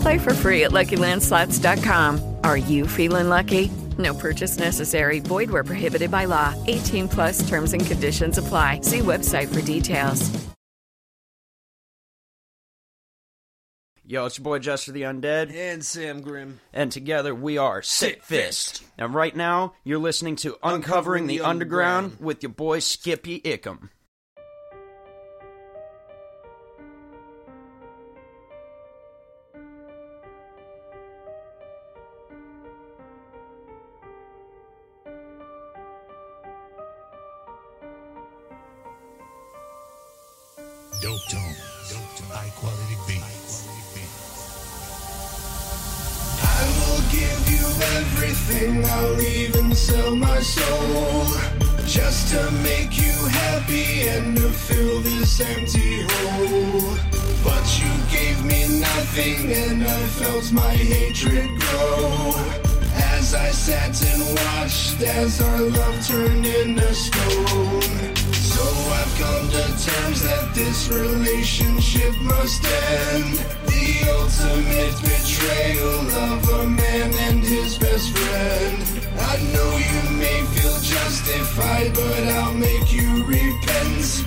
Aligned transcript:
Play 0.00 0.18
for 0.18 0.34
free 0.34 0.64
at 0.64 0.70
LuckyLandSlots.com. 0.72 2.36
Are 2.44 2.56
you 2.56 2.86
feeling 2.86 3.28
lucky? 3.28 3.70
No 3.98 4.14
purchase 4.14 4.58
necessary. 4.58 5.20
Void 5.20 5.50
where 5.50 5.64
prohibited 5.64 6.10
by 6.10 6.24
law. 6.26 6.54
18 6.66 7.08
plus 7.08 7.46
terms 7.48 7.72
and 7.72 7.84
conditions 7.84 8.38
apply. 8.38 8.80
See 8.82 9.00
website 9.00 9.52
for 9.52 9.60
details. 9.62 10.30
Yo, 14.04 14.26
it's 14.26 14.38
your 14.38 14.44
boy 14.44 14.58
Jester 14.58 14.90
the 14.90 15.02
Undead. 15.02 15.54
And 15.54 15.84
Sam 15.84 16.20
Grimm. 16.20 16.58
And 16.72 16.90
together 16.90 17.32
we 17.32 17.58
are 17.58 17.80
Sick 17.80 18.24
Fist. 18.24 18.82
And 18.98 19.14
right 19.14 19.36
now, 19.36 19.74
you're 19.84 20.00
listening 20.00 20.34
to 20.36 20.54
Uncovering, 20.64 20.74
Uncovering 20.82 21.26
the, 21.28 21.38
the 21.38 21.44
Underground, 21.44 22.04
Underground. 22.06 22.26
with 22.26 22.42
your 22.42 22.50
boy 22.50 22.80
Skippy 22.80 23.40
Ickham. 23.44 23.90
Dope 41.00 41.26
tone. 41.30 41.56
Dope. 41.88 42.00
High 42.28 42.50
quality 42.60 42.96
beats. 43.08 43.66
I 46.42 46.62
will 46.76 47.00
give 47.08 47.40
you 47.48 47.64
everything, 47.96 48.84
I'll 48.84 49.20
even 49.22 49.74
sell 49.74 50.14
my 50.14 50.40
soul 50.40 51.24
Just 51.86 52.34
to 52.34 52.50
make 52.62 52.98
you 52.98 53.16
happy 53.28 54.08
and 54.08 54.36
to 54.36 54.50
fill 54.50 55.00
this 55.00 55.40
empty 55.40 56.02
hole 56.02 56.98
But 57.44 57.64
you 57.80 57.92
gave 58.12 58.44
me 58.44 58.80
nothing 58.80 59.52
and 59.52 59.82
I 59.82 60.02
felt 60.20 60.52
my 60.52 60.74
hatred 60.74 61.48
grow 61.60 62.34
As 63.16 63.34
I 63.34 63.50
sat 63.52 63.96
and 64.12 64.22
watched 64.36 65.00
as 65.00 65.40
our 65.40 65.60
love 65.62 66.06
turned 66.06 66.44
into 66.44 66.94
stone 66.94 68.19
So 68.60 68.66
I've 68.66 69.14
come 69.16 69.48
to 69.56 69.64
terms 69.88 70.20
that 70.22 70.54
this 70.54 70.90
relationship 70.90 72.14
must 72.20 72.62
end. 72.62 73.38
The 73.72 73.88
ultimate 74.18 74.96
betrayal 75.00 76.00
of 76.28 76.46
a 76.60 76.66
man 76.68 77.10
and 77.26 77.40
his 77.42 77.78
best 77.78 78.10
friend. 78.14 78.76
I 79.32 79.36
know 79.54 79.70
you 79.90 80.00
may 80.18 80.40
feel 80.52 80.76
justified 80.94 81.94
but 81.94 82.22
I'll 82.36 82.52
make 82.52 82.92
you 82.92 83.24
repent 83.24 84.26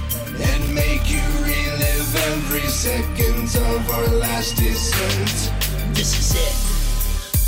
And 0.50 0.64
make 0.74 1.06
you 1.12 1.26
relive 1.46 2.16
every 2.32 2.68
second 2.70 3.56
of 3.72 3.90
our 3.92 4.08
last 4.18 4.58
descent. 4.58 5.52
This 5.94 6.18
is 6.18 6.36
it. 6.36 6.73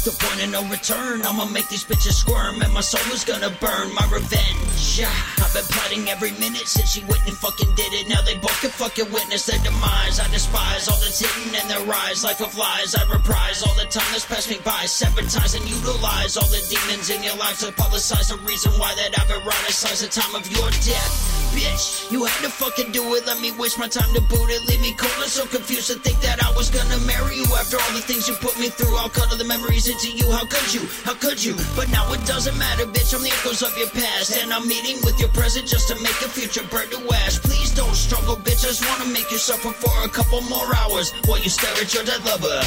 The 0.05 0.13
point 0.21 0.38
of 0.45 0.51
no 0.53 0.61
return. 0.69 1.25
I'ma 1.25 1.45
make 1.49 1.67
these 1.67 1.83
bitches 1.83 2.13
squirm, 2.13 2.61
and 2.61 2.71
my 2.71 2.81
soul 2.85 3.01
is 3.09 3.25
gonna 3.25 3.49
burn. 3.57 3.89
My 3.97 4.05
revenge. 4.13 5.01
I've 5.01 5.49
been 5.49 5.66
plotting 5.66 6.05
every 6.13 6.29
minute 6.38 6.69
since 6.69 6.93
she 6.93 7.01
went 7.09 7.25
and 7.25 7.33
fucking 7.33 7.73
did 7.73 7.89
it. 7.89 8.07
Now 8.07 8.21
they 8.21 8.38
both 8.38 8.53
can 8.61 8.69
fucking 8.69 9.09
witness 9.11 9.47
their 9.47 9.57
demise. 9.66 10.19
I 10.21 10.29
despise 10.29 10.88
all 10.88 11.01
that's 11.01 11.17
hidden 11.17 11.57
in 11.57 11.66
their 11.67 11.81
eyes. 12.05 12.23
Life 12.23 12.39
of 12.45 12.55
lies. 12.55 12.93
I 12.93 13.01
reprise 13.09 13.66
all 13.66 13.73
the 13.73 13.89
time 13.89 14.05
that's 14.13 14.29
passed 14.29 14.47
me 14.47 14.61
by. 14.63 14.85
Sabotage 14.85 15.57
and 15.57 15.66
utilize 15.67 16.37
all 16.37 16.49
the 16.53 16.61
demons 16.69 17.09
in 17.09 17.23
your 17.23 17.35
life 17.41 17.57
to 17.66 17.73
publicize 17.73 18.29
the 18.29 18.37
reason 18.45 18.77
why 18.77 18.93
that 18.93 19.17
I've 19.17 19.33
eroticized 19.33 20.05
the 20.05 20.11
time 20.13 20.35
of 20.35 20.45
your 20.53 20.69
death. 20.85 21.35
Bitch, 21.55 22.11
you 22.11 22.25
had 22.25 22.43
to 22.43 22.51
fucking 22.51 22.91
do 22.91 23.16
it. 23.16 23.25
Let 23.25 23.39
me 23.39 23.53
waste 23.53 23.79
my 23.79 23.87
time 23.87 24.13
to 24.13 24.22
boot 24.22 24.49
it. 24.51 24.67
Leave 24.67 24.81
me 24.81 24.93
cold 24.93 25.17
and 25.17 25.31
so 25.31 25.45
confused 25.47 25.87
to 25.87 25.97
think 25.97 26.19
that 26.22 26.43
I 26.43 26.51
was 26.53 26.69
gonna 26.69 26.99
marry 27.07 27.37
you 27.37 27.47
after 27.55 27.79
all 27.79 27.93
the 27.95 28.03
things 28.03 28.27
you 28.27 28.35
put 28.35 28.59
me 28.59 28.69
through. 28.69 28.95
I'll 28.97 29.09
cut 29.09 29.31
all 29.31 29.37
the 29.37 29.45
memories 29.45 29.87
into 29.95 30.11
you. 30.11 30.29
How 30.31 30.45
could 30.45 30.73
you? 30.73 30.81
How 31.03 31.13
could 31.13 31.44
you? 31.44 31.56
But 31.75 31.89
now 31.89 32.11
it 32.11 32.25
doesn't 32.25 32.57
matter, 32.57 32.85
bitch. 32.85 33.16
I'm 33.16 33.23
the 33.23 33.31
echoes 33.31 33.63
of 33.63 33.75
your 33.78 33.88
past. 33.89 34.35
And 34.38 34.51
I'm 34.51 34.67
meeting 34.67 34.97
with 35.03 35.19
your 35.19 35.29
present 35.29 35.67
just 35.67 35.88
to 35.88 35.95
make 36.03 36.19
your 36.19 36.29
future 36.29 36.67
burn 36.67 36.89
to 36.89 37.00
ash. 37.13 37.39
Please 37.39 37.73
don't 37.73 37.95
struggle, 37.95 38.35
bitch. 38.35 38.66
I 38.66 38.75
just 38.75 38.85
wanna 38.89 39.09
make 39.11 39.31
you 39.31 39.38
suffer 39.38 39.72
for 39.72 39.95
a 40.03 40.09
couple 40.09 40.41
more 40.41 40.75
hours 40.75 41.13
while 41.25 41.39
you 41.39 41.50
stare 41.50 41.72
at 41.81 41.94
your 41.94 42.03
dead 42.03 42.23
lover. 42.25 42.61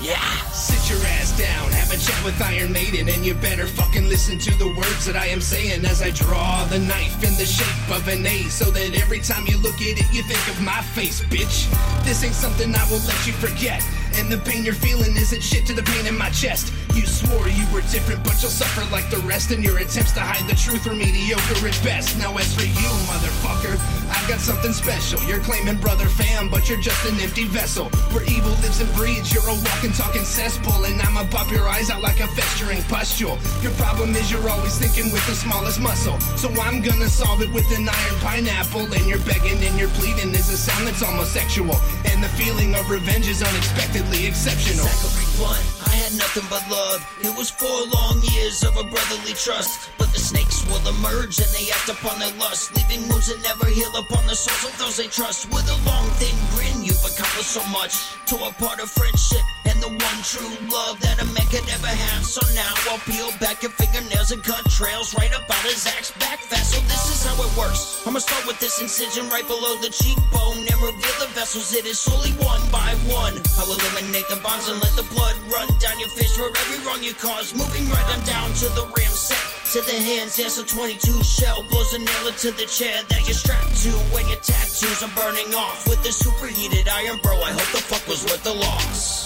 Yeah. 0.00 0.22
Sit 0.52 0.88
your 0.88 1.04
ass 1.18 1.36
down, 1.36 1.70
have 1.72 1.92
a 1.92 1.98
chat 1.98 2.24
with 2.24 2.40
Iron 2.40 2.72
Maiden, 2.72 3.08
and 3.08 3.24
you 3.24 3.34
better 3.34 3.66
fucking 3.66 4.08
listen 4.08 4.38
to 4.38 4.50
the 4.56 4.68
words 4.68 5.04
that 5.04 5.14
I 5.14 5.26
am 5.26 5.42
saying 5.42 5.84
as 5.84 6.00
I 6.00 6.10
draw 6.10 6.64
the 6.66 6.78
knife 6.78 7.22
in 7.22 7.34
the 7.36 7.44
shape 7.44 7.90
of 7.90 8.08
an 8.08 8.24
A, 8.24 8.44
so 8.44 8.70
that 8.70 8.94
every 8.94 9.20
time 9.20 9.46
you 9.46 9.58
look 9.58 9.76
at 9.76 10.00
it, 10.00 10.08
you 10.10 10.22
think 10.22 10.40
of 10.48 10.62
my 10.62 10.80
face, 10.96 11.20
bitch. 11.20 11.68
This 12.04 12.24
ain't 12.24 12.34
something 12.34 12.74
I 12.74 12.84
will 12.90 13.04
let 13.04 13.26
you 13.26 13.34
forget, 13.34 13.82
and 14.16 14.30
the 14.30 14.38
pain 14.38 14.64
you're 14.64 14.74
feeling 14.74 15.16
isn't 15.16 15.42
shit 15.42 15.66
to 15.66 15.74
the 15.74 15.82
pain 15.82 16.06
in 16.06 16.16
my 16.16 16.30
chest. 16.30 16.72
You 16.94 17.06
swore 17.06 17.48
you 17.48 17.66
were 17.72 17.82
different, 17.92 18.22
but 18.24 18.40
you'll 18.42 18.50
suffer 18.50 18.82
like 18.92 19.08
the 19.10 19.18
rest, 19.18 19.50
and 19.50 19.62
your 19.62 19.78
attempts 19.78 20.12
to 20.12 20.20
hide 20.20 20.48
the 20.48 20.56
truth 20.56 20.86
are 20.86 20.94
mediocre 20.94 21.66
at 21.66 21.78
best. 21.84 22.18
Now, 22.18 22.36
as 22.36 22.54
for 22.54 22.66
you, 22.66 22.90
motherfucker, 23.06 23.78
I've 24.10 24.28
got 24.28 24.40
something 24.40 24.72
special. 24.72 25.22
You're 25.24 25.40
claiming 25.40 25.76
brother 25.76 26.06
fam, 26.06 26.48
but 26.48 26.68
you're 26.68 26.80
just 26.80 27.04
an 27.06 27.18
empty 27.20 27.44
vessel. 27.44 27.86
Where 28.10 28.24
evil 28.24 28.50
lives 28.62 28.80
and 28.80 28.90
breeds, 28.94 29.32
you're 29.32 29.46
a 29.46 29.54
walking, 29.54 29.92
talking 29.92 30.24
cesspool, 30.24 30.84
and 30.84 31.00
I'ma 31.02 31.24
pop 31.30 31.50
your 31.50 31.68
eyes 31.68 31.90
out 31.90 32.02
like 32.02 32.20
a 32.20 32.26
festering 32.28 32.82
pustule. 32.84 33.38
Your 33.62 33.72
problem 33.78 34.14
is 34.16 34.30
you're 34.30 34.48
always 34.48 34.78
thinking 34.78 35.12
with 35.12 35.24
the 35.26 35.34
smallest 35.34 35.80
muscle. 35.80 36.18
So 36.36 36.50
I'm 36.60 36.82
gonna 36.82 37.08
solve 37.08 37.42
it 37.42 37.50
with 37.52 37.70
an 37.76 37.88
iron 37.88 38.16
pineapple, 38.20 38.92
and 38.92 39.06
you're 39.06 39.22
begging 39.22 39.62
and 39.62 39.78
you're 39.78 39.94
pleading 40.00 40.30
is 40.34 40.50
a 40.50 40.56
sound 40.56 40.86
that's 40.86 41.02
almost 41.02 41.32
sexual. 41.32 41.76
And 42.06 42.22
the 42.22 42.32
feeling 42.34 42.74
of 42.74 42.90
revenge 42.90 43.28
is 43.28 43.42
unexpectedly 43.42 44.26
exceptional. 44.26 44.86
Zachary 44.86 45.28
Blunt, 45.36 45.64
I 45.86 45.89
had 46.10 46.18
nothing 46.18 46.46
but 46.50 46.62
love. 46.70 47.06
It 47.22 47.36
was 47.36 47.50
four 47.50 47.86
long 47.94 48.20
years 48.34 48.62
of 48.62 48.76
a 48.76 48.84
brotherly 48.84 49.34
trust. 49.34 49.90
But 49.98 50.12
the 50.12 50.18
snakes 50.18 50.64
will 50.66 50.82
emerge 50.88 51.38
and 51.38 51.50
they 51.54 51.70
act 51.70 51.88
upon 51.88 52.18
their 52.18 52.32
lust, 52.38 52.74
leaving 52.76 53.08
wounds 53.08 53.28
that 53.28 53.42
never 53.42 53.66
heal 53.66 53.90
upon 53.96 54.26
the 54.26 54.34
souls 54.34 54.72
of 54.72 54.78
those 54.78 54.96
they 54.96 55.06
trust. 55.06 55.46
With 55.50 55.68
a 55.68 55.78
long, 55.88 56.08
thin 56.18 56.36
grin, 56.54 56.84
you've 56.84 57.04
accomplished 57.04 57.50
so 57.50 57.64
much. 57.68 57.94
Tore 58.26 58.48
apart 58.48 58.80
a 58.80 58.86
friendship 58.86 59.44
the 59.80 59.88
one 59.88 60.20
true 60.22 60.52
love 60.68 61.00
that 61.00 61.20
a 61.20 61.26
man 61.32 61.48
could 61.48 61.64
ever 61.72 61.88
have. 61.88 62.22
So 62.24 62.40
now 62.54 62.72
I'll 62.92 63.00
peel 63.08 63.32
back 63.40 63.62
your 63.64 63.72
fingernails 63.72 64.30
and 64.30 64.44
cut 64.44 64.62
trails 64.70 65.16
right 65.16 65.32
up 65.32 65.48
out 65.48 65.64
his 65.64 65.86
axe 65.86 66.12
back 66.20 66.38
fast. 66.38 66.76
So 66.76 66.80
this 66.84 67.08
is 67.08 67.24
how 67.24 67.34
it 67.40 67.50
works. 67.56 68.04
I'ma 68.06 68.20
start 68.20 68.46
with 68.46 68.60
this 68.60 68.80
incision 68.80 69.28
right 69.28 69.46
below 69.48 69.80
the 69.80 69.88
cheekbone 69.88 70.68
and 70.68 70.78
reveal 70.84 71.16
the 71.18 71.32
vessels. 71.32 71.72
It 71.72 71.86
is 71.86 71.98
slowly 71.98 72.36
one 72.44 72.60
by 72.70 72.92
one. 73.08 73.34
I'll 73.56 73.72
eliminate 73.72 74.28
the 74.28 74.38
bonds 74.44 74.68
and 74.68 74.76
let 74.84 74.92
the 74.94 75.08
blood 75.10 75.34
run 75.48 75.68
down 75.80 75.98
your 75.98 76.12
face 76.12 76.36
for 76.36 76.52
every 76.52 76.84
wrong 76.84 77.02
you 77.02 77.14
cause. 77.14 77.56
Moving 77.56 77.88
right 77.88 78.08
on 78.12 78.20
down 78.24 78.52
to 78.60 78.68
the 78.76 78.84
Ramset. 78.92 79.60
To 79.72 79.80
the 79.80 79.94
hands, 80.02 80.36
yes, 80.36 80.58
a 80.58 80.66
22 80.66 81.22
shell 81.22 81.62
blows 81.70 81.94
a 81.94 81.98
nail 81.98 82.26
into 82.26 82.50
the 82.50 82.66
chair 82.66 83.02
that 83.08 83.22
you're 83.24 83.38
strapped 83.38 83.80
to 83.86 83.90
when 84.10 84.26
your 84.26 84.42
tattoos 84.42 85.02
are 85.02 85.14
burning 85.14 85.54
off 85.54 85.86
with 85.88 86.02
the 86.02 86.10
superheated 86.10 86.88
iron, 86.88 87.18
bro. 87.22 87.36
I 87.40 87.52
hope 87.52 87.70
the 87.70 87.78
fuck 87.78 88.04
was 88.08 88.24
worth 88.24 88.42
the 88.42 88.54
loss. 88.54 89.19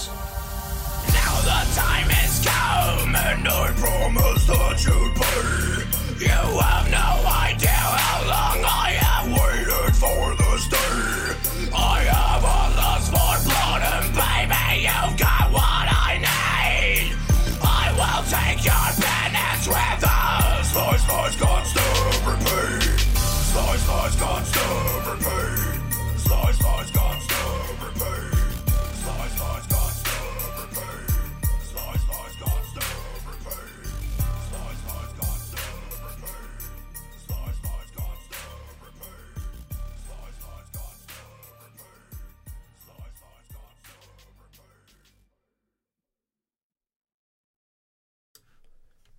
The 1.45 1.61
time 1.77 2.09
has 2.09 2.41
come, 2.41 3.15
and 3.15 3.45
I 3.47 3.69
promise 3.77 4.47
that 4.49 4.81
you'd 4.81 5.13
pay. 5.13 5.85
You 6.25 6.41
have 6.57 6.89
no 6.89 7.11
idea 7.29 7.69
how 7.69 8.25
long 8.25 8.65
I 8.65 8.97
have 8.97 9.29
waited 9.29 9.93
for 9.93 10.33
this 10.41 10.65
day. 10.73 11.69
I 11.77 12.01
have 12.09 12.41
a 12.41 12.61
lust 12.81 13.13
for 13.13 13.37
blood, 13.45 13.83
and 13.85 14.09
baby, 14.17 14.89
you've 14.89 15.21
got 15.21 15.53
what 15.53 15.85
I 15.93 16.17
need. 16.25 17.13
I 17.61 17.93
will 17.93 18.25
take 18.25 18.65
your 18.65 18.89
penance 19.05 19.69
with 19.69 20.01
us. 20.01 20.73
Slice, 20.73 21.05
slice, 21.05 21.37
can't 21.37 21.67
stop 21.69 22.25
repeat. 22.25 23.05
Slice, 23.53 23.85
slice, 23.85 24.49
stop 24.49 25.04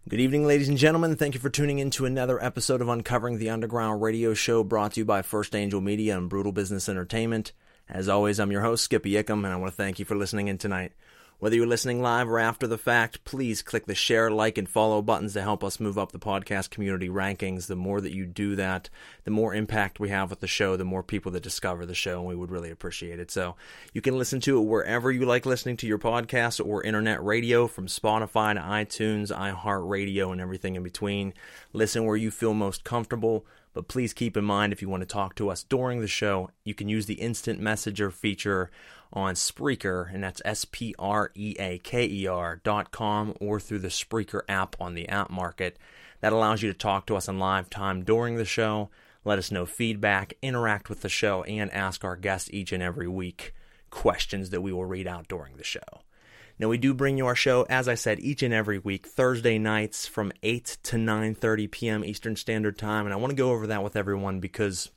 Good 0.08 0.20
evening, 0.20 0.46
ladies 0.46 0.70
and 0.70 0.78
gentlemen. 0.78 1.16
Thank 1.16 1.34
you 1.34 1.40
for 1.40 1.50
tuning 1.50 1.80
in 1.80 1.90
to 1.90 2.06
another 2.06 2.42
episode 2.44 2.80
of 2.80 2.90
Uncovering 2.90 3.40
the 3.40 3.50
Underground 3.50 4.04
radio 4.04 4.36
show 4.36 4.64
brought 4.64 4.92
to 4.92 5.00
you 5.00 5.06
by 5.06 5.24
First 5.24 5.56
Angel 5.56 5.82
Media 5.82 6.16
and 6.16 6.30
Brutal 6.30 6.52
Business 6.52 6.88
Entertainment. 6.88 7.54
As 7.90 8.08
always, 8.08 8.40
I'm 8.40 8.52
your 8.52 8.62
host, 8.62 8.84
Skippy 8.84 9.14
Ickham, 9.14 9.44
and 9.44 9.48
I 9.48 9.56
want 9.56 9.72
to 9.72 9.76
thank 9.76 9.98
you 9.98 10.06
for 10.06 10.16
listening 10.16 10.48
in 10.48 10.60
tonight. 10.60 10.92
Whether 11.38 11.58
you're 11.58 11.68
listening 11.68 12.02
live 12.02 12.30
or 12.30 12.40
after 12.40 12.66
the 12.66 12.78
fact, 12.78 13.26
please 13.26 13.62
click 13.62 13.88
the 13.88 13.94
share, 13.94 14.32
like, 14.32 14.58
and 14.58 14.70
follow 14.70 15.02
buttons 15.02 15.34
to 15.34 15.42
help 15.42 15.66
us 15.66 15.82
move 15.82 15.98
up 15.98 16.14
the 16.14 16.18
podcast 16.18 16.70
community 16.70 17.10
rankings. 17.10 17.68
The 17.68 17.76
more 17.76 18.00
that 18.00 18.14
you 18.14 18.26
do 18.26 18.56
that, 18.56 18.90
the 19.26 19.32
more 19.32 19.54
impact 19.54 20.00
we 20.00 20.08
have 20.10 20.30
with 20.30 20.40
the 20.40 20.48
show, 20.48 20.78
the 20.78 20.86
more 20.86 21.04
people 21.04 21.34
that 21.34 21.44
discover 21.44 21.86
the 21.86 21.94
show, 21.94 22.20
and 22.20 22.28
we 22.28 22.36
would 22.36 22.52
really 22.52 22.72
appreciate 22.72 23.20
it. 23.20 23.32
So 23.32 23.58
you 23.92 24.00
can 24.00 24.18
listen 24.18 24.40
to 24.42 24.58
it 24.58 24.64
wherever 24.66 25.12
you 25.12 25.26
like 25.26 25.46
listening 25.46 25.76
to 25.78 25.88
your 25.88 26.00
podcast 26.00 26.66
or 26.66 26.82
internet 26.84 27.22
radio 27.22 27.68
from 27.68 27.88
Spotify 27.88 28.54
to 28.54 28.62
iTunes, 28.62 29.30
iHeartRadio, 29.30 30.32
and 30.32 30.40
everything 30.40 30.76
in 30.76 30.84
between. 30.84 31.34
Listen 31.74 32.06
where 32.06 32.16
you 32.16 32.32
feel 32.32 32.54
most 32.54 32.86
comfortable. 32.86 33.46
But 33.74 33.90
please 33.90 34.14
keep 34.14 34.38
in 34.38 34.46
mind 34.46 34.72
if 34.72 34.82
you 34.82 34.88
want 34.88 35.02
to 35.02 35.06
talk 35.06 35.36
to 35.36 35.50
us 35.50 35.64
during 35.64 36.00
the 36.00 36.08
show, 36.08 36.50
you 36.64 36.74
can 36.74 36.88
use 36.88 37.08
the 37.08 37.16
instant 37.16 37.60
messenger 37.60 38.10
feature 38.10 38.72
on 39.14 39.36
Spreaker, 39.36 40.14
and 40.14 40.24
that's 40.24 40.42
S 40.46 40.66
P 40.66 40.96
R 41.00 41.32
E 41.36 41.56
A 41.60 41.80
K 41.80 42.06
E 42.06 42.28
R 42.28 42.62
dot 42.64 42.92
com, 42.92 43.34
or 43.40 43.60
through 43.60 43.80
the 43.80 43.90
Spreaker 43.90 44.42
app 44.48 44.76
on 44.80 44.94
the 44.94 45.08
app 45.10 45.30
market. 45.30 45.78
That 46.22 46.34
allows 46.34 46.62
you 46.62 46.72
to 46.72 46.78
talk 46.78 47.06
to 47.08 47.16
us 47.16 47.28
in 47.28 47.40
live 47.40 47.70
time 47.70 48.04
during 48.04 48.36
the 48.36 48.46
show, 48.46 48.90
let 49.24 49.40
us 49.40 49.52
know 49.52 49.66
feedback, 49.66 50.34
interact 50.42 50.90
with 50.90 51.02
the 51.02 51.10
show, 51.10 51.44
and 51.44 51.72
ask 51.74 52.04
our 52.04 52.16
guests 52.16 52.50
each 52.52 52.72
and 52.72 52.82
every 52.82 53.08
week 53.08 53.54
questions 53.90 54.50
that 54.50 54.62
we 54.62 54.74
will 54.74 54.86
read 54.86 55.08
out 55.08 55.28
during 55.28 55.58
the 55.58 55.64
show. 55.64 56.02
Now 56.58 56.70
we 56.70 56.78
do 56.78 56.94
bring 56.94 57.18
you 57.18 57.26
our 57.26 57.36
show, 57.36 57.66
as 57.70 57.88
I 57.90 57.96
said, 57.96 58.20
each 58.20 58.42
and 58.42 58.54
every 58.54 58.80
week, 58.80 59.08
Thursday 59.08 59.58
nights 59.58 60.08
from 60.08 60.32
8 60.42 60.78
to 60.84 60.96
9:30 60.96 61.70
p.m. 61.70 62.06
Eastern 62.06 62.36
Standard 62.36 62.78
Time, 62.78 63.06
and 63.06 63.14
I 63.14 63.18
want 63.18 63.32
to 63.32 63.36
go 63.36 63.52
over 63.52 63.68
that 63.68 63.84
with 63.84 63.96
everyone 63.96 64.40
because 64.40 64.90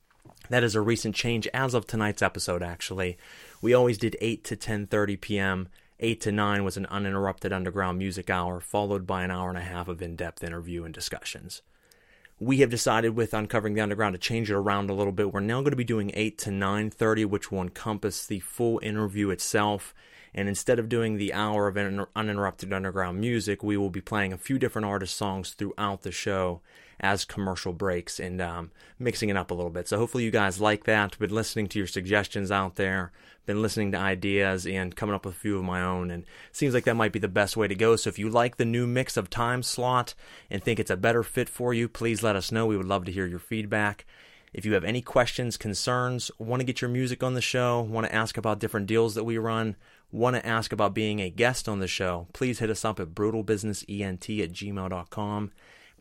that 0.50 0.62
is 0.62 0.74
a 0.74 0.80
recent 0.80 1.16
change 1.16 1.48
as 1.52 1.74
of 1.74 1.86
tonight's 1.86 2.22
episode. 2.22 2.62
Actually, 2.62 3.18
we 3.60 3.74
always 3.74 3.98
did 3.98 4.16
8 4.20 4.44
to 4.44 4.56
10:30 4.56 5.20
p.m. 5.20 5.68
8 6.00 6.20
to 6.20 6.32
9 6.32 6.64
was 6.64 6.76
an 6.76 6.86
uninterrupted 6.86 7.52
underground 7.52 7.98
music 7.98 8.30
hour, 8.30 8.60
followed 8.60 9.06
by 9.06 9.24
an 9.24 9.30
hour 9.30 9.48
and 9.48 9.58
a 9.58 9.62
half 9.62 9.88
of 9.88 10.00
in-depth 10.00 10.44
interview 10.44 10.84
and 10.84 10.94
discussions. 10.94 11.62
We 12.38 12.58
have 12.58 12.70
decided 12.70 13.16
with 13.16 13.34
uncovering 13.34 13.74
the 13.74 13.80
underground 13.80 14.14
to 14.14 14.18
change 14.18 14.48
it 14.48 14.54
around 14.54 14.90
a 14.90 14.94
little 14.94 15.12
bit. 15.12 15.32
We're 15.32 15.40
now 15.40 15.60
going 15.60 15.72
to 15.72 15.76
be 15.76 15.82
doing 15.84 16.12
8 16.14 16.38
to 16.38 16.50
9:30, 16.50 17.26
which 17.26 17.50
will 17.50 17.62
encompass 17.62 18.26
the 18.26 18.40
full 18.40 18.78
interview 18.82 19.30
itself 19.30 19.94
and 20.34 20.48
instead 20.48 20.78
of 20.78 20.88
doing 20.88 21.16
the 21.16 21.32
hour 21.32 21.68
of 21.68 21.76
uninterrupted 21.76 22.72
underground 22.72 23.20
music, 23.20 23.62
we 23.62 23.76
will 23.76 23.90
be 23.90 24.00
playing 24.00 24.32
a 24.32 24.38
few 24.38 24.58
different 24.58 24.86
artist 24.86 25.16
songs 25.16 25.50
throughout 25.50 26.02
the 26.02 26.12
show 26.12 26.60
as 27.00 27.24
commercial 27.24 27.72
breaks 27.72 28.18
and 28.18 28.40
um, 28.40 28.70
mixing 28.98 29.28
it 29.28 29.36
up 29.36 29.50
a 29.50 29.54
little 29.54 29.70
bit. 29.70 29.88
So 29.88 29.98
hopefully 29.98 30.24
you 30.24 30.30
guys 30.30 30.60
like 30.60 30.84
that. 30.84 31.18
Been 31.18 31.30
listening 31.30 31.68
to 31.68 31.78
your 31.78 31.86
suggestions 31.86 32.50
out 32.50 32.76
there, 32.76 33.12
been 33.46 33.62
listening 33.62 33.92
to 33.92 33.98
ideas 33.98 34.66
and 34.66 34.96
coming 34.96 35.14
up 35.14 35.24
with 35.24 35.34
a 35.34 35.38
few 35.38 35.58
of 35.58 35.64
my 35.64 35.82
own. 35.82 36.10
And 36.10 36.24
seems 36.52 36.74
like 36.74 36.84
that 36.84 36.96
might 36.96 37.12
be 37.12 37.18
the 37.18 37.28
best 37.28 37.56
way 37.56 37.68
to 37.68 37.74
go. 37.74 37.96
So 37.96 38.08
if 38.08 38.18
you 38.18 38.28
like 38.28 38.56
the 38.56 38.64
new 38.64 38.86
mix 38.86 39.16
of 39.16 39.30
time 39.30 39.62
slot 39.62 40.14
and 40.50 40.62
think 40.62 40.80
it's 40.80 40.90
a 40.90 40.96
better 40.96 41.22
fit 41.22 41.48
for 41.48 41.72
you, 41.72 41.88
please 41.88 42.22
let 42.22 42.36
us 42.36 42.52
know. 42.52 42.66
We 42.66 42.76
would 42.76 42.86
love 42.86 43.04
to 43.04 43.12
hear 43.12 43.26
your 43.26 43.38
feedback. 43.38 44.04
If 44.52 44.64
you 44.64 44.72
have 44.72 44.84
any 44.84 45.02
questions, 45.02 45.56
concerns, 45.56 46.30
want 46.38 46.60
to 46.60 46.64
get 46.64 46.80
your 46.80 46.90
music 46.90 47.22
on 47.22 47.34
the 47.34 47.40
show, 47.40 47.82
want 47.82 48.06
to 48.06 48.14
ask 48.14 48.38
about 48.38 48.58
different 48.58 48.86
deals 48.86 49.14
that 49.14 49.24
we 49.24 49.36
run, 49.36 49.76
want 50.10 50.36
to 50.36 50.46
ask 50.46 50.72
about 50.72 50.94
being 50.94 51.20
a 51.20 51.30
guest 51.30 51.68
on 51.68 51.80
the 51.80 51.86
show, 51.86 52.28
please 52.32 52.58
hit 52.58 52.70
us 52.70 52.84
up 52.84 52.98
at 52.98 53.14
brutalbusinessent 53.14 54.42
at 54.42 54.52
gmail.com. 54.52 55.52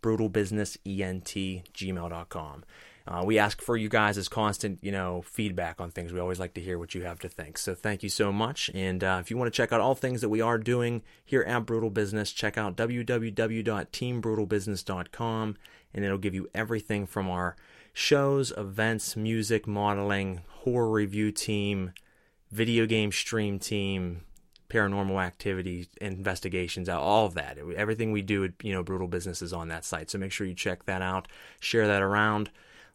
Brutalbusinessent 0.07 1.63
gmail.com. 1.73 2.63
Uh, 3.05 3.23
we 3.25 3.37
ask 3.39 3.61
for 3.61 3.77
you 3.77 3.87
guys 3.87 4.17
as 4.17 4.27
constant, 4.27 4.79
you 4.81 4.91
know, 4.91 5.23
feedback 5.25 5.79
on 5.79 5.91
things. 5.91 6.11
We 6.11 6.19
always 6.19 6.41
like 6.41 6.53
to 6.55 6.61
hear 6.61 6.77
what 6.77 6.93
you 6.93 7.03
have 7.03 7.19
to 7.19 7.29
think. 7.29 7.57
So 7.57 7.73
thank 7.73 8.03
you 8.03 8.09
so 8.09 8.33
much. 8.33 8.69
And 8.73 9.01
uh, 9.01 9.19
if 9.21 9.31
you 9.31 9.37
want 9.37 9.49
to 9.51 9.55
check 9.55 9.71
out 9.71 9.79
all 9.79 9.95
things 9.95 10.19
that 10.21 10.27
we 10.29 10.41
are 10.41 10.57
doing 10.57 11.03
here 11.23 11.43
at 11.43 11.65
Brutal 11.65 11.89
Business, 11.89 12.33
check 12.33 12.57
out 12.57 12.75
www.teambrutalbusiness.com, 12.75 15.57
and 15.93 16.05
it'll 16.05 16.17
give 16.17 16.35
you 16.35 16.49
everything 16.53 17.05
from 17.05 17.29
our 17.29 17.55
shows, 17.93 18.51
events, 18.57 19.15
music, 19.15 19.65
modeling, 19.67 20.41
horror 20.49 20.91
review 20.91 21.31
team, 21.31 21.93
video 22.51 22.85
game 22.85 23.13
stream 23.13 23.57
team, 23.57 24.25
paranormal 24.69 25.23
activity, 25.23 25.87
investigations, 26.01 26.89
all 26.89 27.25
of 27.25 27.35
that. 27.35 27.57
Everything 27.57 28.11
we 28.11 28.21
do 28.21 28.43
at 28.43 28.51
you 28.61 28.73
know 28.73 28.83
Brutal 28.83 29.07
Business 29.07 29.41
is 29.41 29.53
on 29.53 29.69
that 29.69 29.85
site. 29.85 30.09
So 30.09 30.17
make 30.17 30.31
sure 30.31 30.47
you 30.47 30.53
check 30.53 30.85
that 30.85 31.01
out, 31.01 31.27
share 31.59 31.87
that 31.87 32.01
around. 32.01 32.49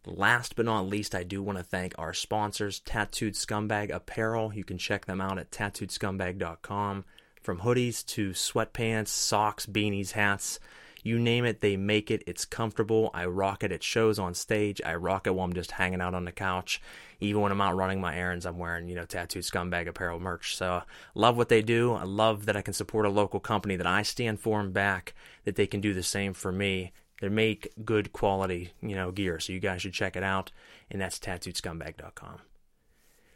Last 0.05 0.57
but 0.57 0.65
not 0.65 0.89
least, 0.89 1.15
I 1.15 1.23
do 1.23 1.43
want 1.43 1.59
to 1.59 1.65
thank 1.65 1.95
our 1.97 2.13
sponsors, 2.13 2.81
Tattooed 2.81 3.35
Scumbag 3.35 3.95
Apparel. 3.95 4.53
You 4.53 4.65
can 4.65 4.77
check 4.77 5.07
them 5.07 5.21
out 5.21 5.39
at 5.39 5.53
tattooedscumbag.com. 5.53 7.05
From 7.41 7.61
hoodies 7.61 8.05
to 8.07 8.31
sweatpants, 8.31 9.09
socks, 9.09 9.67
beanies, 9.67 10.13
hats, 10.13 10.59
you 11.03 11.19
name 11.19 11.45
it, 11.45 11.61
they 11.61 11.77
make 11.77 12.11
it. 12.11 12.23
It's 12.27 12.45
comfortable. 12.45 13.11
I 13.13 13.27
rock 13.27 13.65
it 13.65 13.73
at 13.73 13.83
shows 13.83 14.19
on 14.19 14.35
stage. 14.35 14.81
I 14.85 14.95
rock 14.95 15.27
it 15.27 15.35
while 15.35 15.45
I'm 15.45 15.53
just 15.53 15.73
hanging 15.73 16.01
out 16.01 16.15
on 16.15 16.25
the 16.25 16.33
couch. 16.33 16.81
Even 17.21 17.43
when 17.43 17.53
I'm 17.53 17.61
out 17.61 17.77
running 17.77 18.01
my 18.01 18.17
errands, 18.17 18.47
I'm 18.47 18.59
wearing, 18.59 18.89
you 18.89 18.95
know, 18.95 19.05
tattooed 19.05 19.43
scumbag 19.43 19.89
apparel 19.89 20.21
merch. 20.21 20.57
So 20.57 20.83
love 21.15 21.37
what 21.37 21.49
they 21.49 21.63
do. 21.63 21.93
I 21.93 22.05
love 22.05 22.47
that 22.47 22.57
I 22.57 22.63
can 22.63 22.75
support 22.75 23.07
a 23.07 23.11
local 23.11 23.41
company 23.41 23.77
that 23.77 23.87
I 23.87 24.03
stand 24.03 24.41
for 24.41 24.61
and 24.61 24.73
back, 24.73 25.15
that 25.45 25.57
they 25.57 25.67
can 25.67 25.81
do 25.81 25.93
the 25.93 26.03
same 26.03 26.35
for 26.35 26.53
me. 26.53 26.93
They 27.21 27.29
make 27.29 27.73
good 27.85 28.13
quality, 28.13 28.73
you 28.81 28.97
know, 28.97 29.13
gear. 29.13 29.39
So 29.39 29.53
you 29.53 29.61
guys 29.61 29.83
should 29.83 29.93
check 29.93 30.17
it 30.17 30.25
out. 30.25 30.51
And 30.91 31.01
that's 31.01 31.19
tattooedscumbag.com. 31.19 32.41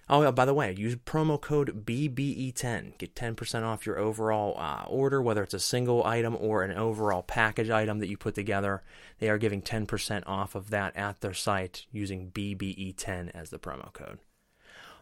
Oh, 0.08 0.22
yeah, 0.22 0.30
by 0.30 0.44
the 0.44 0.54
way, 0.54 0.72
use 0.78 0.94
promo 0.94 1.40
code 1.40 1.84
BBE10. 1.84 2.96
Get 2.96 3.16
10% 3.16 3.62
off 3.64 3.86
your 3.86 3.98
overall 3.98 4.56
uh, 4.56 4.84
order, 4.86 5.20
whether 5.20 5.42
it's 5.42 5.54
a 5.54 5.58
single 5.58 6.04
item 6.04 6.36
or 6.38 6.62
an 6.62 6.76
overall 6.78 7.22
package 7.22 7.70
item 7.70 7.98
that 7.98 8.08
you 8.08 8.16
put 8.16 8.36
together. 8.36 8.84
They 9.18 9.28
are 9.28 9.38
giving 9.38 9.62
10% 9.62 10.22
off 10.24 10.54
of 10.54 10.70
that 10.70 10.96
at 10.96 11.22
their 11.22 11.34
site 11.34 11.86
using 11.90 12.30
BBE10 12.30 13.32
as 13.34 13.50
the 13.50 13.58
promo 13.58 13.92
code. 13.92 14.18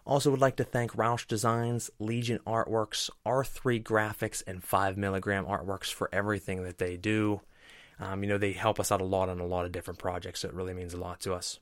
Also, 0.07 0.31
would 0.31 0.41
like 0.41 0.57
to 0.57 0.65
thank 0.65 0.93
Roush 0.93 1.27
Designs, 1.27 1.91
Legion 1.99 2.39
Artworks, 2.47 3.11
R3 3.27 3.83
Graphics, 3.83 4.43
and 4.47 4.65
5 4.65 4.97
Milligram 4.97 5.45
Artworks 5.45 5.93
for 5.93 6.09
everything 6.15 6.63
that 6.63 6.79
they 6.79 6.97
do. 6.97 7.43
Um, 8.01 8.23
you 8.23 8.29
know, 8.29 8.39
they 8.39 8.53
help 8.53 8.81
us 8.81 8.91
out 8.91 9.03
a 9.03 9.05
lot 9.05 9.29
on 9.29 9.39
a 9.39 9.47
lot 9.47 9.67
of 9.67 9.73
different 9.73 9.99
projects, 9.99 10.41
so 10.41 10.49
it 10.49 10.55
really 10.55 10.75
means 10.75 10.95
a 10.95 10.99
lot 10.99 11.21
to 11.21 11.35
us. 11.35 11.59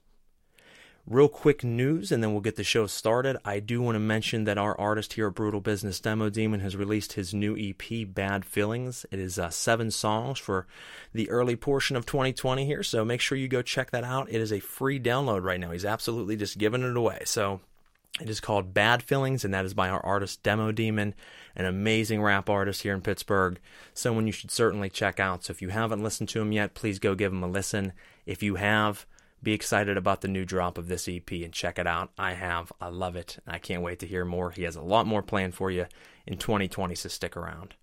Real 1.04 1.28
quick 1.28 1.64
news, 1.64 2.12
and 2.12 2.22
then 2.22 2.30
we'll 2.30 2.40
get 2.40 2.54
the 2.54 2.62
show 2.62 2.86
started. 2.86 3.36
I 3.44 3.58
do 3.58 3.82
want 3.82 3.96
to 3.96 4.00
mention 4.00 4.44
that 4.44 4.56
our 4.56 4.78
artist 4.78 5.14
here 5.14 5.26
at 5.26 5.34
Brutal 5.34 5.60
Business 5.60 5.98
Demo 5.98 6.30
Demon 6.30 6.60
has 6.60 6.76
released 6.76 7.14
his 7.14 7.34
new 7.34 7.56
EP, 7.58 8.06
Bad 8.06 8.44
Feelings. 8.44 9.04
It 9.10 9.18
is 9.18 9.36
uh, 9.36 9.50
seven 9.50 9.90
songs 9.90 10.38
for 10.38 10.68
the 11.12 11.28
early 11.28 11.56
portion 11.56 11.96
of 11.96 12.06
2020 12.06 12.64
here, 12.64 12.84
so 12.84 13.04
make 13.04 13.20
sure 13.20 13.36
you 13.36 13.48
go 13.48 13.62
check 13.62 13.90
that 13.90 14.04
out. 14.04 14.28
It 14.30 14.40
is 14.40 14.52
a 14.52 14.60
free 14.60 15.00
download 15.00 15.42
right 15.42 15.58
now. 15.58 15.72
He's 15.72 15.84
absolutely 15.84 16.36
just 16.36 16.56
giving 16.56 16.82
it 16.82 16.96
away. 16.96 17.22
So 17.24 17.60
it 18.20 18.30
is 18.30 18.38
called 18.38 18.72
Bad 18.72 19.02
Feelings, 19.02 19.44
and 19.44 19.52
that 19.52 19.64
is 19.64 19.74
by 19.74 19.88
our 19.88 20.04
artist 20.06 20.44
Demo 20.44 20.70
Demon, 20.70 21.14
an 21.56 21.64
amazing 21.64 22.22
rap 22.22 22.48
artist 22.48 22.82
here 22.82 22.94
in 22.94 23.00
Pittsburgh. 23.00 23.58
Someone 23.92 24.28
you 24.28 24.32
should 24.32 24.52
certainly 24.52 24.88
check 24.88 25.18
out. 25.18 25.42
So 25.44 25.50
if 25.50 25.60
you 25.60 25.70
haven't 25.70 26.04
listened 26.04 26.28
to 26.28 26.40
him 26.40 26.52
yet, 26.52 26.74
please 26.74 27.00
go 27.00 27.16
give 27.16 27.32
him 27.32 27.42
a 27.42 27.48
listen. 27.48 27.92
If 28.24 28.40
you 28.40 28.54
have, 28.54 29.04
be 29.42 29.52
excited 29.52 29.96
about 29.96 30.20
the 30.20 30.28
new 30.28 30.44
drop 30.44 30.78
of 30.78 30.88
this 30.88 31.08
EP 31.08 31.30
and 31.32 31.52
check 31.52 31.78
it 31.78 31.86
out. 31.86 32.10
I 32.16 32.34
have. 32.34 32.72
I 32.80 32.88
love 32.88 33.16
it. 33.16 33.38
I 33.46 33.58
can't 33.58 33.82
wait 33.82 33.98
to 34.00 34.06
hear 34.06 34.24
more. 34.24 34.50
He 34.50 34.62
has 34.62 34.76
a 34.76 34.82
lot 34.82 35.06
more 35.06 35.22
planned 35.22 35.54
for 35.54 35.70
you 35.70 35.86
in 36.26 36.38
2020, 36.38 36.94
so 36.94 37.08
stick 37.08 37.36
around. 37.36 37.74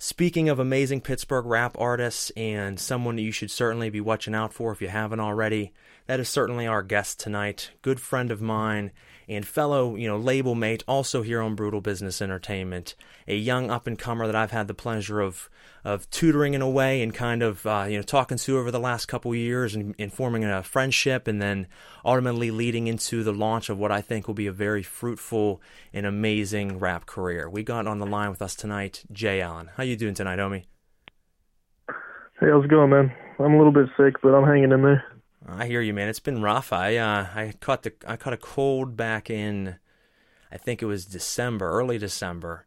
Speaking 0.00 0.48
of 0.48 0.60
amazing 0.60 1.00
Pittsburgh 1.00 1.46
rap 1.46 1.76
artists 1.76 2.30
and 2.36 2.78
someone 2.78 3.18
you 3.18 3.32
should 3.32 3.50
certainly 3.50 3.90
be 3.90 4.00
watching 4.00 4.34
out 4.34 4.52
for 4.52 4.70
if 4.70 4.80
you 4.80 4.86
haven't 4.86 5.18
already, 5.18 5.72
that 6.06 6.20
is 6.20 6.28
certainly 6.28 6.68
our 6.68 6.82
guest 6.82 7.18
tonight. 7.18 7.72
Good 7.82 7.98
friend 7.98 8.30
of 8.30 8.40
mine 8.40 8.92
and 9.28 9.46
fellow, 9.46 9.94
you 9.94 10.08
know, 10.08 10.16
label 10.16 10.54
mate, 10.54 10.82
also 10.88 11.22
here 11.22 11.40
on 11.40 11.54
Brutal 11.54 11.80
Business 11.80 12.22
Entertainment, 12.22 12.94
a 13.26 13.36
young 13.36 13.70
up 13.70 13.86
and 13.86 13.98
comer 13.98 14.26
that 14.26 14.34
I've 14.34 14.50
had 14.50 14.68
the 14.68 14.74
pleasure 14.74 15.20
of 15.20 15.50
of 15.84 16.10
tutoring 16.10 16.54
in 16.54 16.62
a 16.62 16.68
way 16.68 17.02
and 17.02 17.14
kind 17.14 17.42
of 17.42 17.64
uh, 17.66 17.86
you 17.88 17.96
know 17.96 18.02
talking 18.02 18.36
to 18.36 18.58
over 18.58 18.70
the 18.70 18.80
last 18.80 19.06
couple 19.06 19.34
years 19.34 19.74
and, 19.74 19.94
and 19.98 20.12
forming 20.12 20.44
a 20.44 20.62
friendship, 20.62 21.28
and 21.28 21.40
then 21.40 21.66
ultimately 22.04 22.50
leading 22.50 22.86
into 22.86 23.22
the 23.22 23.32
launch 23.32 23.68
of 23.68 23.78
what 23.78 23.92
I 23.92 24.00
think 24.00 24.26
will 24.26 24.34
be 24.34 24.46
a 24.46 24.52
very 24.52 24.82
fruitful 24.82 25.60
and 25.92 26.06
amazing 26.06 26.78
rap 26.78 27.06
career. 27.06 27.48
We 27.48 27.62
got 27.62 27.86
on 27.86 27.98
the 27.98 28.06
line 28.06 28.30
with 28.30 28.42
us 28.42 28.54
tonight, 28.54 29.04
Jay 29.12 29.40
Allen. 29.40 29.70
How 29.76 29.82
you 29.82 29.96
doing 29.96 30.14
tonight, 30.14 30.38
Omi? 30.38 30.66
Hey, 32.40 32.46
how's 32.50 32.64
it 32.64 32.70
going, 32.70 32.90
man? 32.90 33.12
I'm 33.40 33.54
a 33.54 33.58
little 33.58 33.72
bit 33.72 33.88
sick, 33.96 34.14
but 34.22 34.30
I'm 34.30 34.46
hanging 34.46 34.72
in 34.72 34.82
there. 34.82 35.04
I 35.50 35.66
hear 35.66 35.80
you, 35.80 35.94
man. 35.94 36.08
It's 36.08 36.20
been 36.20 36.42
rough. 36.42 36.72
I 36.72 36.96
uh, 36.96 37.26
I 37.34 37.54
caught 37.60 37.82
the 37.82 37.92
I 38.06 38.16
caught 38.16 38.32
a 38.32 38.38
cold 38.38 38.96
back 38.96 39.30
in, 39.30 39.76
I 40.52 40.58
think 40.58 40.82
it 40.82 40.86
was 40.86 41.06
December, 41.06 41.70
early 41.70 41.98
December. 41.98 42.66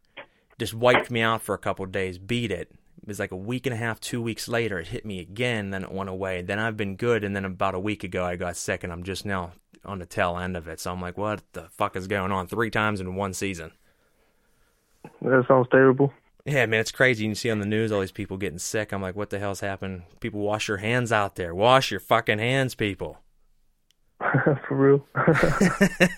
Just 0.58 0.74
wiped 0.74 1.10
me 1.10 1.20
out 1.20 1.42
for 1.42 1.54
a 1.54 1.58
couple 1.58 1.86
days. 1.86 2.18
Beat 2.18 2.50
it. 2.50 2.70
it 3.02 3.08
was 3.08 3.18
like 3.18 3.32
a 3.32 3.36
week 3.36 3.66
and 3.66 3.74
a 3.74 3.78
half, 3.78 4.00
two 4.00 4.20
weeks 4.20 4.48
later, 4.48 4.78
it 4.78 4.88
hit 4.88 5.04
me 5.04 5.20
again. 5.20 5.70
Then 5.70 5.84
it 5.84 5.92
went 5.92 6.10
away. 6.10 6.42
Then 6.42 6.58
I've 6.58 6.76
been 6.76 6.96
good, 6.96 7.24
and 7.24 7.34
then 7.34 7.44
about 7.44 7.74
a 7.74 7.80
week 7.80 8.04
ago, 8.04 8.24
I 8.24 8.36
got 8.36 8.56
sick, 8.56 8.84
and 8.84 8.92
I'm 8.92 9.02
just 9.02 9.24
now 9.24 9.52
on 9.84 9.98
the 9.98 10.06
tail 10.06 10.38
end 10.38 10.56
of 10.56 10.68
it. 10.68 10.80
So 10.80 10.92
I'm 10.92 11.00
like, 11.00 11.18
what 11.18 11.42
the 11.52 11.68
fuck 11.70 11.96
is 11.96 12.06
going 12.06 12.32
on? 12.32 12.46
Three 12.46 12.70
times 12.70 13.00
in 13.00 13.14
one 13.16 13.32
season. 13.32 13.72
That 15.20 15.44
sounds 15.48 15.66
terrible. 15.70 16.12
Yeah, 16.44 16.66
man, 16.66 16.80
it's 16.80 16.90
crazy. 16.90 17.24
You 17.24 17.34
see 17.34 17.50
on 17.50 17.60
the 17.60 17.66
news 17.66 17.92
all 17.92 18.00
these 18.00 18.10
people 18.10 18.36
getting 18.36 18.58
sick. 18.58 18.92
I'm 18.92 19.00
like, 19.00 19.14
what 19.14 19.30
the 19.30 19.38
hell's 19.38 19.60
happened? 19.60 20.02
People 20.20 20.40
wash 20.40 20.66
your 20.66 20.78
hands 20.78 21.12
out 21.12 21.36
there. 21.36 21.54
Wash 21.54 21.90
your 21.90 22.00
fucking 22.00 22.40
hands, 22.40 22.74
people. 22.74 23.18
For 24.68 24.76
real. 24.76 25.06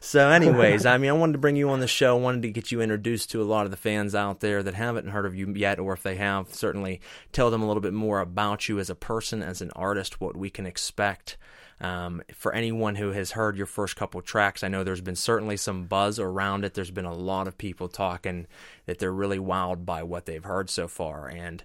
so, 0.00 0.28
anyways, 0.30 0.86
I 0.86 0.98
mean, 0.98 1.10
I 1.10 1.14
wanted 1.14 1.32
to 1.32 1.38
bring 1.38 1.56
you 1.56 1.70
on 1.70 1.80
the 1.80 1.88
show. 1.88 2.16
wanted 2.16 2.42
to 2.42 2.50
get 2.50 2.70
you 2.70 2.80
introduced 2.80 3.30
to 3.32 3.42
a 3.42 3.44
lot 3.44 3.64
of 3.64 3.70
the 3.70 3.76
fans 3.76 4.14
out 4.14 4.40
there 4.40 4.62
that 4.62 4.74
haven't 4.74 5.08
heard 5.08 5.26
of 5.26 5.34
you 5.34 5.52
yet, 5.54 5.78
or 5.78 5.92
if 5.92 6.02
they 6.02 6.16
have, 6.16 6.54
certainly 6.54 7.00
tell 7.32 7.50
them 7.50 7.62
a 7.62 7.66
little 7.66 7.80
bit 7.80 7.92
more 7.92 8.20
about 8.20 8.68
you 8.68 8.78
as 8.78 8.90
a 8.90 8.94
person, 8.94 9.42
as 9.42 9.60
an 9.60 9.70
artist, 9.74 10.20
what 10.20 10.36
we 10.36 10.50
can 10.50 10.66
expect. 10.66 11.36
Um, 11.82 12.22
for 12.32 12.54
anyone 12.54 12.94
who 12.94 13.10
has 13.10 13.32
heard 13.32 13.56
your 13.56 13.66
first 13.66 13.96
couple 13.96 14.22
tracks, 14.22 14.62
I 14.62 14.68
know 14.68 14.84
there's 14.84 15.00
been 15.00 15.16
certainly 15.16 15.56
some 15.56 15.86
buzz 15.86 16.20
around 16.20 16.64
it. 16.64 16.74
There's 16.74 16.92
been 16.92 17.04
a 17.04 17.12
lot 17.12 17.48
of 17.48 17.58
people 17.58 17.88
talking 17.88 18.46
that 18.86 19.00
they're 19.00 19.12
really 19.12 19.40
wowed 19.40 19.84
by 19.84 20.04
what 20.04 20.24
they've 20.24 20.44
heard 20.44 20.70
so 20.70 20.86
far, 20.86 21.28
and 21.28 21.64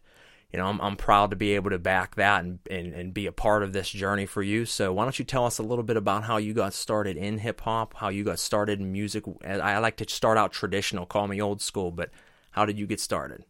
you 0.52 0.58
know, 0.60 0.66
I'm, 0.66 0.80
I'm 0.82 0.96
proud 0.96 1.30
to 1.32 1.36
be 1.36 1.54
able 1.56 1.70
to 1.72 1.78
back 1.78 2.16
that 2.16 2.44
and, 2.44 2.60
and, 2.72 2.94
and 2.94 3.14
be 3.14 3.28
a 3.28 3.32
part 3.32 3.64
of 3.64 3.74
this 3.74 3.90
journey 3.90 4.26
for 4.26 4.42
you. 4.42 4.66
So 4.66 4.94
why 4.94 5.04
don't 5.04 5.20
you 5.20 5.26
tell 5.26 5.46
us 5.46 5.60
a 5.60 5.64
little 5.64 5.84
bit 5.84 5.98
about 5.98 6.24
how 6.24 6.38
you 6.38 6.54
got 6.54 6.74
started 6.74 7.18
in 7.18 7.40
hip 7.40 7.62
hop, 7.62 7.96
how 7.96 8.10
you 8.10 8.24
got 8.24 8.40
started 8.40 8.80
in 8.80 8.92
music? 8.92 9.26
I 9.46 9.78
like 9.80 9.98
to 9.98 10.10
start 10.10 10.38
out 10.38 10.54
traditional, 10.54 11.06
call 11.06 11.28
me 11.28 11.42
old 11.42 11.62
school, 11.62 11.92
but 11.92 12.12
how 12.52 12.66
did 12.66 12.80
you 12.80 12.88
get 12.88 13.02
started? 13.02 13.44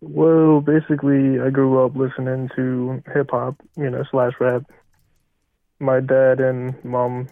Well, 0.00 0.60
basically, 0.60 1.40
I 1.40 1.50
grew 1.50 1.84
up 1.84 1.96
listening 1.96 2.50
to 2.56 3.02
hip 3.14 3.30
hop, 3.30 3.56
you 3.76 3.88
know, 3.90 4.04
slash 4.10 4.32
rap. 4.40 4.62
My 5.80 6.00
dad 6.00 6.40
and 6.40 6.82
mom 6.84 7.28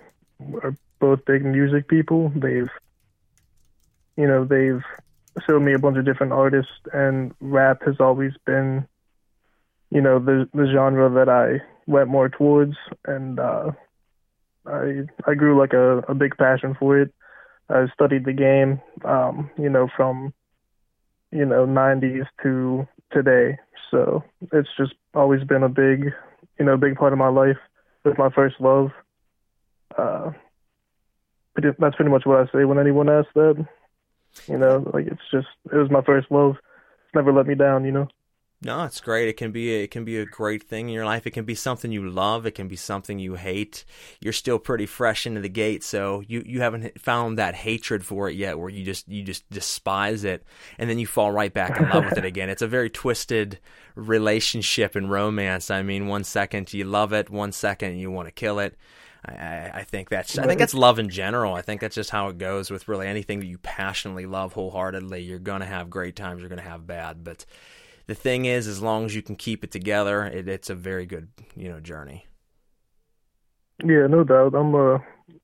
are 0.63 0.75
both 0.99 1.25
big 1.27 1.45
music 1.45 1.89
people. 1.89 2.33
They've, 2.35 2.71
you 4.17 4.27
know, 4.27 4.45
they've 4.45 4.83
showed 5.47 5.63
me 5.63 5.75
a 5.75 5.79
bunch 5.79 5.99
of 5.99 6.05
different 6.05 6.33
artists, 6.33 6.73
and 6.93 7.35
rap 7.41 7.83
has 7.85 7.97
always 8.01 8.33
been, 8.47 8.87
you 9.91 10.01
know, 10.01 10.19
the 10.19 10.49
the 10.55 10.67
genre 10.73 11.11
that 11.11 11.29
I 11.29 11.61
went 11.87 12.09
more 12.09 12.31
towards, 12.31 12.77
and 13.05 13.39
uh, 13.39 13.73
I 14.67 15.03
I 15.27 15.35
grew 15.35 15.59
like 15.59 15.75
a, 15.75 15.99
a 16.09 16.15
big 16.15 16.37
passion 16.39 16.75
for 16.79 16.99
it. 16.99 17.13
I 17.69 17.87
studied 17.93 18.25
the 18.25 18.33
game, 18.33 18.81
um, 19.05 19.51
you 19.59 19.69
know, 19.69 19.89
from 19.97 20.33
you 21.35 21.45
know 21.45 21.67
90s 21.67 22.27
to 22.43 22.87
today. 23.13 23.59
So 23.91 24.23
it's 24.53 24.69
just 24.79 24.95
always 25.15 25.45
been 25.45 25.63
a 25.63 25.69
big, 25.69 26.13
you 26.59 26.65
know, 26.65 26.77
big 26.77 26.97
part 26.97 27.13
of 27.13 27.19
my 27.19 27.29
life. 27.29 27.59
It's 28.05 28.19
my 28.19 28.31
first 28.31 28.57
love. 28.61 28.91
Uh, 29.97 30.31
that's 31.57 31.97
pretty 31.97 32.11
much 32.11 32.27
what 32.27 32.41
I 32.41 32.53
say 32.53 32.65
when 32.65 32.79
anyone 32.79 33.09
asks 33.09 33.33
that. 33.35 33.67
You 34.49 34.59
know, 34.59 34.91
like 34.93 35.07
it's 35.07 35.23
just 35.31 35.47
it 35.73 35.77
was 35.77 35.91
my 35.91 36.03
first 36.03 36.31
love. 36.31 36.57
It's 37.05 37.15
never 37.15 37.33
let 37.33 37.47
me 37.47 37.55
down. 37.55 37.85
You 37.85 37.93
know. 37.93 38.09
No, 38.63 38.85
it's 38.85 39.01
great. 39.01 39.29
It 39.29 39.37
can 39.37 39.53
be 39.53 39.75
a, 39.75 39.83
it 39.85 39.91
can 39.91 40.05
be 40.07 40.17
a 40.17 40.25
great 40.25 40.63
thing 40.63 40.89
in 40.89 40.95
your 40.95 41.05
life. 41.05 41.27
It 41.27 41.33
can 41.33 41.45
be 41.45 41.55
something 41.55 41.93
you 41.93 42.09
love. 42.09 42.47
It 42.47 42.53
can 42.53 42.67
be 42.67 42.77
something 42.77 43.19
you 43.19 43.35
hate. 43.35 43.85
You're 44.21 44.33
still 44.33 44.59
pretty 44.59 44.87
fresh 44.87 45.27
into 45.27 45.43
the 45.43 45.51
gate, 45.51 45.85
so 45.85 46.23
you, 46.27 46.43
you 46.47 46.63
haven't 46.63 46.99
found 46.99 47.37
that 47.39 47.55
hatred 47.55 48.07
for 48.07 48.31
it 48.31 48.37
yet, 48.37 48.59
where 48.59 48.71
you 48.71 48.83
just 48.83 49.07
you 49.07 49.23
just 49.23 49.49
despise 49.51 50.25
it, 50.25 50.45
and 50.79 50.89
then 50.89 50.99
you 50.99 51.07
fall 51.07 51.31
right 51.31 51.53
back 51.53 51.79
in 51.79 51.91
love 51.91 52.07
with 52.07 52.17
it 52.17 52.25
again. 52.25 52.49
It's 52.49 52.63
a 52.63 52.67
very 52.67 52.89
twisted 52.89 53.59
relationship 53.97 54.97
and 54.97 55.11
romance. 55.11 55.71
I 55.71 55.83
mean, 55.83 56.07
one 56.07 56.25
second 56.25 56.73
you 56.73 56.85
love 56.85 57.13
it, 57.13 57.29
one 57.29 57.53
second 57.53 57.99
you 57.99 58.11
want 58.11 58.29
to 58.29 58.33
kill 58.33 58.61
it. 58.61 58.79
I, 59.27 59.71
I 59.75 59.85
think 59.85 60.09
that's 60.09 60.39
I 60.39 60.47
think 60.47 60.59
that's 60.59 60.75
love 60.75 60.99
in 60.99 61.11
general. 61.11 61.55
I 61.55 61.63
think 61.63 61.83
that's 61.83 61.95
just 61.95 62.11
how 62.11 62.29
it 62.29 62.39
goes 62.39 62.71
with 62.71 62.89
really 62.89 63.07
anything 63.07 63.41
that 63.41 63.47
you 63.47 63.59
passionately 63.59 64.25
love 64.27 64.55
wholeheartedly. 64.55 65.23
You're 65.23 65.39
gonna 65.39 65.67
have 65.67 65.91
great 65.91 66.17
times. 66.17 66.41
You're 66.41 66.49
gonna 66.51 66.63
have 66.63 66.87
bad, 66.87 67.25
but 67.25 67.45
the 68.07 68.15
thing 68.15 68.45
is, 68.45 68.67
as 68.67 68.83
long 68.83 69.05
as 69.05 69.15
you 69.15 69.23
can 69.23 69.37
keep 69.37 69.65
it 69.65 69.71
together, 69.71 70.25
it, 70.25 70.49
it's 70.49 70.71
a 70.71 70.75
very 70.75 71.07
good 71.07 71.29
you 71.57 71.69
know 71.69 71.81
journey. 71.81 72.27
Yeah, 73.83 74.07
no 74.07 74.25
doubt. 74.25 74.55
I'm 74.55 74.75
uh, 74.75 74.99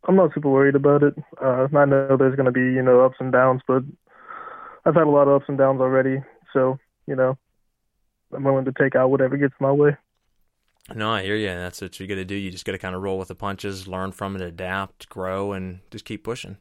I'm 0.07 0.17
not 0.17 0.33
super 0.35 0.51
worried 0.51 0.75
about 0.75 1.03
it. 1.03 1.15
Uh, 1.43 1.67
I 1.77 1.85
know 1.85 2.17
there's 2.17 2.37
gonna 2.37 2.53
be 2.53 2.61
you 2.61 2.83
know 2.83 3.05
ups 3.05 3.17
and 3.21 3.33
downs, 3.33 3.63
but 3.67 3.83
I've 4.85 4.95
had 4.95 5.07
a 5.07 5.11
lot 5.11 5.29
of 5.29 5.41
ups 5.41 5.47
and 5.49 5.59
downs 5.59 5.81
already. 5.81 6.23
So 6.53 6.79
you 7.07 7.17
know, 7.17 7.37
I'm 8.35 8.45
willing 8.45 8.67
to 8.67 8.73
take 8.73 8.95
out 8.95 9.11
whatever 9.11 9.37
gets 9.37 9.55
my 9.61 9.73
way. 9.73 9.97
No, 10.95 11.11
I 11.11 11.23
hear 11.23 11.37
you. 11.37 11.49
That's 11.49 11.81
what 11.81 11.99
you 12.01 12.07
got 12.07 12.17
to 12.17 12.25
do. 12.25 12.35
You 12.35 12.51
just 12.51 12.65
got 12.65 12.73
to 12.73 12.79
kind 12.79 12.97
of 12.97 13.03
roll 13.03 13.19
with 13.19 13.29
the 13.29 13.35
punches, 13.35 13.87
learn 13.87 14.13
from 14.13 14.35
it, 14.35 14.43
adapt, 14.43 15.09
grow, 15.09 15.53
and 15.53 15.81
just 15.91 16.05
keep 16.05 16.25
pushing. 16.25 16.57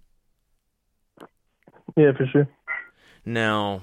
Yeah, 1.98 2.12
for 2.16 2.28
sure. 2.32 2.48
Now, 3.26 3.82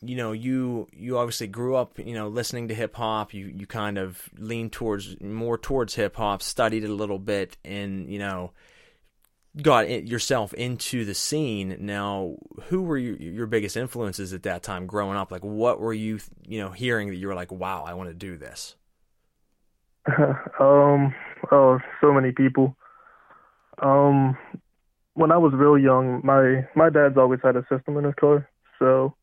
you 0.00 0.16
know, 0.16 0.32
you 0.32 0.88
you 0.92 1.18
obviously 1.18 1.46
grew 1.46 1.74
up, 1.74 1.98
you 1.98 2.14
know, 2.14 2.28
listening 2.28 2.68
to 2.68 2.74
hip 2.74 2.94
hop. 2.94 3.34
You 3.34 3.46
you 3.46 3.66
kind 3.66 3.98
of 3.98 4.28
leaned 4.38 4.72
towards 4.72 5.20
more 5.20 5.58
towards 5.58 5.94
hip 5.94 6.16
hop, 6.16 6.42
studied 6.42 6.84
it 6.84 6.90
a 6.90 6.94
little 6.94 7.18
bit, 7.18 7.56
and 7.64 8.08
you 8.10 8.18
know, 8.18 8.52
got 9.60 10.06
yourself 10.06 10.54
into 10.54 11.04
the 11.04 11.14
scene. 11.14 11.76
Now, 11.80 12.36
who 12.64 12.82
were 12.82 12.98
your, 12.98 13.16
your 13.16 13.46
biggest 13.46 13.76
influences 13.76 14.32
at 14.32 14.44
that 14.44 14.62
time 14.62 14.86
growing 14.86 15.16
up? 15.16 15.32
Like, 15.32 15.44
what 15.44 15.80
were 15.80 15.92
you, 15.92 16.20
you 16.46 16.60
know, 16.60 16.70
hearing 16.70 17.08
that 17.08 17.16
you 17.16 17.26
were 17.26 17.34
like, 17.34 17.50
wow, 17.50 17.84
I 17.84 17.94
want 17.94 18.08
to 18.10 18.14
do 18.14 18.36
this? 18.36 18.76
um, 20.60 21.14
oh, 21.50 21.78
so 22.00 22.12
many 22.12 22.32
people. 22.32 22.76
Um, 23.82 24.36
when 25.14 25.32
I 25.32 25.38
was 25.38 25.52
real 25.54 25.76
young, 25.76 26.20
my 26.22 26.66
my 26.76 26.90
dad's 26.90 27.16
always 27.16 27.40
had 27.42 27.56
a 27.56 27.66
system 27.68 27.96
in 27.96 28.04
his 28.04 28.14
car, 28.14 28.48
so 28.78 29.14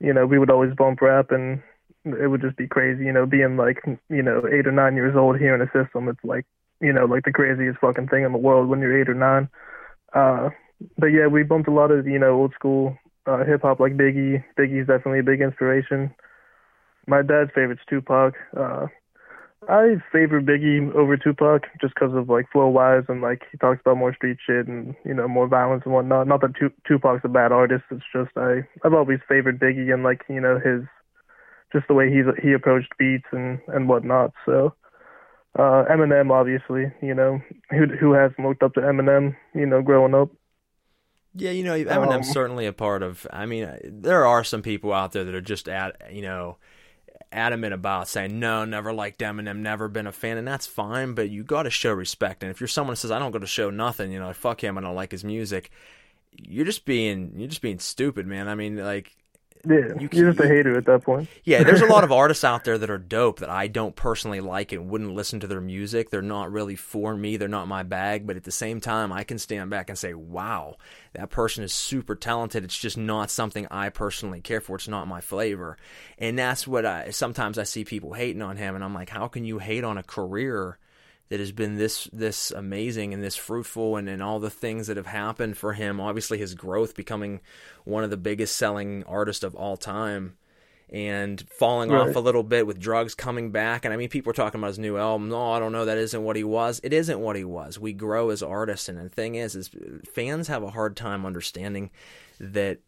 you 0.00 0.12
know 0.12 0.26
we 0.26 0.38
would 0.38 0.50
always 0.50 0.74
bump 0.74 1.00
rap, 1.00 1.30
and 1.30 1.62
it 2.04 2.28
would 2.30 2.40
just 2.40 2.56
be 2.56 2.66
crazy. 2.66 3.04
You 3.04 3.12
know, 3.12 3.26
being 3.26 3.56
like 3.56 3.82
you 4.08 4.22
know 4.22 4.42
eight 4.46 4.66
or 4.66 4.72
nine 4.72 4.94
years 4.94 5.16
old 5.16 5.38
here 5.38 5.54
in 5.54 5.62
a 5.62 5.70
system, 5.72 6.08
it's 6.08 6.24
like 6.24 6.46
you 6.80 6.92
know 6.92 7.04
like 7.04 7.24
the 7.24 7.32
craziest 7.32 7.78
fucking 7.80 8.08
thing 8.08 8.24
in 8.24 8.32
the 8.32 8.38
world 8.38 8.68
when 8.68 8.80
you're 8.80 9.00
eight 9.00 9.08
or 9.08 9.14
nine. 9.14 9.48
Uh, 10.12 10.50
but 10.98 11.06
yeah, 11.06 11.26
we 11.26 11.42
bumped 11.42 11.68
a 11.68 11.72
lot 11.72 11.90
of 11.90 12.06
you 12.06 12.18
know 12.18 12.34
old 12.34 12.52
school 12.54 12.96
uh, 13.26 13.44
hip 13.44 13.62
hop 13.62 13.80
like 13.80 13.96
Biggie. 13.96 14.44
Biggie's 14.58 14.86
definitely 14.86 15.20
a 15.20 15.24
big 15.24 15.40
inspiration. 15.40 16.14
My 17.06 17.22
dad's 17.22 17.50
favorite's 17.54 17.82
Tupac. 17.88 18.34
Uh, 18.56 18.86
I 19.68 19.96
favor 20.12 20.40
Biggie 20.40 20.94
over 20.94 21.16
Tupac 21.16 21.62
just 21.80 21.94
because 21.94 22.14
of 22.14 22.28
like 22.28 22.50
flow 22.50 22.68
wise 22.68 23.04
and 23.08 23.20
like 23.22 23.42
he 23.50 23.58
talks 23.58 23.80
about 23.80 23.96
more 23.96 24.14
street 24.14 24.38
shit 24.44 24.66
and 24.66 24.94
you 25.04 25.14
know 25.14 25.28
more 25.28 25.48
violence 25.48 25.82
and 25.84 25.94
whatnot. 25.94 26.26
Not 26.26 26.40
that 26.42 26.54
Tupac's 26.86 27.22
a 27.24 27.28
bad 27.28 27.52
artist. 27.52 27.84
It's 27.90 28.04
just 28.12 28.30
I 28.36 28.66
I've 28.84 28.94
always 28.94 29.20
favored 29.28 29.60
Biggie 29.60 29.92
and 29.92 30.02
like 30.02 30.22
you 30.28 30.40
know 30.40 30.58
his 30.58 30.82
just 31.72 31.88
the 31.88 31.94
way 31.94 32.10
he's 32.10 32.26
he 32.42 32.52
approached 32.52 32.92
beats 32.98 33.26
and 33.32 33.58
and 33.68 33.88
whatnot. 33.88 34.32
So 34.44 34.74
uh 35.58 35.84
Eminem 35.90 36.30
obviously 36.30 36.92
you 37.02 37.14
know 37.14 37.40
who 37.70 37.86
who 37.86 38.12
hasn't 38.12 38.46
looked 38.46 38.62
up 38.62 38.74
to 38.74 38.80
Eminem 38.80 39.36
you 39.54 39.66
know 39.66 39.82
growing 39.82 40.14
up. 40.14 40.30
Yeah, 41.36 41.50
you 41.50 41.64
know 41.64 41.76
Eminem's 41.76 42.28
um, 42.28 42.32
certainly 42.32 42.66
a 42.66 42.72
part 42.72 43.02
of. 43.02 43.26
I 43.32 43.46
mean, 43.46 43.68
there 43.82 44.24
are 44.24 44.44
some 44.44 44.62
people 44.62 44.92
out 44.92 45.10
there 45.12 45.24
that 45.24 45.34
are 45.34 45.40
just 45.40 45.68
at 45.68 46.12
you 46.14 46.22
know 46.22 46.58
adamant 47.34 47.74
about 47.74 48.08
saying 48.08 48.38
no, 48.38 48.64
never 48.64 48.92
liked 48.92 49.18
Eminem, 49.20 49.58
never 49.58 49.88
been 49.88 50.06
a 50.06 50.12
fan, 50.12 50.38
and 50.38 50.46
that's 50.46 50.66
fine. 50.66 51.14
But 51.14 51.30
you 51.30 51.44
got 51.44 51.64
to 51.64 51.70
show 51.70 51.92
respect. 51.92 52.42
And 52.42 52.50
if 52.50 52.60
you're 52.60 52.68
someone 52.68 52.92
who 52.92 52.96
says 52.96 53.10
I 53.10 53.18
don't 53.18 53.32
go 53.32 53.38
to 53.38 53.46
show 53.46 53.70
nothing, 53.70 54.12
you 54.12 54.18
know, 54.18 54.32
fuck 54.32 54.62
him, 54.62 54.76
and 54.76 54.86
I 54.86 54.88
don't 54.88 54.96
like 54.96 55.10
his 55.12 55.24
music, 55.24 55.70
you're 56.32 56.64
just 56.64 56.84
being 56.84 57.32
you're 57.36 57.48
just 57.48 57.62
being 57.62 57.78
stupid, 57.78 58.26
man. 58.26 58.48
I 58.48 58.54
mean, 58.54 58.76
like 58.76 59.16
yeah, 59.66 59.98
you, 59.98 60.06
are 60.06 60.32
just 60.32 60.40
a 60.40 60.48
hater 60.48 60.76
at 60.76 60.84
that 60.86 61.02
point. 61.02 61.28
yeah, 61.44 61.62
there's 61.62 61.80
a 61.80 61.86
lot 61.86 62.04
of 62.04 62.12
artists 62.12 62.44
out 62.44 62.64
there 62.64 62.78
that 62.78 62.90
are 62.90 62.98
dope 62.98 63.40
that 63.40 63.50
I 63.50 63.66
don't 63.66 63.96
personally 63.96 64.40
like 64.40 64.72
and 64.72 64.88
wouldn't 64.90 65.14
listen 65.14 65.40
to 65.40 65.46
their 65.46 65.60
music. 65.60 66.10
They're 66.10 66.22
not 66.22 66.52
really 66.52 66.76
for 66.76 67.16
me. 67.16 67.36
They're 67.36 67.48
not 67.48 67.68
my 67.68 67.82
bag. 67.82 68.26
But 68.26 68.36
at 68.36 68.44
the 68.44 68.52
same 68.52 68.80
time, 68.80 69.12
I 69.12 69.24
can 69.24 69.38
stand 69.38 69.70
back 69.70 69.88
and 69.88 69.98
say, 69.98 70.14
"Wow, 70.14 70.76
that 71.14 71.30
person 71.30 71.64
is 71.64 71.72
super 71.72 72.14
talented." 72.14 72.64
It's 72.64 72.78
just 72.78 72.98
not 72.98 73.30
something 73.30 73.66
I 73.70 73.88
personally 73.88 74.40
care 74.40 74.60
for. 74.60 74.76
It's 74.76 74.88
not 74.88 75.08
my 75.08 75.20
flavor, 75.20 75.76
and 76.18 76.38
that's 76.38 76.66
what 76.66 76.86
I 76.86 77.10
sometimes 77.10 77.58
I 77.58 77.64
see 77.64 77.84
people 77.84 78.12
hating 78.12 78.42
on 78.42 78.56
him, 78.56 78.74
and 78.74 78.84
I'm 78.84 78.94
like, 78.94 79.10
"How 79.10 79.28
can 79.28 79.44
you 79.44 79.58
hate 79.58 79.84
on 79.84 79.98
a 79.98 80.02
career?" 80.02 80.78
That 81.34 81.40
has 81.40 81.50
been 81.50 81.74
this 81.74 82.04
this 82.12 82.52
amazing 82.52 83.12
and 83.12 83.20
this 83.20 83.34
fruitful 83.34 83.96
and, 83.96 84.08
and 84.08 84.22
all 84.22 84.38
the 84.38 84.48
things 84.48 84.86
that 84.86 84.96
have 84.96 85.08
happened 85.08 85.58
for 85.58 85.72
him. 85.72 86.00
Obviously 86.00 86.38
his 86.38 86.54
growth 86.54 86.94
becoming 86.94 87.40
one 87.82 88.04
of 88.04 88.10
the 88.10 88.16
biggest 88.16 88.54
selling 88.54 89.02
artists 89.02 89.42
of 89.42 89.52
all 89.56 89.76
time 89.76 90.36
and 90.90 91.44
falling 91.50 91.90
right. 91.90 92.08
off 92.08 92.14
a 92.14 92.20
little 92.20 92.44
bit 92.44 92.68
with 92.68 92.78
drugs 92.78 93.16
coming 93.16 93.50
back. 93.50 93.84
And 93.84 93.92
i 93.92 93.96
mean 93.96 94.08
people 94.08 94.30
were 94.30 94.34
talking 94.34 94.60
about 94.60 94.68
his 94.68 94.78
new 94.78 94.96
album. 94.96 95.28
No 95.28 95.50
i 95.50 95.58
don't 95.58 95.72
know. 95.72 95.84
That 95.84 95.98
isn't 95.98 96.22
what 96.22 96.36
he 96.36 96.44
was. 96.44 96.80
It 96.84 96.92
isn't 96.92 97.18
what 97.18 97.34
he 97.34 97.42
was. 97.42 97.80
We 97.80 97.92
grow 97.92 98.30
as 98.30 98.40
artists. 98.40 98.88
And 98.88 98.96
the 98.96 99.08
thing 99.08 99.34
is 99.34 99.56
is 99.56 99.70
fans 100.14 100.46
have 100.46 100.62
a 100.62 100.70
hard 100.70 100.96
time 100.96 101.26
understanding 101.26 101.90
that 102.38 102.78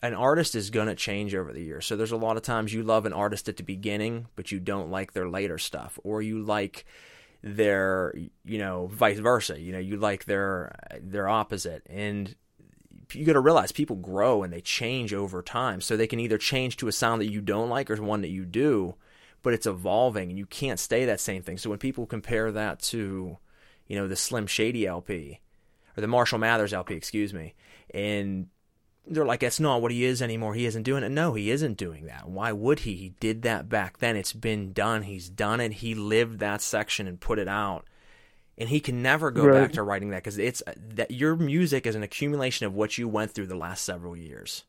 an 0.00 0.14
artist 0.14 0.54
is 0.54 0.70
going 0.70 0.88
to 0.88 0.94
change 0.94 1.34
over 1.34 1.52
the 1.52 1.62
years. 1.62 1.84
So 1.84 1.96
there's 1.96 2.12
a 2.12 2.16
lot 2.16 2.38
of 2.38 2.42
times 2.44 2.72
you 2.72 2.82
love 2.82 3.04
an 3.04 3.12
artist 3.12 3.46
at 3.50 3.58
the 3.58 3.62
beginning, 3.62 4.28
but 4.36 4.50
you 4.50 4.58
don't 4.58 4.90
like 4.90 5.12
their 5.12 5.28
later 5.28 5.58
stuff, 5.58 5.98
or 6.02 6.22
you 6.22 6.42
like 6.42 6.86
their, 7.42 8.14
you 8.44 8.58
know, 8.58 8.86
vice 8.86 9.18
versa. 9.18 9.60
You 9.60 9.72
know, 9.72 9.78
you 9.78 9.96
like 9.96 10.24
their 10.24 10.74
their 11.00 11.28
opposite, 11.28 11.82
and 11.88 12.34
you 13.12 13.24
got 13.24 13.34
to 13.34 13.40
realize 13.40 13.72
people 13.72 13.96
grow 13.96 14.42
and 14.42 14.52
they 14.52 14.60
change 14.60 15.12
over 15.12 15.42
time. 15.42 15.80
So 15.80 15.96
they 15.96 16.06
can 16.06 16.20
either 16.20 16.38
change 16.38 16.76
to 16.78 16.88
a 16.88 16.92
sound 16.92 17.20
that 17.20 17.30
you 17.30 17.40
don't 17.40 17.68
like 17.68 17.90
or 17.90 17.96
one 18.02 18.22
that 18.22 18.28
you 18.28 18.44
do, 18.44 18.94
but 19.42 19.54
it's 19.54 19.66
evolving, 19.66 20.30
and 20.30 20.38
you 20.38 20.46
can't 20.46 20.80
stay 20.80 21.04
that 21.04 21.20
same 21.20 21.42
thing. 21.42 21.58
So 21.58 21.70
when 21.70 21.78
people 21.78 22.06
compare 22.06 22.52
that 22.52 22.80
to, 22.80 23.38
you 23.86 23.96
know, 23.96 24.08
the 24.08 24.16
Slim 24.16 24.46
Shady 24.46 24.86
LP 24.86 25.40
or 25.96 26.00
the 26.00 26.06
Marshall 26.06 26.38
Mathers 26.38 26.72
LP, 26.72 26.94
excuse 26.94 27.34
me, 27.34 27.54
and 27.92 28.48
they're 29.06 29.24
like, 29.24 29.40
that's 29.40 29.60
not 29.60 29.82
what 29.82 29.90
he 29.92 30.04
is 30.04 30.22
anymore. 30.22 30.54
He 30.54 30.64
isn't 30.66 30.84
doing 30.84 31.02
it. 31.02 31.10
No, 31.10 31.34
he 31.34 31.50
isn't 31.50 31.76
doing 31.76 32.06
that. 32.06 32.28
Why 32.28 32.52
would 32.52 32.80
he? 32.80 32.94
He 32.94 33.08
did 33.20 33.42
that 33.42 33.68
back 33.68 33.98
then. 33.98 34.16
It's 34.16 34.32
been 34.32 34.72
done. 34.72 35.02
He's 35.02 35.28
done 35.28 35.60
it. 35.60 35.72
He 35.72 35.94
lived 35.94 36.38
that 36.38 36.62
section 36.62 37.06
and 37.06 37.20
put 37.20 37.38
it 37.38 37.48
out. 37.48 37.86
And 38.58 38.68
he 38.68 38.80
can 38.80 39.02
never 39.02 39.30
go 39.30 39.46
Right. 39.46 39.62
back 39.62 39.72
to 39.72 39.82
writing 39.82 40.10
that 40.10 40.22
because 40.22 40.38
it's 40.38 40.62
that 40.94 41.10
your 41.10 41.34
music 41.36 41.86
is 41.86 41.94
an 41.94 42.02
accumulation 42.02 42.66
of 42.66 42.74
what 42.74 42.96
you 42.98 43.08
went 43.08 43.32
through 43.32 43.46
the 43.48 43.56
last 43.56 43.84
several 43.84 44.16
years. 44.16 44.64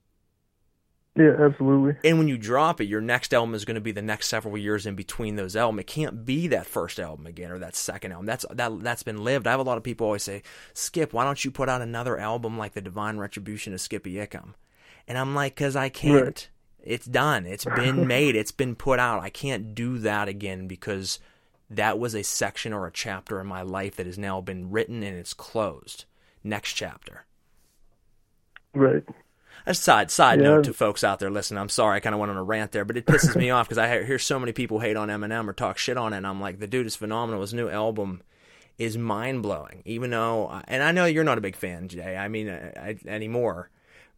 Yeah, 1.16 1.36
absolutely. 1.40 1.96
And 2.04 2.18
when 2.18 2.28
you 2.28 2.40
drop 2.40 2.82
it, 2.82 2.86
your 2.86 3.02
next 3.02 3.36
album 3.36 3.54
is 3.54 3.66
going 3.66 3.76
to 3.76 3.82
be 3.82 3.92
the 3.92 4.02
next 4.02 4.30
several 4.30 4.58
years 4.58 4.88
in 4.88 4.96
between 4.96 5.36
those 5.36 5.56
albums. 5.56 5.82
It 5.82 5.88
can't 5.88 6.26
be 6.26 6.48
that 6.48 6.66
first 6.66 7.00
album 7.00 7.28
again 7.28 7.52
or 7.52 7.60
that 7.60 7.76
second 7.76 8.14
album. 8.14 8.26
That's 8.26 8.46
that 8.50 8.82
that's 8.82 9.04
been 9.04 9.24
lived. 9.24 9.46
I 9.46 9.52
have 9.52 9.60
a 9.60 9.64
lot 9.64 9.78
of 9.78 9.84
people 9.84 10.08
always 10.08 10.24
say, 10.24 10.42
"Skip, 10.74 11.14
why 11.14 11.24
don't 11.24 11.46
you 11.46 11.52
put 11.52 11.70
out 11.70 11.84
another 11.84 12.18
album 12.18 12.58
like 12.58 12.74
the 12.74 12.82
Divine 12.82 13.18
Retribution 13.18 13.74
of 13.74 13.82
Skippy 13.82 14.14
Ickham?" 14.14 14.56
And 15.08 15.20
I'm 15.20 15.36
like, 15.36 15.56
"Cause 15.56 15.76
I 15.76 15.90
can't. 15.90 16.26
Right. 16.26 16.50
It's 16.84 17.06
done. 17.06 17.46
It's 17.46 17.66
been 17.66 18.08
made. 18.08 18.36
It's 18.36 18.52
been 18.52 18.76
put 18.76 18.98
out. 18.98 19.22
I 19.22 19.30
can't 19.30 19.76
do 19.76 20.00
that 20.00 20.28
again 20.28 20.68
because 20.68 21.20
that 21.70 22.00
was 22.00 22.16
a 22.16 22.24
section 22.24 22.74
or 22.74 22.88
a 22.88 22.92
chapter 22.92 23.40
in 23.40 23.46
my 23.46 23.62
life 23.62 23.98
that 23.98 24.08
has 24.08 24.18
now 24.18 24.42
been 24.42 24.72
written 24.72 25.04
and 25.04 25.16
it's 25.16 25.36
closed. 25.36 26.06
Next 26.44 26.74
chapter." 26.74 27.26
Right. 28.74 29.04
A 29.66 29.74
side 29.74 30.12
side 30.12 30.40
Yeah. 30.40 30.46
note 30.50 30.66
to 30.66 30.74
folks 30.74 31.04
out 31.04 31.20
there 31.20 31.32
listening. 31.32 31.60
I'm 31.60 31.70
sorry, 31.70 31.98
I 31.98 32.00
kind 32.02 32.14
of 32.14 32.20
went 32.20 32.32
on 32.32 32.38
a 32.38 32.44
rant 32.44 32.72
there, 32.74 32.84
but 32.86 32.98
it 32.98 33.06
pisses 33.06 33.36
me 33.36 33.50
off 33.52 33.68
because 33.68 33.78
I 33.78 34.04
hear- 34.04 34.20
so 34.20 34.40
many 34.40 34.52
people 34.52 34.80
hate 34.80 34.98
on 34.98 35.08
Eminem 35.10 35.48
or 35.48 35.54
talk 35.54 35.78
shit 35.78 35.98
on 35.98 36.14
it, 36.14 36.18
and 36.18 36.28
I'm 36.28 36.42
like, 36.42 36.60
the 36.60 36.68
dude 36.68 36.86
is 36.86 36.96
phenomenal. 36.96 37.42
His 37.42 37.54
new 37.54 37.70
album 37.70 38.22
is 38.78 38.98
mind 38.98 39.42
blowing. 39.44 39.82
Even 39.86 40.10
though, 40.12 40.62
and 40.68 40.84
I 40.84 40.92
know 40.92 41.06
you're 41.06 41.24
not 41.24 41.38
a 41.38 41.42
big 41.42 41.56
fan, 41.56 41.88
Jay. 41.88 42.18
I 42.18 42.28
mean, 42.28 42.50
I, 42.50 42.72
I, 42.78 42.98
anymore, 43.08 43.70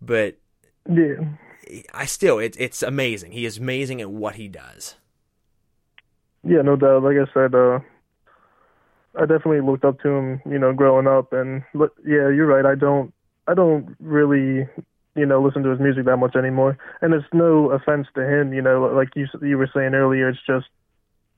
but 0.02 0.38
Yeah. 0.90 1.16
I 1.94 2.06
still, 2.06 2.40
it's 2.40 2.58
it's 2.58 2.82
amazing. 2.84 3.32
He 3.32 3.46
is 3.46 3.58
amazing 3.58 4.00
at 4.02 4.10
what 4.12 4.36
he 4.36 4.48
does. 4.48 4.96
Yeah, 6.44 6.62
no 6.62 6.75
doubt. 6.75 7.02
Like 7.04 7.18
I 7.18 7.25
said, 7.34 7.56
uh, 7.56 7.80
I 9.16 9.22
definitely 9.22 9.62
looked 9.62 9.84
up 9.84 10.00
to 10.02 10.10
him, 10.10 10.42
you 10.46 10.60
know, 10.60 10.74
growing 10.74 11.08
up, 11.08 11.34
and 11.34 11.64
yeah, 11.74 12.30
you're 12.30 12.46
right. 12.46 12.66
I 12.66 12.75
don't, 12.75 13.14
I 13.48 13.54
don't 13.56 13.96
really, 14.00 14.67
you 15.15 15.25
know, 15.25 15.41
listen 15.41 15.63
to 15.63 15.69
his 15.69 15.80
music 15.80 16.06
that 16.06 16.17
much 16.17 16.36
anymore. 16.36 16.78
And 17.01 17.13
it's 17.13 17.25
no 17.34 17.71
offense 17.71 18.08
to 18.15 18.21
him, 18.21 18.54
you 18.54 18.62
know, 18.62 18.84
like 18.93 19.15
you 19.15 19.28
you 19.41 19.58
were 19.58 19.69
saying 19.73 19.93
earlier. 19.93 20.30
It's 20.30 20.39
just, 20.45 20.67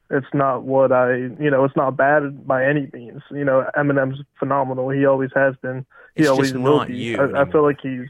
it's 0.09 0.27
not 0.33 0.63
what 0.63 0.91
I, 0.91 1.15
you 1.15 1.51
know, 1.51 1.63
it's 1.63 1.75
not 1.75 1.95
bad 1.95 2.47
by 2.47 2.65
any 2.65 2.89
means. 2.93 3.21
You 3.31 3.45
know, 3.45 3.69
Eminem's 3.77 4.21
phenomenal. 4.39 4.89
He 4.89 5.05
always 5.05 5.29
has 5.35 5.55
been. 5.61 5.85
He 6.15 6.23
It's 6.23 6.29
always 6.29 6.53
will 6.53 6.85
be. 6.85 7.15
I, 7.15 7.41
I 7.41 7.51
feel 7.51 7.63
like 7.63 7.79
he's. 7.81 8.07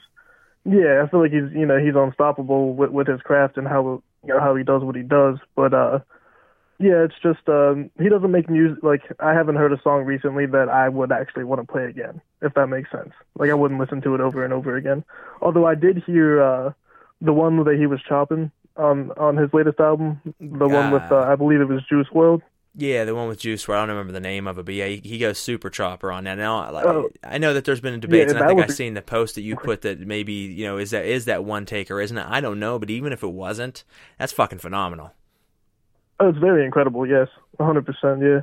Yeah, 0.65 1.01
I 1.01 1.09
feel 1.09 1.21
like 1.21 1.31
he's 1.31 1.51
you 1.53 1.65
know 1.65 1.77
he's 1.77 1.95
unstoppable 1.95 2.73
with 2.73 2.91
with 2.91 3.07
his 3.07 3.21
craft 3.21 3.57
and 3.57 3.67
how 3.67 4.01
you 4.25 4.33
know 4.33 4.39
how 4.39 4.55
he 4.55 4.63
does 4.63 4.83
what 4.83 4.95
he 4.95 5.01
does. 5.01 5.37
But 5.55 5.73
uh, 5.73 5.99
yeah, 6.79 7.03
it's 7.03 7.15
just 7.23 7.47
um, 7.47 7.89
he 7.99 8.09
doesn't 8.09 8.31
make 8.31 8.49
music. 8.49 8.83
Like 8.83 9.01
I 9.19 9.33
haven't 9.33 9.55
heard 9.55 9.73
a 9.73 9.81
song 9.81 10.03
recently 10.03 10.45
that 10.45 10.69
I 10.69 10.89
would 10.89 11.11
actually 11.11 11.45
want 11.45 11.61
to 11.61 11.71
play 11.71 11.85
again, 11.85 12.21
if 12.41 12.53
that 12.53 12.67
makes 12.67 12.91
sense. 12.91 13.11
Like 13.37 13.49
I 13.49 13.53
wouldn't 13.53 13.79
listen 13.79 14.01
to 14.01 14.15
it 14.15 14.21
over 14.21 14.43
and 14.43 14.53
over 14.53 14.75
again. 14.75 15.03
Although 15.41 15.65
I 15.65 15.75
did 15.75 16.03
hear 16.05 16.41
uh, 16.41 16.71
the 17.21 17.33
one 17.33 17.63
that 17.63 17.77
he 17.77 17.85
was 17.87 17.99
chopping 18.07 18.51
on 18.75 19.11
on 19.17 19.37
his 19.37 19.51
latest 19.53 19.79
album, 19.79 20.21
the 20.39 20.67
one 20.67 20.91
with 20.91 21.11
uh, 21.11 21.17
I 21.19 21.35
believe 21.35 21.61
it 21.61 21.67
was 21.67 21.81
Juice 21.89 22.07
WRLD. 22.13 22.41
Yeah, 22.79 23.05
the 23.05 23.15
one 23.15 23.27
with 23.27 23.39
Juice 23.39 23.65
WRLD. 23.65 23.73
I 23.75 23.79
don't 23.87 23.89
remember 23.95 24.13
the 24.13 24.19
name 24.19 24.45
of 24.45 24.59
it, 24.59 24.65
but 24.65 24.75
yeah, 24.75 24.85
he, 24.85 25.01
he 25.03 25.17
goes 25.17 25.39
super 25.39 25.71
chopper 25.71 26.11
on 26.11 26.25
that. 26.25 26.35
Now, 26.37 26.71
like, 26.71 26.85
Oh. 26.85 27.09
I 27.23 27.39
know 27.39 27.55
that 27.55 27.65
there's 27.65 27.81
been 27.81 27.99
debates, 27.99 28.31
Yeah, 28.31 28.37
and 28.37 28.45
I 28.45 28.47
think 28.49 28.61
I've 28.61 28.67
be- 28.67 28.73
seen 28.73 28.93
the 28.93 29.01
post 29.01 29.33
that 29.33 29.41
you 29.41 29.55
put 29.55 29.81
that 29.81 29.99
maybe 29.99 30.33
you 30.33 30.65
know 30.65 30.77
is 30.77 30.91
that 30.91 31.05
is 31.05 31.25
that 31.25 31.43
one 31.43 31.65
take 31.65 31.89
or 31.89 31.99
isn't 31.99 32.17
it? 32.17 32.25
I 32.29 32.39
don't 32.39 32.59
know, 32.59 32.77
but 32.77 32.91
even 32.91 33.13
if 33.13 33.23
it 33.23 33.31
wasn't, 33.31 33.83
that's 34.19 34.31
fucking 34.31 34.59
phenomenal. 34.59 35.11
Oh, 36.19 36.29
it's 36.29 36.37
very 36.37 36.65
incredible. 36.65 37.05
Yes, 37.07 37.27
100. 37.57 37.85
percent 37.85 38.21
Yeah. 38.21 38.41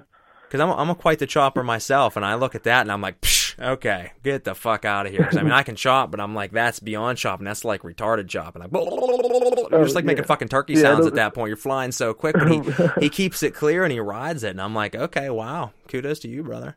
Because 0.48 0.60
I'm 0.60 0.70
I'm 0.70 0.90
a 0.90 0.94
quite 0.96 1.18
the 1.20 1.26
chopper 1.26 1.62
myself, 1.62 2.16
and 2.16 2.24
I 2.24 2.34
look 2.34 2.54
at 2.56 2.64
that 2.64 2.80
and 2.82 2.90
I'm 2.90 3.00
like, 3.00 3.20
Psh, 3.20 3.43
okay, 3.58 4.12
get 4.22 4.44
the 4.44 4.54
fuck 4.54 4.84
out 4.84 5.06
of 5.06 5.12
here. 5.12 5.28
I 5.32 5.42
mean, 5.42 5.52
I 5.52 5.62
can 5.62 5.76
chop, 5.76 6.10
but 6.10 6.20
I'm 6.20 6.34
like, 6.34 6.52
that's 6.52 6.80
beyond 6.80 7.18
chopping. 7.18 7.44
That's 7.44 7.64
like 7.64 7.82
retarded 7.82 8.28
chopping. 8.28 8.62
Like, 8.62 8.70
you're 8.72 9.84
just 9.84 9.94
like 9.94 10.04
Oh, 10.04 10.06
making 10.06 10.24
fucking 10.24 10.48
turkey 10.48 10.74
Yeah, 10.74 10.82
sounds 10.82 11.06
at 11.06 11.14
that 11.14 11.34
point. 11.34 11.48
You're 11.48 11.56
flying 11.56 11.92
so 11.92 12.14
quick, 12.14 12.36
but 12.38 12.50
he 12.50 12.62
he 13.00 13.08
keeps 13.08 13.42
it 13.42 13.54
clear 13.54 13.84
and 13.84 13.92
he 13.92 14.00
rides 14.00 14.44
it, 14.44 14.50
and 14.50 14.60
I'm 14.60 14.74
like, 14.74 14.94
okay, 14.94 15.30
wow, 15.30 15.72
kudos 15.88 16.20
to 16.20 16.28
you, 16.28 16.42
brother. 16.42 16.76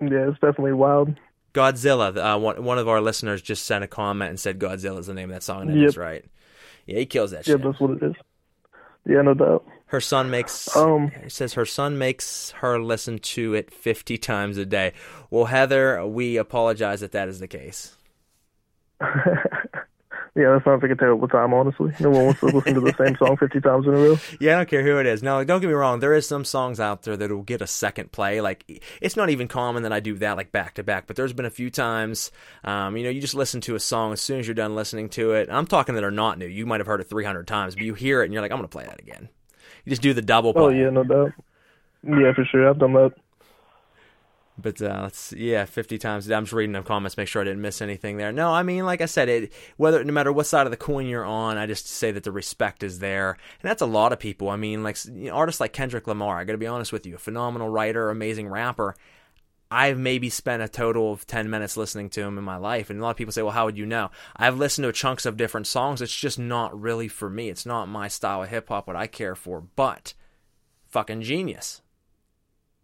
Yeah, 0.00 0.28
it's 0.28 0.38
definitely 0.40 0.74
wild. 0.74 1.14
Godzilla. 1.54 2.14
Uh, 2.16 2.38
one, 2.38 2.62
one 2.62 2.78
of 2.78 2.86
our 2.86 3.00
listeners 3.00 3.40
just 3.40 3.64
sent 3.64 3.82
a 3.82 3.86
comment 3.88 4.28
and 4.28 4.38
said 4.38 4.58
Godzilla 4.58 4.98
is 4.98 5.06
the 5.06 5.14
name 5.14 5.30
of 5.30 5.36
that 5.36 5.42
song, 5.42 5.62
and 5.70 5.80
Yep. 5.80 5.88
is 5.88 5.96
right. 5.96 6.24
Yeah, 6.86 6.98
he 6.98 7.06
kills 7.06 7.30
that 7.30 7.46
Yeah, 7.48 7.54
shit. 7.54 7.62
that's 7.64 7.80
what 7.80 7.90
it 7.92 8.02
is. 8.02 8.14
Yeah, 9.08 9.22
no 9.22 9.32
doubt. 9.34 9.64
Her 9.86 10.00
son 10.00 10.30
makes. 10.30 10.74
Um, 10.76 11.12
says 11.28 11.54
her 11.54 11.64
son 11.64 11.96
makes 11.96 12.50
her 12.52 12.80
listen 12.80 13.18
to 13.20 13.54
it 13.54 13.72
fifty 13.72 14.18
times 14.18 14.56
a 14.56 14.66
day. 14.66 14.92
Well, 15.30 15.46
Heather, 15.46 16.04
we 16.06 16.36
apologize 16.36 17.00
that 17.00 17.12
that 17.12 17.28
is 17.28 17.38
the 17.38 17.48
case. 17.48 17.96
Yeah, 20.36 20.52
that 20.52 20.64
sounds 20.64 20.82
like 20.82 20.90
a 20.90 20.96
terrible 20.96 21.28
time, 21.28 21.54
honestly. 21.54 21.92
No 21.98 22.10
one 22.10 22.26
wants 22.26 22.40
to 22.40 22.46
listen 22.46 22.74
to 22.74 22.80
the 22.80 22.92
same 22.98 23.16
song 23.16 23.36
50 23.40 23.58
times 23.62 23.86
in 23.86 23.94
a 23.94 23.96
row. 23.96 24.18
Yeah, 24.38 24.52
I 24.52 24.56
don't 24.58 24.68
care 24.68 24.82
who 24.82 24.98
it 24.98 25.06
is. 25.06 25.22
No, 25.22 25.42
don't 25.44 25.62
get 25.62 25.68
me 25.68 25.72
wrong. 25.72 26.00
There 26.00 26.12
is 26.12 26.28
some 26.28 26.44
songs 26.44 26.78
out 26.78 27.04
there 27.04 27.16
that 27.16 27.30
will 27.30 27.42
get 27.42 27.62
a 27.62 27.66
second 27.66 28.12
play. 28.12 28.42
Like 28.42 28.82
it's 29.00 29.16
not 29.16 29.30
even 29.30 29.48
common 29.48 29.82
that 29.84 29.94
I 29.94 30.00
do 30.00 30.14
that 30.18 30.36
like 30.36 30.52
back 30.52 30.74
to 30.74 30.82
back. 30.82 31.06
But 31.06 31.16
there's 31.16 31.32
been 31.32 31.46
a 31.46 31.50
few 31.50 31.70
times, 31.70 32.30
um, 32.64 32.98
you 32.98 33.04
know, 33.04 33.08
you 33.08 33.22
just 33.22 33.34
listen 33.34 33.62
to 33.62 33.76
a 33.76 33.80
song 33.80 34.12
as 34.12 34.20
soon 34.20 34.38
as 34.38 34.46
you're 34.46 34.54
done 34.54 34.74
listening 34.74 35.08
to 35.10 35.32
it. 35.32 35.48
I'm 35.50 35.66
talking 35.66 35.94
that 35.94 36.04
are 36.04 36.10
not 36.10 36.36
new. 36.38 36.44
You 36.44 36.66
might 36.66 36.80
have 36.80 36.86
heard 36.86 37.00
it 37.00 37.08
300 37.08 37.46
times, 37.46 37.74
but 37.74 37.84
you 37.84 37.94
hear 37.94 38.20
it 38.20 38.26
and 38.26 38.34
you're 38.34 38.42
like, 38.42 38.52
I'm 38.52 38.58
gonna 38.58 38.68
play 38.68 38.84
that 38.84 39.00
again. 39.00 39.30
You 39.84 39.90
just 39.90 40.02
do 40.02 40.12
the 40.12 40.22
double 40.22 40.52
play. 40.52 40.62
Oh, 40.62 40.68
yeah, 40.68 40.90
no 40.90 41.04
doubt. 41.04 41.32
Yeah, 42.02 42.32
for 42.34 42.44
sure. 42.44 42.68
I've 42.68 42.78
done 42.78 42.92
that. 42.94 43.12
But 44.58 44.80
uh, 44.80 45.00
let's 45.02 45.32
yeah, 45.32 45.66
fifty 45.66 45.98
times. 45.98 46.30
I'm 46.30 46.44
just 46.44 46.52
reading 46.54 46.72
the 46.72 46.82
comments, 46.82 47.18
make 47.18 47.28
sure 47.28 47.42
I 47.42 47.44
didn't 47.44 47.60
miss 47.60 47.82
anything 47.82 48.16
there. 48.16 48.32
No, 48.32 48.52
I 48.52 48.62
mean, 48.62 48.86
like 48.86 49.02
I 49.02 49.06
said, 49.06 49.28
it 49.28 49.52
whether 49.76 50.02
no 50.02 50.14
matter 50.14 50.32
what 50.32 50.46
side 50.46 50.66
of 50.66 50.70
the 50.70 50.78
coin 50.78 51.06
you're 51.06 51.26
on, 51.26 51.58
I 51.58 51.66
just 51.66 51.86
say 51.86 52.10
that 52.12 52.24
the 52.24 52.32
respect 52.32 52.82
is 52.82 52.98
there, 52.98 53.32
and 53.32 53.68
that's 53.68 53.82
a 53.82 53.86
lot 53.86 54.14
of 54.14 54.18
people. 54.18 54.48
I 54.48 54.56
mean, 54.56 54.82
like 54.82 54.96
you 55.04 55.28
know, 55.28 55.34
artists 55.34 55.60
like 55.60 55.74
Kendrick 55.74 56.06
Lamar. 56.06 56.38
I 56.38 56.44
got 56.44 56.52
to 56.52 56.58
be 56.58 56.66
honest 56.66 56.90
with 56.90 57.04
you, 57.04 57.16
a 57.16 57.18
phenomenal 57.18 57.68
writer, 57.68 58.08
amazing 58.08 58.48
rapper. 58.48 58.96
I've 59.70 59.98
maybe 59.98 60.30
spent 60.30 60.62
a 60.62 60.68
total 60.68 61.12
of 61.12 61.26
10 61.26 61.50
minutes 61.50 61.76
listening 61.76 62.08
to 62.10 62.22
him 62.22 62.38
in 62.38 62.44
my 62.44 62.56
life. 62.56 62.88
And 62.88 63.00
a 63.00 63.02
lot 63.02 63.10
of 63.10 63.16
people 63.16 63.32
say, 63.32 63.42
well, 63.42 63.52
how 63.52 63.64
would 63.64 63.76
you 63.76 63.86
know? 63.86 64.10
I've 64.36 64.58
listened 64.58 64.84
to 64.84 64.92
chunks 64.92 65.26
of 65.26 65.36
different 65.36 65.66
songs. 65.66 66.00
It's 66.00 66.14
just 66.14 66.38
not 66.38 66.78
really 66.80 67.08
for 67.08 67.28
me. 67.28 67.48
It's 67.48 67.66
not 67.66 67.88
my 67.88 68.08
style 68.08 68.44
of 68.44 68.48
hip 68.48 68.68
hop, 68.68 68.86
what 68.86 68.96
I 68.96 69.06
care 69.08 69.34
for, 69.34 69.60
but 69.60 70.14
fucking 70.86 71.22
genius. 71.22 71.82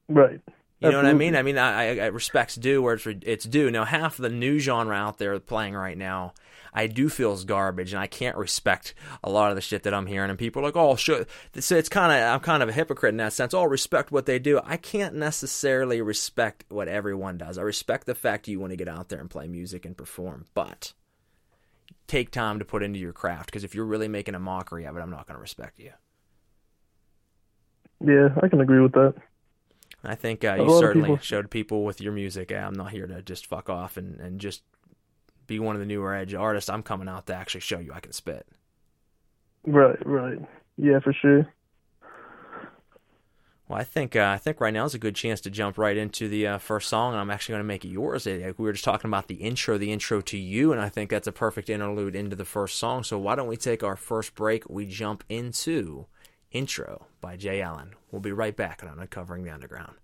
Right. 0.08 0.40
You 0.80 0.90
know 0.90 0.96
what 0.96 1.06
I 1.06 1.12
mean? 1.12 1.36
I 1.36 1.42
mean, 1.42 1.58
I, 1.58 1.70
I, 1.70 2.04
I 2.04 2.06
respect's 2.06 2.56
due 2.56 2.82
where 2.82 2.94
it's, 2.94 3.06
it's 3.06 3.44
due. 3.44 3.70
Now, 3.70 3.84
half 3.84 4.16
the 4.16 4.28
new 4.28 4.58
genre 4.58 4.96
out 4.96 5.18
there 5.18 5.38
playing 5.38 5.74
right 5.74 5.96
now, 5.96 6.34
I 6.72 6.86
do 6.86 7.08
feel 7.08 7.32
is 7.32 7.44
garbage, 7.44 7.92
and 7.92 8.00
I 8.00 8.06
can't 8.06 8.36
respect 8.36 8.94
a 9.22 9.30
lot 9.30 9.50
of 9.50 9.56
the 9.56 9.60
shit 9.60 9.82
that 9.82 9.92
I'm 9.92 10.06
hearing. 10.06 10.30
And 10.30 10.38
people 10.38 10.62
are 10.62 10.66
like, 10.66 10.76
"Oh, 10.76 10.96
sure." 10.96 11.26
So 11.58 11.76
it's 11.76 11.88
kind 11.88 12.12
of 12.12 12.34
I'm 12.34 12.40
kind 12.40 12.62
of 12.62 12.68
a 12.68 12.72
hypocrite 12.72 13.12
in 13.12 13.18
that 13.18 13.32
sense. 13.32 13.52
Oh, 13.52 13.64
respect 13.64 14.10
what 14.10 14.26
they 14.26 14.38
do. 14.38 14.60
I 14.64 14.76
can't 14.76 15.14
necessarily 15.14 16.00
respect 16.00 16.64
what 16.68 16.88
everyone 16.88 17.38
does. 17.38 17.58
I 17.58 17.62
respect 17.62 18.06
the 18.06 18.14
fact 18.14 18.48
you 18.48 18.60
want 18.60 18.70
to 18.72 18.76
get 18.76 18.88
out 18.88 19.08
there 19.08 19.20
and 19.20 19.28
play 19.28 19.48
music 19.48 19.84
and 19.84 19.96
perform, 19.96 20.46
but 20.54 20.92
take 22.06 22.30
time 22.30 22.58
to 22.58 22.64
put 22.64 22.82
into 22.82 22.98
your 22.98 23.12
craft. 23.12 23.46
Because 23.46 23.64
if 23.64 23.74
you're 23.74 23.84
really 23.84 24.08
making 24.08 24.34
a 24.34 24.40
mockery 24.40 24.84
of 24.84 24.96
it, 24.96 25.00
I'm 25.00 25.10
not 25.10 25.26
going 25.26 25.36
to 25.36 25.40
respect 25.42 25.78
you. 25.78 25.92
Yeah, 28.04 28.30
I 28.42 28.48
can 28.48 28.60
agree 28.60 28.80
with 28.80 28.92
that. 28.92 29.14
I 30.04 30.16
think 30.16 30.44
uh, 30.44 30.56
you 30.58 30.78
certainly 30.80 31.10
people- 31.10 31.22
showed 31.22 31.50
people 31.50 31.84
with 31.84 32.00
your 32.00 32.12
music. 32.12 32.50
I'm 32.50 32.74
not 32.74 32.90
here 32.90 33.06
to 33.06 33.22
just 33.22 33.46
fuck 33.46 33.70
off 33.70 33.96
and, 33.96 34.18
and 34.18 34.40
just 34.40 34.62
be 35.52 35.58
one 35.58 35.76
of 35.76 35.80
the 35.80 35.86
newer 35.86 36.14
edge 36.14 36.34
artists. 36.34 36.70
I'm 36.70 36.82
coming 36.82 37.08
out 37.08 37.26
to 37.26 37.34
actually 37.34 37.60
show 37.60 37.78
you 37.78 37.92
I 37.92 38.00
can 38.00 38.12
spit. 38.12 38.46
Right, 39.64 40.04
right. 40.06 40.38
Yeah, 40.76 41.00
for 41.00 41.12
sure. 41.12 41.52
Well, 43.68 43.80
I 43.80 43.84
think 43.84 44.16
uh, 44.16 44.32
I 44.34 44.38
think 44.38 44.60
right 44.60 44.74
now 44.74 44.84
is 44.84 44.94
a 44.94 44.98
good 44.98 45.14
chance 45.14 45.40
to 45.42 45.50
jump 45.50 45.78
right 45.78 45.96
into 45.96 46.28
the 46.28 46.46
uh, 46.46 46.58
first 46.58 46.88
song, 46.88 47.12
and 47.12 47.20
I'm 47.20 47.30
actually 47.30 47.54
going 47.54 47.64
to 47.64 47.68
make 47.68 47.84
it 47.84 47.88
yours. 47.88 48.26
We 48.26 48.52
were 48.58 48.72
just 48.72 48.84
talking 48.84 49.08
about 49.08 49.28
the 49.28 49.36
intro, 49.36 49.78
the 49.78 49.92
intro 49.92 50.20
to 50.20 50.36
you, 50.36 50.72
and 50.72 50.80
I 50.80 50.88
think 50.88 51.08
that's 51.08 51.28
a 51.28 51.32
perfect 51.32 51.70
interlude 51.70 52.16
into 52.16 52.36
the 52.36 52.44
first 52.44 52.76
song. 52.76 53.02
So 53.04 53.18
why 53.18 53.34
don't 53.34 53.48
we 53.48 53.56
take 53.56 53.82
our 53.82 53.96
first 53.96 54.34
break? 54.34 54.68
We 54.68 54.84
jump 54.84 55.24
into 55.28 56.06
intro 56.50 57.06
by 57.20 57.36
Jay 57.36 57.62
Allen. 57.62 57.92
We'll 58.10 58.20
be 58.20 58.32
right 58.32 58.54
back 58.54 58.82
on 58.82 58.98
Uncovering 58.98 59.44
the 59.44 59.54
Underground. 59.54 59.94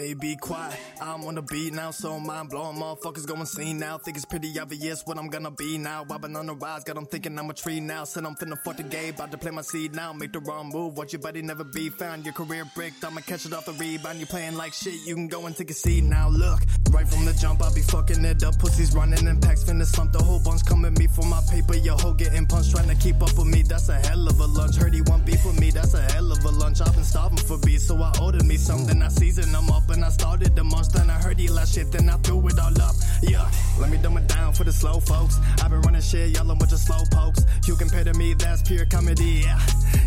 Hey, 0.00 0.14
be 0.14 0.34
quiet. 0.34 0.78
I'm 1.02 1.26
on 1.26 1.34
the 1.34 1.42
beat 1.42 1.74
now, 1.74 1.90
so 1.90 2.18
mind 2.18 2.48
blowing. 2.48 2.78
Motherfuckers 2.78 3.26
going 3.26 3.44
scene 3.44 3.78
now. 3.78 3.98
Think 3.98 4.16
it's 4.16 4.24
pretty 4.24 4.58
obvious 4.58 5.02
what 5.04 5.18
I'm 5.18 5.28
gonna 5.28 5.50
be 5.50 5.76
now. 5.76 6.06
I've 6.10 6.22
been 6.22 6.34
on 6.36 6.46
the 6.46 6.54
rise, 6.54 6.84
got 6.84 6.94
them 6.94 7.04
thinking 7.04 7.38
I'm 7.38 7.50
a 7.50 7.52
tree 7.52 7.80
now. 7.80 8.04
Said 8.04 8.24
I'm 8.24 8.34
finna 8.34 8.58
fuck 8.58 8.78
the 8.78 8.82
game, 8.82 9.12
about 9.12 9.30
to 9.32 9.36
play 9.36 9.50
my 9.50 9.60
seed 9.60 9.94
now. 9.94 10.14
Make 10.14 10.32
the 10.32 10.40
wrong 10.40 10.70
move, 10.70 10.96
watch 10.96 11.12
your 11.12 11.20
buddy 11.20 11.42
never 11.42 11.64
be 11.64 11.90
found. 11.90 12.24
Your 12.24 12.32
career 12.32 12.64
bricked, 12.74 13.04
I'ma 13.04 13.20
catch 13.20 13.44
it 13.44 13.52
off 13.52 13.66
the 13.66 13.74
rebound. 13.74 14.18
You 14.20 14.24
playing 14.24 14.56
like 14.56 14.72
shit, 14.72 14.94
you 15.04 15.14
can 15.14 15.28
go 15.28 15.44
and 15.44 15.54
take 15.54 15.70
a 15.70 15.74
seat 15.74 16.02
now. 16.02 16.30
Look, 16.30 16.60
right 16.92 17.06
from 17.06 17.26
the 17.26 17.34
jump, 17.34 17.60
I'll 17.60 17.74
be 17.74 17.82
fucking 17.82 18.24
it 18.24 18.42
up. 18.42 18.58
Pussies 18.58 18.94
running 18.94 19.28
and 19.28 19.42
packs 19.42 19.64
finna 19.64 19.84
slump. 19.84 20.12
The 20.12 20.24
whole 20.24 20.40
bunch 20.40 20.64
come 20.64 20.80
me 20.80 21.08
for 21.08 21.26
my 21.26 21.42
paper. 21.50 21.74
Your 21.74 21.98
hoe 21.98 22.14
getting 22.14 22.46
punched, 22.46 22.70
trying 22.70 22.88
to 22.88 22.94
keep 22.94 23.22
up 23.22 23.36
with 23.36 23.48
me. 23.48 23.64
That's 23.64 23.90
a 23.90 23.98
hell 23.98 24.26
of 24.26 24.40
a 24.40 24.46
lunch. 24.46 24.76
Heard 24.76 24.94
he 24.94 25.02
want 25.02 25.26
beef 25.26 25.44
with 25.44 25.60
me, 25.60 25.70
that's 25.70 25.92
a 25.92 26.00
hell 26.12 26.32
of 26.32 26.42
a 26.42 26.50
lunch. 26.50 26.80
I've 26.80 26.94
been 26.94 27.04
starving 27.04 27.36
for 27.36 27.58
beef, 27.58 27.82
so 27.82 28.00
I 28.00 28.14
ordered 28.18 28.46
me 28.46 28.56
something. 28.56 29.02
I 29.02 29.08
seasoned 29.08 29.52
them 29.52 29.68
up 29.68 29.89
and 29.92 30.04
I 30.04 30.10
started 30.10 30.54
the 30.56 30.64
monster. 30.64 31.00
And 31.00 31.10
I 31.10 31.14
heard 31.14 31.38
he 31.38 31.48
last 31.48 31.74
shit, 31.74 31.90
then 31.92 32.08
I 32.08 32.16
threw 32.18 32.46
it 32.48 32.58
all 32.58 32.80
up. 32.80 32.94
Yeah, 33.22 33.48
let 33.78 33.90
me 33.90 33.98
dumb 33.98 34.16
it 34.16 34.26
down 34.26 34.52
for 34.52 34.64
the 34.64 34.72
slow 34.72 35.00
folks. 35.00 35.38
I've 35.62 35.70
been 35.70 35.82
running 35.82 36.00
shit, 36.00 36.30
y'all 36.30 36.50
a 36.50 36.54
bunch 36.54 36.72
of 36.72 36.78
slow 36.78 37.02
pokes. 37.10 37.44
You 37.66 37.76
compare 37.76 38.04
to 38.04 38.14
me, 38.14 38.34
that's 38.34 38.62
pure 38.62 38.86
comedy. 38.86 39.42
Yeah, 39.44 39.60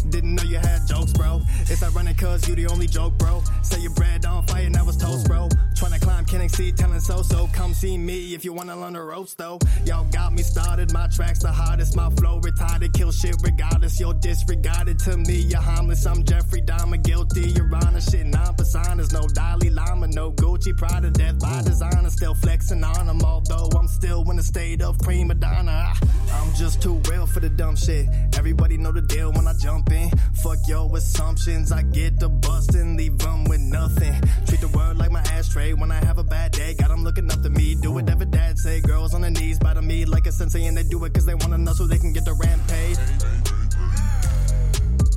didn't 0.09 0.35
know 0.35 0.43
you 0.43 0.57
had 0.57 0.87
jokes, 0.87 1.13
bro. 1.13 1.41
It's 1.69 1.83
ironic 1.83 2.17
cause 2.17 2.47
you 2.47 2.55
the 2.55 2.67
only 2.67 2.87
joke, 2.87 3.17
bro. 3.17 3.43
Say 3.61 3.81
your 3.81 3.93
bread 3.93 4.25
on 4.25 4.45
fire, 4.47 4.69
now 4.69 4.87
it's 4.87 4.97
toast, 4.97 5.27
bro. 5.27 5.49
Trying 5.75 5.93
to 5.93 5.99
climb, 5.99 6.25
can't 6.25 6.43
exceed, 6.43 6.77
telling 6.77 6.99
so 6.99 7.21
so. 7.21 7.49
Come 7.53 7.73
see 7.73 7.97
me 7.97 8.33
if 8.33 8.45
you 8.45 8.53
wanna 8.53 8.75
learn 8.75 8.93
the 8.93 9.01
ropes, 9.01 9.33
though. 9.33 9.59
Y'all 9.85 10.05
got 10.05 10.33
me 10.33 10.43
started, 10.43 10.91
my 10.93 11.07
tracks 11.07 11.39
the 11.39 11.51
hottest, 11.51 11.95
my 11.95 12.09
flow 12.11 12.39
retarded, 12.41 12.93
kill 12.93 13.11
shit 13.11 13.35
regardless. 13.43 13.99
You're 13.99 14.13
disregarded 14.13 14.99
to 14.99 15.17
me, 15.17 15.35
you're 15.35 15.61
harmless. 15.61 16.05
I'm 16.05 16.23
Jeffrey 16.23 16.61
Dahmer, 16.61 17.01
guilty, 17.01 17.49
your 17.51 17.69
honor. 17.75 18.01
Shit, 18.01 18.25
non 18.25 18.55
personas, 18.55 19.11
no 19.11 19.27
Dalai 19.27 19.69
Lama, 19.73 20.07
no 20.07 20.31
Gucci, 20.31 20.75
Prada, 20.77 21.09
death 21.09 21.39
by 21.39 21.61
designer. 21.63 22.09
Still 22.09 22.35
flexing 22.35 22.83
on 22.83 23.07
them, 23.07 23.21
although 23.23 23.69
I'm 23.77 23.87
still 23.87 24.29
in 24.29 24.39
a 24.39 24.43
state 24.43 24.81
of 24.81 24.99
prima 24.99 25.33
donna. 25.33 25.93
I'm 26.31 26.53
just 26.55 26.81
too 26.81 27.01
real 27.09 27.25
for 27.25 27.39
the 27.39 27.49
dumb 27.49 27.75
shit. 27.75 28.07
Everybody 28.37 28.77
know 28.77 28.91
the 28.91 29.01
deal 29.01 29.31
when 29.31 29.47
I 29.47 29.53
jump 29.59 29.91
in. 29.91 30.09
Fuck 30.43 30.59
your 30.67 30.95
assumptions, 30.95 31.71
I 31.71 31.81
get 31.81 32.19
the 32.19 32.29
bust 32.29 32.75
and 32.75 32.97
leave 32.97 33.17
them 33.17 33.45
with 33.45 33.61
nothing. 33.61 34.13
Treat 34.45 34.61
the 34.61 34.67
world 34.69 34.97
like 34.97 35.11
my 35.11 35.21
ashtray 35.21 35.73
when 35.73 35.91
I 35.91 36.03
have 36.05 36.17
a 36.17 36.23
bad 36.23 36.51
day. 36.51 36.75
Got 36.75 36.89
them 36.89 37.03
looking 37.03 37.31
up 37.31 37.41
to 37.41 37.49
me, 37.49 37.75
do 37.75 37.91
whatever 37.91 38.25
dad 38.25 38.59
say. 38.59 38.81
Girls 38.81 39.13
on 39.13 39.21
their 39.21 39.31
knees, 39.31 39.59
biting 39.59 39.87
me 39.87 40.05
like 40.05 40.27
a 40.27 40.31
sensei, 40.31 40.65
and 40.65 40.77
they 40.77 40.83
do 40.83 41.03
it 41.05 41.13
cause 41.13 41.25
they 41.25 41.35
wanna 41.35 41.57
know 41.57 41.73
so 41.73 41.87
they 41.87 41.99
can 41.99 42.13
get 42.13 42.25
the 42.25 42.33
paid. 42.67 43.52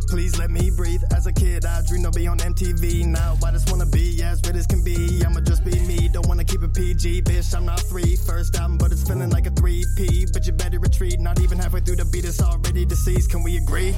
Please 0.08 0.38
let 0.38 0.50
me 0.50 0.70
breathe. 0.70 1.02
As 1.14 1.26
a 1.26 1.32
kid, 1.32 1.64
I 1.64 1.82
dreamed 1.82 2.06
of 2.06 2.14
be 2.14 2.26
on 2.26 2.38
MTV. 2.38 3.06
Now 3.06 3.36
I 3.44 3.50
just 3.50 3.70
wanna 3.70 3.86
be 3.86 4.22
as 4.22 4.40
red 4.46 4.56
as 4.56 4.66
can 4.66 4.82
be. 4.82 5.22
I'ma 5.24 5.40
just 5.40 5.64
be 5.64 5.78
me. 5.80 6.08
Don't 6.08 6.26
wanna 6.28 6.44
keep 6.44 6.62
it 6.62 6.72
PG, 6.72 7.22
bitch. 7.22 7.54
I'm 7.54 7.66
not 7.66 7.80
three. 7.80 8.16
First 8.16 8.56
album, 8.56 8.78
but 8.78 8.92
it's 8.92 9.02
feeling 9.02 9.30
like 9.30 9.46
a 9.46 9.50
3P. 9.50 10.32
But 10.32 10.46
you 10.46 10.52
better 10.52 10.78
retreat. 10.78 11.18
Not 11.20 11.40
even 11.40 11.58
halfway 11.58 11.80
through 11.80 11.96
the 11.96 12.04
beat, 12.04 12.24
it's 12.24 12.40
already 12.40 12.84
deceased. 12.84 13.30
Can 13.30 13.42
we 13.42 13.56
agree? 13.56 13.94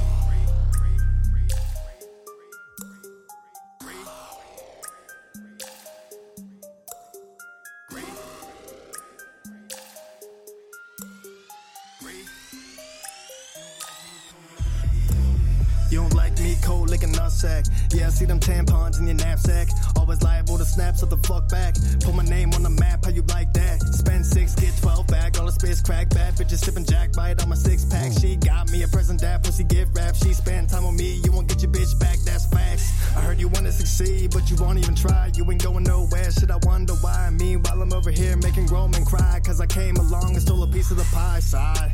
See 18.19 18.25
them 18.25 18.39
tampons 18.39 18.99
in 18.99 19.07
your 19.07 19.15
knapsack. 19.15 19.69
Always 19.95 20.21
liable 20.21 20.57
to 20.57 20.65
snap, 20.65 20.97
so 20.97 21.05
the 21.05 21.17
fuck 21.25 21.47
back. 21.47 21.75
Put 22.03 22.13
my 22.13 22.25
name 22.25 22.53
on 22.53 22.63
the 22.63 22.69
map, 22.69 23.05
how 23.05 23.11
you 23.11 23.23
like 23.29 23.53
that? 23.53 23.79
Spend 23.79 24.25
six, 24.25 24.55
get 24.55 24.75
12 24.81 25.07
back. 25.07 25.39
All 25.39 25.45
the 25.45 25.53
space 25.53 25.79
crack 25.81 26.09
bad. 26.09 26.35
Bitches 26.35 26.59
sipping 26.59 26.83
Jack, 26.83 27.13
bite 27.13 27.41
on 27.41 27.47
my 27.47 27.55
six 27.55 27.85
pack. 27.85 28.11
She 28.19 28.35
got 28.35 28.69
me 28.71 28.83
a 28.83 28.87
present 28.89 29.21
that 29.21 29.43
pussy 29.43 29.63
gift 29.63 29.91
wrap. 29.95 30.15
She 30.15 30.33
spent 30.33 30.69
time 30.69 30.83
on 30.83 30.97
me, 30.97 31.21
you 31.23 31.31
won't 31.31 31.47
get 31.47 31.61
your 31.61 31.71
bitch 31.71 31.97
back, 31.97 32.17
that's 32.25 32.45
facts. 32.47 32.91
I 33.15 33.21
heard 33.21 33.39
you 33.39 33.47
wanna 33.47 33.71
succeed, 33.71 34.31
but 34.31 34.49
you 34.49 34.57
won't 34.57 34.79
even 34.79 34.95
try. 34.95 35.31
You 35.35 35.49
ain't 35.49 35.63
going 35.63 35.83
nowhere, 35.83 36.29
shit, 36.31 36.51
I 36.51 36.59
wonder 36.63 36.95
why. 36.95 37.29
Meanwhile, 37.31 37.81
I'm 37.81 37.93
over 37.93 38.11
here 38.11 38.35
making 38.35 38.65
grown 38.65 38.91
men 38.91 39.05
cry. 39.05 39.39
Cause 39.45 39.61
I 39.61 39.65
came 39.65 39.95
along 39.95 40.33
and 40.35 40.41
stole 40.41 40.63
a 40.63 40.67
piece 40.67 40.91
of 40.91 40.97
the 40.97 41.07
pie 41.15 41.39
side. 41.39 41.93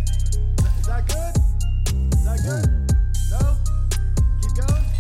Is 0.80 0.88
that 0.88 1.06
good? 1.08 1.36
Is 2.14 2.26
that 2.26 2.40
good? 2.42 2.68
No? 3.30 3.58
Keep 4.42 4.68
going? 4.68 4.95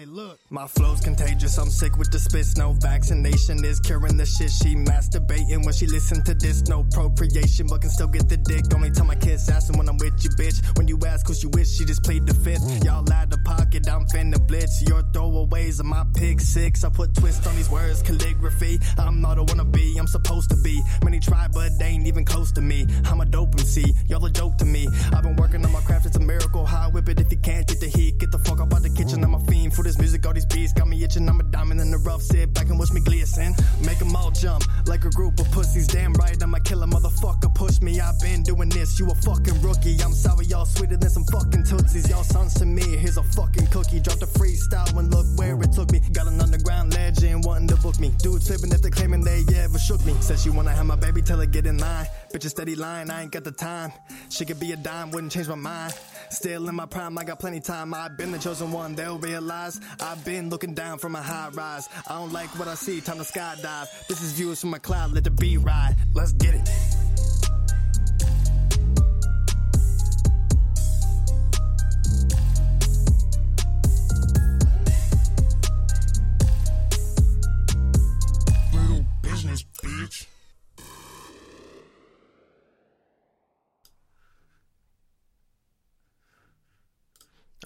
Look. 0.00 0.40
My 0.50 0.66
flow's 0.66 1.00
contagious. 1.00 1.58
I'm 1.58 1.68
sick 1.68 1.96
with 1.96 2.10
the 2.10 2.18
spits. 2.18 2.56
No 2.56 2.72
vaccination 2.72 3.62
is 3.64 3.78
curing 3.78 4.16
the 4.16 4.24
shit. 4.24 4.50
She 4.50 4.74
masturbating 4.74 5.64
when 5.64 5.74
she 5.74 5.86
listen 5.86 6.24
to 6.24 6.34
this. 6.34 6.62
No 6.62 6.82
procreation, 6.92 7.66
but 7.68 7.82
can 7.82 7.90
still 7.90 8.08
get 8.08 8.28
the 8.28 8.38
dick. 8.38 8.64
Only 8.74 8.90
time 8.90 9.10
I 9.10 9.16
kiss 9.16 9.48
assin' 9.48 9.76
when 9.76 9.88
I'm 9.88 9.98
with 9.98 10.24
you, 10.24 10.30
bitch. 10.30 10.58
When 10.78 10.88
you 10.88 10.98
ask 11.06 11.26
who 11.26 11.34
she 11.34 11.46
wish, 11.48 11.76
she 11.76 11.84
just 11.84 12.02
played 12.02 12.26
the 12.26 12.34
fifth. 12.34 12.84
Y'all 12.84 13.10
out 13.12 13.32
of 13.32 13.44
pocket, 13.44 13.88
I'm 13.88 14.06
finna 14.06 14.44
blitz. 14.44 14.82
Your 14.88 15.02
throwaways 15.12 15.78
are 15.80 15.84
my 15.84 16.04
pick 16.16 16.40
six. 16.40 16.84
I 16.84 16.88
put 16.88 17.14
twist 17.14 17.46
on 17.46 17.54
these 17.54 17.70
words, 17.70 18.02
calligraphy. 18.02 18.80
I'm 18.98 19.20
not 19.20 19.38
a 19.38 19.44
wanna 19.44 19.64
be, 19.64 19.96
I'm 19.98 20.08
supposed 20.08 20.50
to 20.50 20.56
be. 20.56 20.82
Many 21.04 21.20
try, 21.20 21.46
but 21.52 21.78
they 21.78 21.86
ain't 21.86 22.06
even 22.06 22.24
close 22.24 22.50
to 22.52 22.60
me. 22.60 22.86
I'm 23.04 23.20
a 23.20 23.26
dope 23.26 23.54
MC, 23.58 23.94
y'all 24.08 24.24
a 24.24 24.30
joke 24.30 24.56
to 24.58 24.64
me. 24.64 24.88
I've 25.12 25.22
been 25.22 25.36
working 25.36 25.64
on 25.64 25.70
my 25.70 25.80
craft, 25.82 26.06
it's 26.06 26.16
a 26.16 26.20
miracle. 26.20 26.66
I 26.66 26.88
whip 26.88 27.08
it 27.08 27.20
if 27.20 27.30
you 27.30 27.38
can't 27.38 27.66
get 27.68 27.80
the 27.80 27.88
heat. 27.88 28.18
Get 28.18 28.32
the 28.32 28.38
fuck 28.38 28.60
up 28.60 28.72
out 28.72 28.82
the 28.82 28.90
kitchen, 28.90 29.22
I'm 29.22 29.34
a 29.34 29.40
fiend 29.46 29.61
for 29.72 29.82
this 29.82 29.98
music. 29.98 30.26
All 30.26 30.32
these 30.32 30.46
beats 30.46 30.72
got 30.72 30.88
me 30.88 31.02
itching, 31.02 31.28
I'm 31.28 31.40
a 31.40 31.42
diamond 31.44 31.80
in 31.80 31.90
the 31.90 31.98
rough. 31.98 32.22
Sit 32.22 32.52
back 32.54 32.68
and 32.68 32.78
watch 32.78 32.92
me 32.92 33.00
glisten. 33.00 33.54
Make 33.84 33.98
them 33.98 34.14
all 34.14 34.30
jump 34.30 34.64
like 34.86 35.04
a 35.04 35.10
group 35.10 35.40
of 35.40 35.50
pussies. 35.50 35.86
Damn 35.86 36.12
right, 36.14 36.40
I'm 36.42 36.54
a 36.54 36.60
killer 36.60 36.86
motherfucker. 36.86 37.54
Push 37.54 37.80
me, 37.80 38.00
I've 38.00 38.18
been 38.20 38.42
doing 38.42 38.68
this. 38.68 38.98
You 38.98 39.10
a 39.10 39.14
fucking 39.14 39.60
rookie. 39.62 39.96
I'm 40.02 40.12
sorry, 40.12 40.46
y'all 40.46 40.64
sweeter 40.64 40.96
than 40.96 41.10
some 41.10 41.24
fucking 41.24 41.64
tootsies. 41.64 42.08
Y'all 42.08 42.24
sons 42.24 42.54
to 42.54 42.66
me, 42.66 42.82
here's 42.82 43.16
a 43.16 43.22
fucking 43.22 43.66
cookie. 43.68 44.00
Dropped 44.00 44.22
a 44.22 44.26
freestyle 44.26 44.96
and 44.98 45.12
look 45.12 45.26
where 45.36 45.60
it 45.60 45.72
took 45.72 45.90
me. 45.90 46.00
Got 46.12 46.26
an 46.28 46.40
underground 46.40 46.94
legend 46.94 47.44
wanting 47.44 47.68
to 47.68 47.76
book 47.76 47.98
me. 47.98 48.14
Dudes 48.18 48.46
flipping 48.46 48.72
if 48.72 48.82
they 48.82 48.90
claiming 48.90 49.22
they 49.22 49.44
ever 49.56 49.78
shook 49.78 50.04
me. 50.04 50.14
Said 50.20 50.38
she 50.38 50.50
wanna 50.50 50.72
have 50.72 50.86
my 50.86 50.96
baby, 50.96 51.22
tell 51.22 51.38
her 51.38 51.46
get 51.46 51.66
in 51.66 51.78
line. 51.78 52.06
Bitch, 52.32 52.48
steady 52.48 52.74
line, 52.74 53.10
I 53.10 53.22
ain't 53.22 53.32
got 53.32 53.44
the 53.44 53.52
time. 53.52 53.92
She 54.28 54.44
could 54.44 54.60
be 54.60 54.72
a 54.72 54.76
dime, 54.76 55.10
wouldn't 55.10 55.32
change 55.32 55.48
my 55.48 55.54
mind. 55.54 55.94
Still 56.32 56.66
in 56.68 56.74
my 56.74 56.86
prime, 56.86 57.18
I 57.18 57.24
got 57.24 57.38
plenty 57.38 57.60
time. 57.60 57.92
I've 57.92 58.16
been 58.16 58.32
the 58.32 58.38
chosen 58.38 58.72
one, 58.72 58.94
they'll 58.94 59.18
realize. 59.18 59.78
I've 60.00 60.24
been 60.24 60.48
looking 60.48 60.72
down 60.72 60.98
from 60.98 61.14
a 61.14 61.20
high 61.20 61.50
rise. 61.52 61.90
I 62.08 62.14
don't 62.14 62.32
like 62.32 62.48
what 62.58 62.68
I 62.68 62.74
see, 62.74 63.02
time 63.02 63.18
to 63.18 63.22
skydive. 63.22 64.06
This 64.08 64.22
is 64.22 64.32
views 64.32 64.60
from 64.60 64.70
my 64.70 64.78
cloud, 64.78 65.12
let 65.12 65.24
the 65.24 65.30
beat 65.30 65.58
ride. 65.58 65.94
Let's 66.14 66.32
get 66.32 66.54
it. 66.54 67.31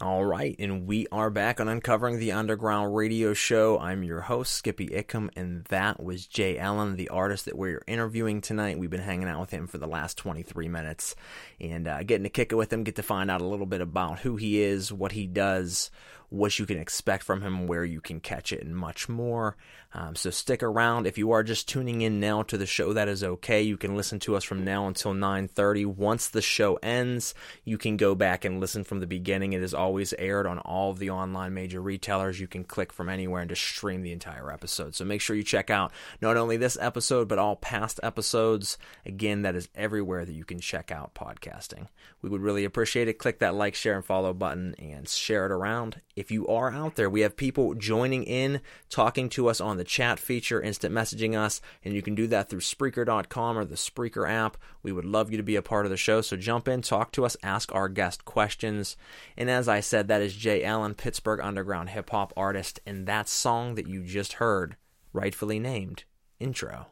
All 0.02 0.26
right, 0.26 0.54
and 0.58 0.86
we 0.86 1.06
are 1.10 1.30
back 1.30 1.58
on 1.58 1.68
Uncovering 1.68 2.18
the 2.18 2.32
Underground 2.32 2.94
Radio 2.94 3.32
Show. 3.32 3.78
I'm 3.78 4.02
your 4.02 4.20
host, 4.20 4.52
Skippy 4.52 4.88
Ickham, 4.88 5.30
and 5.34 5.64
that 5.70 6.02
was 6.02 6.26
Jay 6.26 6.58
Allen, 6.58 6.96
the 6.96 7.08
artist 7.08 7.46
that 7.46 7.56
we're 7.56 7.82
interviewing 7.86 8.42
tonight. 8.42 8.78
We've 8.78 8.90
been 8.90 9.00
hanging 9.00 9.26
out 9.26 9.40
with 9.40 9.52
him 9.52 9.66
for 9.66 9.78
the 9.78 9.86
last 9.86 10.18
23 10.18 10.68
minutes 10.68 11.16
and 11.58 11.88
uh, 11.88 12.02
getting 12.02 12.24
to 12.24 12.28
kick 12.28 12.52
it 12.52 12.56
with 12.56 12.70
him, 12.70 12.84
get 12.84 12.96
to 12.96 13.02
find 13.02 13.30
out 13.30 13.40
a 13.40 13.46
little 13.46 13.64
bit 13.64 13.80
about 13.80 14.18
who 14.18 14.36
he 14.36 14.60
is, 14.60 14.92
what 14.92 15.12
he 15.12 15.26
does, 15.26 15.90
what 16.28 16.58
you 16.58 16.66
can 16.66 16.76
expect 16.76 17.24
from 17.24 17.40
him, 17.40 17.66
where 17.66 17.84
you 17.84 18.02
can 18.02 18.20
catch 18.20 18.52
it, 18.52 18.62
and 18.62 18.76
much 18.76 19.08
more. 19.08 19.56
Um, 19.96 20.14
so 20.14 20.28
stick 20.28 20.62
around. 20.62 21.06
If 21.06 21.16
you 21.16 21.32
are 21.32 21.42
just 21.42 21.66
tuning 21.66 22.02
in 22.02 22.20
now 22.20 22.42
to 22.42 22.58
the 22.58 22.66
show, 22.66 22.92
that 22.92 23.08
is 23.08 23.24
okay. 23.24 23.62
You 23.62 23.78
can 23.78 23.96
listen 23.96 24.18
to 24.20 24.36
us 24.36 24.44
from 24.44 24.62
now 24.62 24.86
until 24.86 25.14
9:30. 25.14 25.86
Once 25.86 26.28
the 26.28 26.42
show 26.42 26.74
ends, 26.82 27.32
you 27.64 27.78
can 27.78 27.96
go 27.96 28.14
back 28.14 28.44
and 28.44 28.60
listen 28.60 28.84
from 28.84 29.00
the 29.00 29.06
beginning. 29.06 29.54
It 29.54 29.62
is 29.62 29.72
always 29.72 30.12
aired 30.18 30.46
on 30.46 30.58
all 30.58 30.90
of 30.90 30.98
the 30.98 31.08
online 31.08 31.54
major 31.54 31.80
retailers. 31.80 32.38
You 32.38 32.46
can 32.46 32.62
click 32.62 32.92
from 32.92 33.08
anywhere 33.08 33.40
and 33.40 33.48
just 33.48 33.62
stream 33.62 34.02
the 34.02 34.12
entire 34.12 34.52
episode. 34.52 34.94
So 34.94 35.06
make 35.06 35.22
sure 35.22 35.34
you 35.34 35.42
check 35.42 35.70
out 35.70 35.92
not 36.20 36.36
only 36.36 36.58
this 36.58 36.76
episode 36.78 37.26
but 37.26 37.38
all 37.38 37.56
past 37.56 37.98
episodes. 38.02 38.76
Again, 39.06 39.40
that 39.42 39.54
is 39.54 39.70
everywhere 39.74 40.26
that 40.26 40.34
you 40.34 40.44
can 40.44 40.60
check 40.60 40.90
out 40.90 41.14
podcasting. 41.14 41.86
We 42.20 42.28
would 42.28 42.42
really 42.42 42.66
appreciate 42.66 43.08
it. 43.08 43.14
Click 43.14 43.38
that 43.38 43.54
like, 43.54 43.74
share, 43.74 43.96
and 43.96 44.04
follow 44.04 44.34
button 44.34 44.74
and 44.78 45.08
share 45.08 45.46
it 45.46 45.52
around. 45.52 46.02
If 46.16 46.30
you 46.30 46.46
are 46.48 46.70
out 46.70 46.96
there, 46.96 47.08
we 47.08 47.20
have 47.22 47.36
people 47.36 47.74
joining 47.74 48.24
in, 48.24 48.60
talking 48.90 49.30
to 49.30 49.48
us 49.48 49.60
on 49.60 49.78
the 49.78 49.85
chat 49.86 50.18
feature, 50.18 50.60
instant 50.60 50.94
messaging 50.94 51.36
us, 51.36 51.60
and 51.84 51.94
you 51.94 52.02
can 52.02 52.14
do 52.14 52.26
that 52.28 52.48
through 52.48 52.60
Spreaker.com 52.60 53.58
or 53.58 53.64
the 53.64 53.74
Spreaker 53.74 54.28
app. 54.28 54.56
We 54.82 54.92
would 54.92 55.04
love 55.04 55.30
you 55.30 55.36
to 55.36 55.42
be 55.42 55.56
a 55.56 55.62
part 55.62 55.86
of 55.86 55.90
the 55.90 55.96
show, 55.96 56.20
so 56.20 56.36
jump 56.36 56.68
in, 56.68 56.82
talk 56.82 57.12
to 57.12 57.24
us, 57.24 57.36
ask 57.42 57.74
our 57.74 57.88
guest 57.88 58.24
questions. 58.24 58.96
And 59.36 59.50
as 59.50 59.68
I 59.68 59.80
said, 59.80 60.08
that 60.08 60.22
is 60.22 60.34
Jay 60.34 60.64
Allen, 60.64 60.94
Pittsburgh 60.94 61.40
underground 61.40 61.90
hip 61.90 62.10
hop 62.10 62.32
artist, 62.36 62.80
and 62.86 63.06
that 63.06 63.28
song 63.28 63.74
that 63.76 63.86
you 63.86 64.02
just 64.02 64.34
heard, 64.34 64.76
rightfully 65.12 65.58
named 65.58 66.04
Intro. 66.38 66.86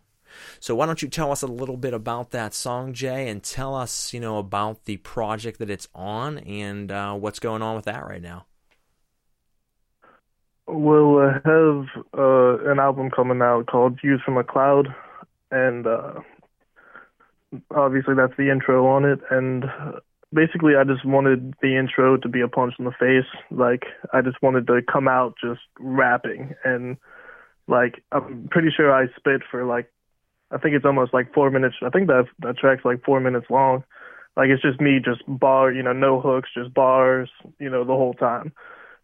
So 0.60 0.74
why 0.74 0.86
don't 0.86 1.02
you 1.02 1.08
tell 1.08 1.30
us 1.30 1.42
a 1.42 1.46
little 1.46 1.76
bit 1.76 1.94
about 1.94 2.30
that 2.32 2.54
song, 2.54 2.92
Jay, 2.92 3.28
and 3.28 3.42
tell 3.42 3.74
us, 3.74 4.12
you 4.12 4.20
know, 4.20 4.38
about 4.38 4.84
the 4.84 4.96
project 4.98 5.58
that 5.58 5.70
it's 5.70 5.88
on 5.94 6.38
and 6.38 6.90
uh, 6.90 7.14
what's 7.14 7.38
going 7.38 7.62
on 7.62 7.76
with 7.76 7.84
that 7.84 8.06
right 8.06 8.22
now. 8.22 8.46
Well, 10.66 11.20
have 11.44 11.86
uh, 12.16 12.70
an 12.70 12.78
album 12.78 13.10
coming 13.10 13.42
out 13.42 13.66
called 13.66 14.00
Views 14.00 14.22
from 14.24 14.38
a 14.38 14.44
Cloud, 14.44 14.88
and 15.50 15.86
uh, 15.86 16.20
obviously 17.70 18.14
that's 18.14 18.36
the 18.38 18.50
intro 18.50 18.86
on 18.86 19.04
it. 19.04 19.20
And 19.30 19.64
basically, 20.32 20.72
I 20.74 20.84
just 20.84 21.04
wanted 21.04 21.54
the 21.60 21.76
intro 21.76 22.16
to 22.16 22.28
be 22.28 22.40
a 22.40 22.48
punch 22.48 22.74
in 22.78 22.86
the 22.86 22.92
face. 22.92 23.28
Like, 23.50 23.84
I 24.14 24.22
just 24.22 24.42
wanted 24.42 24.66
to 24.68 24.80
come 24.90 25.06
out 25.06 25.34
just 25.42 25.60
rapping. 25.78 26.54
And, 26.64 26.96
like, 27.68 28.02
I'm 28.10 28.48
pretty 28.50 28.70
sure 28.74 28.92
I 28.92 29.08
spit 29.18 29.42
for, 29.50 29.66
like, 29.66 29.92
I 30.50 30.56
think 30.56 30.74
it's 30.76 30.86
almost 30.86 31.12
like 31.12 31.34
four 31.34 31.50
minutes. 31.50 31.76
I 31.82 31.90
think 31.90 32.06
that 32.06 32.24
that 32.38 32.56
track's 32.56 32.86
like 32.86 33.04
four 33.04 33.20
minutes 33.20 33.46
long. 33.50 33.84
Like, 34.34 34.48
it's 34.48 34.62
just 34.62 34.80
me, 34.80 34.98
just 35.04 35.22
bar, 35.28 35.70
you 35.72 35.82
know, 35.82 35.92
no 35.92 36.20
hooks, 36.20 36.48
just 36.56 36.72
bars, 36.72 37.28
you 37.58 37.68
know, 37.68 37.84
the 37.84 37.92
whole 37.92 38.14
time 38.14 38.52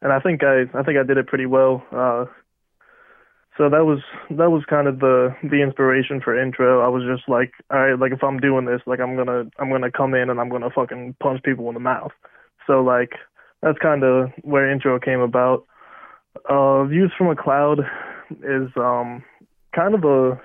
and 0.02 0.12
I 0.12 0.20
think 0.20 0.42
I 0.42 0.62
I 0.74 0.82
think 0.82 0.98
I 0.98 1.02
did 1.02 1.18
it 1.18 1.26
pretty 1.26 1.46
well. 1.46 1.84
Uh, 1.92 2.24
so 3.56 3.68
that 3.68 3.84
was 3.84 4.00
that 4.30 4.50
was 4.50 4.64
kind 4.68 4.88
of 4.88 5.00
the 5.00 5.34
the 5.42 5.62
inspiration 5.62 6.20
for 6.22 6.40
intro. 6.40 6.80
I 6.80 6.88
was 6.88 7.02
just 7.04 7.28
like, 7.28 7.52
all 7.70 7.80
right, 7.80 7.98
like 7.98 8.12
if 8.12 8.22
I'm 8.22 8.38
doing 8.38 8.64
this, 8.64 8.80
like 8.86 9.00
I'm 9.00 9.16
gonna 9.16 9.44
I'm 9.58 9.70
gonna 9.70 9.90
come 9.90 10.14
in 10.14 10.30
and 10.30 10.40
I'm 10.40 10.48
gonna 10.48 10.70
fucking 10.70 11.16
punch 11.20 11.42
people 11.42 11.68
in 11.68 11.74
the 11.74 11.80
mouth. 11.80 12.12
So 12.66 12.82
like 12.82 13.10
that's 13.62 13.78
kind 13.78 14.02
of 14.02 14.30
where 14.42 14.70
intro 14.70 14.98
came 14.98 15.20
about. 15.20 15.66
Uh, 16.48 16.84
Views 16.84 17.12
from 17.18 17.28
a 17.28 17.36
Cloud 17.36 17.80
is 18.30 18.70
um 18.76 19.22
kind 19.74 19.94
of 19.94 20.04
a 20.04 20.40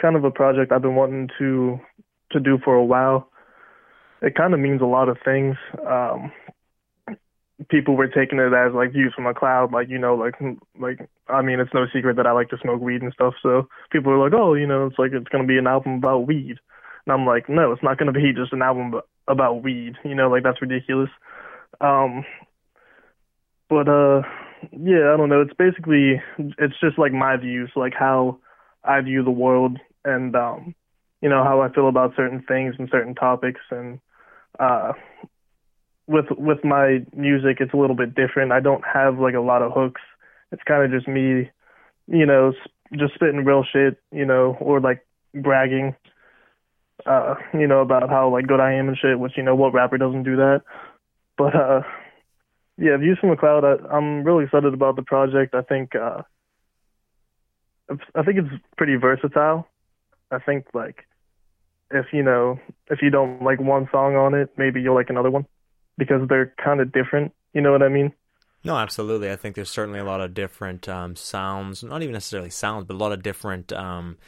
kind 0.00 0.16
of 0.16 0.24
a 0.24 0.30
project 0.30 0.72
I've 0.72 0.82
been 0.82 0.96
wanting 0.96 1.30
to 1.38 1.80
to 2.32 2.40
do 2.40 2.58
for 2.62 2.74
a 2.74 2.84
while. 2.84 3.30
It 4.20 4.34
kind 4.34 4.52
of 4.52 4.60
means 4.60 4.80
a 4.82 4.86
lot 4.86 5.08
of 5.08 5.18
things. 5.24 5.56
Um, 5.86 6.32
people 7.70 7.96
were 7.96 8.08
taking 8.08 8.38
it 8.38 8.52
as 8.52 8.74
like 8.74 8.92
views 8.92 9.12
from 9.14 9.26
a 9.26 9.34
cloud, 9.34 9.72
like 9.72 9.88
you 9.88 9.98
know, 9.98 10.14
like 10.14 10.34
like 10.78 11.08
I 11.28 11.42
mean, 11.42 11.60
it's 11.60 11.74
no 11.74 11.86
secret 11.92 12.16
that 12.16 12.26
I 12.26 12.32
like 12.32 12.50
to 12.50 12.58
smoke 12.62 12.80
weed 12.80 13.02
and 13.02 13.12
stuff. 13.12 13.34
So 13.42 13.68
people 13.90 14.12
were 14.12 14.22
like, 14.22 14.38
oh, 14.38 14.54
you 14.54 14.66
know, 14.66 14.86
it's 14.86 14.98
like 14.98 15.12
it's 15.12 15.28
gonna 15.28 15.46
be 15.46 15.58
an 15.58 15.66
album 15.66 15.94
about 15.94 16.26
weed, 16.26 16.56
and 17.06 17.12
I'm 17.12 17.26
like, 17.26 17.48
no, 17.48 17.72
it's 17.72 17.82
not 17.82 17.98
gonna 17.98 18.12
be 18.12 18.32
just 18.34 18.52
an 18.52 18.62
album 18.62 19.00
about 19.26 19.62
weed. 19.62 19.94
You 20.04 20.14
know, 20.14 20.28
like 20.28 20.42
that's 20.42 20.60
ridiculous. 20.60 21.10
Um, 21.80 22.24
but 23.68 23.88
uh, 23.88 24.22
yeah, 24.72 25.12
I 25.12 25.16
don't 25.16 25.28
know. 25.28 25.42
It's 25.42 25.54
basically 25.58 26.20
it's 26.38 26.80
just 26.80 26.98
like 26.98 27.12
my 27.12 27.36
views, 27.36 27.70
like 27.74 27.94
how 27.98 28.38
I 28.84 29.00
view 29.00 29.24
the 29.24 29.30
world, 29.30 29.78
and 30.04 30.36
um, 30.36 30.74
you 31.22 31.30
know 31.30 31.42
how 31.42 31.62
I 31.62 31.72
feel 31.72 31.88
about 31.88 32.16
certain 32.16 32.42
things 32.46 32.74
and 32.78 32.88
certain 32.90 33.14
topics, 33.14 33.60
and 33.70 33.98
uh 34.58 34.92
with 36.06 36.26
with 36.30 36.64
my 36.64 37.04
music 37.14 37.58
it's 37.60 37.74
a 37.74 37.76
little 37.76 37.96
bit 37.96 38.14
different. 38.14 38.52
I 38.52 38.60
don't 38.60 38.84
have 38.84 39.18
like 39.18 39.34
a 39.34 39.40
lot 39.40 39.62
of 39.62 39.72
hooks. 39.72 40.00
It's 40.52 40.62
kind 40.62 40.84
of 40.84 40.90
just 40.90 41.08
me, 41.08 41.50
you 42.06 42.26
know, 42.26 42.52
just 42.96 43.14
spitting 43.14 43.44
real 43.44 43.64
shit, 43.64 43.98
you 44.12 44.24
know, 44.24 44.56
or 44.60 44.80
like 44.80 45.06
bragging 45.34 45.96
uh, 47.04 47.34
you 47.52 47.66
know, 47.66 47.80
about 47.80 48.08
how 48.08 48.30
like 48.30 48.46
good 48.46 48.60
I 48.60 48.72
am 48.74 48.88
and 48.88 48.96
shit, 48.96 49.18
which 49.18 49.36
you 49.36 49.42
know 49.42 49.54
what 49.54 49.74
rapper 49.74 49.98
doesn't 49.98 50.22
do 50.22 50.36
that. 50.36 50.62
But 51.36 51.54
uh 51.54 51.82
yeah, 52.78 52.96
Views 52.98 53.18
from 53.18 53.30
a 53.30 53.36
Cloud, 53.36 53.64
I, 53.64 53.76
I'm 53.94 54.22
really 54.22 54.44
excited 54.44 54.74
about 54.74 54.96
the 54.96 55.02
project. 55.02 55.54
I 55.54 55.62
think 55.62 55.94
uh 55.94 56.22
I 58.14 58.22
think 58.22 58.38
it's 58.38 58.64
pretty 58.76 58.96
versatile. 58.96 59.68
I 60.30 60.38
think 60.38 60.66
like 60.74 61.04
if 61.90 62.06
you 62.12 62.22
know 62.22 62.58
if 62.90 63.02
you 63.02 63.10
don't 63.10 63.42
like 63.42 63.60
one 63.60 63.88
song 63.92 64.16
on 64.16 64.34
it, 64.34 64.50
maybe 64.56 64.80
you'll 64.80 64.94
like 64.94 65.10
another 65.10 65.30
one 65.30 65.46
because 65.98 66.26
they're 66.28 66.54
kind 66.62 66.80
of 66.80 66.92
different. 66.92 67.32
You 67.52 67.60
know 67.60 67.72
what 67.72 67.82
I 67.82 67.88
mean? 67.88 68.12
No, 68.64 68.76
absolutely. 68.76 69.30
I 69.30 69.36
think 69.36 69.54
there's 69.54 69.70
certainly 69.70 70.00
a 70.00 70.04
lot 70.04 70.20
of 70.20 70.34
different 70.34 70.88
um, 70.88 71.14
sounds, 71.14 71.84
not 71.84 72.02
even 72.02 72.14
necessarily 72.14 72.50
sounds, 72.50 72.84
but 72.84 72.94
a 72.94 72.98
lot 72.98 73.12
of 73.12 73.22
different, 73.22 73.72
um, 73.72 74.18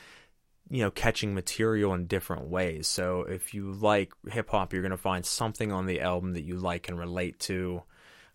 you 0.70 0.82
know, 0.82 0.90
catching 0.92 1.34
material 1.34 1.92
in 1.94 2.06
different 2.06 2.48
ways. 2.48 2.86
So 2.86 3.22
if 3.22 3.52
you 3.52 3.72
like 3.72 4.12
hip 4.30 4.50
hop, 4.50 4.72
you're 4.72 4.82
going 4.82 4.90
to 4.90 4.96
find 4.96 5.26
something 5.26 5.72
on 5.72 5.86
the 5.86 6.00
album 6.00 6.34
that 6.34 6.44
you 6.44 6.56
like 6.56 6.88
and 6.88 6.98
relate 6.98 7.40
to. 7.40 7.82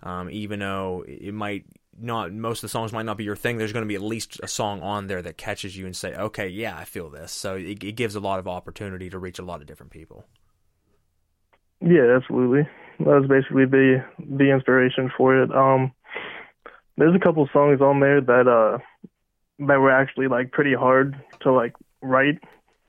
Um, 0.02 0.30
even 0.30 0.60
though 0.60 1.06
it 1.08 1.34
might 1.34 1.66
not, 1.98 2.34
most 2.34 2.58
of 2.58 2.62
the 2.64 2.70
songs 2.70 2.92
might 2.92 3.06
not 3.06 3.18
be 3.18 3.24
your 3.24 3.38
thing, 3.38 3.58
there's 3.58 3.72
going 3.72 3.86
to 3.86 3.88
be 3.88 3.96
at 3.96 4.02
least 4.02 4.42
a 4.44 4.48
song 4.48 4.82
on 4.82 5.08
there 5.08 5.22
that 5.22 5.38
catches 5.38 5.78
you 5.78 5.86
and 5.86 5.96
say, 5.96 6.14
okay, 6.16 6.50
yeah, 6.50 6.76
I 6.76 6.84
feel 6.84 7.10
this. 7.10 7.32
So 7.32 7.56
it, 7.56 7.82
it 7.82 7.96
gives 7.96 8.16
a 8.16 8.20
lot 8.20 8.40
of 8.40 8.48
opportunity 8.48 9.10
to 9.10 9.18
reach 9.18 9.40
a 9.40 9.44
lot 9.46 9.62
of 9.62 9.68
different 9.68 9.94
people. 9.94 10.26
Yeah, 11.80 12.18
absolutely. 12.18 12.68
That 13.06 13.20
was 13.20 13.28
basically 13.28 13.66
the 13.66 14.04
the 14.18 14.52
inspiration 14.52 15.12
for 15.16 15.42
it. 15.42 15.52
Um, 15.54 15.92
there's 16.98 17.16
a 17.16 17.20
couple 17.20 17.48
songs 17.52 17.82
on 17.82 18.00
there 18.00 18.22
that 18.22 18.48
uh 18.48 18.78
that 19.60 19.80
were 19.80 19.92
actually 19.92 20.28
like 20.28 20.52
pretty 20.52 20.74
hard 20.74 21.16
to 21.42 21.52
like 21.52 21.74
write 22.02 22.40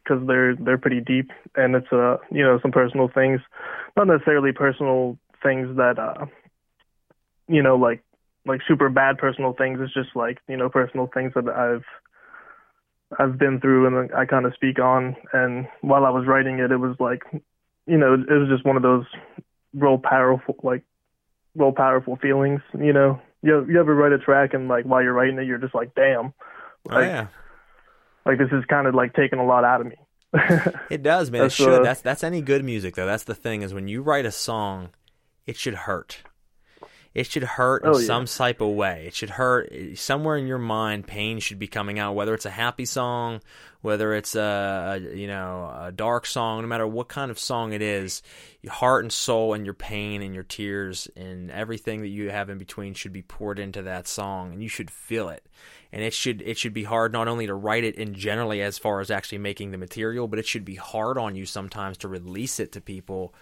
because 0.02 0.24
they're 0.26 0.54
they're 0.56 0.78
pretty 0.78 1.00
deep 1.00 1.30
and 1.56 1.74
it's 1.74 1.92
uh 1.92 2.18
you 2.30 2.44
know 2.44 2.58
some 2.60 2.70
personal 2.70 3.08
things, 3.08 3.40
not 3.96 4.06
necessarily 4.06 4.52
personal 4.52 5.18
things 5.42 5.76
that 5.76 5.98
uh 5.98 6.26
you 7.48 7.62
know 7.62 7.76
like 7.76 8.02
like 8.46 8.60
super 8.68 8.88
bad 8.88 9.18
personal 9.18 9.52
things. 9.52 9.78
It's 9.80 9.94
just 9.94 10.14
like 10.14 10.38
you 10.48 10.56
know 10.56 10.68
personal 10.68 11.08
things 11.12 11.32
that 11.34 11.48
I've 11.48 11.84
I've 13.18 13.38
been 13.38 13.60
through 13.60 13.86
and 13.86 14.12
I 14.14 14.26
kind 14.26 14.46
of 14.46 14.54
speak 14.54 14.78
on. 14.78 15.16
And 15.32 15.66
while 15.80 16.04
I 16.04 16.10
was 16.10 16.26
writing 16.26 16.58
it, 16.58 16.70
it 16.70 16.76
was 16.76 16.96
like 17.00 17.22
you 17.86 17.96
know 17.96 18.14
it 18.14 18.30
was 18.30 18.48
just 18.48 18.64
one 18.64 18.76
of 18.76 18.82
those 18.82 19.06
real 19.74 19.98
powerful 19.98 20.56
like 20.62 20.82
real 21.54 21.72
powerful 21.72 22.16
feelings. 22.16 22.60
You 22.78 22.92
know, 22.92 23.20
you 23.42 23.66
you 23.68 23.80
ever 23.80 23.94
write 23.94 24.12
a 24.12 24.18
track 24.18 24.54
and 24.54 24.68
like 24.68 24.84
while 24.84 25.02
you're 25.02 25.12
writing 25.12 25.38
it, 25.38 25.46
you're 25.46 25.58
just 25.58 25.74
like, 25.74 25.94
damn. 25.94 26.32
Oh, 26.90 26.94
like, 26.94 27.04
oh 27.04 27.06
yeah. 27.06 27.26
Like 28.26 28.38
this 28.38 28.48
is 28.52 28.64
kind 28.66 28.86
of 28.86 28.94
like 28.94 29.14
taking 29.14 29.38
a 29.38 29.44
lot 29.44 29.64
out 29.64 29.80
of 29.80 29.86
me. 29.86 29.96
it 30.90 31.02
does, 31.02 31.30
man. 31.30 31.42
That's, 31.42 31.54
it 31.54 31.62
should. 31.62 31.80
Uh, 31.80 31.82
that's 31.82 32.00
that's 32.00 32.24
any 32.24 32.40
good 32.40 32.64
music 32.64 32.94
though. 32.94 33.06
That's 33.06 33.24
the 33.24 33.34
thing 33.34 33.62
is 33.62 33.74
when 33.74 33.88
you 33.88 34.02
write 34.02 34.26
a 34.26 34.32
song, 34.32 34.90
it 35.46 35.56
should 35.56 35.74
hurt. 35.74 36.22
It 37.14 37.28
should 37.28 37.44
hurt 37.44 37.84
in 37.84 37.90
oh, 37.90 37.98
yeah. 37.98 38.06
some 38.06 38.26
type 38.26 38.60
of 38.60 38.70
way. 38.70 39.04
It 39.06 39.14
should 39.14 39.30
hurt 39.30 39.68
eh, 39.70 39.94
somewhere 39.94 40.36
in 40.36 40.48
your 40.48 40.58
mind. 40.58 41.06
Pain 41.06 41.38
should 41.38 41.60
be 41.60 41.68
coming 41.68 42.00
out, 42.00 42.16
whether 42.16 42.34
it's 42.34 42.44
a 42.44 42.50
happy 42.50 42.84
song, 42.84 43.40
whether 43.82 44.14
it's 44.14 44.34
a, 44.34 44.96
a 44.96 45.16
you 45.16 45.28
know 45.28 45.72
a 45.80 45.92
dark 45.92 46.26
song, 46.26 46.62
no 46.62 46.66
matter 46.66 46.88
what 46.88 47.08
kind 47.08 47.30
of 47.30 47.38
song 47.38 47.72
it 47.72 47.82
is. 47.82 48.20
Your 48.62 48.72
heart 48.72 49.04
and 49.04 49.12
soul 49.12 49.54
and 49.54 49.64
your 49.64 49.74
pain 49.74 50.22
and 50.22 50.34
your 50.34 50.42
tears 50.42 51.06
and 51.14 51.52
everything 51.52 52.00
that 52.00 52.08
you 52.08 52.30
have 52.30 52.50
in 52.50 52.58
between 52.58 52.94
should 52.94 53.12
be 53.12 53.22
poured 53.22 53.60
into 53.60 53.82
that 53.82 54.08
song, 54.08 54.52
and 54.52 54.60
you 54.60 54.68
should 54.68 54.90
feel 54.90 55.28
it. 55.28 55.46
And 55.92 56.02
it 56.02 56.14
should 56.14 56.42
it 56.42 56.58
should 56.58 56.74
be 56.74 56.82
hard 56.82 57.12
not 57.12 57.28
only 57.28 57.46
to 57.46 57.54
write 57.54 57.84
it 57.84 57.94
in 57.94 58.14
generally 58.14 58.60
as 58.60 58.76
far 58.76 58.98
as 58.98 59.12
actually 59.12 59.38
making 59.38 59.70
the 59.70 59.78
material, 59.78 60.26
but 60.26 60.40
it 60.40 60.48
should 60.48 60.64
be 60.64 60.74
hard 60.74 61.16
on 61.16 61.36
you 61.36 61.46
sometimes 61.46 61.98
to 61.98 62.08
release 62.08 62.58
it 62.58 62.72
to 62.72 62.80
people 62.80 63.32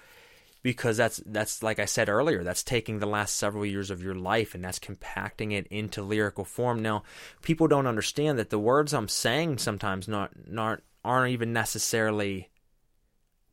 because 0.63 0.97
that's 0.97 1.21
that's 1.27 1.63
like 1.63 1.79
I 1.79 1.85
said 1.85 2.09
earlier, 2.09 2.45
that's 2.45 2.63
taking 2.63 2.99
the 2.99 3.07
last 3.07 3.37
several 3.37 3.67
years 3.67 3.91
of 3.91 4.03
your 4.03 4.15
life 4.15 4.55
and 4.55 4.65
that's 4.65 4.79
compacting 4.79 5.53
it 5.53 5.67
into 5.69 6.03
lyrical 6.03 6.45
form. 6.45 6.81
Now, 6.81 7.03
people 7.43 7.67
don't 7.69 7.87
understand 7.87 8.39
that 8.39 8.51
the 8.51 8.59
words 8.59 8.95
I'm 8.95 9.09
saying 9.09 9.59
sometimes 9.59 10.07
not 10.07 10.31
not 10.47 10.81
aren't 11.05 11.33
even 11.33 11.53
necessarily 11.53 12.49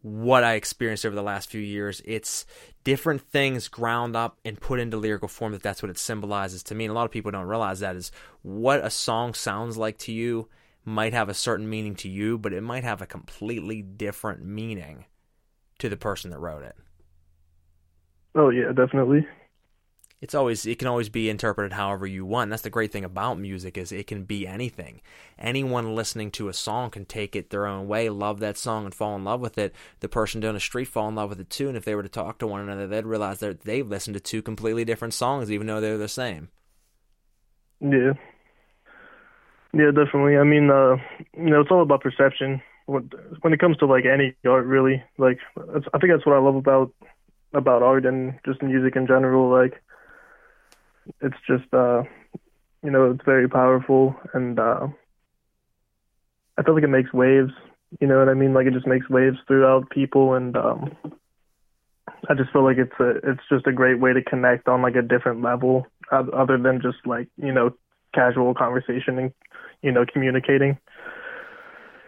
what 0.01 0.43
I 0.43 0.53
experienced 0.53 1.05
over 1.05 1.15
the 1.15 1.23
last 1.23 1.49
few 1.49 1.59
years. 1.59 2.01
It's 2.05 2.45
different 2.83 3.21
things 3.21 3.67
ground 3.67 4.15
up 4.15 4.37
and 4.45 4.61
put 4.61 4.79
into 4.79 4.97
lyrical 4.97 5.27
form 5.27 5.51
that 5.51 5.63
that's 5.63 5.81
what 5.81 5.89
it 5.89 5.97
symbolizes 5.97 6.63
to 6.63 6.75
me. 6.75 6.85
And 6.85 6.91
a 6.91 6.93
lot 6.93 7.05
of 7.05 7.11
people 7.11 7.31
don't 7.31 7.47
realize 7.47 7.79
that 7.79 7.95
is 7.95 8.11
what 8.41 8.83
a 8.85 8.89
song 8.89 9.33
sounds 9.33 9.77
like 9.77 9.97
to 9.99 10.13
you 10.13 10.47
might 10.85 11.13
have 11.13 11.27
a 11.27 11.33
certain 11.33 11.69
meaning 11.69 11.95
to 11.95 12.09
you, 12.09 12.37
but 12.37 12.53
it 12.53 12.61
might 12.61 12.83
have 12.83 13.01
a 13.01 13.05
completely 13.05 13.81
different 13.81 14.43
meaning 14.43 15.05
to 15.79 15.89
the 15.89 15.97
person 15.97 16.31
that 16.31 16.39
wrote 16.39 16.63
it. 16.63 16.75
Oh 18.35 18.49
yeah, 18.49 18.71
definitely. 18.71 19.27
It's 20.21 20.35
always 20.35 20.65
it 20.65 20.79
can 20.79 20.87
always 20.87 21.07
be 21.09 21.29
interpreted 21.29 21.73
however 21.73 22.05
you 22.05 22.25
want. 22.25 22.49
That's 22.49 22.61
the 22.61 22.69
great 22.69 22.91
thing 22.91 23.05
about 23.05 23.39
music 23.39 23.77
is 23.77 23.91
it 23.91 24.07
can 24.07 24.23
be 24.25 24.45
anything. 24.45 25.01
Anyone 25.37 25.95
listening 25.95 26.29
to 26.31 26.49
a 26.49 26.53
song 26.53 26.89
can 26.91 27.05
take 27.05 27.35
it 27.35 27.49
their 27.49 27.65
own 27.65 27.87
way, 27.87 28.09
love 28.09 28.39
that 28.41 28.57
song 28.57 28.83
and 28.85 28.93
fall 28.93 29.15
in 29.15 29.23
love 29.23 29.39
with 29.39 29.57
it. 29.57 29.73
The 30.01 30.09
person 30.09 30.41
down 30.41 30.55
the 30.55 30.59
street 30.59 30.89
fall 30.89 31.07
in 31.07 31.15
love 31.15 31.29
with 31.29 31.39
it 31.39 31.49
too, 31.49 31.69
and 31.69 31.77
if 31.77 31.85
they 31.85 31.95
were 31.95 32.03
to 32.03 32.09
talk 32.09 32.37
to 32.39 32.47
one 32.47 32.61
another, 32.61 32.85
they'd 32.85 33.05
realize 33.05 33.39
that 33.39 33.61
they've 33.61 33.87
listened 33.87 34.15
to 34.15 34.19
two 34.19 34.41
completely 34.41 34.83
different 34.83 35.13
songs 35.13 35.49
even 35.51 35.67
though 35.67 35.79
they're 35.79 35.97
the 35.97 36.09
same. 36.09 36.49
Yeah. 37.81 38.13
Yeah, 39.73 39.91
definitely. 39.91 40.37
I 40.37 40.43
mean, 40.43 40.69
uh, 40.69 40.97
you 41.37 41.49
know, 41.49 41.61
it's 41.61 41.71
all 41.71 41.81
about 41.81 42.01
perception. 42.01 42.61
When 42.87 43.09
when 43.41 43.53
it 43.53 43.59
comes 43.59 43.77
to 43.77 43.85
like 43.85 44.05
any 44.05 44.35
art, 44.45 44.65
really, 44.65 45.03
like 45.17 45.37
I 45.57 45.99
think 45.99 46.11
that's 46.11 46.25
what 46.25 46.35
I 46.35 46.39
love 46.39 46.55
about 46.55 46.91
about 47.53 47.83
art 47.83 48.05
and 48.05 48.33
just 48.45 48.61
music 48.61 48.95
in 48.95 49.07
general. 49.07 49.49
Like, 49.49 49.81
it's 51.21 51.37
just, 51.47 51.73
uh, 51.73 52.03
you 52.83 52.91
know, 52.91 53.11
it's 53.11 53.25
very 53.25 53.49
powerful, 53.49 54.15
and 54.33 54.59
uh, 54.59 54.87
I 56.57 56.63
feel 56.63 56.75
like 56.75 56.83
it 56.83 56.87
makes 56.87 57.13
waves. 57.13 57.51
You 57.99 58.07
know 58.07 58.19
what 58.19 58.29
I 58.29 58.33
mean? 58.35 58.53
Like 58.53 58.67
it 58.67 58.73
just 58.73 58.85
makes 58.85 59.09
waves 59.09 59.37
throughout 59.47 59.89
people, 59.89 60.35
and 60.35 60.55
um, 60.55 60.95
I 62.29 62.35
just 62.35 62.51
feel 62.51 62.63
like 62.63 62.77
it's 62.77 62.93
a 62.99 63.09
it's 63.29 63.41
just 63.49 63.65
a 63.65 63.71
great 63.71 63.99
way 63.99 64.13
to 64.13 64.21
connect 64.21 64.67
on 64.67 64.81
like 64.81 64.95
a 64.95 65.01
different 65.01 65.41
level, 65.41 65.87
other 66.11 66.57
than 66.57 66.81
just 66.81 66.97
like 67.05 67.27
you 67.37 67.51
know 67.51 67.71
casual 68.13 68.53
conversation 68.53 69.17
and 69.17 69.31
you 69.81 69.91
know 69.91 70.05
communicating. 70.05 70.77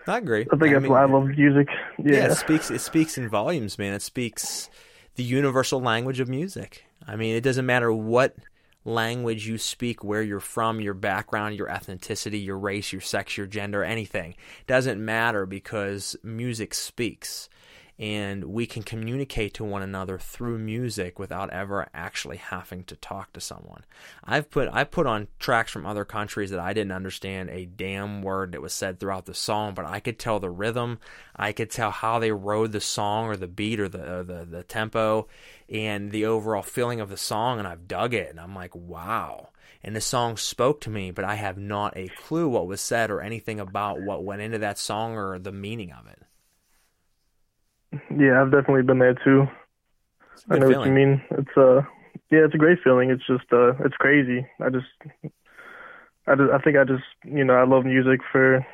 I 0.07 0.17
agree. 0.17 0.47
I 0.51 0.57
think 0.57 0.73
that's 0.73 0.83
mean, 0.83 0.91
why 0.91 1.03
I 1.03 1.05
love 1.05 1.27
music. 1.27 1.67
Yeah. 1.97 2.13
yeah, 2.13 2.31
it 2.31 2.37
speaks 2.37 2.69
it 2.69 2.81
speaks 2.81 3.17
in 3.17 3.27
volumes, 3.29 3.79
man. 3.79 3.93
It 3.93 4.01
speaks 4.01 4.69
the 5.15 5.23
universal 5.23 5.81
language 5.81 6.19
of 6.19 6.29
music. 6.29 6.85
I 7.07 7.15
mean, 7.15 7.35
it 7.35 7.41
doesn't 7.41 7.65
matter 7.65 7.91
what 7.91 8.35
language 8.83 9.47
you 9.47 9.57
speak, 9.57 10.03
where 10.03 10.21
you're 10.23 10.39
from, 10.39 10.79
your 10.79 10.93
background, 10.93 11.55
your 11.55 11.67
ethnicity, 11.67 12.43
your 12.43 12.57
race, 12.57 12.91
your 12.91 13.01
sex, 13.01 13.37
your 13.37 13.47
gender, 13.47 13.83
anything. 13.83 14.31
It 14.31 14.67
doesn't 14.67 15.03
matter 15.03 15.45
because 15.45 16.15
music 16.23 16.73
speaks. 16.73 17.49
And 17.99 18.45
we 18.45 18.65
can 18.65 18.81
communicate 18.81 19.53
to 19.55 19.63
one 19.63 19.83
another 19.83 20.17
through 20.17 20.57
music 20.57 21.19
without 21.19 21.51
ever 21.51 21.87
actually 21.93 22.37
having 22.37 22.83
to 22.85 22.95
talk 22.95 23.31
to 23.33 23.41
someone. 23.41 23.85
I've 24.23 24.49
put 24.49 24.69
I 24.71 24.85
put 24.85 25.05
on 25.05 25.27
tracks 25.39 25.71
from 25.71 25.85
other 25.85 26.03
countries 26.03 26.49
that 26.49 26.59
I 26.59 26.73
didn't 26.73 26.93
understand 26.93 27.49
a 27.49 27.65
damn 27.65 28.23
word 28.23 28.53
that 28.53 28.61
was 28.61 28.73
said 28.73 28.99
throughout 28.99 29.25
the 29.25 29.35
song, 29.35 29.75
but 29.75 29.85
I 29.85 29.99
could 29.99 30.17
tell 30.17 30.39
the 30.39 30.49
rhythm, 30.49 30.99
I 31.35 31.51
could 31.51 31.69
tell 31.69 31.91
how 31.91 32.17
they 32.17 32.31
rode 32.31 32.71
the 32.71 32.81
song 32.81 33.27
or 33.27 33.37
the 33.37 33.47
beat 33.47 33.79
or 33.79 33.87
the 33.87 34.19
or 34.19 34.23
the, 34.23 34.45
the 34.45 34.63
tempo 34.63 35.27
and 35.69 36.11
the 36.11 36.25
overall 36.25 36.63
feeling 36.63 37.01
of 37.01 37.09
the 37.09 37.17
song 37.17 37.59
and 37.59 37.67
I've 37.67 37.87
dug 37.87 38.13
it 38.13 38.29
and 38.29 38.39
I'm 38.39 38.55
like, 38.55 38.75
wow. 38.75 39.49
And 39.83 39.95
the 39.95 40.01
song 40.01 40.37
spoke 40.37 40.81
to 40.81 40.89
me, 40.89 41.11
but 41.11 41.25
I 41.25 41.35
have 41.35 41.57
not 41.57 41.97
a 41.97 42.07
clue 42.09 42.47
what 42.47 42.67
was 42.67 42.81
said 42.81 43.09
or 43.09 43.21
anything 43.21 43.59
about 43.59 44.01
what 44.01 44.23
went 44.23 44.41
into 44.41 44.59
that 44.59 44.77
song 44.77 45.15
or 45.15 45.39
the 45.39 45.51
meaning 45.51 45.91
of 45.91 46.07
it. 46.07 46.21
Yeah, 47.91 48.41
I've 48.41 48.51
definitely 48.51 48.83
been 48.83 48.99
there 48.99 49.15
too. 49.15 49.47
I 50.49 50.57
know 50.57 50.69
feeling. 50.69 50.77
what 50.77 50.87
you 50.87 50.93
mean. 50.93 51.21
It's 51.31 51.57
uh 51.57 51.81
yeah, 52.29 52.45
it's 52.45 52.55
a 52.55 52.57
great 52.57 52.79
feeling. 52.83 53.09
It's 53.09 53.25
just 53.27 53.51
uh 53.51 53.73
it's 53.83 53.95
crazy. 53.97 54.45
I 54.59 54.69
just 54.69 54.87
I 56.27 56.35
just 56.35 56.51
I 56.51 56.59
think 56.59 56.77
I 56.77 56.83
just 56.83 57.03
you 57.25 57.43
know, 57.43 57.53
I 57.53 57.65
love 57.65 57.85
music 57.85 58.21
for 58.31 58.65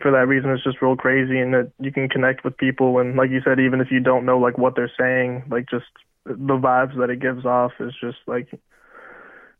for 0.00 0.10
that 0.10 0.26
reason 0.26 0.50
it's 0.50 0.64
just 0.64 0.80
real 0.80 0.96
crazy 0.96 1.38
and 1.38 1.52
that 1.52 1.70
you 1.78 1.92
can 1.92 2.08
connect 2.08 2.44
with 2.44 2.56
people 2.56 2.98
and 2.98 3.16
like 3.16 3.30
you 3.30 3.40
said, 3.44 3.60
even 3.60 3.80
if 3.80 3.90
you 3.90 4.00
don't 4.00 4.24
know 4.24 4.38
like 4.38 4.58
what 4.58 4.74
they're 4.74 4.92
saying, 4.98 5.44
like 5.50 5.68
just 5.68 5.86
the 6.24 6.34
vibes 6.34 6.96
that 6.98 7.10
it 7.10 7.20
gives 7.20 7.44
off 7.44 7.72
is 7.78 7.94
just 8.00 8.18
like 8.26 8.48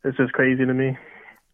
it's 0.04 0.16
just 0.16 0.32
crazy 0.32 0.64
to 0.64 0.74
me. 0.74 0.96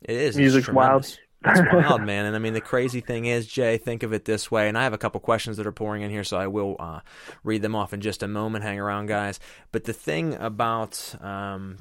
It 0.02 0.16
is. 0.16 0.36
Music's 0.36 0.68
wild. 0.68 1.18
It's 1.44 1.61
wild, 1.72 2.02
man. 2.02 2.26
And 2.26 2.37
I 2.37 2.38
mean, 2.38 2.52
the 2.52 2.61
crazy 2.61 3.00
thing 3.00 3.26
is, 3.26 3.46
Jay, 3.46 3.78
think 3.78 4.02
of 4.02 4.12
it 4.12 4.24
this 4.24 4.50
way. 4.50 4.68
And 4.68 4.76
I 4.76 4.85
have 4.85 4.92
a 4.92 4.98
couple 4.98 5.20
questions 5.20 5.57
that 5.57 5.66
are 5.66 5.72
pouring 5.72 6.02
in 6.02 6.11
here, 6.11 6.24
so 6.24 6.37
I 6.37 6.46
will 6.46 6.76
uh, 6.78 7.00
read 7.44 7.62
them 7.62 7.74
off 7.74 7.92
in 7.92 8.00
just 8.00 8.22
a 8.22 8.28
moment. 8.28 8.64
Hang 8.64 8.78
around, 8.78 9.07
guys. 9.07 9.40
But 9.70 9.85
the 9.85 9.92
thing 9.92 10.35
about 10.35 11.14
um, 11.20 11.78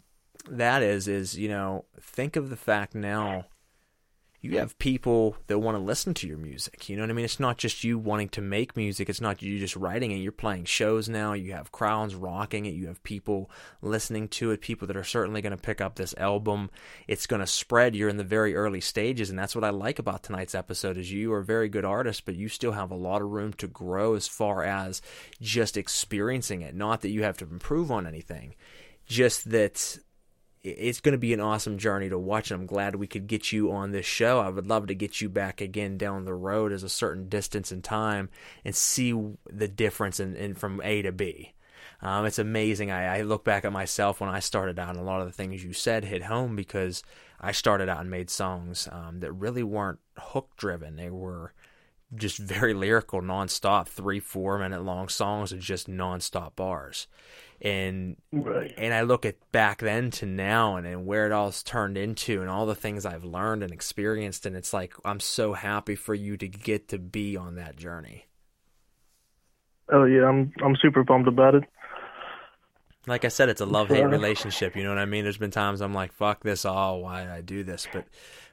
that 0.49 0.81
is, 0.81 1.07
is 1.07 1.37
you 1.37 1.47
know, 1.47 1.85
think 1.99 2.35
of 2.35 2.49
the 2.49 2.57
fact 2.57 2.95
now. 2.95 3.45
You 4.43 4.57
have 4.57 4.79
people 4.79 5.37
that 5.45 5.59
want 5.59 5.77
to 5.77 5.83
listen 5.83 6.15
to 6.15 6.27
your 6.27 6.39
music. 6.39 6.89
You 6.89 6.95
know 6.95 7.03
what 7.03 7.11
I 7.11 7.13
mean? 7.13 7.25
It's 7.25 7.39
not 7.39 7.59
just 7.59 7.83
you 7.83 7.99
wanting 7.99 8.29
to 8.29 8.41
make 8.41 8.75
music. 8.75 9.07
It's 9.07 9.21
not 9.21 9.43
you 9.43 9.59
just 9.59 9.75
writing 9.75 10.09
it. 10.09 10.15
You're 10.15 10.31
playing 10.31 10.65
shows 10.65 11.07
now. 11.07 11.33
You 11.33 11.53
have 11.53 11.71
crowds 11.71 12.15
rocking 12.15 12.65
it. 12.65 12.73
You 12.73 12.87
have 12.87 13.03
people 13.03 13.51
listening 13.83 14.27
to 14.29 14.49
it. 14.49 14.61
People 14.61 14.87
that 14.87 14.97
are 14.97 15.03
certainly 15.03 15.43
going 15.43 15.51
to 15.51 15.61
pick 15.61 15.79
up 15.79 15.93
this 15.93 16.15
album. 16.17 16.71
It's 17.07 17.27
going 17.27 17.41
to 17.41 17.45
spread. 17.45 17.95
You're 17.95 18.09
in 18.09 18.17
the 18.17 18.23
very 18.23 18.55
early 18.55 18.81
stages, 18.81 19.29
and 19.29 19.37
that's 19.37 19.53
what 19.53 19.63
I 19.63 19.69
like 19.69 19.99
about 19.99 20.23
tonight's 20.23 20.55
episode. 20.55 20.97
Is 20.97 21.11
you 21.11 21.31
are 21.33 21.39
a 21.39 21.45
very 21.45 21.69
good 21.69 21.85
artist, 21.85 22.25
but 22.25 22.35
you 22.35 22.49
still 22.49 22.71
have 22.71 22.89
a 22.89 22.95
lot 22.95 23.21
of 23.21 23.29
room 23.29 23.53
to 23.53 23.67
grow 23.67 24.15
as 24.15 24.27
far 24.27 24.63
as 24.63 25.03
just 25.39 25.77
experiencing 25.77 26.61
it. 26.61 26.73
Not 26.73 27.01
that 27.01 27.11
you 27.11 27.21
have 27.21 27.37
to 27.37 27.45
improve 27.45 27.91
on 27.91 28.07
anything, 28.07 28.55
just 29.05 29.51
that 29.51 29.99
it's 30.63 30.99
going 30.99 31.13
to 31.13 31.19
be 31.19 31.33
an 31.33 31.39
awesome 31.39 31.77
journey 31.77 32.09
to 32.09 32.19
watch. 32.19 32.51
And 32.51 32.61
I'm 32.61 32.67
glad 32.67 32.95
we 32.95 33.07
could 33.07 33.27
get 33.27 33.51
you 33.51 33.71
on 33.71 33.91
this 33.91 34.05
show. 34.05 34.39
I 34.39 34.49
would 34.49 34.67
love 34.67 34.87
to 34.87 34.95
get 34.95 35.21
you 35.21 35.29
back 35.29 35.61
again 35.61 35.97
down 35.97 36.25
the 36.25 36.33
road 36.33 36.71
as 36.71 36.83
a 36.83 36.89
certain 36.89 37.29
distance 37.29 37.71
in 37.71 37.81
time 37.81 38.29
and 38.63 38.75
see 38.75 39.13
the 39.49 39.67
difference 39.67 40.19
in, 40.19 40.35
in 40.35 40.55
from 40.55 40.81
A 40.83 41.01
to 41.01 41.11
B. 41.11 41.53
Um, 42.01 42.25
it's 42.25 42.39
amazing. 42.39 42.91
I, 42.91 43.19
I 43.19 43.21
look 43.21 43.43
back 43.43 43.63
at 43.63 43.71
myself 43.71 44.21
when 44.21 44.29
I 44.29 44.39
started 44.39 44.79
out, 44.79 44.89
and 44.89 44.99
a 44.99 45.03
lot 45.03 45.21
of 45.21 45.27
the 45.27 45.33
things 45.33 45.63
you 45.63 45.73
said 45.73 46.03
hit 46.03 46.23
home 46.23 46.55
because 46.55 47.03
I 47.39 47.51
started 47.51 47.89
out 47.89 48.01
and 48.01 48.09
made 48.09 48.29
songs 48.29 48.87
um, 48.91 49.19
that 49.19 49.31
really 49.31 49.63
weren't 49.63 49.99
hook 50.17 50.49
driven. 50.57 50.95
They 50.95 51.11
were 51.11 51.53
just 52.15 52.37
very 52.39 52.73
lyrical, 52.73 53.21
nonstop, 53.21 53.87
three, 53.87 54.19
four 54.19 54.57
minute 54.57 54.83
long 54.83 55.09
songs 55.09 55.51
of 55.51 55.59
just 55.59 55.89
nonstop 55.89 56.55
bars 56.55 57.07
and 57.61 58.17
Right. 58.31 58.73
and 58.77 58.93
I 58.93 59.01
look 59.01 59.25
at 59.25 59.35
back 59.51 59.79
then 59.79 60.09
to 60.11 60.25
now 60.25 60.75
and, 60.77 60.87
and 60.87 61.05
where 61.05 61.25
it 61.27 61.31
all's 61.31 61.63
turned 61.63 61.97
into 61.97 62.41
and 62.41 62.49
all 62.49 62.65
the 62.65 62.75
things 62.75 63.05
I've 63.05 63.23
learned 63.23 63.63
and 63.63 63.71
experienced 63.71 64.45
and 64.45 64.55
it's 64.55 64.73
like 64.73 64.93
I'm 65.05 65.19
so 65.19 65.53
happy 65.53 65.95
for 65.95 66.13
you 66.15 66.37
to 66.37 66.47
get 66.47 66.87
to 66.89 66.97
be 66.97 67.37
on 67.37 67.55
that 67.55 67.75
journey. 67.75 68.25
Oh 69.91 70.05
yeah, 70.05 70.25
I'm 70.27 70.53
I'm 70.63 70.75
super 70.81 71.03
pumped 71.03 71.27
about 71.27 71.55
it. 71.55 71.63
Like 73.07 73.25
I 73.25 73.29
said, 73.29 73.49
it's 73.49 73.61
a 73.61 73.65
love 73.65 73.89
hate 73.89 74.05
relationship. 74.05 74.75
You 74.75 74.83
know 74.83 74.89
what 74.89 74.99
I 74.99 75.05
mean? 75.05 75.23
There's 75.23 75.37
been 75.37 75.51
times 75.51 75.81
I'm 75.81 75.93
like, 75.93 76.13
"Fuck 76.13 76.43
this 76.43 76.65
all. 76.65 77.01
Why 77.01 77.21
did 77.23 77.31
I 77.31 77.41
do 77.41 77.63
this?" 77.63 77.87
But, 77.91 78.05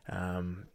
um, 0.09 0.67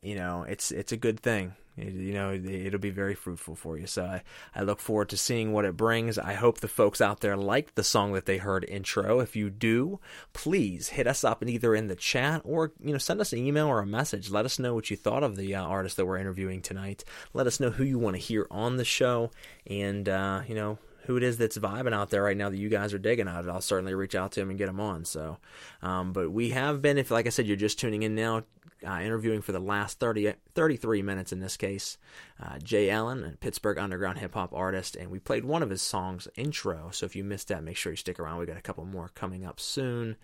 you 0.00 0.14
know, 0.14 0.44
it's 0.48 0.70
it's 0.70 0.92
a 0.92 0.96
good 0.96 1.18
thing. 1.18 1.54
You 1.76 2.12
know, 2.12 2.30
it- 2.30 2.44
it'll 2.44 2.78
be 2.80 2.90
very 2.90 3.14
fruitful 3.14 3.54
for 3.54 3.78
you. 3.78 3.86
So 3.86 4.04
I, 4.04 4.22
I 4.54 4.62
look 4.62 4.78
forward 4.80 5.08
to 5.10 5.16
seeing 5.16 5.52
what 5.52 5.64
it 5.64 5.76
brings. 5.76 6.18
I 6.18 6.34
hope 6.34 6.60
the 6.60 6.68
folks 6.68 7.00
out 7.00 7.20
there 7.20 7.36
liked 7.36 7.74
the 7.76 7.84
song 7.84 8.12
that 8.12 8.26
they 8.26 8.38
heard 8.38 8.64
intro. 8.68 9.20
If 9.20 9.34
you 9.36 9.48
do, 9.48 9.98
please 10.32 10.88
hit 10.88 11.06
us 11.06 11.24
up 11.24 11.42
either 11.44 11.74
in 11.74 11.88
the 11.88 11.96
chat 11.96 12.42
or 12.44 12.72
you 12.80 12.92
know 12.92 12.98
send 12.98 13.20
us 13.20 13.32
an 13.32 13.38
email 13.38 13.66
or 13.68 13.80
a 13.80 13.86
message. 13.86 14.30
Let 14.30 14.44
us 14.44 14.58
know 14.58 14.74
what 14.74 14.90
you 14.90 14.96
thought 14.96 15.22
of 15.22 15.36
the 15.36 15.54
uh, 15.54 15.62
artist 15.62 15.96
that 15.96 16.06
we're 16.06 16.18
interviewing 16.18 16.60
tonight. 16.60 17.04
Let 17.32 17.46
us 17.46 17.58
know 17.60 17.70
who 17.70 17.84
you 17.84 17.98
want 17.98 18.16
to 18.16 18.22
hear 18.22 18.46
on 18.50 18.76
the 18.76 18.84
show, 18.84 19.30
and 19.66 20.08
uh, 20.08 20.42
you 20.46 20.54
know 20.54 20.78
who 21.06 21.16
it 21.16 21.22
is 21.24 21.36
that's 21.36 21.58
vibing 21.58 21.92
out 21.92 22.10
there 22.10 22.22
right 22.22 22.36
now 22.36 22.48
that 22.48 22.56
you 22.58 22.68
guys 22.68 22.94
are 22.94 22.98
digging 22.98 23.26
out. 23.26 23.48
I'll 23.48 23.60
certainly 23.60 23.92
reach 23.92 24.14
out 24.14 24.30
to 24.32 24.40
him 24.40 24.50
and 24.50 24.58
get 24.58 24.68
him 24.68 24.78
on. 24.78 25.04
So, 25.04 25.38
um, 25.82 26.12
but 26.12 26.30
we 26.30 26.50
have 26.50 26.80
been, 26.80 26.96
if 26.96 27.10
like 27.10 27.26
I 27.26 27.30
said, 27.30 27.48
you're 27.48 27.56
just 27.56 27.80
tuning 27.80 28.04
in 28.04 28.14
now, 28.14 28.44
uh, 28.86 29.00
interviewing 29.00 29.42
for 29.42 29.52
the 29.52 29.60
last 29.60 29.98
30, 29.98 30.34
33 30.54 31.02
minutes 31.02 31.32
in 31.32 31.40
this 31.40 31.56
case, 31.56 31.98
uh, 32.42 32.58
Jay 32.58 32.90
Allen, 32.90 33.24
a 33.24 33.36
Pittsburgh 33.36 33.78
underground 33.78 34.18
hip 34.18 34.34
hop 34.34 34.52
artist, 34.52 34.96
and 34.96 35.10
we 35.10 35.18
played 35.18 35.44
one 35.44 35.62
of 35.62 35.70
his 35.70 35.82
songs, 35.82 36.28
Intro. 36.36 36.90
So 36.92 37.06
if 37.06 37.16
you 37.16 37.24
missed 37.24 37.48
that, 37.48 37.64
make 37.64 37.76
sure 37.76 37.92
you 37.92 37.96
stick 37.96 38.18
around. 38.18 38.38
We 38.38 38.46
got 38.46 38.56
a 38.56 38.62
couple 38.62 38.84
more 38.84 39.10
coming 39.14 39.44
up 39.44 39.60
soon. 39.60 40.16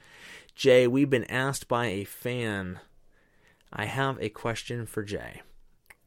Jay, 0.54 0.86
we've 0.86 1.10
been 1.10 1.24
asked 1.24 1.68
by 1.68 1.86
a 1.86 2.04
fan. 2.04 2.80
I 3.72 3.84
have 3.84 4.20
a 4.20 4.28
question 4.28 4.86
for 4.86 5.02
Jay. 5.02 5.42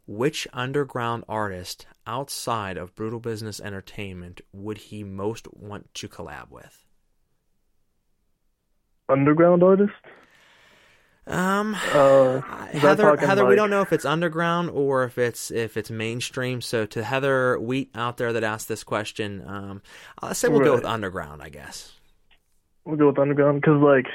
Which 0.08 0.47
underground 0.52 1.24
artist 1.30 1.86
outside 2.06 2.76
of 2.76 2.95
Brutal 2.95 3.20
Business 3.20 3.60
Entertainment 3.60 4.41
would 4.52 4.78
he 4.78 5.04
most 5.04 5.47
want 5.54 5.93
to 5.93 6.10
collab 6.10 6.49
with? 6.49 6.86
Underground 9.08 9.64
artist? 9.64 9.93
Um, 11.28 11.76
Uh, 11.93 12.41
Heather, 12.74 13.15
Heather, 13.15 13.45
we 13.45 13.55
don't 13.55 13.69
know 13.69 13.82
if 13.82 13.93
it's 13.93 14.05
underground 14.05 14.69
or 14.72 15.03
if 15.03 15.17
it's 15.17 15.51
if 15.51 15.78
it's 15.78 15.91
mainstream. 15.91 16.61
So 16.61 16.86
to 16.88 17.03
Heather 17.03 17.59
Wheat 17.59 17.91
out 17.93 18.17
there 18.17 18.34
that 18.34 18.43
asked 18.43 18.67
this 18.67 18.84
question, 18.84 19.43
um, 19.45 19.82
I'll 20.22 20.34
say 20.34 20.47
we'll 20.47 20.61
go 20.61 20.76
with 20.76 20.86
underground. 20.86 21.41
I 21.41 21.49
guess. 21.49 21.93
We'll 22.86 22.97
go 22.97 23.07
with 23.07 23.19
underground 23.19 23.61
because 23.61 23.82
like, 23.82 24.07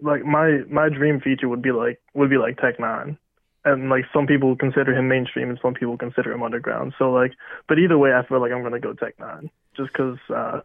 like 0.00 0.24
my 0.24 0.60
my 0.68 0.88
dream 0.90 1.20
feature 1.20 1.48
would 1.48 1.62
be 1.62 1.72
like 1.72 2.00
would 2.14 2.28
be 2.28 2.38
like 2.38 2.58
Tech 2.58 2.76
N9ne, 2.78 3.16
and 3.64 3.88
like 3.88 4.04
some 4.12 4.26
people 4.26 4.54
consider 4.56 4.94
him 4.94 5.08
mainstream 5.08 5.48
and 5.48 5.58
some 5.62 5.72
people 5.74 5.96
consider 5.96 6.32
him 6.32 6.42
underground. 6.42 6.92
So 6.98 7.10
like, 7.10 7.32
but 7.66 7.78
either 7.78 7.96
way, 7.96 8.12
I 8.12 8.26
feel 8.26 8.40
like 8.40 8.52
I'm 8.52 8.62
gonna 8.62 8.78
go 8.80 8.92
Tech 8.92 9.16
N9ne 9.16 9.48
just 9.74 9.90
because 9.92 10.18
uh, 10.34 10.60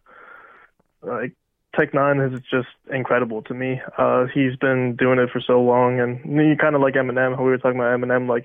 like 1.02 1.32
Tech 1.76 1.92
N9ne 1.92 2.34
is 2.34 2.40
just 2.50 2.68
incredible 2.92 3.42
to 3.42 3.54
me. 3.54 3.80
Uh, 3.96 4.26
he's 4.32 4.56
been 4.56 4.94
doing 4.96 5.18
it 5.18 5.30
for 5.30 5.40
so 5.40 5.60
long, 5.62 6.00
and 6.00 6.20
you 6.24 6.56
kind 6.56 6.74
of 6.74 6.82
like 6.82 6.94
Eminem. 6.94 7.36
How 7.36 7.42
we 7.42 7.50
were 7.50 7.58
talking 7.58 7.78
about 7.78 7.98
Eminem, 7.98 8.28
like 8.28 8.44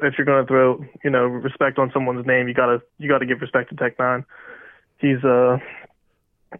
if 0.00 0.14
you're 0.16 0.24
gonna 0.24 0.46
throw 0.46 0.84
you 1.02 1.10
know 1.10 1.24
respect 1.24 1.78
on 1.78 1.90
someone's 1.92 2.26
name, 2.26 2.48
you 2.48 2.54
gotta 2.54 2.80
you 2.98 3.08
gotta 3.08 3.26
give 3.26 3.40
respect 3.40 3.70
to 3.70 3.76
Tech 3.76 3.98
N9ne. 3.98 4.24
He's 4.98 5.24
uh 5.24 5.58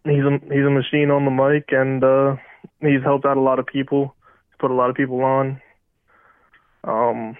he's 0.04 0.24
a 0.24 0.38
he's 0.52 0.66
a 0.66 0.70
machine 0.70 1.10
on 1.10 1.24
the 1.24 1.30
mic, 1.30 1.70
and 1.70 2.02
uh, 2.02 2.36
he's 2.80 3.02
helped 3.02 3.24
out 3.24 3.36
a 3.36 3.40
lot 3.40 3.58
of 3.58 3.66
people. 3.66 4.14
He's 4.50 4.58
put 4.58 4.70
a 4.70 4.74
lot 4.74 4.90
of 4.90 4.96
people 4.96 5.22
on. 5.22 5.60
Um, 6.82 7.36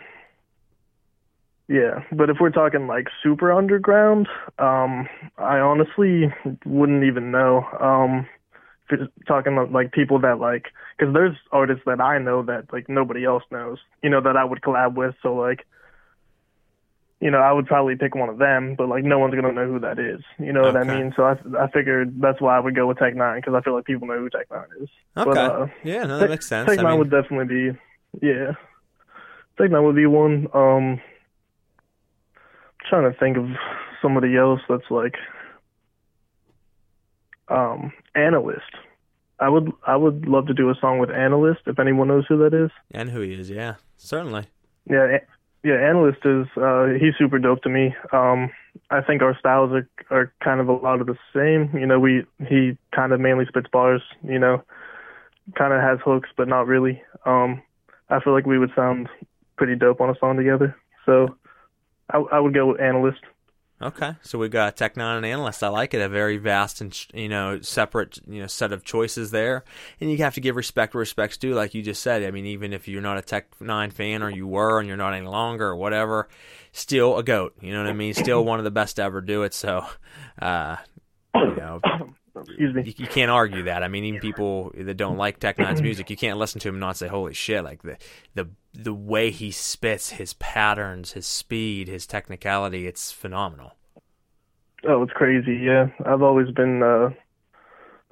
yeah, 1.69 2.05
but 2.13 2.31
if 2.31 2.37
we're 2.41 2.51
talking 2.51 2.87
like 2.87 3.09
super 3.23 3.53
underground, 3.53 4.29
um, 4.59 5.09
I 5.39 5.59
honestly 5.59 6.33
wouldn't 6.65 7.05
even 7.05 7.31
know. 7.31 7.65
Um, 7.81 8.27
talking 9.27 9.53
about, 9.53 9.73
like 9.73 9.93
people 9.93 10.19
that 10.21 10.39
like, 10.39 10.67
because 10.99 11.13
there's 11.15 11.37
artists 11.53 11.85
that 11.87 12.01
I 12.01 12.19
know 12.19 12.43
that 12.43 12.73
like 12.73 12.89
nobody 12.89 13.25
else 13.25 13.43
knows, 13.51 13.79
you 14.03 14.11
know, 14.11 14.21
that 14.21 14.37
I 14.37 14.45
would 14.45 14.61
collab 14.61 14.95
with. 14.95 15.15
So 15.23 15.35
like, 15.35 15.67
you 17.21 17.31
know, 17.31 17.39
I 17.39 17.53
would 17.53 17.67
probably 17.67 17.97
pick 17.97 18.15
one 18.15 18.29
of 18.29 18.39
them, 18.39 18.75
but 18.77 18.89
like 18.89 19.05
no 19.05 19.19
one's 19.19 19.35
gonna 19.35 19.53
know 19.53 19.67
who 19.67 19.79
that 19.81 19.99
is. 19.99 20.21
You 20.39 20.53
know 20.53 20.61
what 20.63 20.77
I 20.77 20.85
mean? 20.85 21.13
So 21.17 21.25
I 21.25 21.37
I 21.59 21.71
figured 21.71 22.21
that's 22.21 22.41
why 22.41 22.57
I 22.57 22.61
would 22.61 22.75
go 22.75 22.87
with 22.87 22.99
Tech 22.99 23.15
N9ne 23.15 23.37
because 23.37 23.55
I 23.55 23.63
feel 23.63 23.75
like 23.75 23.87
people 23.87 24.07
know 24.07 24.19
who 24.19 24.29
Tech 24.29 24.49
N9ne 24.51 24.83
is. 24.83 24.89
Okay. 25.17 25.31
But, 25.31 25.39
uh, 25.39 25.67
Yeah, 25.83 26.05
no, 26.05 26.19
that 26.19 26.29
makes 26.29 26.47
sense. 26.47 26.69
Tech 26.69 26.79
I 26.79 26.83
Nine 26.83 26.93
mean- 26.93 26.99
would 26.99 27.11
definitely 27.11 27.73
be, 27.73 27.79
yeah. 28.27 28.53
Tech 29.57 29.71
N9ne 29.71 29.85
would 29.85 29.97
be 29.97 30.07
one. 30.07 30.49
Um, 30.53 31.01
I'm 32.37 32.89
trying 32.91 33.11
to 33.11 33.19
think 33.19 33.39
of 33.39 33.47
somebody 34.03 34.37
else 34.37 34.61
that's 34.69 34.91
like, 34.91 35.15
um, 37.49 37.93
analyst. 38.15 38.71
I 39.41 39.49
would 39.49 39.73
I 39.87 39.97
would 39.97 40.27
love 40.27 40.47
to 40.47 40.55
do 40.55 40.71
a 40.71 40.75
song 40.81 40.99
with 40.99 41.11
analyst 41.11 41.63
if 41.67 41.79
anyone 41.79 42.09
knows 42.09 42.25
who 42.29 42.39
that 42.39 42.55
is. 42.55 42.71
And 42.93 43.11
who 43.11 43.21
he 43.21 43.35
is, 43.35 43.51
yeah, 43.51 43.75
certainly. 43.97 44.47
Yeah, 44.89 45.19
yeah. 45.65 45.75
Analyst 45.75 46.25
is 46.25 46.47
uh, 46.57 46.87
he's 47.01 47.15
super 47.19 47.39
dope 47.39 47.63
to 47.63 47.69
me. 47.69 47.95
Um, 48.13 48.51
I 48.91 49.01
think 49.01 49.23
our 49.23 49.37
styles 49.39 49.73
are 49.73 49.89
are 50.11 50.33
kind 50.43 50.61
of 50.61 50.69
a 50.69 50.73
lot 50.73 51.01
of 51.01 51.07
the 51.07 51.17
same. 51.35 51.77
You 51.79 51.87
know, 51.87 51.99
we 51.99 52.25
he 52.47 52.79
kind 52.95 53.13
of 53.13 53.21
mainly 53.21 53.47
spits 53.47 53.69
bars. 53.73 54.03
You 54.23 54.39
know, 54.39 54.63
kind 55.59 55.73
of 55.73 55.81
has 55.81 55.99
hooks, 56.05 56.29
but 56.37 56.49
not 56.49 56.67
really. 56.67 57.03
Um, 57.27 57.61
I 58.11 58.21
feel 58.21 58.35
like 58.35 58.47
we 58.47 58.59
would 58.59 58.73
sound 58.77 59.09
pretty 59.57 59.75
dope 59.75 60.01
on 60.01 60.11
a 60.11 60.19
song 60.19 60.37
together. 60.37 60.77
So, 61.07 61.35
I 62.11 62.19
I 62.19 62.39
would 62.39 62.55
go 62.55 62.67
with 62.67 62.81
Analyst. 62.81 63.21
Okay, 63.83 64.13
so 64.23 64.39
we've 64.39 64.53
got 64.53 64.77
Tech 64.77 64.95
N9ne 64.95 65.17
and 65.17 65.27
Analyst. 65.27 65.63
I 65.63 65.69
like 65.69 65.95
it. 65.95 66.01
A 66.01 66.09
very 66.09 66.37
vast 66.37 66.81
and 66.81 67.07
you 67.13 67.29
know 67.29 67.61
separate 67.61 68.19
you 68.27 68.41
know 68.41 68.47
set 68.47 68.73
of 68.73 68.85
choices 68.85 69.31
there, 69.33 69.65
and 70.01 70.11
you 70.11 70.17
have 70.19 70.35
to 70.35 70.41
give 70.41 70.55
respect 70.57 70.95
where 70.95 71.01
respect's 71.01 71.37
due, 71.37 71.55
like 71.55 71.75
you 71.75 71.83
just 71.83 72.01
said. 72.01 72.23
I 72.23 72.31
mean, 72.31 72.47
even 72.47 72.73
if 72.73 72.87
you're 72.87 73.03
not 73.03 73.19
a 73.19 73.23
Tech 73.23 73.47
N9ne 73.61 73.93
fan, 73.93 74.23
or 74.23 74.31
you 74.31 74.47
were, 74.47 74.79
and 74.79 74.87
you're 74.87 74.97
not 74.97 75.13
any 75.13 75.27
longer, 75.27 75.67
or 75.67 75.77
whatever, 75.77 76.29
still 76.73 77.19
a 77.19 77.25
goat. 77.25 77.55
You 77.61 77.73
know 77.73 77.83
what 77.83 77.91
I 77.91 77.95
mean? 77.95 78.15
Still 78.15 78.45
one 78.45 78.59
of 78.61 78.65
the 78.65 78.71
best 78.71 78.97
to 78.97 79.03
ever 79.03 79.21
do 79.21 79.43
it. 79.43 79.53
So, 79.53 79.85
uh, 80.41 80.77
you 81.35 81.57
know, 81.57 81.81
Excuse 82.37 82.75
me. 82.75 82.83
you, 82.85 82.95
you 82.97 83.07
can't 83.07 83.31
argue 83.31 83.65
that. 83.65 83.83
I 83.83 83.89
mean, 83.89 84.05
even 84.05 84.21
people 84.21 84.73
that 84.77 84.97
don't 84.97 85.19
like 85.19 85.41
Tech 85.41 85.57
N9ne's 85.59 85.83
music, 85.83 86.11
you 86.11 86.17
can't 86.17 86.39
listen 86.39 86.61
to 86.61 86.69
him 86.69 86.77
and 86.77 86.81
not 86.81 86.97
say, 86.97 87.09
"Holy 87.09 87.35
shit!" 87.35 87.65
Like 87.65 87.83
the 87.83 87.97
the 88.35 88.49
the 88.75 88.95
way 88.95 89.31
he 89.31 89.51
spits, 89.51 90.11
his 90.11 90.35
patterns, 90.35 91.13
his 91.13 91.27
speed, 91.27 91.89
his 91.89 92.07
technicality, 92.07 92.87
it's 92.87 93.13
phenomenal. 93.13 93.77
Oh, 94.87 95.03
it's 95.03 95.13
crazy. 95.13 95.57
Yeah, 95.57 95.87
I've 96.05 96.23
always 96.23 96.51
been 96.51 96.83
uh, 96.83 97.11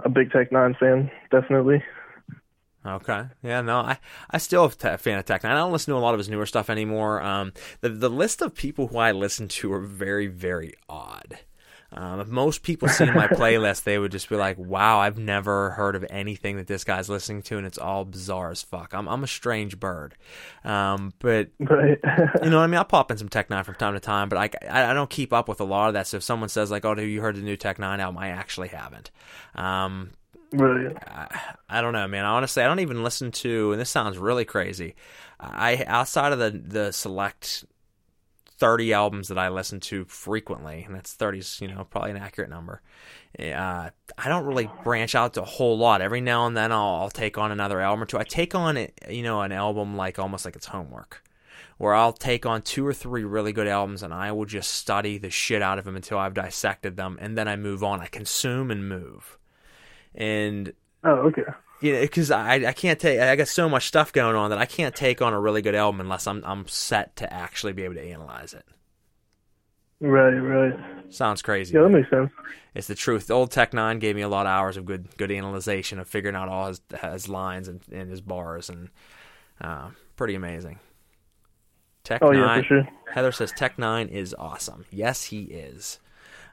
a 0.05 0.09
big 0.09 0.31
Tech 0.31 0.51
N9ne 0.51 0.79
fan. 0.79 1.11
Definitely. 1.31 1.83
Okay. 2.85 3.25
Yeah. 3.43 3.61
No, 3.61 3.79
I 3.79 3.99
I 4.31 4.39
still 4.39 4.65
a 4.65 4.71
fan 4.71 5.19
of 5.19 5.25
Tech 5.25 5.43
N9ne. 5.43 5.51
I 5.51 5.55
don't 5.55 5.73
listen 5.73 5.93
to 5.93 5.99
a 5.99 6.01
lot 6.01 6.15
of 6.15 6.19
his 6.19 6.29
newer 6.29 6.47
stuff 6.47 6.71
anymore. 6.71 7.23
Um, 7.23 7.53
the 7.81 7.91
the 7.91 8.11
list 8.11 8.43
of 8.43 8.55
people 8.55 8.89
who 8.89 8.99
I 8.99 9.13
listen 9.13 9.49
to 9.49 9.73
are 9.73 9.81
very 9.81 10.27
very 10.27 10.75
odd. 10.89 11.39
Um, 11.95 12.20
if 12.20 12.28
most 12.28 12.62
people 12.62 12.88
see 12.88 13.05
my 13.11 13.26
playlist, 13.28 13.82
they 13.84 13.99
would 13.99 14.12
just 14.12 14.28
be 14.28 14.36
like, 14.36 14.57
"Wow, 14.59 14.99
I've 14.99 15.18
never 15.18 15.70
heard 15.70 15.95
of 15.95 16.05
anything 16.09 16.57
that 16.57 16.66
this 16.66 16.84
guy's 16.84 17.09
listening 17.09 17.43
to, 17.43 17.59
and 17.59 17.66
it's 17.66 17.78
all 17.78 18.05
bizarre 18.05 18.51
as 18.51 18.62
fuck." 18.62 18.95
I'm 18.95 19.07
I'm 19.09 19.22
a 19.22 19.26
strange 19.26 19.78
bird, 19.78 20.14
um, 20.64 21.12
but 21.18 21.49
Right. 21.59 21.99
you 22.43 22.51
know 22.51 22.59
what 22.59 22.64
I 22.64 22.66
mean. 22.66 22.74
I'll 22.78 22.84
pop 22.84 23.11
in 23.11 23.18
some 23.18 23.28
Tech 23.28 23.49
N9ne 23.49 23.64
from 23.64 23.74
time 23.74 23.95
to 23.95 24.01
time, 24.01 24.28
but 24.28 24.38
I, 24.38 24.51
I 24.70 24.90
I 24.90 24.95
don't 24.95 25.11
keep 25.11 25.32
up 25.32 25.49
with 25.49 25.61
a 25.61 25.64
lot 25.64 25.88
of 25.88 25.95
that. 25.95 26.07
So 26.07 26.16
if 26.16 26.22
someone 26.22 26.49
says 26.49 26.70
like, 26.70 26.84
"Oh, 26.84 26.95
have 26.95 27.05
you 27.05 27.20
heard 27.20 27.36
the 27.36 27.43
new 27.43 27.57
Tech 27.57 27.78
N9ne 27.78 27.99
album?" 28.01 28.18
I 28.18 28.28
actually 28.28 28.68
haven't. 28.68 29.11
Um. 29.55 30.11
I, 30.55 31.28
I 31.66 31.80
don't 31.80 31.95
know, 31.95 32.07
man. 32.07 32.26
I 32.26 32.28
honestly, 32.32 32.62
I 32.62 32.66
don't 32.66 32.80
even 32.80 33.03
listen 33.03 33.30
to, 33.32 33.72
and 33.72 33.80
this 33.80 33.88
sounds 33.88 34.18
really 34.18 34.45
crazy. 34.45 34.97
I 35.40 35.82
outside 35.86 36.32
of 36.32 36.38
the 36.38 36.51
the 36.51 36.93
select 36.93 37.64
thirty 38.63 38.93
albums 38.93 39.27
that 39.27 39.39
I 39.39 39.49
listen 39.49 39.81
to 39.81 40.05
frequently, 40.05 40.85
and 40.85 40.95
that's 40.95 41.15
thirty's 41.15 41.61
you 41.61 41.67
know 41.67 41.83
probably 41.83 42.13
an 42.13 42.17
accurate 42.17 42.49
number. 42.49 42.81
Uh, 43.37 43.91
I 44.17 44.29
don't 44.29 44.45
really 44.45 44.71
branch 44.85 45.17
out 45.17 45.35
to 45.35 45.43
a 45.43 45.45
whole 45.45 45.77
lot. 45.77 46.01
Every 46.01 46.21
now 46.21 46.47
and 46.47 46.57
then, 46.57 46.71
I'll, 46.71 47.01
I'll 47.01 47.11
take 47.11 47.37
on 47.39 47.51
another 47.51 47.81
album 47.81 48.05
or 48.05 48.07
two. 48.07 48.21
I 48.21 48.23
take 48.23 48.55
on 48.55 48.87
you 49.11 49.25
know 49.25 49.43
an 49.43 49.51
album 49.51 49.97
like 49.97 50.21
almost 50.21 50.45
like 50.45 50.55
it's 50.55 50.67
homework 50.67 51.25
where 51.79 51.93
I'll 51.93 52.13
take 52.13 52.47
on 52.47 52.63
two 52.63 52.87
or 52.87 52.95
three 52.95 53.25
really 53.25 53.53
good 53.53 53.67
albums 53.67 54.05
and 54.05 54.15
I 54.15 54.31
will 54.31 54.45
just 54.45 54.71
study 54.71 55.19
the 55.19 55.31
shit 55.31 55.63
out 55.63 55.81
of 55.81 55.85
them 55.85 55.97
until 55.97 56.19
I've 56.19 56.35
dissected 56.35 56.97
them, 56.97 57.19
and 57.21 57.37
then 57.37 57.49
I 57.49 57.57
move 57.57 57.83
on. 57.83 58.01
I 58.01 58.07
consume 58.07 58.71
and 58.71 58.89
move. 58.89 59.39
And 60.15 60.73
Oh, 61.03 61.17
okay. 61.29 61.43
You 61.83 61.93
know, 61.95 62.01
because 62.01 62.30
I 62.30 62.55
I 62.55 62.72
can't 62.72 62.99
take 62.99 63.20
I 63.20 63.37
got 63.37 63.49
so 63.49 63.68
much 63.68 63.89
stuff 63.89 64.12
going 64.12 64.37
on 64.37 64.51
that 64.51 64.59
I 64.59 64.66
can't 64.66 64.95
take 64.95 65.20
on 65.20 65.33
a 65.33 65.41
really 65.41 65.61
good 65.62 65.74
album 65.74 66.01
unless 66.01 66.26
I'm 66.26 66.43
I'm 66.45 66.66
set 66.68 67.16
to 67.16 67.33
actually 67.33 67.72
be 67.72 67.83
able 67.83 67.95
to 67.97 68.03
analyze 68.03 68.55
it. 68.55 68.64
Right. 70.01 70.30
Right. 70.30 70.78
Sounds 71.12 71.43
crazy. 71.43 71.74
Yeah, 71.74 71.83
that 71.83 71.91
makes 71.91 72.09
sense. 72.11 72.30
It's 72.74 72.87
the 72.87 72.95
truth. 72.95 73.26
The 73.26 73.35
old 73.35 73.51
Tech 73.51 73.72
N9ne 73.72 74.01
gave 74.01 74.16
me 74.16 74.22
a 74.22 74.28
lot 74.28 74.47
of 74.47 74.51
hours 74.51 74.76
of 74.76 74.85
good 74.87 75.09
good 75.16 75.30
analyzation 75.30 75.99
of 75.99 76.09
figuring 76.09 76.37
out 76.37 76.49
all 76.49 76.68
his 76.68 76.80
his 77.03 77.28
lines 77.28 77.68
and, 77.68 77.80
and 77.93 78.11
his 78.11 78.20
bars 78.20 78.68
and 78.68 78.89
uh, 79.61 79.91
pretty 80.16 80.35
amazing. 80.35 80.78
Tech 82.05 82.20
Oh, 82.22 82.33
yeah, 82.33 82.41
Nine. 82.41 82.62
for 82.62 82.66
sure. 82.68 82.89
Heather 83.12 83.30
says 83.33 83.53
Tech 83.53 83.76
N9ne 83.76 84.09
is 84.11 84.35
awesome. 84.39 84.85
Yes, 84.91 85.24
he 85.24 85.43
is. 85.43 85.99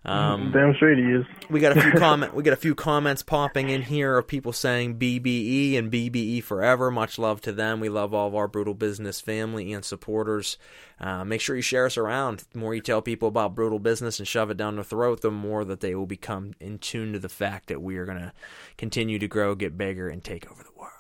Um, 0.06 0.52
Damn 0.54 0.74
straight 0.76 0.98
he 0.98 1.04
is. 1.04 1.26
we 1.50 1.60
got 1.60 1.78
a 1.78 1.82
few 1.82 1.92
comment. 2.00 2.34
We 2.34 2.42
got 2.42 2.54
a 2.54 2.58
few 2.58 2.74
comments 2.74 3.22
popping 3.22 3.70
in 3.70 3.82
here 3.82 4.18
of 4.18 4.28
people 4.28 4.54
saying 4.54 4.98
BBE 4.98 5.78
and 5.78 5.92
BBE 5.92 6.42
forever. 6.42 6.90
Much 6.90 7.20
love 7.20 7.42
to 7.42 7.52
them. 7.52 7.82
We 7.82 7.90
love 7.90 8.14
all 8.14 8.28
of 8.28 8.36
our 8.36 8.48
brutal 8.48 8.74
business 8.74 9.20
family 9.20 9.74
and 9.74 9.84
supporters. 9.84 10.58
Uh, 11.02 11.26
make 11.26 11.42
sure 11.42 11.56
you 11.56 11.62
share 11.62 11.86
us 11.86 11.98
around. 11.98 12.46
The 12.54 12.60
more 12.60 12.74
you 12.74 12.82
tell 12.82 13.02
people 13.02 13.28
about 13.28 13.56
brutal 13.56 13.80
business 13.80 14.20
and 14.20 14.28
shove 14.28 14.50
it 14.50 14.58
down 14.58 14.76
their 14.76 14.84
throat, 14.86 15.22
the 15.22 15.32
more 15.32 15.66
that 15.66 15.82
they 15.82 15.96
will 15.96 16.08
become 16.08 16.54
in 16.62 16.80
tune 16.80 17.12
to 17.14 17.20
the 17.20 17.30
fact 17.30 17.68
that 17.68 17.82
we 17.82 17.98
are 17.98 18.06
going 18.06 18.20
to 18.20 18.32
continue 18.78 19.20
to 19.20 19.28
grow, 19.28 19.54
get 19.54 19.78
bigger, 19.78 20.08
and 20.08 20.24
take 20.24 20.50
over 20.50 20.64
the 20.64 20.70
world. 20.78 20.96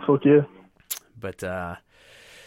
Fuck 0.06 0.24
yeah. 0.24 0.40
But 1.18 1.44
uh, 1.44 1.76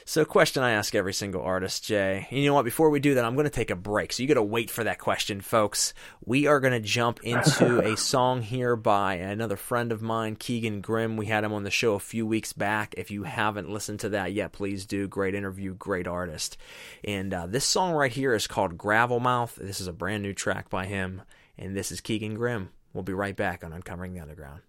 so, 0.08 0.24
question 0.24 0.62
I 0.62 0.72
ask 0.72 0.94
every 0.94 1.14
single 1.14 1.42
artist, 1.42 1.84
Jay. 1.84 2.28
You 2.30 2.46
know 2.46 2.54
what? 2.54 2.64
Before 2.64 2.92
we 2.92 3.00
do 3.00 3.16
that, 3.16 3.26
I'm 3.26 3.34
going 3.34 3.46
to 3.46 3.50
take 3.50 3.72
a 3.72 3.76
break. 3.76 4.14
So 4.14 4.22
you 4.22 4.28
got 4.30 4.36
to 4.36 4.44
wait 4.44 4.70
for 4.70 4.84
that 4.84 5.00
question, 5.00 5.42
folks. 5.42 5.96
We 6.24 6.46
are 6.46 6.60
going 6.60 6.74
to 6.74 6.80
jump 6.80 7.22
into 7.24 7.82
a 7.82 7.98
song 7.98 8.44
here 8.44 8.76
by 8.76 9.16
another 9.16 9.56
friend 9.56 9.92
of 9.92 10.04
mine, 10.04 10.36
Keegan 10.36 10.82
Grimm. 10.82 11.18
We 11.18 11.26
had 11.26 11.44
him 11.44 11.54
on 11.54 11.64
the 11.64 11.72
show 11.72 11.96
a 11.96 12.00
few 12.00 12.28
weeks 12.28 12.54
back. 12.54 12.94
If 12.98 13.10
you 13.10 13.24
haven't 13.24 13.72
listened 13.72 14.02
to 14.02 14.10
that 14.10 14.32
yet, 14.32 14.52
please 14.52 14.86
do. 14.86 15.08
Great 15.08 15.34
interview, 15.34 15.74
great 15.74 16.08
artist. 16.08 16.56
And 17.04 17.34
uh, 17.34 17.48
this 17.48 17.66
song 17.66 17.92
right 17.94 18.12
here 18.12 18.36
is 18.36 18.46
called 18.46 18.78
Gravel 18.78 19.20
Mouth. 19.20 19.56
This 19.60 19.82
is 19.82 19.88
a 19.88 19.94
brand 19.94 20.22
new 20.22 20.34
track 20.34 20.70
by 20.70 20.86
him, 20.86 21.24
and 21.58 21.76
this 21.76 21.92
is 21.92 22.00
Keegan 22.00 22.36
Grimm. 22.36 22.70
We'll 22.94 23.04
be 23.04 23.14
right 23.14 23.36
back 23.36 23.64
on 23.64 23.74
Uncovering 23.74 24.14
the 24.14 24.20
Underground. 24.22 24.62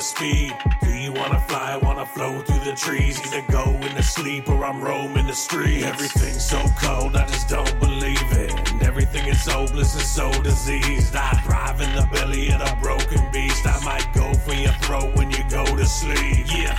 The 0.00 0.06
speed? 0.06 0.54
Do 0.80 0.92
you 0.94 1.12
wanna 1.12 1.38
fly, 1.40 1.76
wanna 1.76 2.06
flow 2.06 2.40
through 2.40 2.64
the 2.64 2.74
trees? 2.74 3.20
Either 3.20 3.44
go 3.52 3.64
into 3.86 4.02
sleep 4.02 4.48
or 4.48 4.64
I'm 4.64 4.80
roaming 4.80 5.26
the 5.26 5.34
streets. 5.34 5.84
Everything's 5.84 6.42
so 6.42 6.60
cold, 6.80 7.16
I 7.16 7.26
just 7.26 7.50
don't 7.50 7.78
believe 7.78 8.28
it. 8.32 8.50
And 8.70 8.82
everything 8.82 9.26
is 9.26 9.44
hopeless 9.44 9.92
and 9.92 10.08
so 10.18 10.26
diseased. 10.42 11.14
I 11.14 11.32
thrive 11.44 11.82
in 11.82 11.94
the 11.94 12.08
belly 12.14 12.48
of 12.48 12.62
a 12.62 12.74
broken 12.80 13.20
beast. 13.30 13.66
I 13.66 13.78
might 13.84 14.08
go 14.14 14.32
for 14.32 14.54
your 14.54 14.72
throat 14.84 15.14
when 15.16 15.30
you 15.30 15.44
go 15.50 15.64
to 15.66 15.84
sleep. 15.84 16.46
Yeah. 16.48 16.76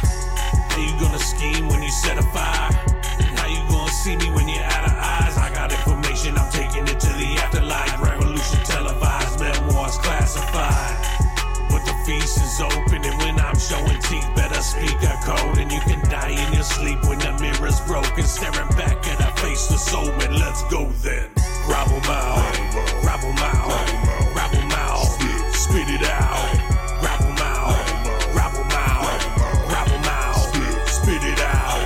How 0.72 0.82
you 0.82 0.94
gonna 1.00 1.20
scheme 1.20 1.68
when 1.68 1.84
you 1.84 1.92
set 1.92 2.18
a 2.18 2.24
fire? 2.34 2.72
And 3.20 3.30
how 3.38 3.46
you 3.46 3.62
gonna 3.70 3.92
see 3.92 4.16
me 4.18 4.32
when 4.32 4.48
you're 4.50 4.64
out 4.64 4.86
of 4.90 4.96
eyes? 4.98 5.38
I 5.38 5.54
got 5.54 5.72
information, 5.72 6.36
I'm 6.40 6.52
taking 6.52 6.88
it 6.88 7.00
to 7.00 7.12
the 7.22 7.30
afterlife. 7.44 8.02
Revolution 8.02 8.60
televised, 8.64 9.40
memoirs 9.40 9.98
classified. 9.98 11.21
Open, 12.62 13.04
and 13.04 13.18
when 13.20 13.40
I'm 13.40 13.58
showing 13.58 14.00
teeth, 14.02 14.28
better 14.36 14.62
speak 14.62 15.02
a 15.04 15.18
code. 15.24 15.58
And 15.58 15.72
you 15.72 15.82
can 15.82 16.02
die 16.10 16.30
in 16.30 16.54
your 16.54 16.64
sleep 16.64 17.04
when 17.06 17.20
the 17.20 17.34
mirror's 17.42 17.80
broken. 17.82 18.24
Staring 18.24 18.70
back 18.78 19.06
at 19.08 19.22
our 19.22 19.36
face, 19.38 19.68
the 19.68 19.78
soul, 19.78 20.06
man, 20.18 20.38
let's 20.40 20.64
go 20.70 20.86
then. 21.04 21.30
Gravel 21.66 22.00
mouth, 22.02 23.02
gravel 23.02 23.34
mouth, 23.34 24.34
gravel 24.34 24.64
mouth, 24.68 25.10
spit 25.54 25.90
it 25.90 26.04
out. 26.04 26.50
Gravel 27.02 27.34
mouth, 27.34 27.78
gravel 28.34 28.66
mouth, 28.66 29.22
gravel 29.68 30.00
mouth, 30.00 30.90
spit 30.90 31.24
it 31.24 31.40
out. 31.42 31.82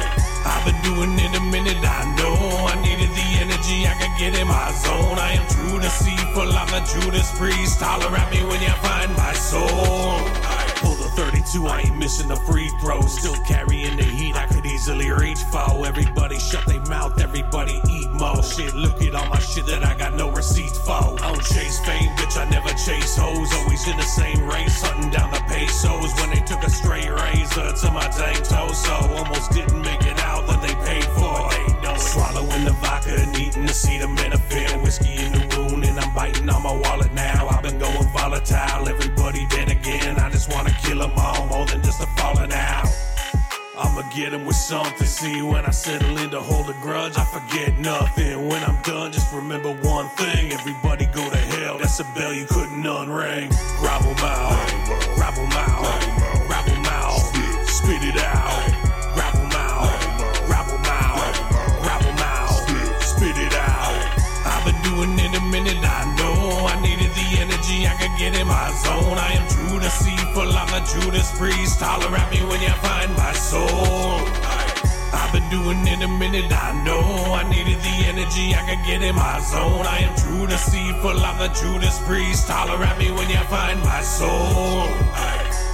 I've 0.45 0.65
been 0.65 0.82
doing 0.84 1.17
it 1.19 1.36
a 1.36 1.43
minute, 1.51 1.82
I 1.82 2.03
know. 2.17 2.36
I 2.67 2.76
needed 2.82 3.11
the 3.11 3.28
energy 3.43 3.88
I 3.88 3.93
could 3.99 4.15
get 4.19 4.39
in 4.39 4.47
my 4.47 4.71
zone. 4.71 5.19
I 5.19 5.34
am 5.39 5.47
true 5.47 5.80
to 5.80 5.89
see, 5.89 6.17
full 6.34 6.51
of 6.51 6.67
the 6.71 6.82
Judas 6.93 7.32
Priest. 7.38 7.80
Holler 7.80 8.15
at 8.15 8.32
me 8.32 8.43
when 8.43 8.61
you 8.61 8.73
find 8.84 9.11
my 9.15 9.34
soul. 9.34 10.55
Pull 10.86 10.94
the 11.02 11.10
32, 11.18 11.66
I 11.66 11.80
ain't 11.82 11.98
missing 11.98 12.28
the 12.28 12.36
free 12.36 12.70
throw. 12.80 13.02
Still 13.02 13.36
carrying 13.48 13.98
the 13.98 14.04
heat, 14.04 14.36
I 14.36 14.46
could 14.46 14.66
easily 14.68 15.10
reach 15.10 15.42
for. 15.52 15.84
Everybody 15.84 16.38
shut 16.38 16.64
their 16.68 16.86
mouth, 16.86 17.20
everybody 17.20 17.82
eat 17.90 18.12
more. 18.12 18.44
Shit, 18.44 18.76
look 18.76 19.02
at 19.02 19.16
all 19.16 19.28
my 19.28 19.40
shit 19.40 19.66
that 19.66 19.84
I 19.84 19.98
got 19.98 20.14
no 20.14 20.30
receipts 20.30 20.78
for. 20.86 20.94
I 20.94 21.34
don't 21.34 21.42
chase 21.42 21.80
fame, 21.80 22.12
bitch, 22.18 22.38
I 22.38 22.48
never 22.50 22.70
chase 22.70 23.18
hoes. 23.18 23.50
Always 23.58 23.88
in 23.88 23.98
the 23.98 24.04
same 24.04 24.46
race, 24.46 24.80
hunting 24.84 25.10
down 25.10 25.32
the 25.32 25.42
pesos. 25.50 26.14
When 26.22 26.30
they 26.30 26.44
took 26.46 26.62
a 26.62 26.70
straight 26.70 27.10
razor 27.10 27.72
to 27.82 27.92
my 27.92 28.08
tank 28.10 28.48
torso. 28.48 28.96
Almost 29.18 29.52
didn't 29.54 29.82
make 29.82 30.06
it 30.06 30.20
out 30.20 30.46
that 30.46 30.62
they 30.62 30.76
paid 30.86 31.10
for. 31.18 31.50
They 31.50 31.82
don't 31.82 32.00
swallowing 32.00 32.64
the 32.64 32.78
vodka 32.84 33.16
and 33.18 33.36
eating 33.40 33.66
the 33.66 33.74
acetaminophen. 33.74 34.84
Whiskey 34.84 35.16
in 35.18 35.32
the 35.32 35.42
wound, 35.58 35.84
and 35.84 36.00
I'm 36.00 36.14
biting 36.14 36.48
on 36.48 36.62
my 36.62 36.76
wallet 36.78 37.12
now. 37.14 37.48
I've 37.48 37.64
been 37.64 37.80
going 37.80 38.08
volatile, 38.14 38.88
everybody 38.88 39.48
dead 39.48 39.70
again. 39.72 40.05
Kill 40.96 41.10
them 41.10 41.20
all 41.20 41.46
more 41.48 41.66
than 41.66 41.84
just 41.84 42.02
a 42.02 42.06
falling 42.16 42.54
out. 42.54 42.88
I'ma 43.78 44.04
get 44.16 44.32
him 44.32 44.46
with 44.46 44.56
something. 44.56 45.06
See, 45.06 45.41
when 45.41 45.66
I 45.66 45.72
settle 45.72 46.18
in 46.20 46.30
to 46.30 46.39
hold 46.39 46.70
a 46.70 46.74
grudge, 46.82 47.18
I 47.18 47.26
forget 47.26 47.78
nothing. 47.78 48.48
When 48.48 48.64
I'm 48.64 48.82
done, 48.84 49.12
just 49.12 49.34
remember 49.34 49.74
one 49.84 50.08
thing. 50.16 50.54
Everybody 50.54 51.08
go 51.08 51.30
to 51.30 51.38
hell. 51.38 51.80
That's 51.80 52.00
a 52.00 52.06
bell 52.16 52.32
you 52.32 52.46
couldn't 52.46 52.82
unring. 52.82 53.50
Gravel 53.78 54.14
mouth, 54.24 55.16
gravel 55.16 55.48
mouth, 55.48 56.48
gravel 56.48 56.78
mouth, 56.84 57.68
spit 57.68 58.02
it 58.02 58.24
out. 58.24 58.74
Get 68.18 68.39
in 68.39 68.47
my 68.47 68.72
zone. 68.84 69.18
I 69.18 69.34
am 69.34 69.47
true 69.47 69.80
full 70.36 70.51
of 70.51 70.68
the 70.70 70.82
Judas 70.91 71.32
Priest. 71.38 71.80
Holler 71.80 72.16
at 72.16 72.32
me 72.32 72.43
when 72.43 72.61
you 72.61 72.74
find 72.84 73.11
my 73.16 73.32
soul. 73.32 74.20
I've 75.16 75.32
been 75.32 75.47
doing 75.49 75.88
it 75.88 76.03
a 76.03 76.07
minute, 76.07 76.51
I 76.51 76.72
know. 76.84 77.01
I 77.34 77.49
needed 77.49 77.80
the 77.80 77.95
energy 78.11 78.53
I 78.53 78.61
could 78.68 78.86
get 78.86 79.01
in 79.01 79.16
my 79.16 79.39
zone. 79.39 79.86
I 79.86 79.99
am 79.99 80.16
true 80.18 80.36
full 81.01 81.24
of 81.24 81.38
the 81.39 81.49
Judas 81.59 81.99
Priest. 82.05 82.47
Holler 82.49 82.84
at 82.84 82.97
me 82.97 83.11
when 83.11 83.30
you 83.30 83.38
find 83.47 83.80
my 83.82 84.01
soul. 84.01 85.64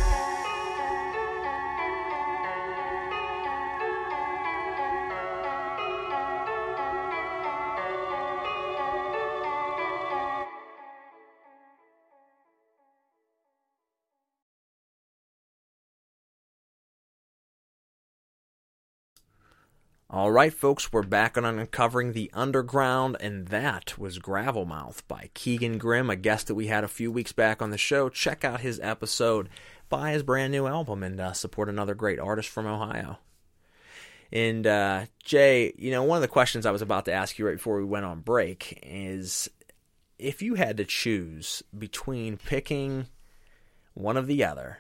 All 20.14 20.30
right, 20.30 20.53
folks, 20.53 20.91
we're 20.91 21.03
back 21.03 21.38
on 21.38 21.45
uncovering 21.45 22.12
the 22.12 22.30
underground, 22.34 23.16
and 23.22 23.47
that 23.47 23.97
was 23.97 24.20
Gravelmouth 24.20 25.03
by 25.07 25.30
Keegan 25.34 25.78
Grimm, 25.78 26.09
a 26.09 26.18
guest 26.18 26.47
that 26.47 26.55
we 26.55 26.68
had 26.68 26.84
a 26.84 26.89
few 26.89 27.09
weeks 27.09 27.32
back 27.32 27.62
on 27.62 27.70
the 27.70 27.78
show. 27.78 28.09
Check 28.09 28.43
out 28.43 28.59
his 28.59 28.78
episode, 28.82 29.47
buy 29.88 30.12
his 30.12 30.22
brand 30.22 30.51
new 30.51 30.68
album, 30.68 31.01
and 31.01 31.18
uh, 31.22 31.32
support 31.32 31.70
another 31.70 31.95
great 31.95 32.20
artist 32.20 32.49
from 32.49 32.68
Ohio. 32.68 33.20
And 34.34 34.68
uh, 34.68 35.05
Jay, 35.24 35.72
you 35.78 35.91
know, 35.91 36.03
one 36.03 36.18
of 36.18 36.22
the 36.22 36.28
questions 36.28 36.66
I 36.66 36.72
was 36.72 36.82
about 36.82 37.05
to 37.05 37.14
ask 37.14 37.39
you 37.39 37.47
right 37.47 37.55
before 37.55 37.78
we 37.78 37.86
went 37.86 38.03
on 38.03 38.20
break 38.20 38.84
is 38.84 39.49
if 40.20 40.41
you 40.41 40.55
had 40.55 40.76
to 40.76 40.84
choose 40.84 41.64
between 41.80 42.36
picking 42.36 43.07
one 43.93 44.18
of 44.18 44.28
the 44.28 44.43
other, 44.43 44.80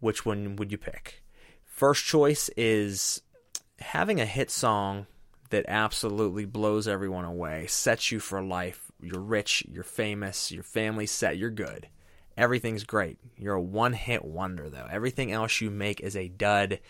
which 0.00 0.26
one 0.26 0.56
would 0.56 0.70
you 0.70 0.76
pick? 0.76 1.22
First 1.64 2.04
choice 2.04 2.50
is 2.58 3.22
having 3.84 4.20
a 4.20 4.26
hit 4.26 4.50
song 4.50 5.06
that 5.50 5.64
absolutely 5.68 6.44
blows 6.44 6.88
everyone 6.88 7.24
away, 7.24 7.66
sets 7.68 8.10
you 8.10 8.18
for 8.18 8.42
life. 8.42 8.90
You're 9.00 9.20
rich, 9.20 9.64
you're 9.70 9.84
famous, 9.84 10.50
your 10.50 10.62
family's 10.62 11.10
set, 11.10 11.36
you're 11.36 11.50
good. 11.50 11.88
Everything's 12.36 12.84
great. 12.84 13.18
You're 13.36 13.54
a 13.54 13.62
one 13.62 13.92
hit 13.92 14.24
wonder, 14.24 14.68
though. 14.68 14.88
Everything 14.90 15.30
else 15.30 15.60
you 15.60 15.70
make 15.70 16.00
is 16.00 16.16
a 16.16 16.28
dud. 16.28 16.80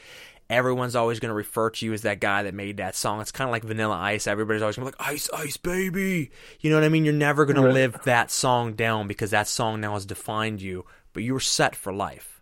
Everyone's 0.48 0.96
always 0.96 1.20
going 1.20 1.30
to 1.30 1.34
refer 1.34 1.70
to 1.70 1.84
you 1.84 1.92
as 1.92 2.02
that 2.02 2.20
guy 2.20 2.44
that 2.44 2.54
made 2.54 2.78
that 2.78 2.94
song. 2.94 3.20
It's 3.20 3.32
kind 3.32 3.48
of 3.48 3.52
like 3.52 3.64
Vanilla 3.64 3.96
Ice. 3.96 4.26
Everybody's 4.26 4.62
always 4.62 4.76
going 4.76 4.90
to 4.90 4.96
be 4.96 5.02
like, 5.02 5.12
Ice, 5.12 5.28
Ice, 5.34 5.56
baby. 5.58 6.30
You 6.60 6.70
know 6.70 6.76
what 6.76 6.84
I 6.84 6.88
mean? 6.88 7.04
You're 7.04 7.12
never 7.12 7.44
going 7.44 7.62
to 7.62 7.72
live 7.72 7.98
that 8.04 8.30
song 8.30 8.72
down 8.74 9.06
because 9.08 9.30
that 9.30 9.48
song 9.48 9.80
now 9.80 9.94
has 9.94 10.06
defined 10.06 10.62
you, 10.62 10.86
but 11.12 11.22
you 11.22 11.34
were 11.34 11.40
set 11.40 11.76
for 11.76 11.92
life 11.92 12.33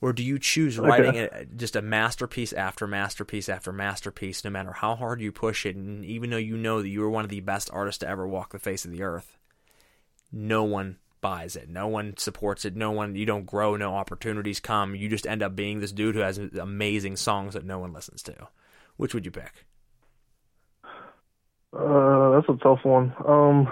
or 0.00 0.12
do 0.12 0.22
you 0.22 0.38
choose 0.38 0.78
writing 0.78 1.16
a, 1.18 1.44
just 1.44 1.76
a 1.76 1.82
masterpiece 1.82 2.52
after 2.52 2.86
masterpiece 2.86 3.48
after 3.48 3.72
masterpiece, 3.72 4.44
no 4.44 4.50
matter 4.50 4.72
how 4.72 4.96
hard 4.96 5.20
you 5.20 5.30
push 5.30 5.66
it, 5.66 5.76
and 5.76 6.04
even 6.04 6.30
though 6.30 6.36
you 6.36 6.56
know 6.56 6.80
that 6.80 6.88
you 6.88 7.02
are 7.04 7.10
one 7.10 7.24
of 7.24 7.30
the 7.30 7.40
best 7.40 7.70
artists 7.72 7.98
to 7.98 8.08
ever 8.08 8.26
walk 8.26 8.52
the 8.52 8.58
face 8.58 8.84
of 8.84 8.90
the 8.90 9.02
earth, 9.02 9.36
no 10.32 10.64
one 10.64 10.96
buys 11.20 11.54
it, 11.54 11.68
no 11.68 11.86
one 11.86 12.16
supports 12.16 12.64
it, 12.64 12.74
no 12.74 12.90
one, 12.90 13.14
you 13.14 13.26
don't 13.26 13.44
grow, 13.44 13.76
no 13.76 13.94
opportunities 13.94 14.58
come, 14.58 14.94
you 14.94 15.08
just 15.08 15.26
end 15.26 15.42
up 15.42 15.54
being 15.54 15.80
this 15.80 15.92
dude 15.92 16.14
who 16.14 16.22
has 16.22 16.38
amazing 16.38 17.16
songs 17.16 17.54
that 17.54 17.64
no 17.64 17.78
one 17.78 17.92
listens 17.92 18.22
to. 18.22 18.48
Which 18.96 19.14
would 19.14 19.24
you 19.24 19.30
pick? 19.30 19.66
Uh, 21.72 22.30
that's 22.30 22.48
a 22.48 22.56
tough 22.62 22.84
one. 22.84 23.14
Um, 23.26 23.68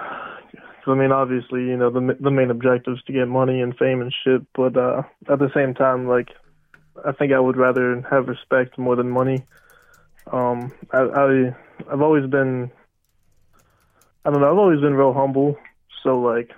I 0.88 0.94
mean, 0.94 1.12
obviously, 1.12 1.60
you 1.60 1.76
know, 1.76 1.90
the 1.90 2.16
the 2.20 2.30
main 2.30 2.50
objective 2.50 2.94
is 2.94 3.02
to 3.06 3.12
get 3.12 3.28
money 3.28 3.60
and 3.60 3.76
fame 3.76 4.00
and 4.00 4.14
shit. 4.24 4.42
But 4.54 4.76
uh, 4.76 5.02
at 5.30 5.38
the 5.38 5.50
same 5.54 5.74
time, 5.74 6.06
like, 6.08 6.28
I 7.04 7.12
think 7.12 7.32
I 7.32 7.40
would 7.40 7.56
rather 7.56 8.00
have 8.10 8.28
respect 8.28 8.78
more 8.78 8.96
than 8.96 9.10
money. 9.10 9.44
Um, 10.32 10.72
I, 10.92 10.98
I 10.98 11.56
I've 11.90 12.02
always 12.02 12.28
been, 12.28 12.70
I 14.24 14.30
don't 14.30 14.40
know, 14.40 14.50
I've 14.50 14.58
always 14.58 14.80
been 14.80 14.94
real 14.94 15.12
humble. 15.12 15.56
So 16.02 16.20
like, 16.20 16.50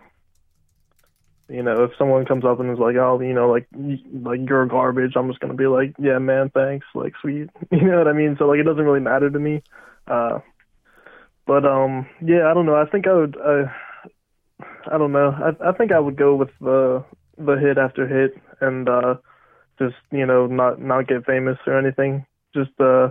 you 1.48 1.62
know, 1.62 1.84
if 1.84 1.92
someone 1.98 2.26
comes 2.26 2.44
up 2.44 2.60
and 2.60 2.70
is 2.70 2.78
like, 2.78 2.96
oh, 2.96 3.20
you 3.20 3.32
know, 3.32 3.50
like, 3.50 3.66
like 4.12 4.40
you're 4.48 4.66
garbage, 4.66 5.12
I'm 5.16 5.28
just 5.28 5.40
gonna 5.40 5.54
be 5.54 5.66
like, 5.66 5.94
yeah, 5.98 6.18
man, 6.18 6.50
thanks, 6.50 6.86
like, 6.94 7.14
sweet. 7.20 7.50
You 7.70 7.82
know 7.82 7.98
what 7.98 8.08
I 8.08 8.12
mean? 8.12 8.36
So 8.38 8.46
like, 8.46 8.60
it 8.60 8.64
doesn't 8.64 8.84
really 8.84 9.00
matter 9.00 9.30
to 9.30 9.38
me. 9.38 9.62
Uh, 10.06 10.40
but 11.46 11.64
um, 11.64 12.06
yeah, 12.24 12.48
I 12.50 12.54
don't 12.54 12.66
know. 12.66 12.76
I 12.76 12.86
think 12.86 13.06
I 13.06 13.12
would. 13.12 13.36
I, 13.36 13.72
I 14.90 14.98
don't 14.98 15.12
know. 15.12 15.30
I 15.30 15.68
I 15.68 15.72
think 15.72 15.92
I 15.92 16.00
would 16.00 16.16
go 16.16 16.34
with 16.34 16.50
the 16.60 17.04
the 17.38 17.56
hit 17.56 17.78
after 17.78 18.06
hit 18.06 18.40
and 18.60 18.88
uh 18.88 19.14
just 19.78 19.96
you 20.10 20.26
know 20.26 20.46
not 20.46 20.80
not 20.80 21.08
get 21.08 21.26
famous 21.26 21.58
or 21.66 21.78
anything. 21.78 22.26
Just 22.54 22.70
uh 22.80 23.08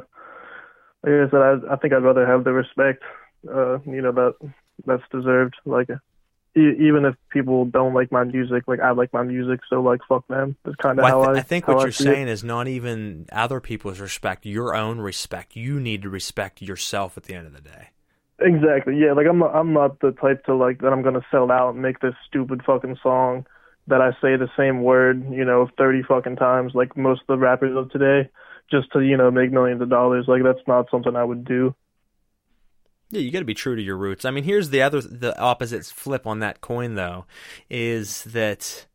like 1.03 1.13
I 1.13 1.30
said, 1.32 1.41
I 1.41 1.74
I 1.74 1.76
think 1.78 1.93
I'd 1.93 2.03
rather 2.03 2.26
have 2.26 2.43
the 2.43 2.53
respect 2.53 3.03
uh 3.47 3.80
you 3.80 4.01
know 4.01 4.11
that 4.11 4.36
that's 4.86 5.03
deserved. 5.11 5.55
Like 5.65 5.89
e- 6.57 6.78
even 6.80 7.05
if 7.05 7.15
people 7.32 7.65
don't 7.65 7.93
like 7.93 8.11
my 8.11 8.24
music, 8.24 8.63
like 8.67 8.80
I 8.80 8.91
like 8.91 9.13
my 9.13 9.24
music, 9.24 9.61
so 9.70 9.82
like 9.82 10.01
fuck 10.07 10.28
them. 10.28 10.55
That's 10.65 10.78
kind 10.78 10.99
of 10.99 11.03
Well, 11.03 11.22
I, 11.24 11.26
how 11.26 11.32
th- 11.34 11.36
I 11.36 11.39
I 11.39 11.43
think 11.43 11.67
what 11.67 11.78
I 11.80 11.84
you're 11.84 11.91
saying 11.91 12.28
is 12.28 12.43
not 12.43 12.67
even 12.67 13.28
other 13.32 13.59
people's 13.59 13.99
respect, 13.99 14.45
your 14.45 14.76
own 14.76 14.99
respect. 14.99 15.55
You 15.55 15.80
need 15.80 16.01
to 16.03 16.09
respect 16.09 16.61
yourself 16.61 17.17
at 17.17 17.24
the 17.24 17.36
end 17.36 17.47
of 17.47 17.53
the 17.53 17.61
day. 17.61 17.89
Exactly. 18.41 18.97
Yeah, 18.97 19.13
like 19.13 19.27
I'm 19.27 19.43
I'm 19.43 19.73
not 19.73 19.99
the 19.99 20.11
type 20.11 20.45
to 20.45 20.55
like 20.55 20.81
that 20.81 20.93
I'm 20.93 21.01
gonna 21.01 21.25
sell 21.31 21.51
out 21.51 21.73
and 21.73 21.81
make 21.81 21.99
this 21.99 22.13
stupid 22.27 22.61
fucking 22.65 22.97
song 23.03 23.45
that 23.87 24.01
I 24.01 24.11
say 24.21 24.37
the 24.37 24.49
same 24.55 24.83
word, 24.83 25.25
you 25.31 25.43
know, 25.43 25.69
thirty 25.77 26.03
fucking 26.03 26.37
times 26.37 26.73
like 26.73 26.95
most 26.95 27.21
of 27.21 27.27
the 27.27 27.37
rappers 27.37 27.75
of 27.75 27.91
today, 27.91 28.29
just 28.71 28.91
to, 28.93 29.01
you 29.01 29.17
know, 29.17 29.31
make 29.31 29.51
millions 29.51 29.81
of 29.81 29.89
dollars. 29.89 30.25
Like 30.27 30.43
that's 30.43 30.65
not 30.67 30.89
something 30.89 31.15
I 31.15 31.23
would 31.23 31.43
do. 31.43 31.75
Yeah, 33.11 33.21
you 33.21 33.31
got 33.31 33.39
to 33.39 33.45
be 33.45 33.55
true 33.55 33.75
to 33.75 33.81
your 33.81 33.97
roots. 33.97 34.23
I 34.23 34.31
mean, 34.31 34.43
here's 34.43 34.69
the 34.69 34.83
other, 34.83 35.01
the 35.01 35.37
opposite 35.39 35.83
flip 35.85 36.27
on 36.27 36.39
that 36.39 36.61
coin, 36.61 36.93
though, 36.93 37.25
is 37.67 38.23
that 38.25 38.85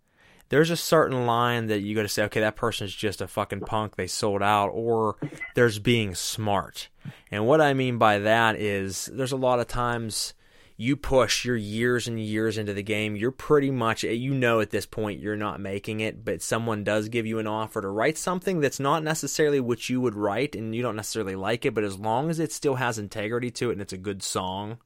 there's 0.49 0.71
a 0.71 0.77
certain 0.77 1.27
line 1.27 1.67
that 1.67 1.81
you 1.81 1.95
got 1.95 2.03
to 2.03 2.09
say, 2.09 2.25
okay, 2.25 2.41
that 2.41 2.57
person's 2.57 2.95
just 2.95 3.21
a 3.21 3.29
fucking 3.29 3.61
punk. 3.61 3.97
They 3.97 4.07
sold 4.07 4.43
out, 4.43 4.69
or 4.69 5.17
there's 5.55 5.79
being 5.79 6.15
smart. 6.15 6.89
And 7.31 7.47
what 7.47 7.61
I 7.61 7.75
mean 7.75 7.99
by 7.99 8.19
that 8.21 8.57
is 8.57 9.07
there's 9.13 9.33
a 9.33 9.37
lot 9.37 9.61
of 9.61 9.67
times 9.67 10.35
you 10.77 10.97
push 10.97 11.45
your 11.45 11.57
years 11.57 12.09
and 12.09 12.19
years 12.19 12.59
into 12.59 12.75
the 12.75 12.83
game. 12.83 13.15
You're 13.15 13.31
pretty 13.31 13.71
much, 13.71 14.03
you 14.03 14.35
know, 14.35 14.61
at 14.61 14.71
this 14.71 14.87
point, 14.87 15.21
you're 15.21 15.37
not 15.37 15.61
making 15.61 16.01
it, 16.01 16.25
but 16.25 16.43
someone 16.43 16.83
does 16.83 17.09
give 17.09 17.27
you 17.27 17.39
an 17.39 17.47
offer 17.47 17.81
to 17.81 17.89
write 17.89 18.19
something 18.19 18.61
that's 18.61 18.81
not 18.81 19.05
necessarily 19.05 19.61
what 19.61 19.89
you 19.89 20.01
would 20.01 20.17
write 20.17 20.57
and 20.57 20.75
you 20.75 20.83
don't 20.83 20.97
necessarily 20.97 21.37
like 21.37 21.65
it, 21.65 21.75
but 21.75 21.85
as 21.85 21.99
long 21.99 22.29
as 22.29 22.41
it 22.41 22.51
still 22.51 22.75
has 22.75 22.99
integrity 22.99 23.51
to 23.53 23.71
it 23.71 23.75
and 23.75 23.83
it's 23.83 23.93
a 23.93 23.99
good 23.99 24.23
song, 24.23 24.79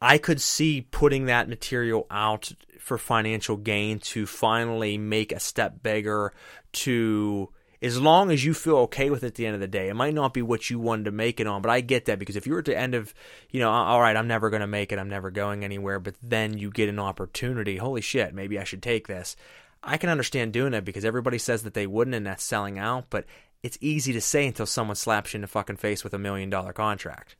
I 0.00 0.18
could 0.18 0.40
see 0.40 0.86
putting 0.90 1.26
that 1.26 1.48
material 1.48 2.06
out 2.10 2.52
for 2.90 2.98
financial 2.98 3.56
gain 3.56 4.00
to 4.00 4.26
finally 4.26 4.98
make 4.98 5.30
a 5.30 5.38
step 5.38 5.80
bigger 5.80 6.32
to 6.72 7.48
as 7.80 8.00
long 8.00 8.32
as 8.32 8.44
you 8.44 8.52
feel 8.52 8.78
okay 8.78 9.10
with 9.10 9.22
it 9.22 9.28
at 9.28 9.34
the 9.36 9.46
end 9.46 9.54
of 9.54 9.60
the 9.60 9.68
day. 9.68 9.88
It 9.88 9.94
might 9.94 10.12
not 10.12 10.34
be 10.34 10.42
what 10.42 10.68
you 10.68 10.80
wanted 10.80 11.04
to 11.04 11.12
make 11.12 11.38
it 11.38 11.46
on, 11.46 11.62
but 11.62 11.70
I 11.70 11.82
get 11.82 12.06
that 12.06 12.18
because 12.18 12.34
if 12.34 12.48
you 12.48 12.54
were 12.54 12.58
at 12.58 12.64
the 12.64 12.76
end 12.76 12.96
of, 12.96 13.14
you 13.50 13.60
know, 13.60 13.70
all 13.70 14.00
right, 14.00 14.16
I'm 14.16 14.26
never 14.26 14.50
going 14.50 14.62
to 14.62 14.66
make 14.66 14.90
it, 14.90 14.98
I'm 14.98 15.08
never 15.08 15.30
going 15.30 15.62
anywhere, 15.62 16.00
but 16.00 16.16
then 16.20 16.58
you 16.58 16.68
get 16.72 16.88
an 16.88 16.98
opportunity, 16.98 17.76
holy 17.76 18.00
shit, 18.00 18.34
maybe 18.34 18.58
I 18.58 18.64
should 18.64 18.82
take 18.82 19.06
this. 19.06 19.36
I 19.84 19.96
can 19.96 20.10
understand 20.10 20.52
doing 20.52 20.74
it 20.74 20.84
because 20.84 21.04
everybody 21.04 21.38
says 21.38 21.62
that 21.62 21.74
they 21.74 21.86
wouldn't 21.86 22.16
and 22.16 22.26
that's 22.26 22.42
selling 22.42 22.76
out, 22.76 23.04
but 23.08 23.24
it's 23.62 23.78
easy 23.80 24.12
to 24.14 24.20
say 24.20 24.48
until 24.48 24.66
someone 24.66 24.96
slaps 24.96 25.32
you 25.32 25.38
in 25.38 25.42
the 25.42 25.46
fucking 25.46 25.76
face 25.76 26.02
with 26.02 26.12
a 26.12 26.18
million 26.18 26.50
dollar 26.50 26.72
contract. 26.72 27.36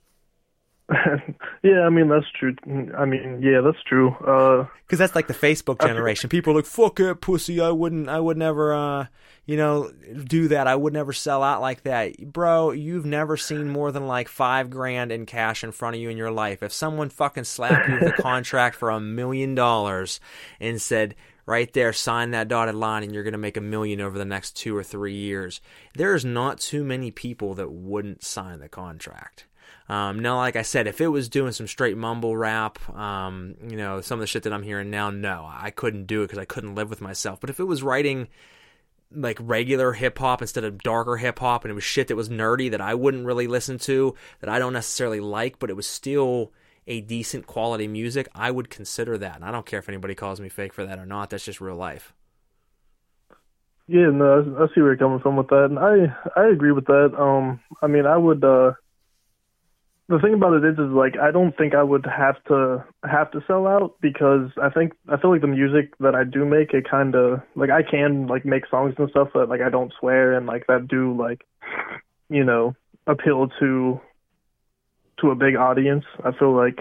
yeah, 1.63 1.81
I 1.83 1.91
mean 1.91 2.09
that's 2.09 2.27
true. 2.39 2.55
I 2.97 3.05
mean, 3.05 3.41
yeah, 3.43 3.61
that's 3.61 3.83
true. 3.87 4.11
Because 4.19 4.67
uh, 4.93 4.97
that's 4.97 5.15
like 5.15 5.29
the 5.29 5.35
Facebook 5.35 5.81
generation. 5.81 6.29
People 6.29 6.53
are 6.53 6.57
like, 6.57 6.67
"Fuck 6.67 7.01
it, 7.01 7.21
pussy." 7.21 7.61
I 7.61 7.71
wouldn't. 7.71 8.09
I 8.09 8.19
would 8.19 8.37
never. 8.37 8.75
Uh, 8.75 9.07
you 9.47 9.57
know, 9.57 9.91
do 10.25 10.47
that. 10.49 10.69
I 10.69 10.77
would 10.77 10.93
never 10.93 11.13
sell 11.13 11.43
out 11.43 11.61
like 11.61 11.83
that, 11.83 12.33
bro. 12.33 12.71
You've 12.71 13.05
never 13.05 13.37
seen 13.37 13.69
more 13.69 13.91
than 13.91 14.07
like 14.07 14.29
five 14.29 14.71
grand 14.71 15.11
in 15.11 15.27
cash 15.27 15.65
in 15.65 15.73
front 15.73 15.97
of 15.97 16.03
you 16.03 16.09
in 16.09 16.17
your 16.17 16.31
life. 16.31 16.63
If 16.63 16.73
someone 16.73 17.11
fucking 17.11 17.45
slapped 17.45 17.89
you 17.89 17.95
with 17.95 18.09
a 18.11 18.13
contract 18.23 18.77
for 18.77 18.91
a 18.91 19.01
million 19.01 19.57
dollars 19.57 20.21
and 20.61 20.81
said, 20.81 21.17
right 21.47 21.73
there, 21.73 21.93
sign 21.93 22.31
that 22.31 22.47
dotted 22.47 22.77
line, 22.77 23.03
and 23.03 23.13
you're 23.13 23.25
going 23.25 23.33
to 23.33 23.39
make 23.39 23.57
a 23.57 23.61
million 23.61 24.01
over 24.01 24.17
the 24.17 24.25
next 24.25 24.53
two 24.53 24.77
or 24.77 24.85
three 24.85 25.17
years. 25.17 25.61
There's 25.95 26.25
not 26.25 26.61
too 26.61 26.85
many 26.85 27.11
people 27.11 27.55
that 27.55 27.73
wouldn't 27.73 28.23
sign 28.23 28.61
the 28.61 28.69
contract. 28.69 29.47
Um, 29.91 30.21
now, 30.21 30.37
like 30.37 30.55
I 30.55 30.63
said, 30.63 30.87
if 30.87 31.01
it 31.01 31.09
was 31.09 31.29
doing 31.29 31.51
some 31.51 31.67
straight 31.67 31.97
mumble 31.97 32.37
rap, 32.37 32.79
um, 32.97 33.57
you 33.69 33.77
know, 33.77 34.01
some 34.01 34.21
of 34.21 34.21
the 34.21 34.29
shit 34.29 34.45
that 34.45 34.53
I'm 34.53 34.63
hearing 34.63 34.89
now, 34.89 35.11
no, 35.11 35.51
I 35.53 35.73
couldn't 35.73 36.07
do 36.07 36.23
it 36.23 36.27
because 36.27 36.39
I 36.39 36.45
couldn't 36.45 36.77
live 36.77 36.89
with 36.89 37.01
myself. 37.01 37.41
But 37.41 37.51
if 37.51 37.59
it 37.59 37.65
was 37.65 37.83
writing 37.83 38.29
like 39.13 39.37
regular 39.41 39.95
hip 39.95 40.17
hop 40.19 40.43
instead 40.43 40.63
of 40.63 40.79
darker 40.79 41.17
hip 41.17 41.41
hop, 41.41 41.65
and 41.65 41.73
it 41.73 41.75
was 41.75 41.83
shit 41.83 42.07
that 42.07 42.15
was 42.15 42.29
nerdy 42.29 42.71
that 42.71 42.81
I 42.81 42.95
wouldn't 42.95 43.27
really 43.27 43.49
listen 43.49 43.79
to, 43.79 44.15
that 44.39 44.49
I 44.49 44.61
don't 44.61 44.73
necessarily 44.73 45.19
like, 45.19 45.59
but 45.59 45.71
it 45.71 45.77
was 45.77 45.89
still 45.89 46.53
a 46.87 47.01
decent 47.01 47.49
quality 47.49 47.89
music, 47.89 48.29
I 48.33 48.53
would 48.53 48.71
consider 48.71 49.19
that. 49.19 49.35
And 49.35 49.45
I 49.45 49.51
don't 49.51 49.67
care 49.67 49.81
if 49.81 49.89
anybody 49.89 50.15
calls 50.15 50.41
me 50.41 50.49
fake 50.49 50.73
for 50.73 50.87
that 50.87 51.01
or 51.01 51.07
not. 51.07 51.31
That's 51.31 51.45
just 51.45 51.61
real 51.61 51.75
life. 51.75 52.15
Yeah, 53.89 54.11
no, 54.11 54.57
I 54.57 54.67
see 54.73 54.83
where 54.83 54.91
you're 54.91 54.97
coming 54.99 55.19
from 55.19 55.37
with 55.37 55.49
that, 55.49 55.65
and 55.65 55.81
I 55.81 56.15
I 56.41 56.47
agree 56.47 56.71
with 56.71 56.87
that. 56.87 57.13
Um, 57.19 57.59
I 57.83 57.89
mean, 57.89 58.07
I 58.07 58.17
would. 58.17 58.45
uh 58.45 58.75
the 60.11 60.19
thing 60.19 60.35
about 60.35 60.55
it 60.55 60.65
is, 60.65 60.75
is 60.75 60.91
like 60.91 61.15
I 61.17 61.31
don't 61.31 61.57
think 61.57 61.73
I 61.73 61.85
would 61.85 62.05
have 62.05 62.43
to 62.49 62.85
have 63.09 63.31
to 63.31 63.41
sell 63.47 63.69
out 63.69 63.95
because 64.01 64.51
I 64.61 64.69
think 64.69 64.93
I 65.09 65.17
feel 65.17 65.31
like 65.31 65.41
the 65.41 65.47
music 65.47 65.97
that 66.01 66.17
I 66.17 66.25
do 66.25 66.45
make, 66.45 66.75
it 66.75 66.91
kind 66.91 67.15
of 67.15 67.41
like 67.55 67.71
I 67.71 67.85
can 67.89 68.27
like 68.27 68.45
make 68.45 68.67
songs 68.69 68.95
and 68.99 69.09
stuff 69.11 69.29
that 69.35 69.49
like 69.49 69.61
I 69.61 69.71
don't 69.71 69.93
swear 70.01 70.35
and 70.35 70.47
like 70.47 70.67
that 70.67 70.89
do 70.89 71.17
like 71.17 71.47
you 72.29 72.43
know 72.43 72.75
appeal 73.07 73.51
to 73.61 74.01
to 75.21 75.31
a 75.31 75.37
big 75.37 75.55
audience. 75.55 76.05
I 76.25 76.33
feel 76.37 76.57
like 76.57 76.81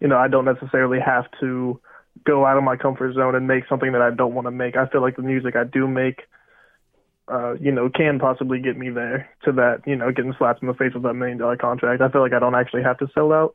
you 0.00 0.08
know 0.08 0.16
I 0.16 0.28
don't 0.28 0.46
necessarily 0.46 1.00
have 1.04 1.26
to 1.40 1.78
go 2.24 2.46
out 2.46 2.56
of 2.56 2.64
my 2.64 2.76
comfort 2.76 3.14
zone 3.14 3.34
and 3.34 3.46
make 3.46 3.64
something 3.68 3.92
that 3.92 4.00
I 4.00 4.10
don't 4.10 4.34
want 4.34 4.46
to 4.46 4.50
make. 4.52 4.78
I 4.78 4.88
feel 4.88 5.02
like 5.02 5.16
the 5.16 5.22
music 5.22 5.54
I 5.54 5.64
do 5.64 5.86
make 5.86 6.22
uh, 7.30 7.54
you 7.60 7.70
know, 7.70 7.88
can 7.88 8.18
possibly 8.18 8.60
get 8.60 8.76
me 8.76 8.90
there 8.90 9.28
to 9.44 9.52
that, 9.52 9.82
you 9.86 9.96
know, 9.96 10.10
getting 10.10 10.34
slapped 10.38 10.62
in 10.62 10.68
the 10.68 10.74
face 10.74 10.94
with 10.94 11.04
that 11.04 11.14
million 11.14 11.38
dollar 11.38 11.56
contract. 11.56 12.02
I 12.02 12.08
feel 12.08 12.20
like 12.20 12.32
I 12.32 12.38
don't 12.38 12.54
actually 12.54 12.82
have 12.82 12.98
to 12.98 13.08
sell 13.14 13.32
out. 13.32 13.54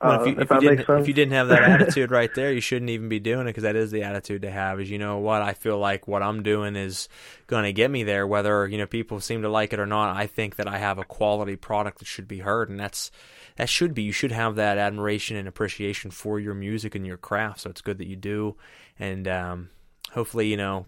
Well, 0.00 0.20
if, 0.20 0.26
you, 0.28 0.36
uh, 0.36 0.42
if, 0.42 0.50
if, 0.50 0.62
you 0.62 0.68
didn't, 0.68 1.00
if 1.00 1.08
you 1.08 1.14
didn't 1.14 1.32
have 1.32 1.48
that 1.48 1.62
attitude 1.80 2.10
right 2.10 2.32
there, 2.34 2.52
you 2.52 2.60
shouldn't 2.60 2.90
even 2.90 3.08
be 3.08 3.18
doing 3.18 3.46
it 3.46 3.50
because 3.50 3.62
that 3.62 3.76
is 3.76 3.90
the 3.90 4.02
attitude 4.02 4.42
to 4.42 4.50
have. 4.50 4.78
Is 4.78 4.90
you 4.90 4.98
know 4.98 5.18
what 5.18 5.40
I 5.40 5.54
feel 5.54 5.78
like 5.78 6.06
what 6.06 6.22
I'm 6.22 6.42
doing 6.42 6.76
is 6.76 7.08
going 7.46 7.64
to 7.64 7.72
get 7.72 7.90
me 7.90 8.02
there, 8.02 8.26
whether 8.26 8.68
you 8.68 8.76
know 8.76 8.86
people 8.86 9.20
seem 9.20 9.40
to 9.42 9.48
like 9.48 9.72
it 9.72 9.80
or 9.80 9.86
not. 9.86 10.14
I 10.14 10.26
think 10.26 10.56
that 10.56 10.68
I 10.68 10.78
have 10.78 10.98
a 10.98 11.04
quality 11.04 11.56
product 11.56 12.00
that 12.00 12.04
should 12.04 12.28
be 12.28 12.40
heard, 12.40 12.68
and 12.68 12.78
that's 12.78 13.10
that 13.56 13.70
should 13.70 13.94
be. 13.94 14.02
You 14.02 14.12
should 14.12 14.32
have 14.32 14.56
that 14.56 14.76
admiration 14.76 15.38
and 15.38 15.48
appreciation 15.48 16.10
for 16.10 16.38
your 16.38 16.54
music 16.54 16.94
and 16.94 17.06
your 17.06 17.16
craft. 17.16 17.60
So 17.60 17.70
it's 17.70 17.80
good 17.80 17.96
that 17.96 18.06
you 18.06 18.16
do, 18.16 18.56
and 18.98 19.26
um, 19.26 19.70
hopefully, 20.12 20.48
you 20.48 20.58
know, 20.58 20.84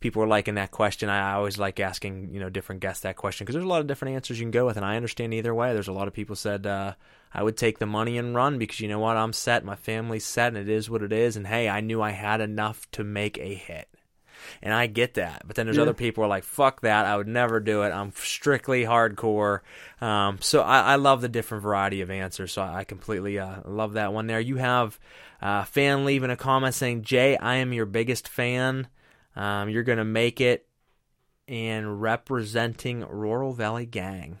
people 0.00 0.22
are 0.22 0.26
liking 0.26 0.54
that 0.54 0.70
question. 0.70 1.08
I 1.08 1.34
always 1.34 1.58
like 1.58 1.80
asking, 1.80 2.30
you 2.32 2.40
know, 2.40 2.50
different 2.50 2.80
guests 2.80 3.02
that 3.02 3.16
question 3.16 3.44
because 3.44 3.54
there's 3.54 3.64
a 3.64 3.68
lot 3.68 3.80
of 3.80 3.86
different 3.86 4.14
answers 4.14 4.38
you 4.38 4.44
can 4.44 4.50
go 4.50 4.66
with, 4.66 4.76
and 4.76 4.84
I 4.84 4.96
understand 4.96 5.34
either 5.34 5.54
way. 5.54 5.72
There's 5.72 5.88
a 5.88 5.92
lot 5.92 6.08
of 6.08 6.14
people 6.14 6.36
said 6.36 6.66
uh, 6.66 6.94
I 7.32 7.42
would 7.42 7.56
take 7.56 7.78
the 7.78 7.86
money 7.86 8.18
and 8.18 8.34
run 8.34 8.58
because 8.58 8.80
you 8.80 8.88
know 8.88 8.98
what, 8.98 9.16
I'm 9.16 9.32
set, 9.32 9.64
my 9.64 9.76
family's 9.76 10.24
set, 10.24 10.48
and 10.48 10.56
it 10.56 10.68
is 10.68 10.90
what 10.90 11.02
it 11.02 11.12
is. 11.12 11.36
And 11.36 11.46
hey, 11.46 11.68
I 11.68 11.80
knew 11.80 12.02
I 12.02 12.10
had 12.10 12.40
enough 12.40 12.90
to 12.92 13.04
make 13.04 13.38
a 13.38 13.54
hit. 13.54 13.88
And 14.62 14.72
I 14.72 14.86
get 14.86 15.14
that, 15.14 15.42
but 15.46 15.56
then 15.56 15.66
there's 15.66 15.76
yeah. 15.76 15.82
other 15.82 15.94
people 15.94 16.22
who 16.22 16.26
are 16.26 16.28
like, 16.28 16.44
"Fuck 16.44 16.82
that! 16.82 17.06
I 17.06 17.16
would 17.16 17.26
never 17.26 17.58
do 17.58 17.82
it. 17.82 17.90
I'm 17.90 18.12
strictly 18.14 18.84
hardcore." 18.84 19.60
Um, 20.00 20.38
so 20.40 20.60
I, 20.60 20.80
I, 20.80 20.96
love 20.96 21.20
the 21.20 21.28
different 21.28 21.64
variety 21.64 22.02
of 22.02 22.10
answers. 22.10 22.52
So 22.52 22.62
I 22.62 22.84
completely 22.84 23.38
uh, 23.38 23.62
love 23.64 23.94
that 23.94 24.12
one 24.12 24.26
there. 24.26 24.38
You 24.38 24.56
have 24.56 25.00
a 25.40 25.46
uh, 25.46 25.64
fan 25.64 26.04
leaving 26.04 26.30
a 26.30 26.36
comment 26.36 26.74
saying, 26.74 27.02
"Jay, 27.02 27.36
I 27.36 27.56
am 27.56 27.72
your 27.72 27.86
biggest 27.86 28.28
fan." 28.28 28.88
Um, 29.36 29.68
you're 29.68 29.82
going 29.82 29.98
to 29.98 30.04
make 30.04 30.40
it 30.40 30.66
in 31.46 31.98
representing 31.98 33.06
Rural 33.08 33.52
Valley 33.52 33.86
Gang. 33.86 34.38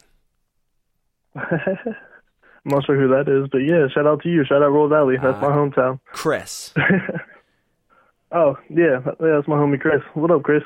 I'm 1.36 2.72
not 2.72 2.84
sure 2.84 2.98
who 2.98 3.08
that 3.08 3.28
is, 3.28 3.48
but 3.52 3.58
yeah, 3.58 3.86
shout 3.94 4.06
out 4.06 4.22
to 4.22 4.28
you. 4.28 4.44
Shout 4.44 4.62
out 4.62 4.72
Rural 4.72 4.88
Valley. 4.88 5.16
That's 5.22 5.36
uh, 5.36 5.40
my 5.40 5.54
hometown. 5.54 6.00
Chris. 6.06 6.72
oh, 8.32 8.58
yeah. 8.68 9.00
Yeah, 9.04 9.12
that's 9.20 9.46
my 9.46 9.56
homie 9.56 9.80
Chris. 9.80 10.02
What 10.14 10.30
up, 10.30 10.42
Chris? 10.42 10.62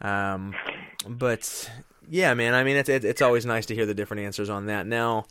Um, 0.00 0.54
but 1.06 1.70
yeah, 2.08 2.34
man, 2.34 2.54
I 2.54 2.64
mean, 2.64 2.76
it's, 2.76 2.88
it's 2.88 3.22
always 3.22 3.46
nice 3.46 3.66
to 3.66 3.74
hear 3.74 3.86
the 3.86 3.94
different 3.94 4.22
answers 4.22 4.48
on 4.50 4.66
that. 4.66 4.86
Now, 4.86 5.26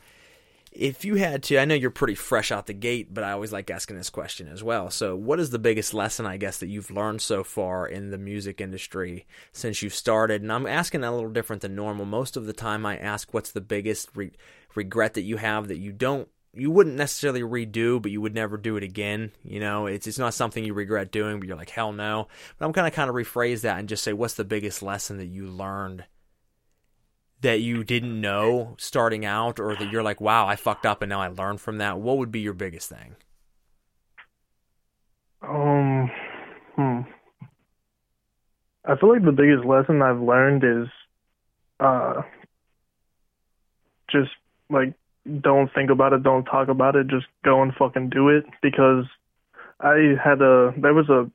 if 0.78 1.03
you 1.03 1.15
had 1.15 1.41
to, 1.43 1.57
I 1.57 1.65
know 1.65 1.73
you're 1.73 1.89
pretty 1.89 2.13
fresh 2.13 2.51
out 2.51 2.67
the 2.67 2.73
gate, 2.73 3.11
but 3.11 3.23
I 3.23 3.32
always 3.32 3.51
like 3.51 3.71
asking 3.71 3.97
this 3.97 4.11
question 4.11 4.47
as 4.47 4.63
well. 4.63 4.91
So, 4.91 5.15
what 5.15 5.39
is 5.39 5.49
the 5.49 5.59
biggest 5.59 5.93
lesson, 5.93 6.28
I 6.28 6.38
guess, 6.38 6.59
that 6.59 6.67
you've 6.67 6.91
learned 6.91 7.21
so 7.21 7.43
far 7.43 7.88
in 7.88 8.11
the 8.11 8.17
music 8.17 8.61
industry 8.61 9.25
since 9.51 9.82
you've 9.82 9.95
started? 9.95 10.43
And 10.43 10.53
I'm 10.53 10.67
asking 10.67 11.01
that 11.01 11.09
a 11.09 11.15
little 11.15 11.32
different 11.32 11.63
than 11.63 11.75
normal. 11.75 12.05
Most 12.05 12.38
of 12.38 12.45
the 12.45 12.53
time, 12.53 12.86
I 12.86 12.95
ask 12.97 13.34
what's 13.34 13.51
the 13.51 13.61
biggest 13.61 14.09
re- 14.15 14.32
regret 14.75 15.15
that 15.15 15.23
you 15.23 15.38
have 15.38 15.67
that 15.69 15.80
you 15.80 15.91
don't, 15.91 16.28
you 16.53 16.69
wouldn't 16.69 16.95
necessarily 16.95 17.41
redo, 17.41 17.99
but 17.99 18.11
you 18.11 18.21
would 18.21 18.36
never 18.36 18.55
do 18.55 18.78
it 18.78 18.84
again. 18.84 19.32
You 19.43 19.59
know, 19.59 19.88
it's 19.88 20.05
it's 20.05 20.19
not 20.19 20.36
something 20.36 20.63
you 20.63 20.75
regret 20.75 21.11
doing, 21.11 21.39
but 21.39 21.47
you're 21.47 21.57
like, 21.57 21.71
hell 21.71 21.91
no. 21.91 22.28
But 22.59 22.65
I'm 22.65 22.71
gonna 22.71 22.91
kind 22.91 23.09
of 23.09 23.15
rephrase 23.15 23.61
that 23.61 23.80
and 23.80 23.89
just 23.89 24.03
say, 24.03 24.13
what's 24.13 24.36
the 24.36 24.45
biggest 24.45 24.84
lesson 24.84 25.17
that 25.17 25.25
you 25.25 25.47
learned 25.47 26.05
that 27.41 27.61
you 27.61 27.83
didn't 27.83 28.19
know 28.19 28.75
starting 28.77 29.25
out 29.25 29.59
or 29.59 29.75
that 29.75 29.91
you're 29.91 30.03
like 30.03 30.19
wow 30.19 30.47
i 30.47 30.55
fucked 30.55 30.85
up 30.85 31.01
and 31.01 31.09
now 31.09 31.21
i 31.21 31.27
learned 31.27 31.61
from 31.61 31.77
that 31.77 31.99
what 31.99 32.17
would 32.17 32.31
be 32.31 32.39
your 32.39 32.53
biggest 32.53 32.89
thing? 32.89 33.15
Um 35.41 36.09
hmm. 36.75 36.99
I 38.85 38.95
feel 38.95 39.13
like 39.13 39.23
the 39.23 39.31
biggest 39.31 39.65
lesson 39.65 40.01
i've 40.01 40.21
learned 40.21 40.63
is 40.63 40.88
uh 41.79 42.21
just 44.09 44.31
like 44.69 44.93
don't 45.41 45.71
think 45.73 45.89
about 45.89 46.13
it 46.13 46.23
don't 46.23 46.45
talk 46.45 46.69
about 46.69 46.95
it 46.95 47.07
just 47.07 47.25
go 47.43 47.61
and 47.61 47.73
fucking 47.75 48.09
do 48.09 48.29
it 48.29 48.45
because 48.61 49.05
i 49.79 50.15
had 50.23 50.41
a 50.41 50.73
there 50.77 50.93
was 50.93 51.09
a 51.09 51.29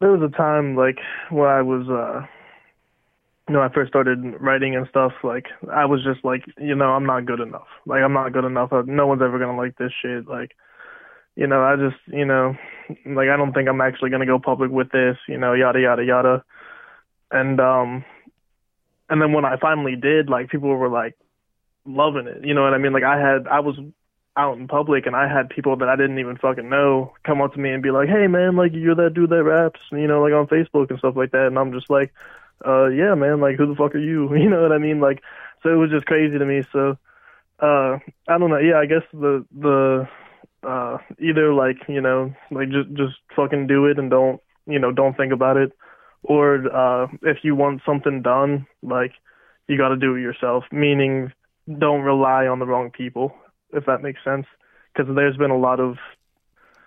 there 0.00 0.10
was 0.10 0.20
a 0.22 0.36
time 0.36 0.76
like 0.76 0.98
when 1.30 1.48
i 1.48 1.62
was 1.62 1.88
uh 1.88 2.26
you 3.48 3.54
know, 3.54 3.62
I 3.62 3.68
first 3.72 3.88
started 3.88 4.18
writing 4.40 4.76
and 4.76 4.86
stuff, 4.88 5.12
like 5.24 5.46
I 5.72 5.86
was 5.86 6.04
just 6.04 6.24
like, 6.24 6.44
you 6.58 6.74
know, 6.74 6.90
I'm 6.90 7.06
not 7.06 7.24
good 7.24 7.40
enough. 7.40 7.66
Like 7.86 8.02
I'm 8.02 8.12
not 8.12 8.32
good 8.32 8.44
enough. 8.44 8.72
Uh, 8.72 8.82
No 8.86 9.06
one's 9.06 9.22
ever 9.22 9.38
gonna 9.38 9.56
like 9.56 9.76
this 9.78 9.92
shit. 10.02 10.28
Like, 10.28 10.54
you 11.34 11.46
know, 11.46 11.62
I 11.62 11.76
just, 11.76 11.96
you 12.06 12.26
know, 12.26 12.56
like 13.06 13.28
I 13.28 13.36
don't 13.36 13.52
think 13.52 13.68
I'm 13.68 13.80
actually 13.80 14.10
gonna 14.10 14.26
go 14.26 14.38
public 14.38 14.70
with 14.70 14.90
this. 14.90 15.16
You 15.28 15.38
know, 15.38 15.54
yada 15.54 15.80
yada 15.80 16.04
yada. 16.04 16.44
And 17.30 17.58
um, 17.60 18.04
and 19.08 19.22
then 19.22 19.32
when 19.32 19.44
I 19.44 19.56
finally 19.56 19.96
did, 19.96 20.28
like 20.28 20.50
people 20.50 20.68
were 20.68 20.90
like 20.90 21.16
loving 21.86 22.26
it. 22.26 22.44
You 22.44 22.54
know 22.54 22.62
what 22.62 22.74
I 22.74 22.78
mean? 22.78 22.92
Like 22.92 23.04
I 23.04 23.18
had, 23.18 23.48
I 23.48 23.60
was 23.60 23.76
out 24.36 24.58
in 24.58 24.68
public 24.68 25.06
and 25.06 25.16
I 25.16 25.26
had 25.26 25.48
people 25.48 25.76
that 25.76 25.88
I 25.88 25.96
didn't 25.96 26.18
even 26.18 26.36
fucking 26.36 26.68
know 26.68 27.12
come 27.24 27.40
up 27.40 27.54
to 27.54 27.60
me 27.60 27.70
and 27.70 27.82
be 27.82 27.90
like, 27.90 28.08
"Hey 28.08 28.26
man, 28.26 28.56
like 28.56 28.72
you're 28.72 28.94
that 28.94 29.14
dude 29.14 29.30
that 29.30 29.42
raps," 29.42 29.80
you 29.90 30.06
know, 30.06 30.22
like 30.22 30.32
on 30.32 30.46
Facebook 30.46 30.90
and 30.90 30.98
stuff 30.98 31.16
like 31.16 31.32
that. 31.32 31.46
And 31.46 31.58
I'm 31.58 31.72
just 31.72 31.90
like, 31.90 32.12
"Uh, 32.64 32.86
yeah, 32.88 33.14
man, 33.14 33.40
like 33.40 33.56
who 33.56 33.66
the 33.66 33.74
fuck 33.74 33.94
are 33.94 33.98
you?" 33.98 34.34
You 34.36 34.50
know 34.50 34.62
what 34.62 34.72
I 34.72 34.78
mean? 34.78 35.00
Like, 35.00 35.22
so 35.62 35.70
it 35.70 35.76
was 35.76 35.90
just 35.90 36.06
crazy 36.06 36.38
to 36.38 36.44
me. 36.44 36.62
So, 36.72 36.98
uh, 37.60 37.98
I 38.28 38.38
don't 38.38 38.50
know. 38.50 38.58
Yeah, 38.58 38.78
I 38.78 38.86
guess 38.86 39.02
the 39.12 39.44
the 39.56 40.08
uh 40.66 40.98
either 41.20 41.52
like 41.52 41.76
you 41.88 42.00
know 42.00 42.34
like 42.50 42.68
just 42.70 42.92
just 42.94 43.14
fucking 43.36 43.68
do 43.68 43.86
it 43.86 43.96
and 43.96 44.10
don't 44.10 44.40
you 44.66 44.78
know 44.78 44.90
don't 44.92 45.16
think 45.16 45.32
about 45.32 45.56
it, 45.56 45.72
or 46.22 46.56
uh 46.74 47.06
if 47.22 47.38
you 47.42 47.54
want 47.54 47.82
something 47.86 48.22
done, 48.22 48.66
like 48.82 49.12
you 49.68 49.76
got 49.76 49.88
to 49.88 49.96
do 49.96 50.16
it 50.16 50.20
yourself. 50.22 50.64
Meaning, 50.72 51.32
don't 51.78 52.02
rely 52.02 52.46
on 52.46 52.58
the 52.58 52.66
wrong 52.66 52.90
people 52.90 53.34
if 53.72 53.86
that 53.86 54.02
makes 54.02 54.22
sense. 54.24 54.46
Because 54.92 55.14
there's 55.14 55.36
been 55.36 55.50
a 55.50 55.58
lot 55.58 55.80
of 55.80 55.96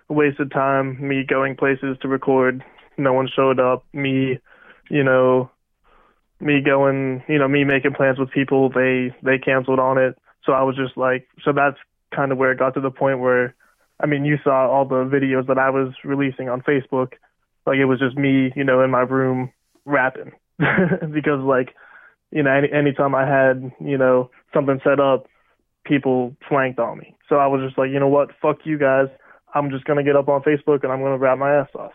wasted 0.09 0.51
time, 0.51 0.97
me 1.07 1.23
going 1.23 1.55
places 1.55 1.97
to 2.01 2.07
record, 2.07 2.63
no 2.97 3.13
one 3.13 3.29
showed 3.33 3.59
up, 3.59 3.85
me, 3.93 4.39
you 4.89 5.03
know, 5.03 5.49
me 6.41 6.61
going, 6.61 7.23
you 7.27 7.37
know, 7.37 7.47
me 7.47 7.63
making 7.63 7.93
plans 7.93 8.19
with 8.19 8.31
people, 8.31 8.69
they 8.69 9.13
they 9.23 9.37
canceled 9.37 9.79
on 9.79 9.97
it. 9.97 10.17
So 10.45 10.53
I 10.53 10.63
was 10.63 10.75
just 10.75 10.97
like, 10.97 11.27
so 11.43 11.51
that's 11.53 11.77
kind 12.15 12.31
of 12.31 12.37
where 12.37 12.51
it 12.51 12.59
got 12.59 12.73
to 12.73 12.81
the 12.81 12.91
point 12.91 13.19
where, 13.19 13.55
I 13.99 14.07
mean, 14.07 14.25
you 14.25 14.37
saw 14.43 14.69
all 14.69 14.85
the 14.85 15.05
videos 15.05 15.47
that 15.47 15.57
I 15.57 15.69
was 15.69 15.93
releasing 16.03 16.49
on 16.49 16.61
Facebook, 16.61 17.13
like 17.65 17.77
it 17.77 17.85
was 17.85 17.99
just 17.99 18.17
me, 18.17 18.51
you 18.55 18.63
know, 18.63 18.83
in 18.83 18.89
my 18.89 19.01
room 19.01 19.51
rapping, 19.85 20.31
because 20.59 21.41
like, 21.43 21.75
you 22.31 22.43
know, 22.43 22.51
any 22.51 22.71
anytime 22.71 23.13
I 23.13 23.27
had, 23.27 23.71
you 23.79 23.97
know, 23.97 24.31
something 24.53 24.79
set 24.83 24.99
up, 24.99 25.27
people 25.85 26.35
flanked 26.49 26.79
on 26.79 26.97
me. 26.97 27.15
So 27.29 27.35
I 27.35 27.47
was 27.47 27.61
just 27.65 27.77
like, 27.77 27.91
you 27.91 27.99
know 27.99 28.07
what, 28.07 28.29
fuck 28.41 28.57
you 28.63 28.77
guys. 28.77 29.07
I'm 29.53 29.69
just 29.69 29.85
gonna 29.85 30.03
get 30.03 30.15
up 30.15 30.29
on 30.29 30.41
Facebook 30.41 30.83
and 30.83 30.91
I'm 30.91 31.01
gonna 31.01 31.17
rap 31.17 31.37
my 31.37 31.53
ass 31.55 31.69
off. 31.75 31.93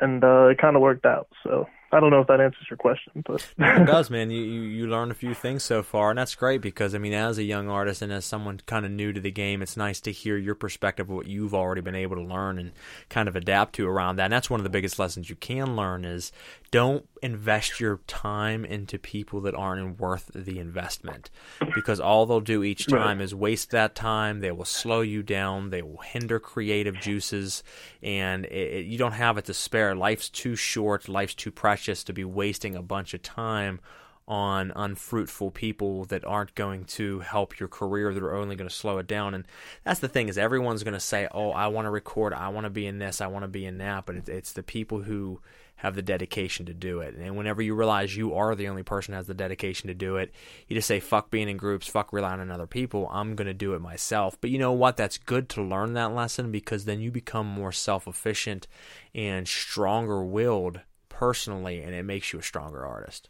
And 0.00 0.22
uh, 0.22 0.48
it 0.48 0.58
kind 0.58 0.76
of 0.76 0.82
worked 0.82 1.06
out. 1.06 1.28
So 1.42 1.66
I 1.92 2.00
don't 2.00 2.10
know 2.10 2.20
if 2.20 2.26
that 2.26 2.40
answers 2.40 2.66
your 2.68 2.76
question, 2.76 3.22
but 3.26 3.46
it 3.58 3.86
does, 3.86 4.10
man. 4.10 4.30
You, 4.30 4.42
you 4.42 4.60
you 4.62 4.86
learn 4.88 5.10
a 5.10 5.14
few 5.14 5.34
things 5.34 5.62
so 5.62 5.82
far, 5.82 6.10
and 6.10 6.18
that's 6.18 6.34
great 6.34 6.60
because 6.60 6.94
I 6.94 6.98
mean, 6.98 7.12
as 7.12 7.38
a 7.38 7.44
young 7.44 7.68
artist 7.68 8.02
and 8.02 8.12
as 8.12 8.24
someone 8.24 8.60
kind 8.66 8.84
of 8.84 8.90
new 8.90 9.12
to 9.12 9.20
the 9.20 9.30
game, 9.30 9.62
it's 9.62 9.76
nice 9.76 10.00
to 10.00 10.12
hear 10.12 10.36
your 10.36 10.54
perspective 10.56 11.08
of 11.08 11.14
what 11.14 11.26
you've 11.26 11.54
already 11.54 11.80
been 11.80 11.94
able 11.94 12.16
to 12.16 12.22
learn 12.22 12.58
and 12.58 12.72
kind 13.08 13.28
of 13.28 13.36
adapt 13.36 13.74
to 13.76 13.88
around 13.88 14.16
that. 14.16 14.24
And 14.24 14.32
that's 14.32 14.50
one 14.50 14.58
of 14.60 14.64
the 14.64 14.70
biggest 14.70 14.98
lessons 14.98 15.30
you 15.30 15.36
can 15.36 15.76
learn 15.76 16.04
is 16.04 16.32
don't 16.76 17.08
invest 17.22 17.80
your 17.80 18.00
time 18.06 18.62
into 18.62 18.98
people 18.98 19.40
that 19.40 19.54
aren't 19.54 19.98
worth 19.98 20.30
the 20.34 20.58
investment 20.58 21.30
because 21.74 21.98
all 21.98 22.26
they'll 22.26 22.38
do 22.38 22.62
each 22.62 22.86
time 22.86 23.18
is 23.18 23.34
waste 23.34 23.70
that 23.70 23.94
time. 23.94 24.40
They 24.40 24.52
will 24.52 24.66
slow 24.66 25.00
you 25.00 25.22
down. 25.22 25.70
They 25.70 25.80
will 25.80 26.02
hinder 26.04 26.38
creative 26.38 27.00
juices, 27.00 27.64
and 28.02 28.44
it, 28.44 28.84
you 28.84 28.98
don't 28.98 29.12
have 29.12 29.38
it 29.38 29.46
to 29.46 29.54
spare. 29.54 29.94
Life's 29.94 30.28
too 30.28 30.54
short. 30.54 31.08
Life's 31.08 31.34
too 31.34 31.50
precious 31.50 32.04
to 32.04 32.12
be 32.12 32.26
wasting 32.26 32.76
a 32.76 32.82
bunch 32.82 33.14
of 33.14 33.22
time 33.22 33.80
on 34.28 34.70
unfruitful 34.76 35.52
people 35.52 36.04
that 36.04 36.26
aren't 36.26 36.54
going 36.54 36.84
to 36.84 37.20
help 37.20 37.58
your 37.58 37.70
career 37.70 38.12
that 38.12 38.22
are 38.22 38.36
only 38.36 38.54
going 38.54 38.68
to 38.68 38.74
slow 38.74 38.98
it 38.98 39.06
down 39.06 39.34
and 39.34 39.44
that's 39.84 40.00
the 40.00 40.08
thing 40.08 40.28
is 40.28 40.36
everyone's 40.36 40.82
going 40.82 40.92
to 40.92 40.98
say 40.98 41.28
oh 41.30 41.52
i 41.52 41.68
want 41.68 41.86
to 41.86 41.90
record 41.90 42.32
i 42.32 42.48
want 42.48 42.64
to 42.64 42.70
be 42.70 42.88
in 42.88 42.98
this 42.98 43.20
i 43.20 43.26
want 43.28 43.44
to 43.44 43.48
be 43.48 43.64
in 43.64 43.78
that 43.78 44.04
but 44.04 44.28
it's 44.28 44.52
the 44.52 44.64
people 44.64 45.02
who 45.02 45.40
have 45.76 45.94
the 45.94 46.02
dedication 46.02 46.66
to 46.66 46.74
do 46.74 47.00
it. 47.00 47.14
And 47.14 47.36
whenever 47.36 47.62
you 47.62 47.74
realize 47.74 48.16
you 48.16 48.34
are 48.34 48.54
the 48.54 48.68
only 48.68 48.82
person 48.82 49.12
who 49.12 49.16
has 49.16 49.26
the 49.26 49.34
dedication 49.34 49.88
to 49.88 49.94
do 49.94 50.16
it 50.16 50.32
you 50.66 50.76
just 50.76 50.88
say 50.88 51.00
fuck 51.00 51.30
being 51.30 51.48
in 51.48 51.56
groups 51.56 51.86
fuck 51.86 52.12
relying 52.12 52.40
on 52.40 52.50
other 52.50 52.66
people 52.66 53.08
i'm 53.12 53.34
going 53.34 53.46
to 53.46 53.54
do 53.54 53.74
it 53.74 53.80
myself. 53.80 54.36
But 54.40 54.50
you 54.50 54.58
know 54.58 54.72
what? 54.72 54.96
That's 54.96 55.18
good 55.18 55.48
to 55.50 55.62
learn 55.62 55.94
that 55.94 56.12
lesson 56.12 56.50
because 56.50 56.84
then 56.84 57.00
you 57.00 57.10
become 57.10 57.46
more 57.46 57.72
self-efficient 57.72 58.66
and 59.14 59.46
stronger 59.46 60.24
willed 60.24 60.80
personally 61.08 61.82
and 61.82 61.94
it 61.94 62.04
makes 62.04 62.32
you 62.32 62.38
a 62.38 62.42
stronger 62.42 62.84
artist. 62.84 63.28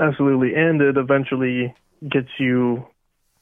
Absolutely. 0.00 0.54
And 0.54 0.80
it 0.80 0.96
eventually 0.96 1.74
gets 2.08 2.28
you 2.38 2.86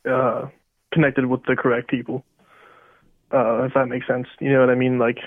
uh 0.09 0.47
connected 0.93 1.27
with 1.27 1.43
the 1.45 1.57
correct 1.57 1.89
people 1.89 2.25
uh 3.33 3.65
if 3.65 3.75
that 3.75 3.87
makes 3.87 4.07
sense. 4.07 4.27
You 4.41 4.53
know 4.53 4.61
what 4.61 4.71
i 4.71 4.75
mean? 4.75 4.99
Like 4.99 5.19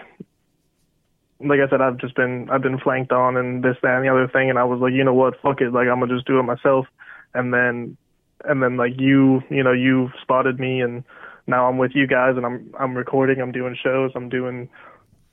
like 1.40 1.60
i 1.60 1.70
said 1.70 1.82
i've 1.82 1.98
just 1.98 2.16
been 2.16 2.50
i've 2.50 2.62
been 2.62 2.80
flanked 2.80 3.12
on 3.12 3.36
and 3.36 3.64
this 3.64 3.76
that 3.82 3.96
and 3.96 4.06
the 4.06 4.10
other 4.12 4.28
thing. 4.28 4.50
And 4.50 4.60
i 4.60 4.64
was 4.64 4.80
like 4.80 4.94
you 4.94 5.04
know 5.04 5.14
what? 5.14 5.40
Fuck 5.42 5.62
it. 5.62 5.74
Like 5.74 5.88
i'm 5.88 6.00
gonna 6.00 6.14
just 6.14 6.28
do 6.28 6.40
it 6.40 6.44
myself. 6.44 6.88
And 7.34 7.54
then 7.54 7.98
and 8.44 8.62
then 8.62 8.78
like 8.78 9.00
you 9.00 9.42
you 9.50 9.64
know 9.64 9.74
you 9.74 10.10
spotted 10.22 10.60
me 10.60 10.82
and 10.82 11.04
now 11.48 11.68
i'm 11.68 11.78
with 11.78 11.92
you 11.94 12.08
guys 12.08 12.36
and 12.38 12.46
i'm 12.46 12.74
i'm 12.80 12.96
recording. 12.96 13.42
I'm 13.42 13.52
doing 13.52 13.78
shows. 13.82 14.12
I'm 14.16 14.30
doing 14.30 14.70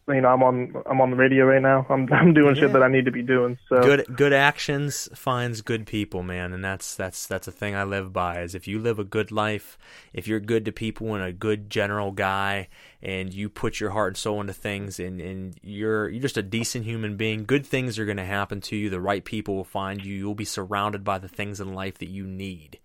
you 0.08 0.20
know, 0.20 0.28
I'm 0.28 0.42
on 0.42 0.82
I'm 0.86 1.00
on 1.00 1.10
the 1.10 1.16
radio 1.16 1.44
right 1.44 1.62
now. 1.62 1.86
I'm 1.88 2.12
I'm 2.12 2.34
doing 2.34 2.56
yeah. 2.56 2.62
shit 2.62 2.72
that 2.72 2.82
I 2.82 2.88
need 2.88 3.04
to 3.04 3.12
be 3.12 3.22
doing. 3.22 3.58
So 3.68 3.80
good 3.80 4.04
good 4.16 4.32
actions 4.32 5.08
finds 5.14 5.62
good 5.62 5.86
people, 5.86 6.22
man, 6.24 6.52
and 6.52 6.64
that's 6.64 6.96
that's 6.96 7.26
that's 7.26 7.46
a 7.46 7.52
thing 7.52 7.76
I 7.76 7.84
live 7.84 8.12
by. 8.12 8.40
Is 8.42 8.54
if 8.54 8.66
you 8.66 8.80
live 8.80 8.98
a 8.98 9.04
good 9.04 9.30
life, 9.30 9.78
if 10.12 10.26
you're 10.26 10.40
good 10.40 10.64
to 10.64 10.72
people 10.72 11.14
and 11.14 11.22
a 11.22 11.32
good 11.32 11.70
general 11.70 12.10
guy, 12.10 12.68
and 13.00 13.32
you 13.32 13.48
put 13.48 13.78
your 13.78 13.90
heart 13.90 14.10
and 14.10 14.16
soul 14.16 14.40
into 14.40 14.52
things, 14.52 14.98
and 14.98 15.20
and 15.20 15.56
you're 15.62 16.08
you're 16.08 16.22
just 16.22 16.36
a 16.36 16.42
decent 16.42 16.84
human 16.84 17.16
being, 17.16 17.44
good 17.44 17.64
things 17.64 17.98
are 17.98 18.04
going 18.04 18.16
to 18.16 18.24
happen 18.24 18.60
to 18.62 18.76
you. 18.76 18.90
The 18.90 19.00
right 19.00 19.24
people 19.24 19.54
will 19.54 19.64
find 19.64 20.04
you. 20.04 20.14
You'll 20.14 20.34
be 20.34 20.44
surrounded 20.44 21.04
by 21.04 21.18
the 21.18 21.28
things 21.28 21.60
in 21.60 21.74
life 21.74 21.98
that 21.98 22.10
you 22.10 22.26
need. 22.26 22.80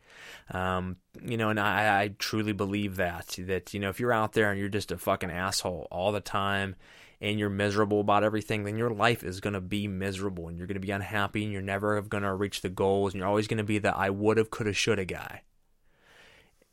Um, 0.51 0.97
you 1.21 1.35
know, 1.35 1.49
and 1.49 1.59
I, 1.59 2.03
I 2.03 2.07
truly 2.19 2.53
believe 2.53 2.97
that 2.97 3.35
that 3.39 3.73
you 3.73 3.79
know 3.79 3.89
if 3.89 3.99
you're 3.99 4.13
out 4.13 4.33
there 4.33 4.51
and 4.51 4.59
you're 4.59 4.69
just 4.69 4.91
a 4.91 4.99
fucking 4.99 5.31
asshole 5.31 5.87
all 5.89 6.11
the 6.11 6.21
time 6.21 6.75
and 7.19 7.39
you're 7.39 7.49
miserable 7.49 7.99
about 7.99 8.23
everything, 8.23 8.63
then 8.63 8.77
your 8.77 8.91
life 8.91 9.23
is 9.23 9.39
going 9.39 9.53
to 9.53 9.61
be 9.61 9.87
miserable 9.87 10.47
and 10.47 10.57
you're 10.57 10.67
going 10.67 10.79
to 10.79 10.85
be 10.85 10.91
unhappy 10.91 11.43
and 11.43 11.51
you're 11.51 11.61
never 11.61 11.99
going 12.01 12.23
to 12.23 12.33
reach 12.33 12.61
the 12.61 12.69
goals 12.69 13.13
and 13.13 13.19
you're 13.19 13.27
always 13.27 13.47
going 13.47 13.57
to 13.57 13.63
be 13.63 13.79
the 13.79 13.95
I 13.95 14.09
would 14.09 14.37
have, 14.37 14.51
could 14.51 14.67
have, 14.67 14.77
should 14.77 14.99
have 14.99 15.07
guy. 15.07 15.41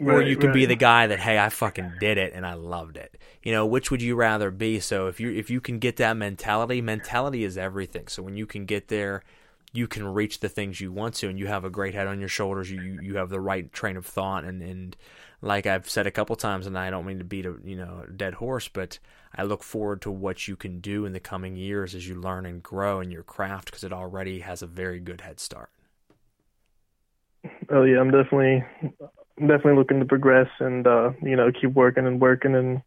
Right, 0.01 0.14
or 0.16 0.22
you 0.22 0.36
can 0.36 0.49
right. 0.49 0.55
be 0.55 0.66
the 0.66 0.74
guy 0.74 1.07
that 1.07 1.20
hey 1.20 1.38
I 1.38 1.51
fucking 1.51 1.95
did 2.01 2.18
it 2.18 2.32
and 2.34 2.45
I 2.45 2.55
loved 2.55 2.97
it. 2.97 3.16
You 3.45 3.53
know, 3.53 3.64
which 3.64 3.92
would 3.92 4.03
you 4.03 4.16
rather 4.16 4.51
be? 4.51 4.80
So 4.80 5.07
if 5.07 5.20
you 5.20 5.30
if 5.30 5.51
you 5.51 5.61
can 5.61 5.78
get 5.78 5.97
that 5.99 6.16
mentality, 6.16 6.80
mentality 6.80 7.45
is 7.45 7.57
everything. 7.57 8.09
So 8.09 8.20
when 8.20 8.36
you 8.36 8.45
can 8.45 8.64
get 8.66 8.88
there, 8.88 9.22
you 9.72 9.86
can 9.86 10.12
reach 10.12 10.40
the 10.40 10.49
things 10.49 10.80
you 10.80 10.90
want 10.90 11.14
to 11.16 11.28
and 11.28 11.38
you 11.38 11.47
have 11.47 11.64
a 11.64 11.70
great 11.70 11.95
head 11.95 12.09
on 12.09 12.18
your 12.18 12.28
shoulders, 12.28 12.72
you 12.72 12.99
you 13.03 13.16
have 13.16 13.28
the 13.28 13.40
right 13.40 13.72
train 13.72 13.97
of 13.97 14.05
thought 14.05 14.42
and 14.42 14.62
and 14.62 14.97
like 15.45 15.66
I've 15.66 15.88
said 15.88 16.07
a 16.07 16.11
couple 16.11 16.34
times 16.36 16.66
and 16.66 16.76
I 16.76 16.90
don't 16.90 17.05
mean 17.05 17.18
to 17.18 17.24
beat 17.24 17.45
a, 17.45 17.55
you 17.62 17.76
know, 17.76 18.05
dead 18.16 18.34
horse, 18.34 18.66
but 18.68 18.99
I 19.34 19.42
look 19.42 19.62
forward 19.62 20.01
to 20.03 20.11
what 20.11 20.49
you 20.49 20.57
can 20.57 20.80
do 20.80 21.05
in 21.05 21.12
the 21.12 21.20
coming 21.20 21.55
years 21.55 21.95
as 21.95 22.09
you 22.09 22.14
learn 22.14 22.47
and 22.47 22.62
grow 22.62 23.01
in 23.01 23.11
your 23.11 23.22
craft 23.22 23.66
because 23.66 23.84
it 23.84 23.92
already 23.92 24.40
has 24.40 24.62
a 24.62 24.66
very 24.66 25.01
good 25.01 25.20
head 25.20 25.38
start. 25.38 25.70
Oh 27.70 27.84
yeah, 27.84 28.01
I'm 28.01 28.11
definitely 28.11 28.64
definitely 29.38 29.74
looking 29.74 30.01
to 30.01 30.07
progress 30.07 30.49
and 30.61 30.86
uh, 30.86 31.11
you 31.22 31.36
know 31.36 31.51
keep 31.53 31.74
working 31.74 32.07
and 32.07 32.20
working 32.20 32.55
and 32.55 32.80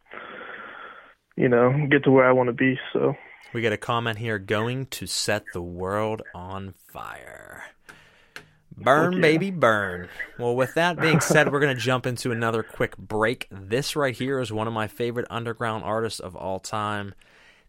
you 1.36 1.48
know 1.48 1.86
get 1.92 2.04
to 2.06 2.12
where 2.12 2.28
I 2.28 2.32
want 2.32 2.48
to 2.48 2.54
be. 2.54 2.80
So 2.92 3.14
we 3.54 3.62
got 3.62 3.74
a 3.74 3.78
comment 3.78 4.18
here: 4.18 4.40
going 4.40 4.88
to 4.88 5.06
set 5.06 5.44
the 5.54 5.62
world 5.62 6.24
on 6.34 6.74
fire. 6.92 7.66
Burn, 8.78 9.14
yeah. 9.14 9.22
baby, 9.22 9.50
burn. 9.50 10.08
Well, 10.38 10.56
with 10.56 10.76
that 10.76 11.02
being 11.02 11.20
said, 11.20 11.52
we're 11.52 11.60
going 11.60 11.76
to 11.76 11.82
jump 11.82 12.06
into 12.06 12.32
another 12.32 12.62
quick 12.62 12.96
break. 12.98 13.48
This 13.50 13.96
right 13.96 14.16
here 14.16 14.40
is 14.40 14.52
one 14.54 14.68
of 14.68 14.74
my 14.74 14.88
favorite 14.88 15.26
underground 15.32 15.84
artists 15.84 16.20
of 16.20 16.36
all 16.36 16.60
time. 16.60 17.16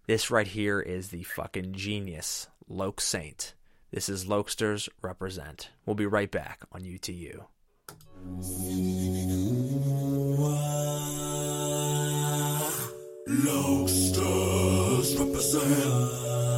This 0.06 0.30
right 0.30 0.46
here 0.46 0.80
is 0.80 1.08
the 1.08 1.22
fucking 1.22 1.72
genius, 1.72 2.48
Loke 2.68 3.00
Saint. 3.00 3.54
This 3.90 4.10
is 4.10 4.26
Lokesters 4.26 4.90
Represent. 5.00 5.70
We'll 5.86 5.96
be 5.96 6.04
right 6.04 6.30
back 6.30 6.60
on 6.72 6.82
UTU. 6.82 7.44
Lokesters 13.26 15.18
Represent. 15.18 16.57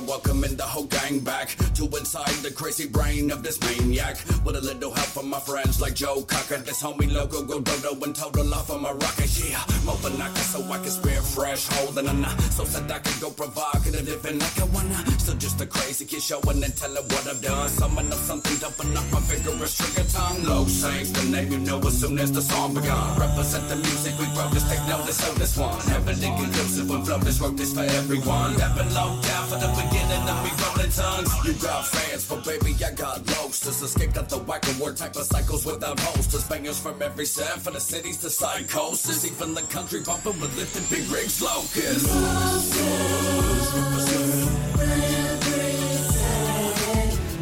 Welcoming 0.00 0.56
the 0.56 0.62
whole 0.62 0.84
gang 0.84 1.20
back 1.20 1.56
to 1.74 1.84
inside 1.96 2.34
the 2.42 2.50
crazy 2.50 2.86
brain 2.86 3.30
of 3.30 3.42
this 3.42 3.60
maniac. 3.60 4.16
With 4.44 4.56
a 4.56 4.60
little 4.60 4.92
help 4.92 5.08
from 5.08 5.28
my 5.28 5.40
friends 5.40 5.80
like 5.80 5.94
Joe 5.94 6.22
Cocker, 6.22 6.58
this 6.58 6.82
homie 6.82 7.10
logo 7.12 7.42
go 7.42 7.60
dodo 7.60 7.98
and 8.04 8.14
total 8.14 8.52
off 8.54 8.70
of 8.70 8.80
my 8.80 8.92
rocket. 8.92 9.30
Yeah, 9.38 9.62
Mopanaka 9.86 10.38
so 10.38 10.62
I 10.72 10.78
can 10.78 10.90
spare 10.90 11.22
fresh 11.22 11.66
holding 11.68 12.06
knot. 12.20 12.40
So 12.52 12.64
said 12.64 12.90
I 12.90 12.98
can 12.98 13.20
go 13.20 13.30
provocative, 13.30 14.06
living 14.06 14.38
like 14.38 14.60
I 14.60 14.64
wanna. 14.64 14.98
Still 15.18 15.36
just 15.36 15.60
a 15.60 15.66
crazy 15.66 16.04
kid 16.04 16.22
showing 16.22 16.62
and 16.62 16.76
telling 16.76 17.04
what 17.04 17.26
I've 17.26 17.42
done. 17.42 17.68
Someone 17.68 18.06
of 18.06 18.18
something 18.18 18.56
dumping 18.58 18.96
up 18.96 19.04
my 19.12 19.20
vigorous 19.20 19.76
trigger 19.76 20.08
tongue. 20.10 20.44
Low 20.44 20.64
saints, 20.66 21.10
the 21.10 21.24
name 21.30 21.52
you 21.52 21.58
know 21.58 21.78
as 21.80 22.00
soon 22.00 22.18
as 22.18 22.32
the 22.32 22.42
song 22.42 22.74
begun. 22.74 23.18
Represent 23.18 23.68
the 23.68 23.76
music 23.76 24.14
we 24.18 24.26
wrote, 24.36 24.52
just 24.52 24.68
take 24.70 24.84
notice 24.88 25.28
of 25.28 25.38
this 25.38 25.56
one. 25.56 25.78
Heavily 25.80 26.30
conclusive 26.36 26.88
when 26.88 27.04
flow 27.04 27.18
this 27.18 27.40
wrote 27.40 27.56
this 27.56 27.72
for 27.72 27.82
everyone. 27.82 28.56
Never 28.56 28.84
low 28.94 29.20
down 29.22 29.46
for 29.48 29.56
the 29.56 29.68
beginning 29.88 30.28
of 30.28 30.44
me 30.44 30.50
rolling 30.62 30.90
tongues. 30.90 31.30
You 31.46 31.52
got 31.54 31.86
fans, 31.86 32.28
but 32.28 32.44
baby, 32.44 32.74
I 32.84 32.92
got 32.92 33.26
loasters. 33.26 33.82
Escaped 33.82 34.16
out 34.16 34.28
the 34.28 34.38
whack 34.38 34.64
award 34.74 34.96
type 34.96 35.16
of 35.16 35.24
cycles 35.24 35.64
without 35.64 35.98
holsters. 36.00 36.44
Bangers 36.44 36.78
from 36.78 37.00
every 37.02 37.26
set, 37.26 37.60
from 37.60 37.74
the 37.74 37.80
cities 37.80 38.18
to 38.18 38.28
coasters. 38.68 39.26
Even 39.26 39.54
the 39.54 39.62
country 39.62 40.00
bumping 40.00 40.40
with 40.40 40.56
lifted 40.56 40.88
big 40.90 41.08
rigs 41.10 41.42
locust. 41.42 42.06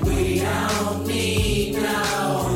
We 0.03 0.41
don't 0.41 1.07
need 1.07 1.75
no 1.75 2.56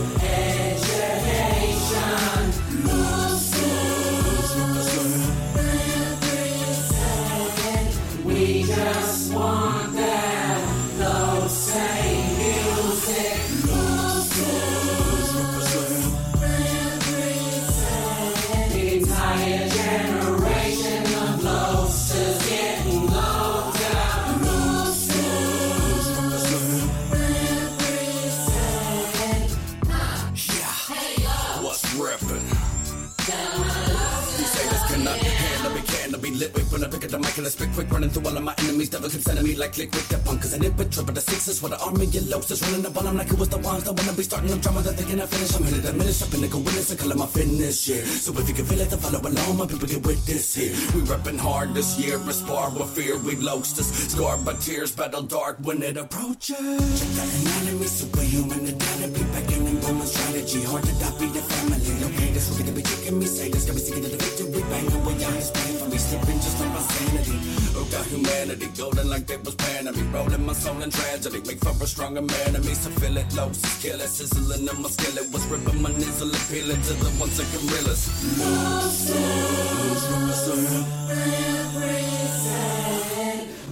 pick 36.91 37.05
up 37.05 37.11
the 37.11 37.19
mic 37.19 37.37
and 37.39 37.47
I 37.47 37.51
spit 37.51 37.71
quick, 37.73 37.91
running 37.91 38.11
through 38.11 38.27
all 38.27 38.37
of 38.37 38.43
my 38.43 38.55
enemies. 38.59 38.91
Devil 38.91 39.09
keep 39.09 39.23
sending 39.23 39.45
me 39.45 39.55
like 39.55 39.73
click 39.73 39.91
with 39.93 40.09
the 40.09 40.19
punk, 40.19 40.43
cause 40.43 40.55
I 40.55 40.59
nip 40.59 40.79
it, 40.81 40.91
triple 40.91 41.15
the 41.15 41.21
sixes 41.21 41.63
with 41.63 41.73
the 41.73 41.81
army 41.81 42.05
of 42.07 42.29
lobsters 42.29 42.63
running 42.67 42.85
up 42.85 42.97
on 42.99 43.05
them 43.05 43.17
like 43.17 43.31
it 43.31 43.39
was 43.39 43.49
the 43.49 43.59
ones 43.59 43.85
that 43.85 43.95
wanna 43.95 44.13
be 44.13 44.23
starting 44.23 44.51
them 44.51 44.61
drama 44.61 44.83
that 44.83 44.97
they 44.97 45.05
cannot 45.05 45.29
finish. 45.29 45.55
I'm 45.55 45.63
headed 45.63 45.83
to 45.83 45.93
diminish, 45.93 46.23
up 46.23 46.31
the 46.31 46.49
go 46.49 46.59
witness, 46.59 46.89
the 46.91 46.97
color 46.97 47.15
my 47.15 47.27
fitness, 47.27 47.89
yeah. 47.89 48.03
So 48.05 48.35
if 48.35 48.49
you 48.49 48.55
can 48.55 48.65
feel 48.67 48.81
it, 48.81 48.91
then 48.91 48.99
follow 48.99 49.21
along, 49.23 49.57
my 49.57 49.67
people 49.67 49.87
get 49.87 50.03
with 50.05 50.27
this 50.27 50.55
here. 50.55 50.75
We 50.95 51.07
reppin' 51.07 51.39
hard 51.39 51.75
this 51.75 51.99
year, 51.99 52.19
respond 52.19 52.79
with 52.79 52.91
fear, 52.91 53.17
we 53.19 53.37
lobsters. 53.37 53.89
Scarred 54.11 54.45
by 54.45 54.55
tears, 54.55 54.91
battle 54.93 55.23
dark 55.23 55.59
when 55.63 55.83
it 55.83 55.97
approaches. 55.97 56.59
Check 56.59 57.31
an 57.39 57.69
enemy, 57.69 57.87
superhuman, 57.87 58.65
the 58.67 58.73
be 59.15 59.23
back 59.33 59.51
in 59.53 59.67
and 59.67 59.81
boom, 59.81 60.01
strategy. 60.03 60.63
Hard 60.65 60.85
to 60.85 60.93
not 60.99 61.19
be 61.19 61.27
the 61.27 61.43
family, 61.43 61.93
okay? 62.09 62.33
This 62.33 62.51
wicked 62.51 62.67
to 62.67 62.73
be 62.73 62.83
kicking 62.83 63.19
me, 63.19 63.27
say 63.27 63.49
this, 63.51 63.65
got 63.67 63.75
me 63.75 63.81
seeking 63.81 64.03
the 64.03 64.11
victory, 64.11 64.63
banging 64.71 65.05
with 65.05 65.21
y'all, 65.21 65.80
slipping 66.11 66.41
just 66.41 66.59
like 66.61 66.73
my 66.75 66.81
sanity. 66.81 67.37
Oh, 67.79 67.87
humanity, 68.11 68.69
golden 68.77 69.09
like 69.09 69.27
they 69.27 69.37
was 69.37 69.55
panning 69.55 70.13
rolling 70.13 70.45
my 70.45 70.53
soul 70.53 70.83
in 70.83 70.91
tragedy, 70.91 71.41
make 71.47 71.61
for 71.61 71.85
a 71.85 71.87
stronger 71.87 72.23
man 72.23 72.57
of 72.57 72.65
me, 72.67 72.75
so 72.75 72.91
feel 72.91 73.17
it 73.17 73.33
low, 73.35 73.53
so 73.53 73.69
kill 73.81 74.01
it, 74.01 74.09
sizzling 74.09 74.67
in 74.69 74.83
my 74.83 74.89
skillet, 74.89 75.33
was 75.33 75.45
ripping 75.47 75.81
my 75.81 75.91
nizzle, 75.91 76.33
appealing 76.39 76.83
to 76.83 76.93
the 76.95 77.11
ones 77.21 77.37
that 77.39 77.47
can. 77.53 77.61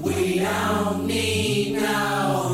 We 0.01 0.39
don't 0.39 1.07
need 1.07 1.74
no 1.74 2.47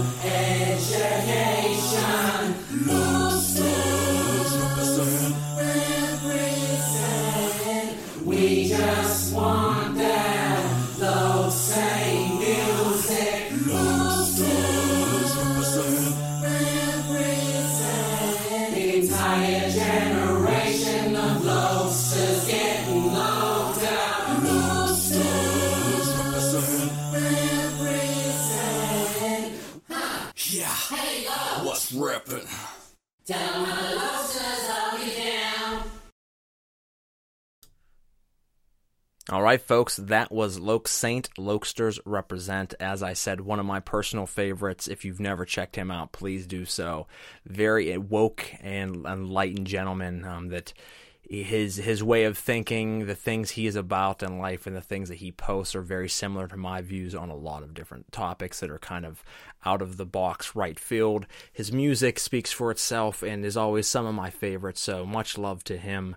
The 33.27 33.33
lobsters, 33.33 34.69
I'll 34.69 34.99
be 34.99 35.15
down. 35.17 35.83
All 39.31 39.41
right, 39.41 39.63
folks, 39.63 39.97
that 39.97 40.31
was 40.31 40.59
Loke 40.59 40.87
Saint. 40.87 41.31
Lokesters 41.39 41.99
represent, 42.05 42.75
as 42.79 43.03
I 43.03 43.15
said, 43.15 43.41
one 43.41 43.59
of 43.59 43.65
my 43.65 43.81
personal 43.81 44.27
favorites. 44.27 44.89
If 44.89 45.07
you've 45.07 45.21
never 45.21 45.47
checked 45.47 45.77
him 45.77 45.91
out, 45.91 46.13
please 46.13 46.47
do 46.47 46.67
so. 46.67 47.07
Very 47.47 47.97
woke 47.97 48.53
and 48.61 49.07
enlightened 49.07 49.69
gentleman 49.69 50.27
um, 50.27 50.49
that 50.49 50.75
his 51.29 51.77
his 51.77 52.03
way 52.03 52.25
of 52.25 52.37
thinking, 52.37 53.07
the 53.07 53.15
things 53.15 53.51
he 53.51 53.67
is 53.67 53.77
about 53.77 54.23
in 54.23 54.39
life, 54.39 54.67
and 54.67 54.77
the 54.77 54.81
things 54.81 55.09
that 55.09 55.17
he 55.17 55.33
posts 55.33 55.75
are 55.75 55.83
very 55.83 56.09
similar 56.09 56.47
to 56.49 56.57
my 56.57 56.81
views 56.81 57.15
on 57.15 57.31
a 57.31 57.37
lot 57.37 57.63
of 57.63 57.75
different 57.75 58.13
topics 58.13 58.61
that 58.61 58.71
are 58.71 58.79
kind 58.79 59.07
of 59.07 59.25
out 59.65 59.83
of 59.83 59.97
the 59.97 60.07
box, 60.07 60.55
right 60.55 60.79
field. 60.79 61.27
His 61.53 61.73
music 61.73 62.19
speaks 62.19 62.53
for 62.53 62.71
itself 62.71 63.23
and 63.23 63.45
is 63.45 63.57
always 63.57 63.87
some 63.87 64.07
of 64.07 64.15
my 64.15 64.31
favorites. 64.31 64.81
So 64.81 65.07
much 65.07 65.39
love 65.39 65.65
to 65.65 65.77
him. 65.77 66.17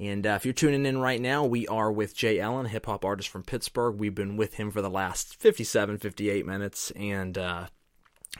And 0.00 0.26
uh, 0.26 0.30
if 0.30 0.46
you're 0.46 0.54
tuning 0.54 0.86
in 0.86 0.98
right 0.98 1.20
now, 1.20 1.44
we 1.44 1.66
are 1.68 1.92
with 1.92 2.16
Jay 2.16 2.40
Allen, 2.40 2.66
hip 2.66 2.86
hop 2.86 3.04
artist 3.04 3.28
from 3.28 3.42
Pittsburgh. 3.42 3.96
We've 3.98 4.14
been 4.14 4.38
with 4.38 4.54
him 4.54 4.70
for 4.70 4.80
the 4.80 4.88
last 4.88 5.36
57, 5.36 5.98
58 5.98 6.46
minutes 6.46 6.90
and 6.92 7.36
uh, 7.36 7.66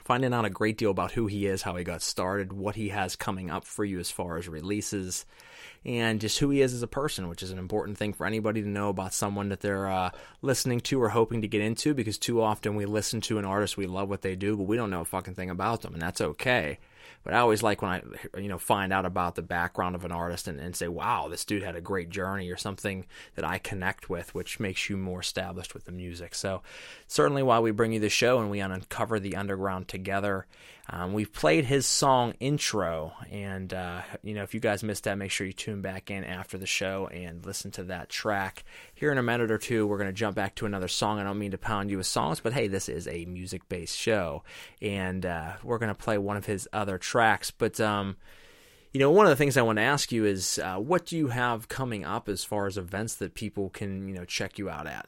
finding 0.03 0.33
out 0.33 0.43
a 0.43 0.49
great 0.49 0.77
deal 0.77 0.89
about 0.89 1.11
who 1.11 1.27
he 1.27 1.45
is, 1.45 1.61
how 1.61 1.75
he 1.75 1.83
got 1.83 2.01
started, 2.01 2.51
what 2.51 2.75
he 2.75 2.89
has 2.89 3.15
coming 3.15 3.51
up 3.51 3.63
for 3.63 3.85
you 3.85 3.99
as 3.99 4.09
far 4.09 4.37
as 4.37 4.47
releases, 4.47 5.25
and 5.83 6.21
just 6.21 6.39
who 6.39 6.49
he 6.49 6.61
is 6.61 6.73
as 6.73 6.83
a 6.83 6.87
person, 6.87 7.27
which 7.27 7.41
is 7.41 7.51
an 7.51 7.57
important 7.57 7.97
thing 7.97 8.13
for 8.13 8.25
anybody 8.25 8.61
to 8.61 8.67
know 8.67 8.89
about 8.89 9.13
someone 9.13 9.49
that 9.49 9.61
they're 9.61 9.87
uh, 9.87 10.11
listening 10.41 10.79
to 10.81 11.01
or 11.01 11.09
hoping 11.09 11.41
to 11.41 11.47
get 11.47 11.61
into 11.61 11.93
because 11.93 12.17
too 12.17 12.41
often 12.41 12.75
we 12.75 12.85
listen 12.85 13.21
to 13.21 13.39
an 13.39 13.45
artist, 13.45 13.77
we 13.77 13.87
love 13.87 14.09
what 14.09 14.21
they 14.21 14.35
do, 14.35 14.55
but 14.55 14.63
we 14.63 14.77
don't 14.77 14.91
know 14.91 15.01
a 15.01 15.05
fucking 15.05 15.33
thing 15.33 15.49
about 15.49 15.81
them, 15.81 15.93
and 15.93 16.01
that's 16.01 16.21
okay. 16.21 16.77
But 17.23 17.33
I 17.33 17.39
always 17.39 17.61
like 17.61 17.81
when 17.81 17.91
I, 17.91 18.39
you 18.39 18.47
know, 18.47 18.57
find 18.57 18.91
out 18.91 19.05
about 19.05 19.35
the 19.35 19.41
background 19.41 19.95
of 19.95 20.05
an 20.05 20.11
artist 20.11 20.47
and, 20.47 20.59
and 20.59 20.75
say, 20.75 20.87
wow, 20.87 21.27
this 21.27 21.45
dude 21.45 21.61
had 21.61 21.75
a 21.75 21.81
great 21.81 22.09
journey 22.09 22.49
or 22.49 22.57
something 22.57 23.05
that 23.35 23.45
I 23.45 23.59
connect 23.59 24.09
with, 24.09 24.33
which 24.33 24.59
makes 24.59 24.89
you 24.89 24.97
more 24.97 25.19
established 25.19 25.73
with 25.73 25.85
the 25.85 25.91
music. 25.91 26.33
So 26.33 26.63
certainly 27.07 27.43
why 27.43 27.59
we 27.59 27.71
bring 27.71 27.93
you 27.93 27.99
the 27.99 28.09
show 28.09 28.39
and 28.39 28.49
we 28.49 28.59
uncover 28.59 29.19
the 29.19 29.35
underground 29.35 29.87
together. 29.87 30.47
Um, 30.93 31.13
we've 31.13 31.31
played 31.31 31.63
his 31.63 31.85
song 31.85 32.33
intro, 32.41 33.13
and 33.31 33.73
uh, 33.73 34.01
you 34.23 34.33
know 34.33 34.43
if 34.43 34.53
you 34.53 34.59
guys 34.59 34.83
missed 34.83 35.05
that, 35.05 35.17
make 35.17 35.31
sure 35.31 35.47
you 35.47 35.53
tune 35.53 35.81
back 35.81 36.11
in 36.11 36.25
after 36.25 36.57
the 36.57 36.65
show 36.65 37.07
and 37.07 37.45
listen 37.45 37.71
to 37.71 37.83
that 37.85 38.09
track. 38.09 38.65
Here 38.93 39.09
in 39.09 39.17
a 39.17 39.23
minute 39.23 39.51
or 39.51 39.57
two, 39.57 39.87
we're 39.87 39.97
going 39.97 40.09
to 40.09 40.13
jump 40.13 40.35
back 40.35 40.55
to 40.55 40.65
another 40.65 40.89
song. 40.89 41.17
I 41.17 41.23
don't 41.23 41.39
mean 41.39 41.51
to 41.51 41.57
pound 41.57 41.89
you 41.89 41.97
with 41.97 42.07
songs, 42.07 42.41
but 42.41 42.51
hey, 42.51 42.67
this 42.67 42.89
is 42.89 43.07
a 43.07 43.23
music-based 43.23 43.97
show, 43.97 44.43
and 44.81 45.25
uh, 45.25 45.53
we're 45.63 45.77
going 45.77 45.95
to 45.95 45.95
play 45.95 46.17
one 46.17 46.35
of 46.35 46.45
his 46.45 46.67
other 46.73 46.97
tracks. 46.97 47.51
But 47.51 47.79
um, 47.79 48.17
you 48.91 48.99
know, 48.99 49.11
one 49.11 49.25
of 49.25 49.29
the 49.29 49.37
things 49.37 49.55
I 49.55 49.61
want 49.61 49.77
to 49.77 49.83
ask 49.83 50.11
you 50.11 50.25
is, 50.25 50.59
uh, 50.59 50.75
what 50.75 51.05
do 51.05 51.15
you 51.15 51.29
have 51.29 51.69
coming 51.69 52.03
up 52.03 52.27
as 52.27 52.43
far 52.43 52.67
as 52.67 52.77
events 52.77 53.15
that 53.15 53.33
people 53.33 53.69
can 53.69 54.09
you 54.09 54.13
know 54.13 54.25
check 54.25 54.59
you 54.59 54.69
out 54.69 54.87
at? 54.87 55.07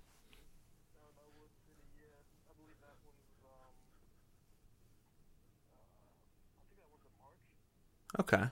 Okay. 8.19 8.45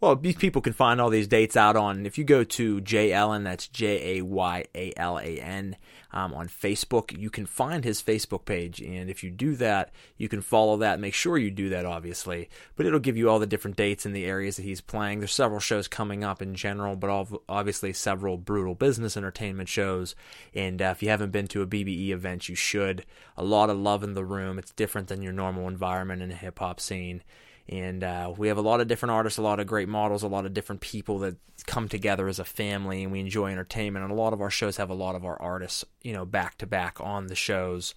Well, 0.00 0.16
these 0.16 0.36
people 0.36 0.62
can 0.62 0.72
find 0.72 1.00
all 1.00 1.10
these 1.10 1.28
dates 1.28 1.56
out 1.56 1.76
on, 1.76 2.06
if 2.06 2.18
you 2.18 2.24
go 2.24 2.44
to 2.44 2.80
Jay 2.80 3.12
Alan, 3.12 3.44
that's 3.44 3.68
J 3.68 4.18
A 4.18 4.22
Y 4.22 4.64
A 4.74 4.92
L 4.96 5.18
A 5.18 5.38
N, 5.38 5.76
um, 6.12 6.34
on 6.34 6.48
Facebook, 6.48 7.16
you 7.16 7.30
can 7.30 7.46
find 7.46 7.84
his 7.84 8.02
Facebook 8.02 8.44
page. 8.44 8.80
And 8.80 9.08
if 9.08 9.22
you 9.22 9.30
do 9.30 9.54
that, 9.56 9.92
you 10.16 10.28
can 10.28 10.40
follow 10.40 10.76
that. 10.78 11.00
Make 11.00 11.14
sure 11.14 11.38
you 11.38 11.50
do 11.50 11.68
that, 11.68 11.86
obviously. 11.86 12.48
But 12.76 12.86
it'll 12.86 12.98
give 12.98 13.16
you 13.16 13.30
all 13.30 13.38
the 13.38 13.46
different 13.46 13.76
dates 13.76 14.04
and 14.04 14.14
the 14.14 14.24
areas 14.24 14.56
that 14.56 14.64
he's 14.64 14.80
playing. 14.80 15.20
There's 15.20 15.32
several 15.32 15.60
shows 15.60 15.88
coming 15.88 16.24
up 16.24 16.42
in 16.42 16.54
general, 16.54 16.96
but 16.96 17.28
obviously 17.48 17.92
several 17.92 18.36
brutal 18.38 18.74
business 18.74 19.16
entertainment 19.16 19.68
shows. 19.68 20.14
And 20.54 20.82
uh, 20.82 20.86
if 20.86 21.02
you 21.02 21.10
haven't 21.10 21.30
been 21.30 21.46
to 21.48 21.62
a 21.62 21.66
BBE 21.66 22.10
event, 22.10 22.48
you 22.48 22.54
should. 22.54 23.06
A 23.36 23.44
lot 23.44 23.70
of 23.70 23.78
love 23.78 24.02
in 24.02 24.14
the 24.14 24.24
room. 24.24 24.58
It's 24.58 24.72
different 24.72 25.08
than 25.08 25.22
your 25.22 25.32
normal 25.32 25.68
environment 25.68 26.22
in 26.22 26.30
the 26.30 26.34
hip 26.34 26.58
hop 26.58 26.80
scene 26.80 27.22
and 27.70 28.02
uh, 28.02 28.34
we 28.36 28.48
have 28.48 28.58
a 28.58 28.62
lot 28.62 28.80
of 28.80 28.88
different 28.88 29.12
artists, 29.12 29.38
a 29.38 29.42
lot 29.42 29.60
of 29.60 29.66
great 29.68 29.88
models, 29.88 30.24
a 30.24 30.28
lot 30.28 30.44
of 30.44 30.52
different 30.52 30.80
people 30.80 31.20
that 31.20 31.36
come 31.66 31.88
together 31.88 32.26
as 32.26 32.40
a 32.40 32.44
family, 32.44 33.04
and 33.04 33.12
we 33.12 33.20
enjoy 33.20 33.52
entertainment. 33.52 34.02
And 34.02 34.12
a 34.12 34.16
lot 34.16 34.32
of 34.32 34.40
our 34.40 34.50
shows 34.50 34.76
have 34.78 34.90
a 34.90 34.94
lot 34.94 35.14
of 35.14 35.24
our 35.24 35.40
artists, 35.40 35.84
you 36.02 36.12
know, 36.12 36.24
back 36.24 36.58
to 36.58 36.66
back 36.66 37.00
on 37.00 37.28
the 37.28 37.36
shows, 37.36 37.94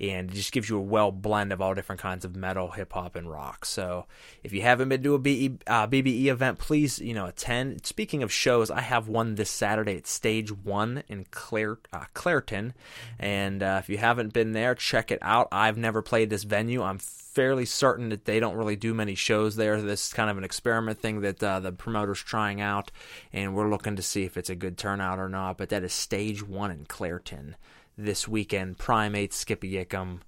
and 0.00 0.30
it 0.30 0.34
just 0.34 0.52
gives 0.52 0.68
you 0.68 0.76
a 0.78 0.82
well 0.82 1.12
blend 1.12 1.52
of 1.52 1.60
all 1.60 1.74
different 1.74 2.00
kinds 2.00 2.24
of 2.24 2.36
metal, 2.36 2.72
hip 2.72 2.92
hop, 2.92 3.16
and 3.16 3.30
rock. 3.30 3.64
So 3.64 4.06
if 4.42 4.52
you 4.52 4.62
haven't 4.62 4.88
been 4.88 5.02
to 5.02 5.14
a 5.14 5.18
BE, 5.18 5.58
uh, 5.66 5.86
BBE 5.86 6.26
event, 6.26 6.58
please 6.58 6.98
you 6.98 7.14
know 7.14 7.26
attend. 7.26 7.86
Speaking 7.86 8.22
of 8.22 8.32
shows, 8.32 8.70
I 8.70 8.80
have 8.80 9.08
one 9.08 9.34
this 9.34 9.50
Saturday 9.50 9.96
at 9.96 10.06
Stage 10.06 10.50
One 10.50 11.02
in 11.08 11.26
Clare, 11.30 11.78
uh, 11.92 12.04
Clairton, 12.14 12.74
and 13.18 13.62
uh, 13.62 13.78
if 13.82 13.88
you 13.88 13.98
haven't 13.98 14.32
been 14.32 14.52
there, 14.52 14.74
check 14.74 15.10
it 15.10 15.18
out. 15.22 15.48
I've 15.52 15.78
never 15.78 16.02
played 16.02 16.30
this 16.30 16.44
venue. 16.44 16.82
I'm 16.82 16.98
fairly 16.98 17.64
certain 17.64 18.10
that 18.10 18.24
they 18.24 18.38
don't 18.38 18.56
really 18.56 18.76
do 18.76 18.94
many 18.94 19.14
shows 19.16 19.56
there. 19.56 19.80
This 19.82 20.06
is 20.06 20.12
kind 20.12 20.30
of 20.30 20.38
an 20.38 20.44
experiment 20.44 21.00
thing 21.00 21.20
that 21.22 21.42
uh, 21.42 21.60
the 21.60 21.72
promoter's 21.72 22.22
trying 22.22 22.60
out, 22.60 22.92
and 23.32 23.54
we're 23.54 23.70
looking 23.70 23.96
to 23.96 24.02
see 24.02 24.24
if 24.24 24.36
it's 24.36 24.50
a 24.50 24.54
good 24.54 24.78
turnout 24.78 25.18
or 25.18 25.28
not. 25.28 25.58
But 25.58 25.70
that 25.70 25.82
is 25.82 25.92
Stage 25.92 26.46
One 26.46 26.70
in 26.70 26.86
Clairton 26.86 27.56
this 27.96 28.28
weekend. 28.28 28.78
Primate, 28.78 29.32
Skippy 29.32 29.72
Yickham, 29.72 30.20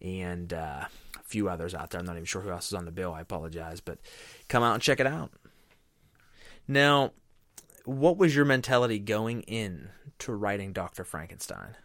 and 0.00 0.52
uh, 0.52 0.84
a 1.16 1.22
few 1.24 1.48
others 1.48 1.74
out 1.74 1.90
there. 1.90 2.00
I'm 2.00 2.06
not 2.06 2.16
even 2.16 2.24
sure 2.24 2.42
who 2.42 2.50
else 2.50 2.68
is 2.68 2.74
on 2.74 2.84
the 2.84 2.92
bill. 2.92 3.12
I 3.12 3.20
apologize, 3.20 3.80
but 3.80 3.98
come 4.48 4.62
out 4.62 4.74
and 4.74 4.82
check 4.82 5.00
it 5.00 5.06
out. 5.06 5.32
Now, 6.66 7.12
what 7.84 8.16
was 8.16 8.34
your 8.34 8.44
mentality 8.44 8.98
going 8.98 9.42
in 9.42 9.90
to 10.20 10.32
writing 10.32 10.72
Dr. 10.72 11.04
Frankenstein? 11.04 11.76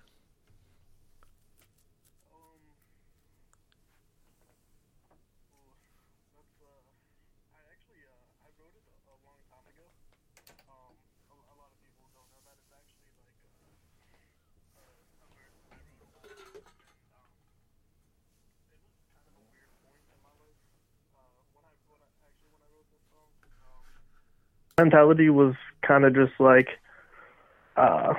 Mentality 24.79 25.29
was 25.29 25.55
kind 25.85 26.05
of 26.05 26.13
just 26.13 26.33
like 26.39 26.69
uh 27.77 28.13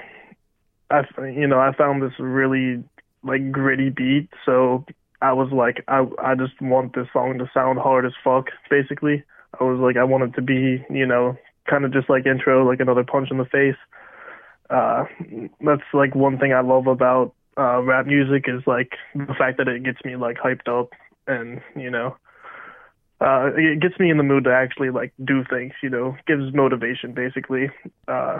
I 0.90 1.02
you 1.26 1.46
know 1.46 1.58
I 1.58 1.72
found 1.74 2.02
this 2.02 2.18
really 2.18 2.82
like 3.22 3.52
gritty 3.52 3.90
beat 3.90 4.28
so 4.44 4.84
I 5.22 5.32
was 5.32 5.50
like 5.52 5.84
I 5.88 6.06
I 6.22 6.34
just 6.34 6.60
want 6.60 6.94
this 6.94 7.08
song 7.12 7.38
to 7.38 7.50
sound 7.52 7.78
hard 7.78 8.06
as 8.06 8.12
fuck 8.24 8.46
basically. 8.68 9.24
I 9.60 9.64
was 9.64 9.78
like 9.80 9.96
I 9.96 10.04
want 10.04 10.24
it 10.24 10.34
to 10.34 10.42
be 10.42 10.84
you 10.90 11.06
know 11.06 11.36
kind 11.68 11.84
of 11.84 11.92
just 11.92 12.10
like 12.10 12.26
intro 12.26 12.66
like 12.66 12.80
another 12.80 13.04
punch 13.04 13.30
in 13.30 13.38
the 13.38 13.44
face. 13.44 13.80
Uh 14.68 15.04
that's 15.60 15.90
like 15.92 16.14
one 16.14 16.38
thing 16.38 16.52
I 16.52 16.60
love 16.60 16.86
about 16.86 17.34
uh 17.56 17.82
rap 17.82 18.06
music 18.06 18.44
is 18.48 18.62
like 18.66 18.92
the 19.14 19.34
fact 19.34 19.58
that 19.58 19.68
it 19.68 19.82
gets 19.82 20.04
me 20.04 20.16
like 20.16 20.38
hyped 20.38 20.68
up 20.68 20.90
and 21.26 21.60
you 21.76 21.90
know 21.90 22.16
uh, 23.20 23.50
it 23.56 23.80
gets 23.80 23.98
me 23.98 24.10
in 24.10 24.16
the 24.16 24.22
mood 24.22 24.44
to 24.44 24.52
actually 24.52 24.90
like 24.90 25.12
do 25.24 25.44
things. 25.44 25.72
You 25.82 25.90
know, 25.90 26.16
gives 26.26 26.54
motivation 26.54 27.12
basically. 27.12 27.70
Uh, 28.08 28.38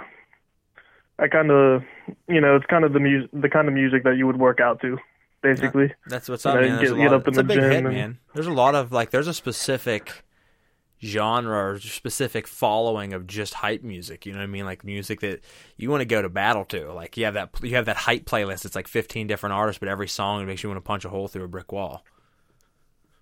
I 1.18 1.28
kind 1.28 1.51
of, 1.51 1.83
you 2.28 2.41
know, 2.41 2.57
it's 2.57 2.66
kind 2.66 2.85
of 2.85 2.93
the 2.95 3.01
music, 3.01 3.31
the 3.33 3.51
kind 3.51 3.68
of 3.68 3.74
music 3.74 4.05
that 4.05 4.16
you 4.16 4.26
would 4.26 4.39
work 4.39 4.59
out 4.59 4.81
to, 4.81 4.97
basically. 5.43 5.85
Yeah, 5.85 5.95
that's 6.07 6.28
what's 6.28 6.47
up, 6.47 6.55
man. 6.55 6.83
Get, 6.83 6.97
get 6.97 7.12
up 7.12 7.28
in 7.28 7.35
the 7.35 7.43
gym. 7.43 7.62
Hit, 7.62 7.72
and, 7.72 7.89
man. 7.89 8.18
There's 8.35 8.47
a 8.47 8.53
lot 8.53 8.74
of 8.74 8.91
like, 8.91 9.11
there's 9.11 9.28
a 9.28 9.35
specific 9.35 10.24
genre 11.03 11.72
or 11.72 11.78
specific 11.78 12.47
following 12.47 13.12
of 13.12 13.26
just 13.26 13.55
hype 13.55 13.83
music. 13.83 14.24
You 14.24 14.33
know 14.33 14.39
what 14.39 14.45
I 14.45 14.49
mean? 14.49 14.64
Like 14.64 14.83
music 14.83 15.20
that 15.20 15.41
you 15.76 15.91
want 15.91 16.01
to 16.01 16.07
go 16.07 16.22
to 16.22 16.31
battle 16.31 16.64
to. 16.66 16.93
Like 16.93 17.18
you 17.18 17.26
have 17.26 17.35
that 17.35 17.51
you 17.62 17.76
have 17.76 17.87
that 17.87 17.97
hype 17.97 18.24
playlist. 18.24 18.64
It's 18.64 18.74
like 18.74 18.89
15 18.89 19.26
different 19.26 19.53
artists, 19.53 19.78
but 19.78 19.89
every 19.89 20.09
song 20.09 20.47
makes 20.47 20.62
you 20.62 20.70
want 20.70 20.78
to 20.78 20.87
punch 20.87 21.05
a 21.05 21.11
hole 21.11 21.28
through 21.28 21.45
a 21.45 21.49
brick 21.49 21.70
wall. 21.70 22.03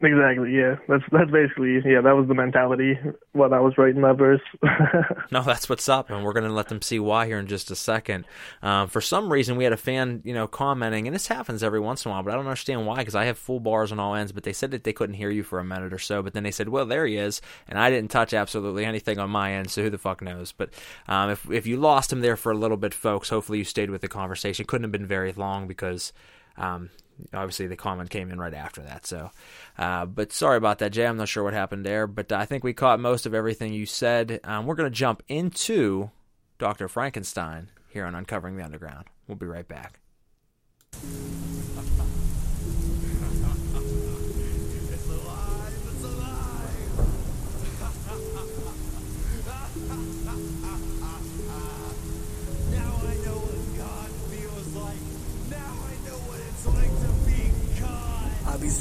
Exactly. 0.00 0.54
Yeah. 0.54 0.76
That's 0.86 1.02
that's 1.10 1.30
basically 1.30 1.80
yeah. 1.84 2.00
That 2.00 2.14
was 2.14 2.28
the 2.28 2.34
mentality 2.34 2.96
while 3.32 3.52
I 3.52 3.58
was 3.58 3.76
writing 3.76 4.02
that 4.02 4.16
verse. 4.16 4.40
no, 5.32 5.42
that's 5.42 5.68
what's 5.68 5.88
up, 5.88 6.08
and 6.08 6.24
we're 6.24 6.32
gonna 6.32 6.52
let 6.52 6.68
them 6.68 6.80
see 6.82 7.00
why 7.00 7.26
here 7.26 7.40
in 7.40 7.48
just 7.48 7.72
a 7.72 7.74
second. 7.74 8.24
Um, 8.62 8.86
for 8.86 9.00
some 9.00 9.32
reason, 9.32 9.56
we 9.56 9.64
had 9.64 9.72
a 9.72 9.76
fan, 9.76 10.22
you 10.24 10.32
know, 10.32 10.46
commenting, 10.46 11.08
and 11.08 11.14
this 11.14 11.26
happens 11.26 11.64
every 11.64 11.80
once 11.80 12.04
in 12.04 12.10
a 12.10 12.14
while, 12.14 12.22
but 12.22 12.32
I 12.32 12.36
don't 12.36 12.46
understand 12.46 12.86
why 12.86 12.98
because 12.98 13.16
I 13.16 13.24
have 13.24 13.38
full 13.38 13.58
bars 13.58 13.90
on 13.90 13.98
all 13.98 14.14
ends. 14.14 14.30
But 14.30 14.44
they 14.44 14.52
said 14.52 14.70
that 14.70 14.84
they 14.84 14.92
couldn't 14.92 15.16
hear 15.16 15.30
you 15.30 15.42
for 15.42 15.58
a 15.58 15.64
minute 15.64 15.92
or 15.92 15.98
so, 15.98 16.22
but 16.22 16.32
then 16.32 16.44
they 16.44 16.52
said, 16.52 16.68
"Well, 16.68 16.86
there 16.86 17.04
he 17.04 17.16
is," 17.16 17.40
and 17.66 17.76
I 17.76 17.90
didn't 17.90 18.12
touch 18.12 18.32
absolutely 18.32 18.84
anything 18.84 19.18
on 19.18 19.30
my 19.30 19.54
end, 19.54 19.68
so 19.68 19.82
who 19.82 19.90
the 19.90 19.98
fuck 19.98 20.22
knows? 20.22 20.52
But 20.52 20.70
um, 21.08 21.30
if 21.30 21.50
if 21.50 21.66
you 21.66 21.76
lost 21.76 22.12
him 22.12 22.20
there 22.20 22.36
for 22.36 22.52
a 22.52 22.56
little 22.56 22.76
bit, 22.76 22.94
folks, 22.94 23.30
hopefully 23.30 23.58
you 23.58 23.64
stayed 23.64 23.90
with 23.90 24.02
the 24.02 24.08
conversation. 24.08 24.64
Couldn't 24.64 24.84
have 24.84 24.92
been 24.92 25.06
very 25.06 25.32
long 25.32 25.66
because. 25.66 26.12
Um, 26.56 26.90
obviously 27.32 27.66
the 27.66 27.76
comment 27.76 28.10
came 28.10 28.30
in 28.30 28.38
right 28.38 28.54
after 28.54 28.82
that. 28.82 29.06
So, 29.06 29.30
uh, 29.78 30.06
but 30.06 30.32
sorry 30.32 30.56
about 30.56 30.78
that, 30.78 30.92
Jay. 30.92 31.06
I'm 31.06 31.16
not 31.16 31.28
sure 31.28 31.44
what 31.44 31.54
happened 31.54 31.84
there, 31.84 32.06
but 32.06 32.32
I 32.32 32.44
think 32.44 32.64
we 32.64 32.72
caught 32.72 33.00
most 33.00 33.26
of 33.26 33.34
everything 33.34 33.72
you 33.72 33.86
said. 33.86 34.40
Um, 34.44 34.66
we're 34.66 34.74
going 34.74 34.90
to 34.90 34.96
jump 34.96 35.22
into 35.28 36.10
Dr. 36.58 36.88
Frankenstein 36.88 37.70
here 37.88 38.04
on 38.04 38.14
Uncovering 38.14 38.56
the 38.56 38.64
Underground. 38.64 39.06
We'll 39.26 39.36
be 39.36 39.46
right 39.46 39.68
back. 39.68 40.00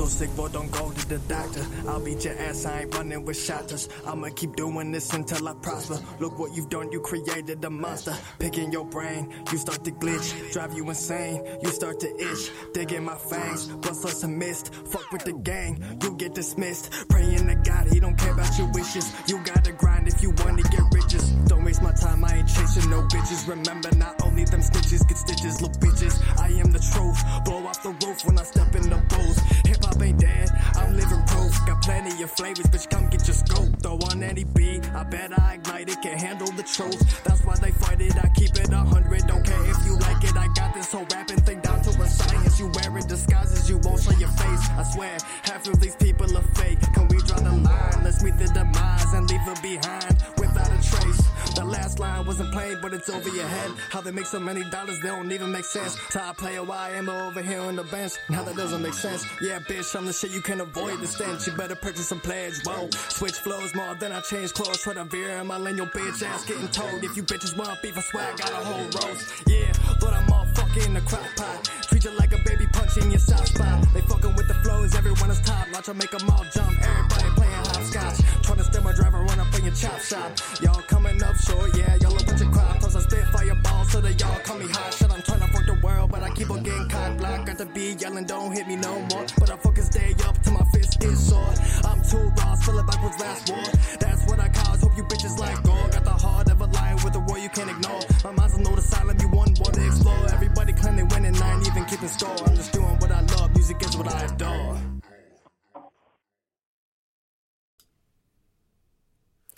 Sick, 0.10 0.36
boy, 0.36 0.48
don't 0.50 0.72
go 0.72 0.92
to 0.92 1.10
the 1.10 1.20
doctor. 1.28 1.66
I'll 1.88 2.04
beat 2.04 2.24
your 2.26 2.38
ass, 2.38 2.66
I 2.66 2.82
ain't 2.82 2.96
running 2.96 3.26
with 3.26 3.38
shotters. 3.38 3.90
I'ma 4.06 4.30
keep 4.36 4.56
doing 4.56 4.92
this 4.92 5.14
until 5.14 5.48
I 5.48 5.54
prosper. 5.56 6.00
Look 6.20 6.40
what 6.40 6.56
you've 6.56 6.70
done, 6.70 6.92
you 6.92 7.00
created 7.02 7.64
a 7.64 7.70
monster. 7.70 8.16
Picking 8.40 8.72
your 8.72 8.86
brain, 8.86 9.34
you 9.52 9.58
start 9.58 9.84
to 9.86 9.92
glitch. 9.92 10.54
Drive 10.54 10.74
you 10.74 10.88
insane, 10.90 11.44
you 11.64 11.70
start 11.70 12.00
to 12.02 12.10
itch. 12.16 12.52
Dig 12.74 12.92
in 12.92 13.04
my 13.04 13.16
fangs, 13.16 13.68
bust 13.68 14.06
us 14.06 14.24
a 14.24 14.28
mist. 14.28 14.74
Fuck 14.74 15.12
with 15.12 15.24
the 15.24 15.34
gang, 15.34 15.84
you 16.02 16.16
get 16.16 16.34
dismissed. 16.34 16.92
Praying 17.10 17.48
to 17.48 17.56
God, 17.56 17.88
he 17.92 18.00
don't 18.00 18.18
care 18.18 18.34
about 18.34 18.58
your 18.58 18.72
wishes. 18.72 19.12
You 19.28 19.40
gotta 19.44 19.72
grind 19.72 20.08
if 20.08 20.22
you 20.22 20.34
wanna 20.44 20.64
get 20.64 20.84
riches. 20.92 21.30
Don't 21.48 21.64
waste 21.64 21.82
my 21.82 21.92
time, 21.92 22.24
I 22.24 22.38
ain't 22.38 22.48
chasing 22.48 22.90
no 22.90 23.02
bitches. 23.08 23.48
Remember, 23.48 23.94
not 23.96 24.22
only 24.24 24.46
them 24.46 24.62
stitches 24.62 25.04
get 25.04 25.18
stitches, 25.18 25.62
little 25.62 25.80
bitches. 25.80 26.16
I 26.40 26.50
am 26.60 26.72
the 26.72 26.80
truth. 26.80 27.20
Blow 27.46 27.66
off 27.68 27.82
the 27.84 27.90
roof 28.06 28.26
when 28.26 28.38
I 28.38 28.44
step 28.44 28.76
in 28.76 28.90
the 28.90 28.98
booth. 29.10 29.40
Hip 29.66 29.87
hop 29.98 30.06
ain't 30.06 30.20
dead, 30.20 30.50
I'm 30.76 30.96
living 30.96 31.24
proof. 31.28 31.54
Got 31.66 31.82
plenty 31.82 32.24
of 32.24 32.32
flavors, 32.32 32.66
bitch, 32.68 32.90
come 32.90 33.10
get 33.10 33.28
your 33.28 33.36
scope. 33.36 33.70
Throw 33.82 33.98
on 34.12 34.24
any 34.24 34.44
beat, 34.44 34.90
I 34.94 35.04
bet 35.04 35.38
I 35.38 35.56
ignite 35.56 35.90
it, 35.90 36.02
can 36.02 36.18
handle 36.18 36.52
the 36.52 36.64
truth. 36.64 37.24
That's 37.24 37.44
why 37.44 37.56
they 37.56 37.72
fight 37.72 38.02
it, 38.02 38.16
I 38.24 38.30
keep 38.30 38.56
it 38.56 38.72
a 38.72 38.78
hundred. 38.78 39.28
Don't 39.28 39.46
care 39.46 39.64
if 39.66 39.86
you 39.86 39.98
like 39.98 40.24
it, 40.24 40.36
I 40.36 40.48
got 40.56 40.74
this 40.74 40.92
whole 40.92 41.06
rapping 41.14 41.42
thing 41.42 41.60
down 41.62 41.82
to 41.84 41.90
a 41.90 42.08
science. 42.08 42.60
You 42.60 42.72
wearing 42.76 43.08
disguises, 43.08 43.70
you 43.70 43.78
won't 43.84 44.02
show 44.02 44.14
your 44.18 44.30
face. 44.30 44.70
I 44.78 44.84
swear, 44.84 45.18
half 45.44 45.68
of 45.68 45.80
these 45.80 45.96
people 45.96 46.26
are 46.38 46.48
fake. 46.56 46.80
Can 46.94 47.08
we 47.08 47.18
draw 47.20 47.40
the 47.40 47.52
line? 47.52 48.04
Let's 48.04 48.24
meet 48.24 48.38
the 48.38 48.48
demise 48.48 49.14
and 49.14 49.30
leave 49.30 49.48
it 49.48 49.62
behind 49.62 50.16
without 50.38 50.68
a 50.68 50.80
trace. 50.90 51.22
That 51.58 51.66
last 51.66 51.98
line 51.98 52.24
wasn't 52.24 52.52
played, 52.52 52.82
but 52.84 52.94
it's 52.94 53.10
over 53.10 53.30
your 53.30 53.48
head. 53.48 53.72
How 53.90 54.00
they 54.00 54.12
make 54.12 54.28
so 54.28 54.40
many 54.40 54.64
dollars, 54.70 55.00
they 55.02 55.08
don't 55.08 55.32
even 55.32 55.52
make 55.52 55.66
sense. 55.66 55.98
Top 56.12 56.38
player, 56.38 56.62
why 56.64 56.92
am 56.92 57.10
I 57.10 57.20
over 57.22 57.42
here 57.42 57.62
on 57.62 57.76
the 57.76 57.84
bench? 57.84 58.14
Now 58.30 58.44
that 58.44 58.56
doesn't 58.56 58.80
make 58.80 58.94
sense. 58.94 59.26
Yeah, 59.42 59.58
bitch, 59.58 59.96
I'm 59.96 60.06
the 60.06 60.14
shit 60.14 60.30
you 60.30 60.42
can't 60.42 60.62
avoid 60.62 61.00
the 61.00 61.08
stench. 61.08 61.48
You 61.48 61.54
better 61.54 61.74
purchase 61.74 62.10
some 62.10 62.20
pledge. 62.20 62.54
Whoa, 62.64 62.90
switch 62.92 63.34
flows 63.34 63.74
more 63.74 63.96
than 63.96 64.12
I 64.12 64.22
change 64.22 64.54
clothes. 64.54 64.84
Try 64.84 64.94
to 64.94 65.06
veer 65.06 65.40
in 65.40 65.48
my 65.48 65.58
lane, 65.58 65.78
your 65.78 65.88
bitch 65.88 66.22
ass 66.22 66.46
getting 66.46 66.68
told. 66.68 67.04
If 67.04 67.18
you 67.18 67.24
bitches 67.24 67.58
want 67.58 67.82
beef, 67.82 67.98
I 67.98 68.02
swear 68.02 68.28
I 68.32 68.36
got 68.36 68.52
a 68.52 68.64
whole 68.64 68.84
roast. 68.84 69.44
Yeah, 69.48 69.72
thought 69.98 70.14
I'm 70.14 70.32
all 70.32 70.46
fucking 70.54 70.96
a 70.96 71.02
crock 71.02 71.26
pot. 71.38 71.64
Treat 71.90 72.04
you 72.06 72.12
like 72.20 72.34
a 72.34 72.38
baby 72.46 72.68
punching 72.72 73.10
your 73.10 73.20
soft 73.20 73.48
spot. 73.48 73.84
They 73.96 74.02
fucking 74.02 74.36
with 74.36 74.48
the 74.48 74.54
flows, 74.62 74.94
everyone 74.94 75.32
is 75.32 75.42
top. 75.42 75.66
Watch 75.74 75.90
I 75.90 75.94
make 75.94 76.12
them 76.12 76.30
all 76.30 76.46
jump. 76.54 76.78
Everybody 76.80 77.30
playing 77.34 77.66
hopscotch. 77.66 78.44
Trying 78.44 78.58
to 78.60 78.64
steal 78.64 78.84
my 78.84 78.94
driver, 78.94 79.24
run 79.24 79.40
up 79.40 79.52
in 79.58 79.66
your 79.66 79.74
chop 79.74 80.00
shop. 80.02 80.32
Y'all 80.62 80.82
coming 80.84 81.22
up 81.24 81.36
yeah, 81.76 81.96
y'all 82.02 82.18
a 82.18 82.24
bunch 82.26 82.42
of 82.42 82.52
crap. 82.52 82.80
Plus 82.80 82.96
I 82.96 83.02
spit 83.02 83.26
fireballs 83.28 83.92
so 83.92 84.02
that 84.02 84.20
y'all 84.20 84.40
call 84.40 84.58
me 84.58 84.68
hot 84.68 84.94
shit. 84.94 85.12
I'm 85.12 85.22
trying 85.22 85.40
to 85.40 85.48
fuck 85.48 85.66
the 85.66 85.80
world, 85.84 86.12
but 86.12 86.24
I 86.24 86.30
keep 86.32 86.50
on 86.50 86.64
getting 86.64 86.90
caught 86.90 87.18
block. 87.18 87.46
Got 87.46 87.58
the 87.58 87.66
beat 87.66 88.02
yelling, 88.02 88.26
don't 88.26 88.52
hit 88.52 88.68
me 88.68 88.76
no 88.76 88.94
more. 89.12 89.26
But 89.40 89.50
I 89.52 89.58
fucking 89.58 89.84
stay 89.84 90.16
up 90.26 90.42
till 90.44 90.54
my 90.54 90.66
fist 90.74 91.00
get 91.00 91.16
sore. 91.16 91.54
I'm 91.86 92.02
too 92.04 92.32
raw, 92.38 92.56
still 92.56 92.80
it 92.80 92.88
backwards 92.88 93.20
last 93.20 93.50
war. 93.50 93.64
That's 94.00 94.26
what 94.28 94.40
I 94.40 94.50
cause, 94.50 94.82
hope 94.82 94.98
you 94.98 95.04
bitches 95.04 95.38
like 95.40 95.62
gore. 95.64 95.90
Got 95.92 96.04
the 96.04 96.12
heart 96.12 96.50
of 96.50 96.62
a 96.62 96.66
lion 96.66 96.98
with 97.04 97.16
a 97.16 97.20
war 97.20 97.38
you 97.38 97.50
can't 97.50 97.70
ignore. 97.70 98.02
My 98.24 98.32
mind's 98.32 98.56
a 98.56 98.62
note 98.62 98.80
asylum, 98.80 99.18
you 99.20 99.30
want, 99.30 99.60
want 99.60 99.74
to 99.76 99.86
explore. 99.86 100.28
Everybody 100.34 100.74
claim 100.74 100.96
they 100.98 101.04
win 101.04 101.26
and 101.26 101.38
I 101.38 101.54
ain't 101.54 101.68
even 101.68 101.86
keeping 101.86 102.10
score. 102.10 102.36
I'm 102.46 102.56
just 102.56 102.74
doing 102.74 102.98
what 103.00 103.12
I 103.12 103.22
love, 103.22 103.54
music 103.54 103.82
is 103.84 103.96
what 103.96 104.14
I 104.14 104.26
adore. 104.26 104.97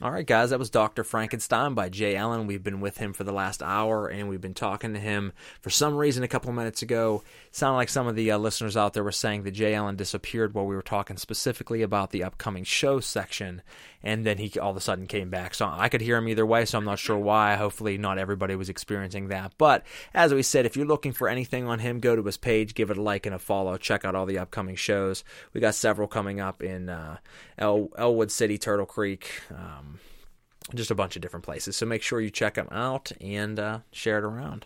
All 0.02 0.12
right, 0.12 0.26
guys, 0.26 0.52
that 0.52 0.60
was 0.60 0.70
Dr. 0.70 1.04
Frankenstein 1.04 1.74
by 1.74 1.90
Jay 1.90 2.16
Alan. 2.16 2.48
We've 2.48 2.64
been 2.64 2.80
with 2.80 3.00
him 3.00 3.12
for 3.12 3.26
the 3.26 3.34
last 3.34 3.62
hour, 3.62 4.08
and 4.08 4.30
we've 4.30 4.40
been 4.40 4.54
talking 4.54 4.94
to 4.94 5.00
him 5.00 5.34
for 5.60 5.70
some 5.70 5.98
reason 5.98 6.24
a 6.24 6.28
couple 6.30 6.50
of 6.50 6.56
minutes 6.56 6.82
ago. 6.82 7.22
Sounded 7.52 7.76
like 7.76 7.90
some 7.90 8.08
of 8.08 8.16
the 8.16 8.32
uh, 8.32 8.38
listeners 8.38 8.78
out 8.78 8.94
there 8.94 9.04
were 9.04 9.12
saying 9.12 9.44
that 9.44 9.52
Jay 9.52 9.76
Alan 9.76 9.98
disappeared 9.98 10.54
while 10.54 10.66
we 10.66 10.74
were 10.74 10.82
talking 10.82 11.18
specifically 11.18 11.82
about 11.82 12.12
the 12.12 12.24
upcoming 12.24 12.64
show 12.64 13.02
section, 13.02 13.62
and 14.02 14.26
then 14.26 14.38
he 14.38 14.58
all 14.58 14.72
of 14.72 14.78
a 14.78 14.80
sudden 14.80 15.06
came 15.06 15.30
back. 15.30 15.54
So 15.54 15.70
I 15.70 15.90
could 15.90 16.00
hear 16.00 16.16
him 16.16 16.30
either 16.30 16.46
way, 16.46 16.64
so 16.64 16.78
I'm 16.78 16.86
not 16.86 17.00
sure 17.00 17.18
why. 17.18 17.56
Hopefully, 17.56 17.98
not 17.98 18.18
everybody 18.18 18.56
was 18.56 18.70
experiencing 18.70 19.28
that. 19.28 19.52
But 19.58 19.84
as 20.14 20.34
we 20.34 20.44
said, 20.44 20.66
if 20.66 20.78
you're 20.78 20.86
looking 20.86 21.12
for 21.12 21.28
anything 21.28 21.68
on 21.68 21.80
him, 21.80 22.00
go 22.00 22.16
to 22.16 22.24
his 22.24 22.38
page, 22.38 22.74
give 22.74 22.90
it 22.90 22.98
a 22.98 23.02
like 23.02 23.26
and 23.26 23.36
a 23.36 23.40
follow. 23.40 23.76
Check 23.76 24.06
out 24.06 24.16
all 24.16 24.26
the 24.26 24.40
upcoming 24.40 24.78
shows. 24.78 25.26
We 25.52 25.60
got 25.60 25.76
several 25.76 26.08
coming 26.08 26.40
up 26.40 26.64
in 26.64 26.88
uh, 26.88 27.18
El- 27.58 27.90
Ellwood 27.98 28.32
City, 28.32 28.58
Turtle 28.58 28.86
Creek. 28.86 29.30
Um, 29.54 29.89
just 30.76 30.92
a 30.92 30.96
bunch 30.96 31.16
of 31.16 31.22
different 31.22 31.46
places. 31.46 31.76
So 31.76 31.86
make 31.86 32.02
sure 32.02 32.22
you 32.22 32.30
check 32.30 32.56
them 32.56 32.68
out 32.72 33.12
and 33.22 33.60
uh, 33.60 33.80
share 33.92 34.18
it 34.18 34.24
around. 34.24 34.66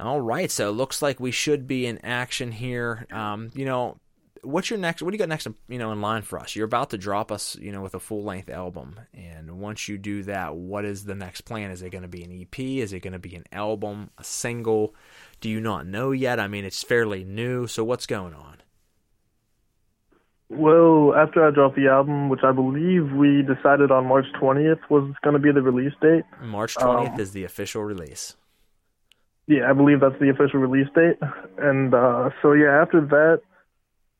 All 0.00 0.20
right, 0.20 0.50
so 0.50 0.70
looks 0.70 1.02
like 1.02 1.18
we 1.18 1.32
should 1.32 1.66
be 1.66 1.84
in 1.84 1.98
action 2.04 2.52
here. 2.52 3.06
Um, 3.10 3.50
you 3.54 3.64
know, 3.64 3.96
what's 4.42 4.70
your 4.70 4.78
next? 4.78 5.02
What 5.02 5.10
do 5.10 5.16
you 5.16 5.18
got 5.18 5.28
next? 5.28 5.48
You 5.68 5.78
know, 5.78 5.90
in 5.90 6.00
line 6.00 6.22
for 6.22 6.38
us? 6.38 6.54
You're 6.54 6.66
about 6.66 6.90
to 6.90 6.98
drop 6.98 7.32
us, 7.32 7.56
you 7.56 7.72
know, 7.72 7.82
with 7.82 7.94
a 7.94 8.00
full 8.00 8.22
length 8.22 8.48
album, 8.48 9.00
and 9.12 9.50
once 9.60 9.88
you 9.88 9.98
do 9.98 10.22
that, 10.24 10.54
what 10.54 10.84
is 10.84 11.04
the 11.04 11.16
next 11.16 11.40
plan? 11.42 11.72
Is 11.72 11.82
it 11.82 11.90
going 11.90 12.02
to 12.02 12.08
be 12.08 12.22
an 12.22 12.40
EP? 12.40 12.58
Is 12.60 12.92
it 12.92 13.00
going 13.00 13.12
to 13.12 13.18
be 13.18 13.34
an 13.34 13.44
album? 13.50 14.10
A 14.18 14.24
single? 14.24 14.94
Do 15.40 15.48
you 15.48 15.60
not 15.60 15.86
know 15.86 16.12
yet? 16.12 16.38
I 16.38 16.46
mean, 16.46 16.64
it's 16.64 16.82
fairly 16.82 17.24
new, 17.24 17.66
so 17.66 17.82
what's 17.82 18.06
going 18.06 18.34
on? 18.34 18.58
Well, 20.50 21.14
after 21.14 21.46
I 21.46 21.50
dropped 21.50 21.76
the 21.76 21.88
album, 21.88 22.30
which 22.30 22.40
I 22.42 22.52
believe 22.52 23.12
we 23.12 23.42
decided 23.42 23.90
on 23.90 24.06
March 24.06 24.24
20th 24.40 24.80
was 24.88 25.12
going 25.22 25.34
to 25.34 25.40
be 25.40 25.52
the 25.52 25.60
release 25.60 25.92
date. 26.00 26.24
March 26.42 26.74
20th 26.74 27.14
um, 27.14 27.20
is 27.20 27.32
the 27.32 27.44
official 27.44 27.84
release. 27.84 28.34
Yeah, 29.46 29.68
I 29.68 29.74
believe 29.74 30.00
that's 30.00 30.18
the 30.20 30.30
official 30.30 30.60
release 30.60 30.88
date. 30.94 31.18
And 31.58 31.92
uh, 31.92 32.30
so, 32.40 32.52
yeah, 32.52 32.80
after 32.80 33.00
that, 33.00 33.42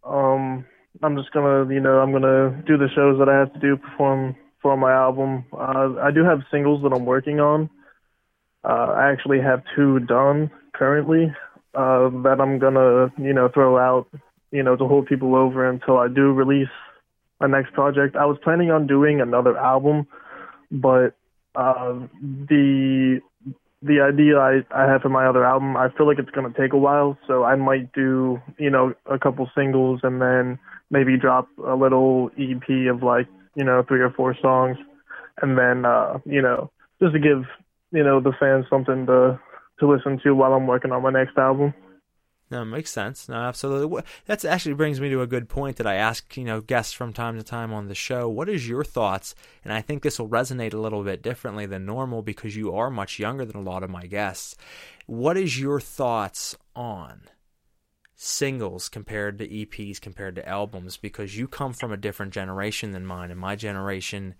um, 0.04 0.66
I'm 1.02 1.16
just 1.16 1.32
going 1.32 1.68
to, 1.68 1.74
you 1.74 1.80
know, 1.80 1.98
I'm 1.98 2.10
going 2.10 2.22
to 2.22 2.62
do 2.66 2.76
the 2.76 2.88
shows 2.94 3.18
that 3.18 3.28
I 3.28 3.38
have 3.38 3.52
to 3.54 3.60
do, 3.60 3.76
perform 3.76 4.36
for 4.60 4.76
my 4.76 4.92
album. 4.92 5.44
Uh, 5.52 5.94
I 6.02 6.10
do 6.10 6.24
have 6.24 6.40
singles 6.50 6.82
that 6.82 6.92
I'm 6.94 7.06
working 7.06 7.40
on. 7.40 7.70
Uh, 8.64 8.92
I 8.96 9.12
actually 9.12 9.40
have 9.40 9.62
two 9.74 10.00
done 10.00 10.50
currently 10.74 11.32
uh, 11.74 12.10
that 12.22 12.36
I'm 12.40 12.58
going 12.58 12.74
to, 12.74 13.12
you 13.22 13.32
know, 13.32 13.48
throw 13.52 13.78
out 13.78 14.08
you 14.50 14.62
know, 14.62 14.76
to 14.76 14.86
hold 14.86 15.06
people 15.06 15.34
over 15.34 15.68
until 15.68 15.98
I 15.98 16.08
do 16.08 16.32
release 16.32 16.68
my 17.40 17.46
next 17.46 17.72
project. 17.72 18.16
I 18.16 18.26
was 18.26 18.38
planning 18.42 18.70
on 18.70 18.86
doing 18.86 19.20
another 19.20 19.56
album, 19.56 20.06
but 20.70 21.14
uh, 21.54 21.94
the 22.22 23.20
the 23.80 24.00
idea 24.00 24.38
I, 24.38 24.64
I 24.74 24.90
have 24.90 25.02
for 25.02 25.08
my 25.08 25.26
other 25.26 25.44
album, 25.44 25.76
I 25.76 25.88
feel 25.96 26.06
like 26.06 26.18
it's 26.18 26.30
gonna 26.30 26.52
take 26.58 26.72
a 26.72 26.78
while, 26.78 27.16
so 27.26 27.44
I 27.44 27.54
might 27.54 27.92
do, 27.92 28.40
you 28.58 28.70
know, 28.70 28.94
a 29.06 29.18
couple 29.18 29.48
singles 29.56 30.00
and 30.02 30.20
then 30.20 30.58
maybe 30.90 31.16
drop 31.16 31.48
a 31.64 31.76
little 31.76 32.30
EP 32.36 32.68
of 32.90 33.02
like, 33.04 33.28
you 33.54 33.62
know, 33.62 33.84
three 33.86 34.00
or 34.00 34.10
four 34.10 34.36
songs 34.42 34.78
and 35.42 35.56
then 35.56 35.84
uh, 35.84 36.18
you 36.24 36.42
know, 36.42 36.70
just 37.00 37.12
to 37.12 37.18
give, 37.18 37.44
you 37.92 38.02
know, 38.02 38.20
the 38.20 38.32
fans 38.38 38.66
something 38.68 39.06
to 39.06 39.38
to 39.80 39.88
listen 39.88 40.18
to 40.24 40.34
while 40.34 40.52
I'm 40.54 40.66
working 40.66 40.90
on 40.90 41.02
my 41.02 41.10
next 41.10 41.38
album. 41.38 41.72
No, 42.50 42.64
makes 42.64 42.90
sense. 42.90 43.28
No, 43.28 43.34
absolutely. 43.34 44.02
That 44.24 44.44
actually 44.44 44.74
brings 44.74 45.00
me 45.00 45.10
to 45.10 45.20
a 45.20 45.26
good 45.26 45.50
point 45.50 45.76
that 45.76 45.86
I 45.86 45.96
ask, 45.96 46.34
you 46.36 46.44
know, 46.44 46.62
guests 46.62 46.94
from 46.94 47.12
time 47.12 47.36
to 47.36 47.42
time 47.42 47.74
on 47.74 47.88
the 47.88 47.94
show. 47.94 48.26
What 48.28 48.48
is 48.48 48.66
your 48.66 48.84
thoughts? 48.84 49.34
And 49.64 49.72
I 49.72 49.82
think 49.82 50.02
this 50.02 50.18
will 50.18 50.30
resonate 50.30 50.72
a 50.72 50.78
little 50.78 51.04
bit 51.04 51.22
differently 51.22 51.66
than 51.66 51.84
normal 51.84 52.22
because 52.22 52.56
you 52.56 52.74
are 52.74 52.90
much 52.90 53.18
younger 53.18 53.44
than 53.44 53.56
a 53.56 53.70
lot 53.70 53.82
of 53.82 53.90
my 53.90 54.06
guests. 54.06 54.56
What 55.06 55.36
is 55.36 55.60
your 55.60 55.78
thoughts 55.78 56.56
on 56.74 57.22
singles 58.14 58.88
compared 58.88 59.38
to 59.38 59.48
EPs 59.48 60.00
compared 60.00 60.34
to 60.36 60.48
albums? 60.48 60.96
Because 60.96 61.36
you 61.36 61.48
come 61.48 61.74
from 61.74 61.92
a 61.92 61.98
different 61.98 62.32
generation 62.32 62.92
than 62.92 63.04
mine, 63.04 63.30
and 63.30 63.38
my 63.38 63.56
generation 63.56 64.34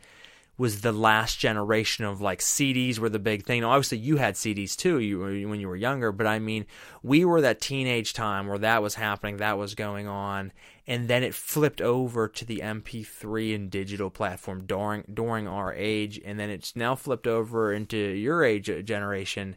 was 0.59 0.81
the 0.81 0.93
last 0.93 1.39
generation 1.39 2.05
of 2.05 2.21
like 2.21 2.41
CDs 2.41 2.99
were 2.99 3.09
the 3.09 3.21
big 3.21 3.47
thing. 3.47 3.61
Now, 3.61 3.71
obviously, 3.71 3.99
you 3.99 4.17
had 4.17 4.35
CDs 4.35 4.77
too 4.77 4.99
you, 4.99 5.21
when 5.49 5.61
you 5.61 5.69
were 5.69 5.77
younger, 5.77 6.11
but 6.11 6.27
I 6.27 6.41
mean, 6.41 6.67
we 7.03 7.25
were 7.25 7.41
that 7.41 7.61
teenage 7.61 8.13
time 8.13 8.49
where 8.49 8.59
that 8.59 8.83
was 8.83 8.97
happening, 8.97 9.37
that 9.37 9.57
was 9.57 9.77
going 9.77 10.09
on, 10.09 10.53
and 10.87 11.07
then 11.07 11.23
it 11.23 11.35
flipped 11.35 11.81
over 11.81 12.27
to 12.27 12.45
the 12.45 12.59
MP3 12.59 13.55
and 13.55 13.71
digital 13.71 14.11
platform 14.11 14.67
during 14.67 15.05
during 15.15 15.47
our 15.47 15.73
age, 15.73 16.21
and 16.25 16.41
then 16.41 16.51
it's 16.51 16.75
now 16.75 16.97
flipped 16.97 17.29
over 17.29 17.73
into 17.73 17.97
your 17.97 18.43
age 18.43 18.69
generation, 18.85 19.57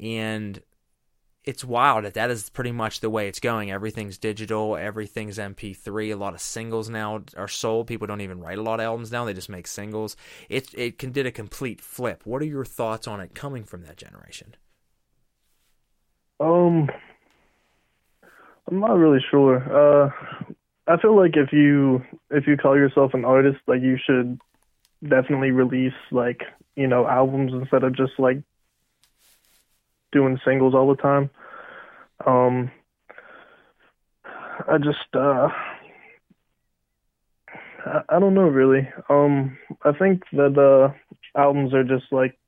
and 0.00 0.62
it's 1.44 1.64
wild 1.64 2.04
that 2.04 2.14
that 2.14 2.30
is 2.30 2.50
pretty 2.50 2.72
much 2.72 3.00
the 3.00 3.10
way 3.10 3.26
it's 3.28 3.40
going. 3.40 3.70
Everything's 3.70 4.18
digital, 4.18 4.76
everything's 4.76 5.38
MP3. 5.38 6.12
A 6.12 6.14
lot 6.14 6.34
of 6.34 6.40
singles 6.40 6.88
now 6.88 7.22
are 7.36 7.48
sold. 7.48 7.88
People 7.88 8.06
don't 8.06 8.20
even 8.20 8.40
write 8.40 8.58
a 8.58 8.62
lot 8.62 8.80
of 8.80 8.84
albums 8.84 9.10
now; 9.10 9.24
they 9.24 9.34
just 9.34 9.48
make 9.48 9.66
singles. 9.66 10.16
It 10.48 10.72
it 10.74 10.98
can, 10.98 11.10
did 11.10 11.26
a 11.26 11.32
complete 11.32 11.80
flip. 11.80 12.22
What 12.24 12.42
are 12.42 12.46
your 12.46 12.64
thoughts 12.64 13.08
on 13.08 13.20
it 13.20 13.34
coming 13.34 13.64
from 13.64 13.82
that 13.82 13.96
generation? 13.96 14.54
Um, 16.38 16.88
I'm 18.70 18.80
not 18.80 18.96
really 18.96 19.24
sure. 19.30 19.56
Uh, 20.06 20.10
I 20.86 20.96
feel 21.00 21.16
like 21.16 21.36
if 21.36 21.52
you 21.52 22.04
if 22.30 22.46
you 22.46 22.56
call 22.56 22.76
yourself 22.76 23.14
an 23.14 23.24
artist, 23.24 23.58
like 23.66 23.82
you 23.82 23.98
should 24.04 24.38
definitely 25.02 25.50
release 25.50 25.92
like 26.12 26.42
you 26.76 26.86
know 26.86 27.06
albums 27.06 27.52
instead 27.52 27.82
of 27.82 27.96
just 27.96 28.12
like 28.18 28.38
doing 30.12 30.38
singles 30.44 30.74
all 30.74 30.88
the 30.88 31.02
time. 31.02 31.30
Um, 32.26 32.70
I 34.68 34.78
just 34.78 34.98
uh, 35.14 35.48
I, 37.84 38.00
I 38.08 38.18
don't 38.18 38.34
know 38.34 38.42
really. 38.42 38.88
Um, 39.08 39.58
I 39.82 39.92
think 39.92 40.22
that 40.32 40.56
uh, 40.58 40.92
albums 41.38 41.74
are 41.74 41.84
just 41.84 42.12
like 42.12 42.38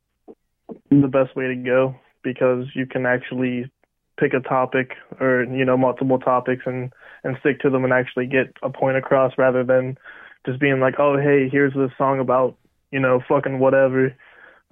the 0.91 1.09
best 1.09 1.36
way 1.36 1.47
to 1.49 1.57
go 1.57 1.97
because 2.23 2.66
you 2.74 2.86
can 2.86 3.07
actually 3.07 3.70
pick 4.19 4.32
a 4.32 4.41
topic 4.41 4.93
or 5.20 5.45
you 5.45 5.65
know 5.65 5.77
multiple 5.77 6.19
topics 6.19 6.62
and 6.66 6.93
and 7.24 7.36
stick 7.41 7.61
to 7.61 7.70
them 7.70 7.85
and 7.85 7.93
actually 7.93 8.27
get 8.27 8.53
a 8.62 8.70
point 8.70 8.97
across 8.97 9.32
rather 9.36 9.65
than 9.65 9.99
just 10.47 10.61
being 10.61 10.78
like 10.78 10.95
oh 10.99 11.16
hey 11.16 11.49
here's 11.51 11.74
this 11.74 11.91
song 11.99 12.20
about 12.20 12.57
you 12.93 13.01
know 13.01 13.20
fucking 13.28 13.59
whatever 13.59 14.15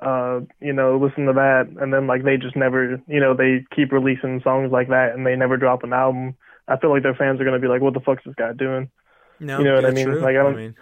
uh, 0.01 0.40
you 0.60 0.73
know, 0.73 0.98
listen 0.98 1.27
to 1.27 1.32
that, 1.35 1.69
and 1.81 1.93
then 1.93 2.06
like 2.06 2.24
they 2.24 2.36
just 2.36 2.56
never, 2.56 3.01
you 3.06 3.20
know, 3.20 3.35
they 3.35 3.64
keep 3.74 3.93
releasing 3.93 4.40
songs 4.43 4.73
like 4.73 4.89
that, 4.89 5.12
and 5.14 5.27
they 5.27 5.36
never 5.36 5.56
drop 5.56 5.82
an 5.85 5.93
album. 5.93 6.35
I 6.69 6.77
feel 6.77 6.90
like 6.90 7.02
their 7.02 7.14
fans 7.14 7.40
are 7.40 7.44
gonna 7.44 7.59
be 7.59 7.69
like, 7.69 7.82
"What 7.82 7.94
the 7.94 8.01
fuck's 8.01 8.24
this 8.24 8.35
guy 8.35 8.52
doing?" 8.52 8.90
No, 9.40 9.59
you 9.59 9.64
know 9.64 9.74
what 9.74 9.85
I 9.85 9.90
mean? 9.90 10.06
True. 10.06 10.20
Like 10.20 10.36
I 10.36 10.43
don't. 10.43 10.55
I 10.55 10.56
mean, 10.56 10.74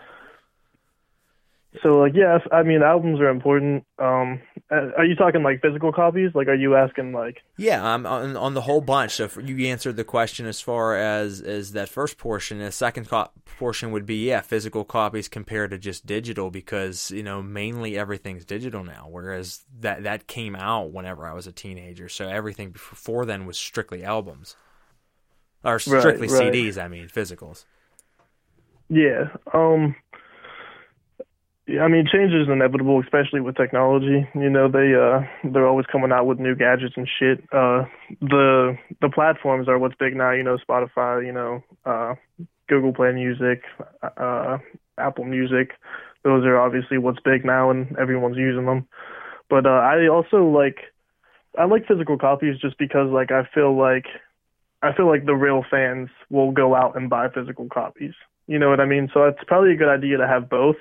So 1.82 1.98
like 2.00 2.14
yes, 2.16 2.40
I 2.50 2.64
mean 2.64 2.82
albums 2.82 3.20
are 3.20 3.28
important. 3.28 3.84
Um, 4.00 4.40
are 4.70 5.04
you 5.04 5.14
talking 5.14 5.44
like 5.44 5.62
physical 5.62 5.92
copies? 5.92 6.32
Like, 6.34 6.48
are 6.48 6.54
you 6.54 6.74
asking 6.74 7.12
like? 7.12 7.38
Yeah, 7.58 7.94
um, 7.94 8.06
on 8.06 8.36
on 8.36 8.54
the 8.54 8.60
whole 8.62 8.80
bunch. 8.80 9.12
So 9.12 9.30
you 9.40 9.66
answered 9.68 9.94
the 9.94 10.02
question 10.02 10.46
as 10.46 10.60
far 10.60 10.96
as 10.96 11.40
as 11.40 11.72
that 11.72 11.88
first 11.88 12.18
portion. 12.18 12.58
The 12.58 12.72
second 12.72 13.08
co- 13.08 13.30
portion 13.44 13.92
would 13.92 14.04
be 14.04 14.26
yeah, 14.26 14.40
physical 14.40 14.84
copies 14.84 15.28
compared 15.28 15.70
to 15.70 15.78
just 15.78 16.06
digital 16.06 16.50
because 16.50 17.12
you 17.12 17.22
know 17.22 17.40
mainly 17.40 17.96
everything's 17.96 18.44
digital 18.44 18.82
now. 18.82 19.06
Whereas 19.08 19.64
that 19.78 20.02
that 20.02 20.26
came 20.26 20.56
out 20.56 20.92
whenever 20.92 21.24
I 21.24 21.34
was 21.34 21.46
a 21.46 21.52
teenager, 21.52 22.08
so 22.08 22.28
everything 22.28 22.70
before 22.70 23.24
then 23.24 23.46
was 23.46 23.56
strictly 23.56 24.02
albums 24.02 24.56
or 25.64 25.78
strictly 25.78 26.26
right. 26.26 26.52
CDs. 26.52 26.82
I 26.82 26.88
mean 26.88 27.06
physicals. 27.06 27.64
Yeah. 28.88 29.28
Um. 29.54 29.94
Yeah, 31.70 31.82
I 31.82 31.88
mean, 31.88 32.04
change 32.12 32.32
is 32.32 32.48
inevitable, 32.48 33.00
especially 33.00 33.40
with 33.40 33.56
technology. 33.56 34.26
You 34.34 34.50
know, 34.50 34.68
they 34.68 34.92
uh 34.92 35.22
they're 35.52 35.68
always 35.68 35.86
coming 35.86 36.10
out 36.10 36.26
with 36.26 36.40
new 36.40 36.56
gadgets 36.56 36.94
and 36.96 37.08
shit. 37.18 37.38
Uh, 37.52 37.84
the 38.20 38.76
the 39.00 39.08
platforms 39.08 39.68
are 39.68 39.78
what's 39.78 39.94
big 39.94 40.16
now. 40.16 40.32
You 40.32 40.42
know, 40.42 40.58
Spotify. 40.68 41.24
You 41.24 41.32
know, 41.32 41.62
uh, 41.84 42.14
Google 42.68 42.92
Play 42.92 43.12
Music, 43.12 43.62
uh, 44.02 44.58
Apple 44.98 45.24
Music. 45.24 45.70
Those 46.24 46.44
are 46.44 46.58
obviously 46.58 46.98
what's 46.98 47.20
big 47.24 47.44
now, 47.44 47.70
and 47.70 47.96
everyone's 47.98 48.36
using 48.36 48.66
them. 48.66 48.88
But 49.48 49.64
uh, 49.64 49.68
I 49.68 50.08
also 50.08 50.38
like 50.46 50.78
I 51.56 51.66
like 51.66 51.86
physical 51.86 52.18
copies 52.18 52.58
just 52.60 52.78
because 52.78 53.12
like 53.12 53.30
I 53.30 53.42
feel 53.54 53.78
like 53.78 54.06
I 54.82 54.92
feel 54.92 55.06
like 55.06 55.24
the 55.24 55.34
real 55.34 55.64
fans 55.70 56.08
will 56.30 56.50
go 56.50 56.74
out 56.74 56.96
and 56.96 57.08
buy 57.08 57.28
physical 57.28 57.68
copies. 57.72 58.14
You 58.48 58.58
know 58.58 58.70
what 58.70 58.80
I 58.80 58.86
mean? 58.86 59.08
So 59.14 59.22
it's 59.26 59.44
probably 59.46 59.72
a 59.74 59.76
good 59.76 59.88
idea 59.88 60.16
to 60.16 60.26
have 60.26 60.50
both. 60.50 60.74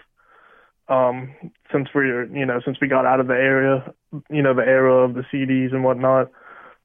Um, 0.89 1.33
since 1.71 1.87
we're 1.93 2.25
you 2.25 2.45
know 2.45 2.59
since 2.65 2.77
we 2.81 2.87
got 2.87 3.05
out 3.05 3.19
of 3.19 3.27
the 3.27 3.33
area, 3.33 3.93
you 4.29 4.41
know 4.41 4.55
the 4.55 4.65
era 4.65 5.03
of 5.05 5.13
the 5.13 5.23
CDs 5.31 5.71
and 5.71 5.83
whatnot. 5.83 6.31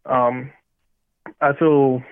Um, 0.05 0.53
I 1.41 1.55
feel 1.59 2.03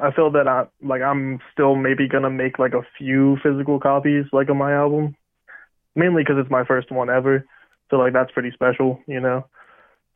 I 0.00 0.12
feel 0.12 0.30
that 0.32 0.46
I 0.46 0.66
like 0.82 1.02
I'm 1.02 1.40
still 1.52 1.76
maybe 1.76 2.08
gonna 2.08 2.30
make 2.30 2.58
like 2.58 2.74
a 2.74 2.86
few 2.98 3.38
physical 3.42 3.80
copies 3.80 4.26
like 4.32 4.48
of 4.48 4.56
my 4.56 4.72
album, 4.74 5.16
mainly 5.94 6.22
because 6.22 6.36
it's 6.38 6.50
my 6.50 6.64
first 6.64 6.90
one 6.90 7.10
ever. 7.10 7.44
So 7.90 7.96
like 7.96 8.12
that's 8.12 8.32
pretty 8.32 8.50
special, 8.52 9.00
you 9.06 9.20
know. 9.20 9.46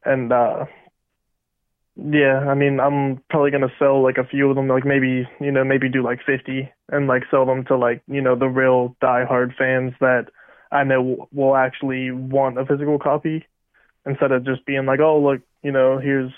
And 0.04 0.32
uh 0.32 0.66
yeah, 1.96 2.40
I 2.48 2.54
mean 2.54 2.80
I'm 2.80 3.22
probably 3.30 3.50
gonna 3.50 3.72
sell 3.78 4.02
like 4.02 4.18
a 4.18 4.26
few 4.26 4.50
of 4.50 4.56
them, 4.56 4.68
like 4.68 4.84
maybe 4.84 5.26
you 5.40 5.52
know 5.52 5.64
maybe 5.64 5.88
do 5.88 6.02
like 6.02 6.20
50 6.24 6.70
and 6.90 7.06
like 7.06 7.22
sell 7.30 7.46
them 7.46 7.64
to 7.66 7.76
like 7.76 8.02
you 8.06 8.20
know 8.20 8.36
the 8.36 8.48
real 8.48 8.96
die-hard 9.00 9.54
fans 9.58 9.92
that 10.00 10.26
I 10.74 10.84
know 10.84 11.28
will 11.32 11.56
actually 11.56 12.12
want 12.12 12.58
a 12.58 12.66
physical 12.66 12.98
copy 13.00 13.46
instead 14.06 14.32
of 14.32 14.44
just 14.46 14.66
being 14.66 14.86
like 14.86 15.00
oh 15.00 15.20
look 15.22 15.42
you 15.62 15.72
know 15.72 15.98
here's 15.98 16.32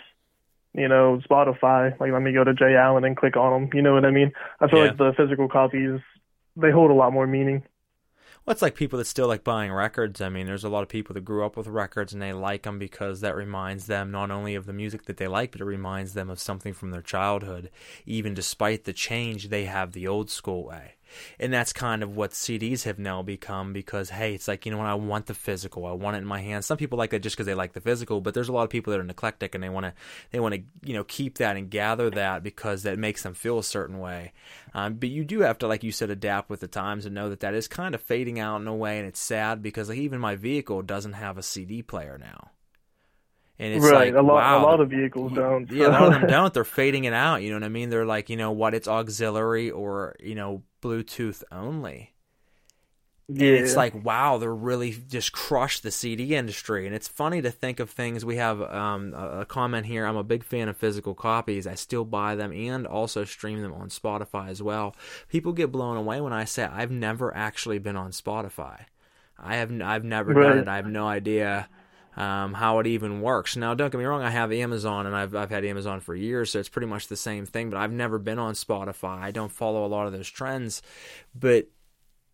you 0.74 0.88
know, 0.88 1.20
Spotify. 1.28 1.98
Like, 1.98 2.12
let 2.12 2.22
me 2.22 2.32
go 2.32 2.44
to 2.44 2.54
Jay 2.54 2.74
Alan 2.76 3.04
and 3.04 3.16
click 3.16 3.36
on 3.36 3.62
them. 3.62 3.70
You 3.74 3.82
know 3.82 3.94
what 3.94 4.04
I 4.04 4.10
mean? 4.10 4.32
I 4.60 4.68
feel 4.68 4.78
Yeah. 4.78 4.86
like 4.86 4.98
the 4.98 5.12
physical 5.16 5.48
copies 5.48 6.00
they 6.56 6.70
hold 6.70 6.90
a 6.90 6.94
lot 6.94 7.12
more 7.12 7.26
meaning. 7.26 7.62
Well, 8.44 8.52
it's 8.52 8.62
like 8.62 8.74
people 8.76 8.98
that 8.98 9.06
still 9.06 9.28
like 9.28 9.44
buying 9.44 9.72
records. 9.72 10.20
I 10.20 10.28
mean, 10.30 10.46
there's 10.46 10.64
a 10.64 10.68
lot 10.68 10.82
of 10.82 10.88
people 10.88 11.14
that 11.14 11.24
grew 11.24 11.44
up 11.44 11.56
with 11.56 11.66
records 11.66 12.12
and 12.12 12.22
they 12.22 12.32
like 12.32 12.62
them 12.62 12.78
because 12.78 13.20
that 13.20 13.36
reminds 13.36 13.86
them 13.86 14.10
not 14.10 14.30
only 14.30 14.54
of 14.54 14.66
the 14.66 14.72
music 14.72 15.04
that 15.06 15.16
they 15.16 15.26
like, 15.28 15.52
but 15.52 15.60
it 15.60 15.64
reminds 15.64 16.14
them 16.14 16.30
of 16.30 16.40
something 16.40 16.72
from 16.72 16.90
their 16.92 17.02
childhood. 17.02 17.70
Even 18.06 18.34
despite 18.34 18.84
the 18.84 18.92
change, 18.92 19.48
they 19.48 19.64
have 19.66 19.92
the 19.92 20.06
old 20.06 20.30
school 20.30 20.64
way. 20.64 20.95
And 21.38 21.52
that's 21.52 21.72
kind 21.72 22.02
of 22.02 22.16
what 22.16 22.32
CDs 22.32 22.84
have 22.84 22.98
now 22.98 23.22
become 23.22 23.72
because, 23.72 24.10
hey, 24.10 24.34
it's 24.34 24.48
like, 24.48 24.66
you 24.66 24.72
know 24.72 24.78
what, 24.78 24.86
I 24.86 24.94
want 24.94 25.26
the 25.26 25.34
physical. 25.34 25.86
I 25.86 25.92
want 25.92 26.16
it 26.16 26.20
in 26.20 26.26
my 26.26 26.40
hands. 26.40 26.66
Some 26.66 26.76
people 26.76 26.98
like 26.98 27.10
that 27.10 27.20
just 27.20 27.36
because 27.36 27.46
they 27.46 27.54
like 27.54 27.72
the 27.72 27.80
physical, 27.80 28.20
but 28.20 28.34
there's 28.34 28.48
a 28.48 28.52
lot 28.52 28.64
of 28.64 28.70
people 28.70 28.92
that 28.92 29.00
are 29.00 29.08
eclectic 29.08 29.54
and 29.54 29.62
they 29.62 29.68
want 29.68 29.86
to, 29.86 29.92
they 30.30 30.40
want 30.40 30.54
to, 30.54 30.62
you 30.84 30.94
know, 30.94 31.04
keep 31.04 31.38
that 31.38 31.56
and 31.56 31.70
gather 31.70 32.10
that 32.10 32.42
because 32.42 32.82
that 32.82 32.98
makes 32.98 33.22
them 33.22 33.34
feel 33.34 33.58
a 33.58 33.64
certain 33.64 33.98
way. 33.98 34.32
Um, 34.74 34.94
but 34.94 35.08
you 35.08 35.24
do 35.24 35.40
have 35.40 35.58
to, 35.58 35.66
like 35.66 35.82
you 35.82 35.92
said, 35.92 36.10
adapt 36.10 36.50
with 36.50 36.60
the 36.60 36.68
times 36.68 37.06
and 37.06 37.14
know 37.14 37.30
that 37.30 37.40
that 37.40 37.54
is 37.54 37.68
kind 37.68 37.94
of 37.94 38.02
fading 38.02 38.38
out 38.38 38.60
in 38.60 38.66
a 38.66 38.74
way, 38.74 38.98
and 38.98 39.08
it's 39.08 39.20
sad 39.20 39.62
because 39.62 39.88
like 39.88 39.98
even 39.98 40.20
my 40.20 40.36
vehicle 40.36 40.82
doesn't 40.82 41.14
have 41.14 41.38
a 41.38 41.42
CD 41.42 41.82
player 41.82 42.18
now. 42.18 42.50
And 43.58 43.72
it's 43.72 43.84
right. 43.84 44.12
like, 44.12 44.22
a 44.22 44.26
lot 44.26 44.34
wow, 44.34 44.62
a 44.62 44.64
lot 44.64 44.80
of 44.80 44.90
vehicles 44.90 45.32
don't. 45.32 45.70
yeah, 45.70 45.86
a 45.86 45.88
lot 45.88 46.02
of 46.02 46.20
them 46.20 46.26
don't. 46.28 46.52
They're 46.52 46.64
fading 46.64 47.04
it 47.04 47.14
out. 47.14 47.42
You 47.42 47.48
know 47.48 47.56
what 47.56 47.64
I 47.64 47.70
mean? 47.70 47.88
They're 47.88 48.04
like, 48.04 48.28
you 48.28 48.36
know 48.36 48.52
what? 48.52 48.74
It's 48.74 48.86
auxiliary 48.86 49.70
or 49.70 50.14
you 50.20 50.34
know 50.34 50.62
Bluetooth 50.86 51.42
only. 51.50 52.12
Yeah. 53.28 53.48
And 53.48 53.64
it's 53.64 53.74
like, 53.74 54.04
wow, 54.04 54.38
they're 54.38 54.54
really 54.54 54.96
just 55.08 55.32
crushed 55.32 55.82
the 55.82 55.90
CD 55.90 56.36
industry. 56.36 56.86
And 56.86 56.94
it's 56.94 57.08
funny 57.08 57.42
to 57.42 57.50
think 57.50 57.80
of 57.80 57.90
things. 57.90 58.24
We 58.24 58.36
have 58.36 58.62
um, 58.62 59.14
a 59.14 59.44
comment 59.44 59.86
here. 59.86 60.06
I'm 60.06 60.16
a 60.16 60.22
big 60.22 60.44
fan 60.44 60.68
of 60.68 60.76
physical 60.76 61.14
copies. 61.14 61.66
I 61.66 61.74
still 61.74 62.04
buy 62.04 62.36
them 62.36 62.52
and 62.52 62.86
also 62.86 63.24
stream 63.24 63.62
them 63.62 63.72
on 63.74 63.88
Spotify 63.88 64.48
as 64.48 64.62
well. 64.62 64.94
People 65.28 65.52
get 65.52 65.72
blown 65.72 65.96
away 65.96 66.20
when 66.20 66.32
I 66.32 66.44
say 66.44 66.64
I've 66.64 66.92
never 66.92 67.36
actually 67.36 67.80
been 67.80 67.96
on 67.96 68.12
Spotify. 68.12 68.84
I 69.38 69.56
have 69.56 69.72
I've 69.82 70.04
never 70.04 70.32
done 70.32 70.58
it. 70.58 70.68
I 70.68 70.76
have 70.76 70.86
no 70.86 71.08
idea 71.08 71.68
um, 72.16 72.54
how 72.54 72.78
it 72.78 72.86
even 72.86 73.20
works. 73.20 73.56
Now, 73.56 73.74
don't 73.74 73.90
get 73.92 73.98
me 73.98 74.04
wrong. 74.04 74.22
I 74.22 74.30
have 74.30 74.52
Amazon, 74.52 75.06
and 75.06 75.14
I've 75.14 75.34
I've 75.34 75.50
had 75.50 75.64
Amazon 75.64 76.00
for 76.00 76.14
years, 76.14 76.50
so 76.50 76.58
it's 76.58 76.68
pretty 76.68 76.86
much 76.88 77.08
the 77.08 77.16
same 77.16 77.46
thing. 77.46 77.70
But 77.70 77.78
I've 77.78 77.92
never 77.92 78.18
been 78.18 78.38
on 78.38 78.54
Spotify. 78.54 79.18
I 79.20 79.30
don't 79.30 79.52
follow 79.52 79.84
a 79.84 79.88
lot 79.88 80.06
of 80.06 80.12
those 80.12 80.28
trends, 80.30 80.82
but 81.34 81.68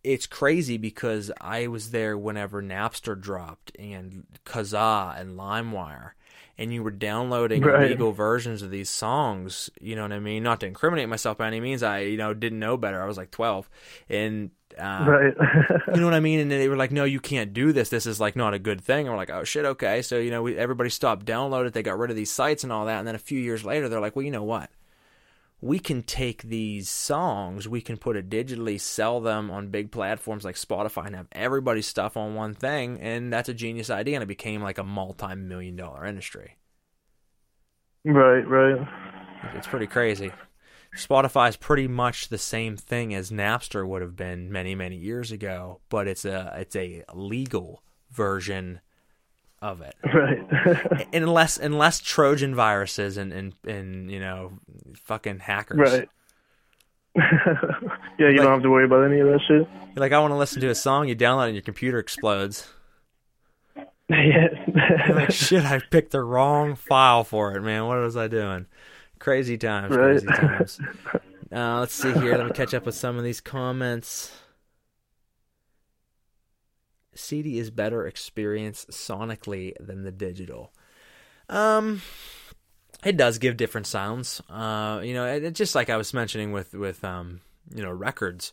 it's 0.03 0.27
crazy 0.27 0.77
because 0.77 1.31
I 1.39 1.67
was 1.67 1.91
there 1.91 2.17
whenever 2.17 2.61
Napster 2.61 3.19
dropped 3.19 3.71
and 3.79 4.25
Kazaa 4.45 5.17
and 5.19 5.37
LimeWire, 5.39 6.11
and 6.57 6.73
you 6.73 6.83
were 6.83 6.91
downloading 6.91 7.61
Right. 7.61 7.85
illegal 7.85 8.11
versions 8.11 8.61
of 8.61 8.69
these 8.69 8.89
songs. 8.89 9.69
You 9.79 9.95
know 9.95 10.01
what 10.03 10.11
I 10.11 10.19
mean? 10.19 10.43
Not 10.43 10.59
to 10.61 10.65
incriminate 10.67 11.07
myself 11.09 11.37
by 11.37 11.47
any 11.47 11.59
means. 11.61 11.83
I 11.83 11.99
you 11.99 12.17
know 12.17 12.33
didn't 12.33 12.59
know 12.59 12.77
better. 12.77 13.01
I 13.01 13.05
was 13.05 13.17
like 13.17 13.31
twelve, 13.31 13.69
and 14.09 14.51
uh, 14.79 15.05
Right. 15.05 15.33
you 15.93 15.99
know 15.99 16.05
what 16.05 16.13
I 16.13 16.19
mean? 16.29 16.39
And 16.39 16.51
they 16.51 16.67
were 16.69 16.75
like, 16.77 16.91
"No, 16.91 17.03
you 17.03 17.19
can't 17.19 17.53
do 17.53 17.71
this. 17.73 17.89
This 17.89 18.05
is 18.05 18.19
like 18.19 18.35
not 18.35 18.53
a 18.53 18.59
good 18.59 18.81
thing." 18.81 19.05
And 19.07 19.09
we're 19.13 19.17
like, 19.17 19.29
"Oh 19.29 19.43
shit, 19.43 19.65
okay." 19.65 20.01
So 20.01 20.17
you 20.17 20.31
know, 20.31 20.41
we, 20.43 20.57
everybody 20.57 20.89
stopped 20.89 21.25
downloading 21.25 21.67
it. 21.67 21.73
They 21.73 21.83
got 21.83 21.97
rid 21.97 22.09
of 22.09 22.15
these 22.15 22.31
sites 22.31 22.63
and 22.63 22.71
all 22.73 22.85
that. 22.85 22.99
And 22.99 23.07
then 23.07 23.15
a 23.15 23.19
few 23.19 23.39
years 23.39 23.63
later, 23.65 23.89
they're 23.89 23.99
like, 24.01 24.15
"Well, 24.15 24.25
you 24.25 24.31
know 24.31 24.43
what? 24.43 24.69
We 25.61 25.79
can 25.79 26.03
take 26.03 26.43
these 26.43 26.89
songs, 26.89 27.69
we 27.69 27.81
can 27.81 27.95
put 27.97 28.17
it 28.17 28.29
digitally, 28.29 28.79
sell 28.79 29.21
them 29.21 29.49
on 29.49 29.69
big 29.69 29.91
platforms 29.91 30.43
like 30.43 30.55
Spotify, 30.55 31.07
and 31.07 31.15
have 31.15 31.27
everybody's 31.31 31.87
stuff 31.87 32.17
on 32.17 32.35
one 32.35 32.53
thing." 32.53 32.99
And 32.99 33.31
that's 33.31 33.49
a 33.49 33.53
genius 33.53 33.89
idea, 33.89 34.15
and 34.17 34.23
it 34.23 34.27
became 34.27 34.61
like 34.61 34.77
a 34.77 34.83
multi-million 34.83 35.75
dollar 35.77 36.05
industry. 36.05 36.57
right, 38.05 38.47
right. 38.47 38.87
It's 39.55 39.67
pretty 39.67 39.87
crazy. 39.87 40.31
Spotify 40.95 41.49
is 41.49 41.57
pretty 41.57 41.87
much 41.87 42.29
the 42.29 42.37
same 42.37 42.77
thing 42.77 43.13
as 43.13 43.31
Napster 43.31 43.87
would 43.87 44.01
have 44.01 44.15
been 44.15 44.51
many, 44.51 44.75
many 44.75 44.95
years 44.95 45.31
ago, 45.31 45.79
but 45.89 46.07
it's 46.07 46.25
a 46.25 46.53
it's 46.57 46.75
a 46.75 47.03
legal 47.13 47.81
version 48.11 48.79
of 49.61 49.81
it. 49.81 49.95
Right. 50.13 51.07
Unless 51.13 51.57
unless 51.57 51.99
Trojan 51.99 52.53
viruses 52.53 53.17
and 53.17 53.33
and, 53.33 53.53
and 53.65 54.11
you 54.11 54.19
know 54.19 54.53
fucking 54.95 55.39
hackers. 55.39 55.79
Right. 55.79 56.09
yeah, 57.15 58.29
you 58.29 58.37
don't 58.37 58.51
have 58.51 58.63
to 58.63 58.69
worry 58.69 58.85
about 58.85 59.05
any 59.05 59.19
of 59.19 59.27
that 59.27 59.39
shit. 59.47 59.67
You're 59.67 60.01
like 60.01 60.11
I 60.11 60.19
want 60.19 60.31
to 60.31 60.37
listen 60.37 60.61
to 60.61 60.69
a 60.69 60.75
song, 60.75 61.07
you 61.07 61.15
download 61.15 61.45
it 61.45 61.47
and 61.47 61.55
your 61.55 61.63
computer 61.63 61.99
explodes. 61.99 62.71
Yeah. 64.09 64.47
Like 65.09 65.31
shit, 65.31 65.65
I 65.65 65.79
picked 65.79 66.11
the 66.11 66.21
wrong 66.21 66.75
file 66.75 67.23
for 67.23 67.55
it, 67.55 67.61
man. 67.61 67.87
What 67.87 67.97
was 67.97 68.17
I 68.17 68.27
doing? 68.27 68.67
Crazy 69.23 69.57
times, 69.57 69.95
Right. 69.95 70.19
crazy 70.19 70.27
times. 70.27 70.79
Uh, 71.51 71.79
let's 71.81 71.93
see 71.93 72.11
here. 72.13 72.35
Let 72.35 72.47
me 72.47 72.51
catch 72.51 72.73
up 72.73 72.83
with 72.83 72.95
some 72.95 73.15
of 73.15 73.23
these 73.23 73.39
comments. 73.39 74.31
CD 77.13 77.59
is 77.59 77.69
better 77.69 78.07
experience 78.07 78.85
sonically 78.89 79.73
than 79.79 80.03
the 80.03 80.11
digital. 80.11 80.73
Um, 81.49 82.01
it 83.05 83.17
does 83.17 83.37
give 83.37 83.55
different 83.55 83.85
sounds. 83.85 84.41
Uh, 84.49 85.01
you 85.03 85.13
know, 85.13 85.27
it, 85.27 85.43
it- 85.43 85.53
just 85.55 85.75
like 85.75 85.91
I 85.91 85.97
was 85.97 86.11
mentioning 86.13 86.51
with 86.51 86.73
with 86.73 87.03
um, 87.03 87.41
you 87.73 87.83
know, 87.83 87.91
records. 87.91 88.51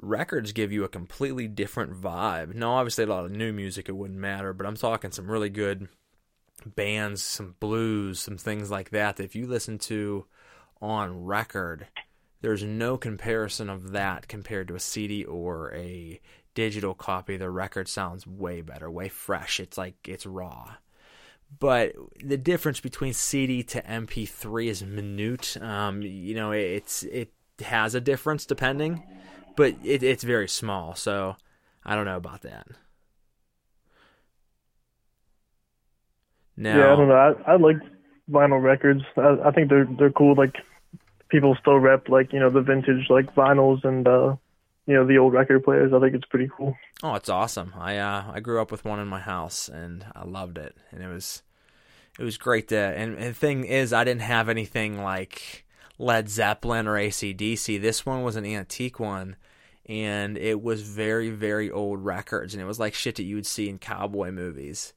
Records 0.00 0.50
give 0.52 0.72
you 0.72 0.82
a 0.82 0.88
completely 0.88 1.46
different 1.46 1.92
vibe. 1.92 2.54
Now, 2.56 2.72
obviously, 2.72 3.04
a 3.04 3.06
lot 3.06 3.24
of 3.24 3.30
new 3.30 3.52
music 3.52 3.88
it 3.88 3.92
wouldn't 3.96 4.18
matter, 4.18 4.52
but 4.52 4.66
I'm 4.66 4.76
talking 4.76 5.12
some 5.12 5.30
really 5.30 5.50
good 5.50 5.86
bands, 6.66 7.22
some 7.22 7.56
blues, 7.60 8.20
some 8.20 8.36
things 8.36 8.70
like 8.70 8.90
that. 8.90 9.16
That 9.16 9.24
if 9.24 9.34
you 9.34 9.46
listen 9.46 9.78
to 9.80 10.26
on 10.80 11.24
record, 11.24 11.86
there's 12.40 12.62
no 12.62 12.96
comparison 12.96 13.70
of 13.70 13.92
that 13.92 14.28
compared 14.28 14.68
to 14.68 14.74
a 14.74 14.80
CD 14.80 15.24
or 15.24 15.72
a 15.74 16.20
digital 16.54 16.94
copy. 16.94 17.36
The 17.36 17.50
record 17.50 17.88
sounds 17.88 18.26
way 18.26 18.60
better, 18.60 18.90
way 18.90 19.08
fresh. 19.08 19.60
It's 19.60 19.78
like 19.78 19.96
it's 20.06 20.26
raw. 20.26 20.74
But 21.58 21.94
the 22.22 22.38
difference 22.38 22.80
between 22.80 23.12
CD 23.12 23.62
to 23.64 23.82
MP3 23.82 24.66
is 24.66 24.82
minute. 24.82 25.56
Um, 25.60 26.02
you 26.02 26.34
know, 26.34 26.52
it's 26.52 27.02
it 27.04 27.32
has 27.64 27.94
a 27.94 28.00
difference 28.00 28.46
depending, 28.46 29.02
but 29.56 29.74
it, 29.84 30.02
it's 30.02 30.24
very 30.24 30.48
small. 30.48 30.94
So 30.94 31.36
I 31.84 31.94
don't 31.94 32.06
know 32.06 32.16
about 32.16 32.42
that. 32.42 32.66
Now, 36.56 36.78
Yeah, 36.78 36.92
I 36.92 36.96
don't 36.96 37.08
know. 37.08 37.14
I, 37.46 37.52
I 37.52 37.56
like 37.56 37.76
vinyl 38.30 38.62
records. 38.62 39.02
I, 39.16 39.38
I 39.44 39.50
think 39.52 39.68
they're 39.68 39.88
they're 39.98 40.10
cool. 40.10 40.34
Like 40.34 40.56
people 41.28 41.56
still 41.60 41.78
rep 41.78 42.08
like 42.08 42.32
you 42.32 42.40
know 42.40 42.50
the 42.50 42.60
vintage 42.60 43.08
like 43.08 43.34
vinyls 43.34 43.84
and 43.84 44.06
uh 44.06 44.36
you 44.86 44.94
know 44.94 45.06
the 45.06 45.18
old 45.18 45.32
record 45.32 45.64
players. 45.64 45.92
I 45.92 46.00
think 46.00 46.14
it's 46.14 46.26
pretty 46.26 46.50
cool. 46.56 46.76
Oh, 47.02 47.14
it's 47.14 47.28
awesome. 47.28 47.72
I 47.78 47.98
uh, 47.98 48.24
I 48.32 48.40
grew 48.40 48.60
up 48.60 48.70
with 48.70 48.84
one 48.84 49.00
in 49.00 49.08
my 49.08 49.20
house 49.20 49.68
and 49.68 50.04
I 50.14 50.24
loved 50.24 50.58
it. 50.58 50.76
And 50.90 51.02
it 51.02 51.08
was 51.08 51.42
it 52.18 52.24
was 52.24 52.36
great 52.36 52.68
to 52.68 52.76
and, 52.76 53.14
and 53.14 53.30
the 53.30 53.34
thing 53.34 53.64
is 53.64 53.92
I 53.92 54.04
didn't 54.04 54.22
have 54.22 54.48
anything 54.48 55.02
like 55.02 55.64
Led 55.98 56.28
Zeppelin 56.28 56.88
or 56.88 56.96
ACDC. 56.96 57.80
This 57.80 58.04
one 58.04 58.22
was 58.22 58.36
an 58.36 58.44
antique 58.44 58.98
one 58.98 59.36
and 59.86 60.36
it 60.36 60.60
was 60.60 60.82
very, 60.82 61.30
very 61.30 61.70
old 61.70 62.04
records 62.04 62.54
and 62.54 62.62
it 62.62 62.66
was 62.66 62.80
like 62.80 62.94
shit 62.94 63.16
that 63.16 63.24
you 63.24 63.36
would 63.36 63.46
see 63.46 63.68
in 63.68 63.78
cowboy 63.78 64.30
movies. 64.30 64.92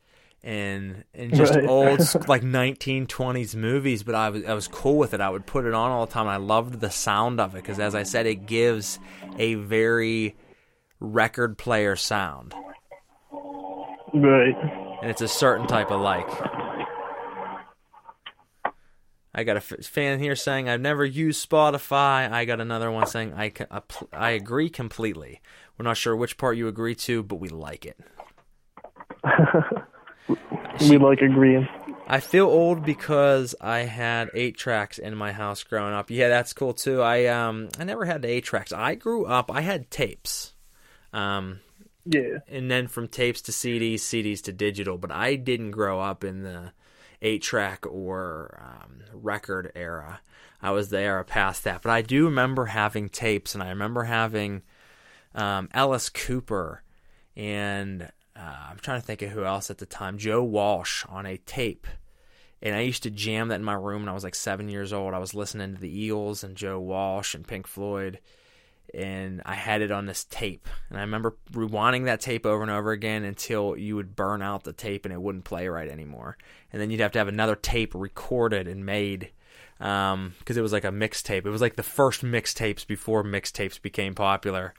And 0.46 1.04
and 1.16 1.34
just 1.34 1.56
Right. 1.56 1.66
old 1.68 2.00
like 2.28 2.44
1920s 2.44 3.56
movies, 3.56 4.04
but 4.04 4.14
I 4.14 4.30
was 4.30 4.46
I 4.46 4.54
was 4.54 4.68
cool 4.68 4.96
with 5.00 5.16
it. 5.16 5.20
I 5.20 5.28
would 5.32 5.48
put 5.48 5.66
it 5.66 5.74
on 5.74 5.90
all 5.90 6.06
the 6.06 6.12
time. 6.14 6.28
I 6.28 6.38
loved 6.38 6.80
the 6.82 6.92
sound 6.92 7.40
of 7.40 7.56
it 7.56 7.64
because, 7.64 7.80
as 7.80 7.96
I 7.96 8.04
said, 8.04 8.28
it 8.28 8.46
gives 8.46 9.00
a 9.40 9.56
very 9.56 10.36
record 11.00 11.58
player 11.58 11.96
sound, 11.96 12.54
Right. 14.14 14.56
and 15.02 15.10
it's 15.10 15.22
a 15.22 15.28
certain 15.28 15.66
type 15.66 15.90
of 15.90 16.00
like. 16.00 16.30
I 19.34 19.44
got 19.44 19.58
a 19.58 19.62
fan 19.62 20.20
here 20.20 20.36
saying 20.36 20.70
I've 20.70 20.80
never 20.80 21.04
used 21.04 21.50
Spotify. 21.50 22.32
I 22.32 22.46
got 22.46 22.62
another 22.62 22.92
one 22.92 23.08
saying 23.08 23.34
I 23.34 23.52
I 23.72 23.82
I 24.14 24.30
agree 24.30 24.70
completely. 24.70 25.42
We're 25.78 25.86
not 25.86 25.98
sure 25.98 26.16
which 26.16 26.38
part 26.38 26.56
you 26.56 26.68
agree 26.68 26.94
to, 26.96 27.24
but 27.24 27.38
we 27.38 27.50
like 27.50 27.84
it. 27.88 27.98
we 30.82 30.98
like 30.98 31.22
agreeing. 31.22 31.68
I 32.08 32.20
feel 32.20 32.46
old 32.46 32.86
because 32.86 33.56
I 33.60 33.80
had 33.80 34.30
eight 34.36 34.58
tracks 34.58 34.98
in 35.00 35.16
my 35.16 35.32
house 35.32 35.64
growing 35.64 35.94
up. 35.94 36.12
Yeah, 36.12 36.30
that's 36.30 36.54
cool 36.54 36.74
too. 36.74 37.02
I 37.02 37.26
um 37.26 37.70
I 37.80 37.84
never 37.84 38.06
had 38.06 38.22
the 38.22 38.28
eight 38.30 38.44
tracks. 38.44 38.72
I 38.72 38.96
grew 38.96 39.26
up. 39.26 39.52
I 39.52 39.62
had 39.62 39.90
tapes. 39.90 40.54
Um, 41.14 41.62
Yeah. 42.06 42.40
and 42.48 42.70
then 42.70 42.88
from 42.88 43.08
tapes 43.08 43.42
to 43.44 43.52
CDs, 43.52 44.02
CDs 44.02 44.42
to 44.44 44.52
digital. 44.54 44.98
But 44.98 45.12
I 45.12 45.36
didn't 45.36 45.72
grow 45.72 46.00
up 46.00 46.24
in 46.24 46.44
the 46.44 46.74
eight 47.22 47.42
track 47.42 47.86
or 47.88 48.60
um, 48.62 49.00
record 49.14 49.72
era. 49.76 50.20
I 50.62 50.72
was 50.72 50.90
the 50.90 51.00
era 51.00 51.24
past 51.24 51.64
that. 51.64 51.82
But 51.82 51.92
I 51.92 52.02
do 52.02 52.26
remember 52.26 52.66
having 52.66 53.10
tapes, 53.10 53.56
and 53.56 53.64
I 53.64 53.70
remember 53.70 54.04
having 54.04 54.62
um, 55.34 55.70
Alice 55.74 56.10
Cooper 56.10 56.84
and 57.36 58.12
uh, 58.36 58.56
I'm 58.72 58.78
trying 58.78 59.00
to 59.00 59.06
think 59.06 59.22
of 59.22 59.30
who 59.30 59.46
else 59.46 59.70
at 59.70 59.78
the 59.78 59.86
time. 59.86 60.18
Joe 60.18 60.44
Walsh 60.44 61.06
on 61.08 61.26
a 61.26 61.38
tape. 61.38 61.88
And 62.62 62.76
I 62.76 62.82
used 62.82 63.04
to 63.04 63.12
jam 63.12 63.50
that 63.50 63.56
in 63.56 63.64
my 63.64 63.74
room 63.74 64.02
when 64.02 64.10
I 64.10 64.14
was 64.14 64.24
like 64.24 64.36
seven 64.36 64.70
years 64.70 64.92
old. 64.92 65.14
I 65.14 65.20
was 65.20 65.34
listening 65.34 65.76
to 65.76 65.82
the 65.82 65.90
Eagles 65.90 66.44
and 66.44 66.56
Joe 66.56 66.80
Walsh 66.80 67.36
and 67.36 67.48
Pink 67.48 67.68
Floyd. 67.68 68.20
And 68.94 69.42
I 69.46 69.56
had 69.56 69.82
it 69.82 69.92
on 69.92 70.06
this 70.06 70.24
tape. 70.26 70.68
And 70.90 70.98
I 70.98 71.02
remember 71.02 71.38
rewinding 71.52 72.06
that 72.06 72.22
tape 72.22 72.46
over 72.46 72.62
and 72.62 72.72
over 72.72 72.92
again 72.92 73.24
until 73.24 73.78
you 73.78 73.96
would 73.96 74.16
burn 74.16 74.42
out 74.42 74.64
the 74.64 74.74
tape 74.74 75.06
and 75.06 75.14
it 75.14 75.22
wouldn't 75.22 75.44
play 75.44 75.68
right 75.68 75.90
anymore. 75.90 76.38
And 76.72 76.82
then 76.82 76.90
you'd 76.90 77.02
have 77.02 77.12
to 77.14 77.20
have 77.20 77.28
another 77.28 77.56
tape 77.56 77.94
recorded 77.94 78.68
and 78.68 78.86
made 78.86 79.32
because 79.78 80.14
um, 80.14 80.34
it 80.48 80.62
was 80.62 80.72
like 80.74 80.86
a 80.86 80.92
mixtape. 80.92 81.46
It 81.46 81.50
was 81.50 81.62
like 81.62 81.76
the 81.76 81.84
first 81.84 82.24
mixtapes 82.24 82.88
before 82.88 83.24
mixtapes 83.24 83.82
became 83.82 84.16
popular. 84.16 84.74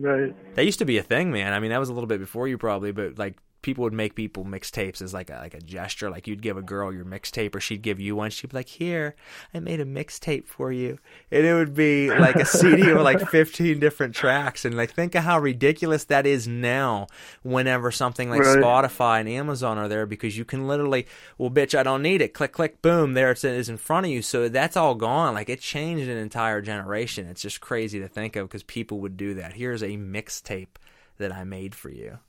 Right. 0.00 0.34
That 0.54 0.64
used 0.64 0.78
to 0.80 0.84
be 0.84 0.98
a 0.98 1.02
thing, 1.02 1.32
man. 1.32 1.52
I 1.52 1.60
mean, 1.60 1.70
that 1.70 1.78
was 1.78 1.88
a 1.88 1.92
little 1.92 2.06
bit 2.06 2.20
before 2.20 2.48
you 2.48 2.58
probably, 2.58 2.92
but 2.92 3.18
like 3.18 3.36
people 3.66 3.82
would 3.82 3.92
make 3.92 4.14
people 4.14 4.44
mixtapes 4.44 5.02
as 5.02 5.12
like 5.12 5.28
a, 5.28 5.34
like 5.34 5.52
a 5.52 5.60
gesture. 5.60 6.08
Like 6.08 6.28
you'd 6.28 6.40
give 6.40 6.56
a 6.56 6.62
girl 6.62 6.94
your 6.94 7.04
mixtape, 7.04 7.52
or 7.52 7.60
she'd 7.60 7.82
give 7.82 7.98
you 7.98 8.14
one. 8.14 8.30
She'd 8.30 8.50
be 8.50 8.56
like, 8.56 8.68
"Here, 8.68 9.16
I 9.52 9.58
made 9.58 9.80
a 9.80 9.84
mixtape 9.84 10.46
for 10.46 10.70
you," 10.70 10.98
and 11.32 11.44
it 11.44 11.52
would 11.52 11.74
be 11.74 12.08
like 12.08 12.36
a 12.36 12.44
CD 12.44 12.92
with 12.92 13.02
like 13.02 13.28
fifteen 13.28 13.80
different 13.80 14.14
tracks. 14.14 14.64
And 14.64 14.76
like, 14.76 14.92
think 14.92 15.16
of 15.16 15.24
how 15.24 15.40
ridiculous 15.40 16.04
that 16.04 16.26
is 16.26 16.46
now. 16.46 17.08
Whenever 17.42 17.90
something 17.90 18.30
like 18.30 18.40
Right. 18.42 18.58
Spotify 18.58 19.18
and 19.18 19.28
Amazon 19.28 19.78
are 19.78 19.88
there, 19.88 20.06
because 20.06 20.38
you 20.38 20.44
can 20.44 20.68
literally, 20.68 21.06
well, 21.36 21.50
bitch, 21.50 21.76
I 21.76 21.82
don't 21.82 22.02
need 22.02 22.22
it. 22.22 22.34
Click, 22.34 22.52
click, 22.52 22.80
boom, 22.80 23.14
there 23.14 23.32
it 23.32 23.42
is 23.42 23.68
in 23.68 23.78
front 23.78 24.06
of 24.06 24.12
you. 24.12 24.22
So 24.22 24.48
that's 24.48 24.76
all 24.76 24.94
gone. 24.94 25.34
Like 25.34 25.48
it 25.48 25.60
changed 25.60 26.08
an 26.08 26.16
entire 26.18 26.62
generation. 26.62 27.26
It's 27.26 27.42
just 27.42 27.60
crazy 27.60 27.98
to 27.98 28.06
think 28.06 28.36
of 28.36 28.46
because 28.46 28.62
people 28.62 29.00
would 29.00 29.16
do 29.16 29.34
that. 29.34 29.54
Here's 29.54 29.82
a 29.82 29.96
mixtape 29.96 30.76
that 31.18 31.32
I 31.32 31.42
made 31.42 31.74
for 31.74 31.90
you. 31.90 32.20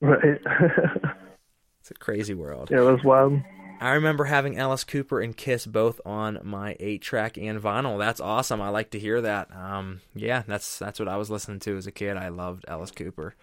Right. 0.00 0.40
It's 1.80 1.90
a 1.90 1.94
crazy 1.94 2.34
world. 2.34 2.68
yeah, 2.70 2.82
that's 2.82 3.02
wild. 3.02 3.40
I 3.80 3.92
remember 3.92 4.24
having 4.24 4.58
Alice 4.58 4.84
Cooper 4.84 5.20
and 5.22 5.34
Kiss 5.34 5.64
both 5.64 6.02
on 6.04 6.38
my 6.42 6.76
eight 6.78 7.00
track 7.00 7.38
and 7.38 7.58
vinyl. 7.58 7.98
That's 7.98 8.20
awesome. 8.20 8.60
I 8.60 8.68
like 8.68 8.90
to 8.90 8.98
hear 8.98 9.22
that. 9.22 9.48
Um, 9.56 10.02
yeah, 10.14 10.42
that's 10.46 10.78
that's 10.78 10.98
what 10.98 11.08
I 11.08 11.16
was 11.16 11.30
listening 11.30 11.60
to 11.60 11.78
as 11.78 11.86
a 11.86 11.90
kid. 11.90 12.18
I 12.18 12.28
loved 12.28 12.66
Alice 12.68 12.90
Cooper. 12.90 13.34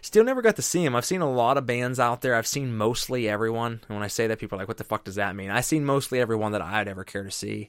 Still 0.00 0.24
never 0.24 0.40
got 0.40 0.56
to 0.56 0.62
see 0.62 0.82
him. 0.84 0.96
I've 0.96 1.04
seen 1.04 1.20
a 1.20 1.30
lot 1.30 1.58
of 1.58 1.66
bands 1.66 2.00
out 2.00 2.22
there. 2.22 2.34
I've 2.34 2.46
seen 2.46 2.74
mostly 2.76 3.28
everyone. 3.28 3.80
And 3.88 3.96
when 3.96 4.02
I 4.02 4.08
say 4.08 4.26
that, 4.26 4.38
people 4.38 4.56
are 4.56 4.62
like, 4.62 4.68
"What 4.68 4.78
the 4.78 4.84
fuck 4.84 5.04
does 5.04 5.16
that 5.16 5.36
mean?" 5.36 5.50
I've 5.50 5.64
seen 5.66 5.84
mostly 5.84 6.18
everyone 6.18 6.52
that 6.52 6.62
I'd 6.62 6.88
ever 6.88 7.04
care 7.04 7.22
to 7.24 7.30
see, 7.30 7.68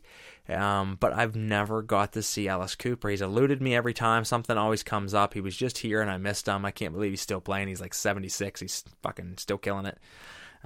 um, 0.49 0.97
but 0.99 1.13
I've 1.13 1.35
never 1.35 1.81
got 1.81 2.13
to 2.13 2.21
see 2.21 2.47
Alice 2.47 2.75
Cooper. 2.75 3.09
He's 3.09 3.21
eluded 3.21 3.61
me 3.61 3.75
every 3.75 3.93
time. 3.93 4.25
Something 4.25 4.57
always 4.57 4.83
comes 4.83 5.13
up. 5.13 5.33
He 5.33 5.41
was 5.41 5.55
just 5.55 5.77
here 5.79 6.01
and 6.01 6.09
I 6.11 6.17
missed 6.17 6.47
him. 6.47 6.65
I 6.65 6.71
can't 6.71 6.93
believe 6.93 7.11
he's 7.11 7.21
still 7.21 7.41
playing. 7.41 7.67
He's 7.67 7.81
like 7.81 7.93
seventy 7.93 8.29
six. 8.29 8.59
He's 8.59 8.83
fucking 9.01 9.35
still 9.37 9.57
killing 9.57 9.85
it. 9.85 9.97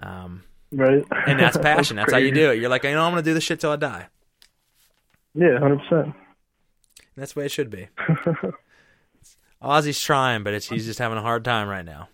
Um, 0.02 0.44
Right. 0.72 1.04
and 1.26 1.40
that's 1.40 1.58
passion. 1.62 1.96
that's, 1.96 2.12
how 2.12 2.20
you 2.20 2.32
do 2.32 2.52
it. 2.52 2.60
You're 2.60 2.70
like, 2.70 2.84
you 2.84 2.92
know, 2.92 3.04
I'm 3.04 3.12
gonna 3.12 3.22
do 3.24 3.34
this 3.34 3.44
shit 3.44 3.60
till 3.60 3.72
I 3.72 3.76
die. 3.76 4.08
Yeah, 5.34 5.58
hundred 5.60 5.80
percent. 5.80 6.06
And 6.06 6.14
that's 7.16 7.34
the 7.34 7.40
way 7.40 7.46
it 7.46 7.52
should 7.52 7.70
be. 7.70 7.88
Ozzy's 9.62 10.00
trying, 10.02 10.44
but 10.44 10.54
it's, 10.54 10.70
he's 10.70 10.86
just 10.86 11.00
having 11.00 11.18
a 11.18 11.22
hard 11.22 11.44
time 11.44 11.68
right 11.68 11.84
now. 11.84 12.08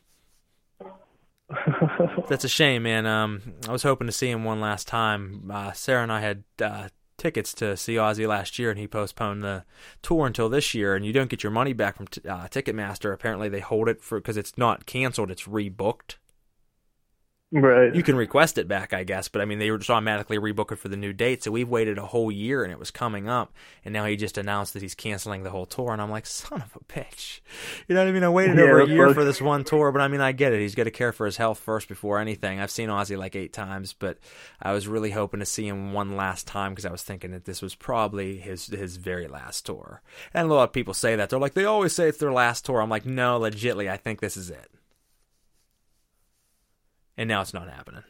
That's 2.27 2.43
a 2.43 2.49
shame, 2.49 2.83
man. 2.83 3.05
Um, 3.05 3.41
I 3.67 3.71
was 3.71 3.83
hoping 3.83 4.07
to 4.07 4.11
see 4.11 4.29
him 4.31 4.43
one 4.43 4.61
last 4.61 4.87
time. 4.87 5.51
Uh, 5.53 5.71
Sarah 5.73 6.01
and 6.01 6.11
I 6.11 6.21
had 6.21 6.43
uh, 6.59 6.87
tickets 7.17 7.53
to 7.55 7.77
see 7.77 7.95
Ozzy 7.95 8.27
last 8.27 8.59
year, 8.59 8.69
and 8.69 8.79
he 8.79 8.87
postponed 8.87 9.43
the 9.43 9.63
tour 10.01 10.27
until 10.27 10.49
this 10.49 10.73
year. 10.73 10.95
And 10.95 11.05
you 11.05 11.13
don't 11.13 11.29
get 11.29 11.43
your 11.43 11.51
money 11.51 11.73
back 11.73 11.97
from 11.97 12.07
t- 12.07 12.27
uh, 12.27 12.47
Ticketmaster. 12.47 13.13
Apparently, 13.13 13.49
they 13.49 13.59
hold 13.59 13.89
it 13.89 14.01
for 14.01 14.19
because 14.19 14.37
it's 14.37 14.57
not 14.57 14.85
canceled; 14.85 15.31
it's 15.31 15.43
rebooked. 15.43 16.15
Right. 17.57 17.95
You 17.95 18.03
can 18.03 18.17
request 18.17 18.57
it 18.57 18.67
back, 18.67 18.91
I 18.91 19.05
guess, 19.05 19.29
but 19.29 19.41
I 19.41 19.45
mean, 19.45 19.59
they 19.59 19.71
were 19.71 19.77
just 19.77 19.89
automatically 19.89 20.37
rebook 20.37 20.73
it 20.73 20.75
for 20.75 20.89
the 20.89 20.97
new 20.97 21.13
date. 21.13 21.41
So 21.41 21.51
we've 21.51 21.69
waited 21.69 21.97
a 21.97 22.05
whole 22.05 22.29
year 22.29 22.63
and 22.65 22.71
it 22.71 22.77
was 22.77 22.91
coming 22.91 23.29
up. 23.29 23.53
And 23.85 23.93
now 23.93 24.03
he 24.03 24.17
just 24.17 24.37
announced 24.37 24.73
that 24.73 24.81
he's 24.81 24.93
canceling 24.93 25.43
the 25.43 25.51
whole 25.51 25.65
tour. 25.65 25.93
And 25.93 26.01
I'm 26.01 26.11
like, 26.11 26.25
son 26.25 26.61
of 26.61 26.75
a 26.75 26.83
bitch. 26.83 27.39
You 27.87 27.95
know 27.95 28.01
what 28.01 28.09
I 28.09 28.11
mean? 28.11 28.23
I 28.25 28.29
waited 28.29 28.57
Yeah, 28.57 28.63
over 28.63 28.81
a 28.81 28.87
year 28.87 29.13
for 29.13 29.23
this 29.23 29.41
one 29.41 29.63
tour, 29.63 29.93
but 29.93 30.01
I 30.01 30.09
mean, 30.09 30.19
I 30.19 30.33
get 30.33 30.51
it. 30.51 30.59
He's 30.59 30.75
got 30.75 30.83
to 30.83 30.91
care 30.91 31.13
for 31.13 31.25
his 31.25 31.37
health 31.37 31.59
first 31.59 31.87
before 31.87 32.19
anything. 32.19 32.59
I've 32.59 32.71
seen 32.71 32.89
Ozzy 32.89 33.17
like 33.17 33.37
eight 33.37 33.53
times, 33.53 33.93
but 33.93 34.17
I 34.61 34.73
was 34.73 34.89
really 34.89 35.11
hoping 35.11 35.39
to 35.39 35.45
see 35.45 35.65
him 35.65 35.93
one 35.93 36.17
last 36.17 36.47
time 36.47 36.73
because 36.73 36.85
I 36.85 36.91
was 36.91 37.03
thinking 37.03 37.31
that 37.31 37.45
this 37.45 37.61
was 37.61 37.73
probably 37.73 38.37
his, 38.37 38.65
his 38.65 38.97
very 38.97 39.29
last 39.29 39.65
tour. 39.65 40.01
And 40.33 40.51
a 40.51 40.53
lot 40.53 40.63
of 40.63 40.73
people 40.73 40.93
say 40.93 41.15
that. 41.15 41.29
They're 41.29 41.39
like, 41.39 41.53
they 41.53 41.63
always 41.63 41.93
say 41.93 42.09
it's 42.09 42.17
their 42.17 42.33
last 42.33 42.65
tour. 42.65 42.81
I'm 42.81 42.89
like, 42.89 43.05
no, 43.05 43.39
legitly, 43.39 43.89
I 43.89 43.95
think 43.95 44.19
this 44.19 44.35
is 44.35 44.49
it. 44.49 44.69
And 47.17 47.27
now 47.27 47.41
it's 47.41 47.53
not 47.53 47.69
happening. 47.69 48.03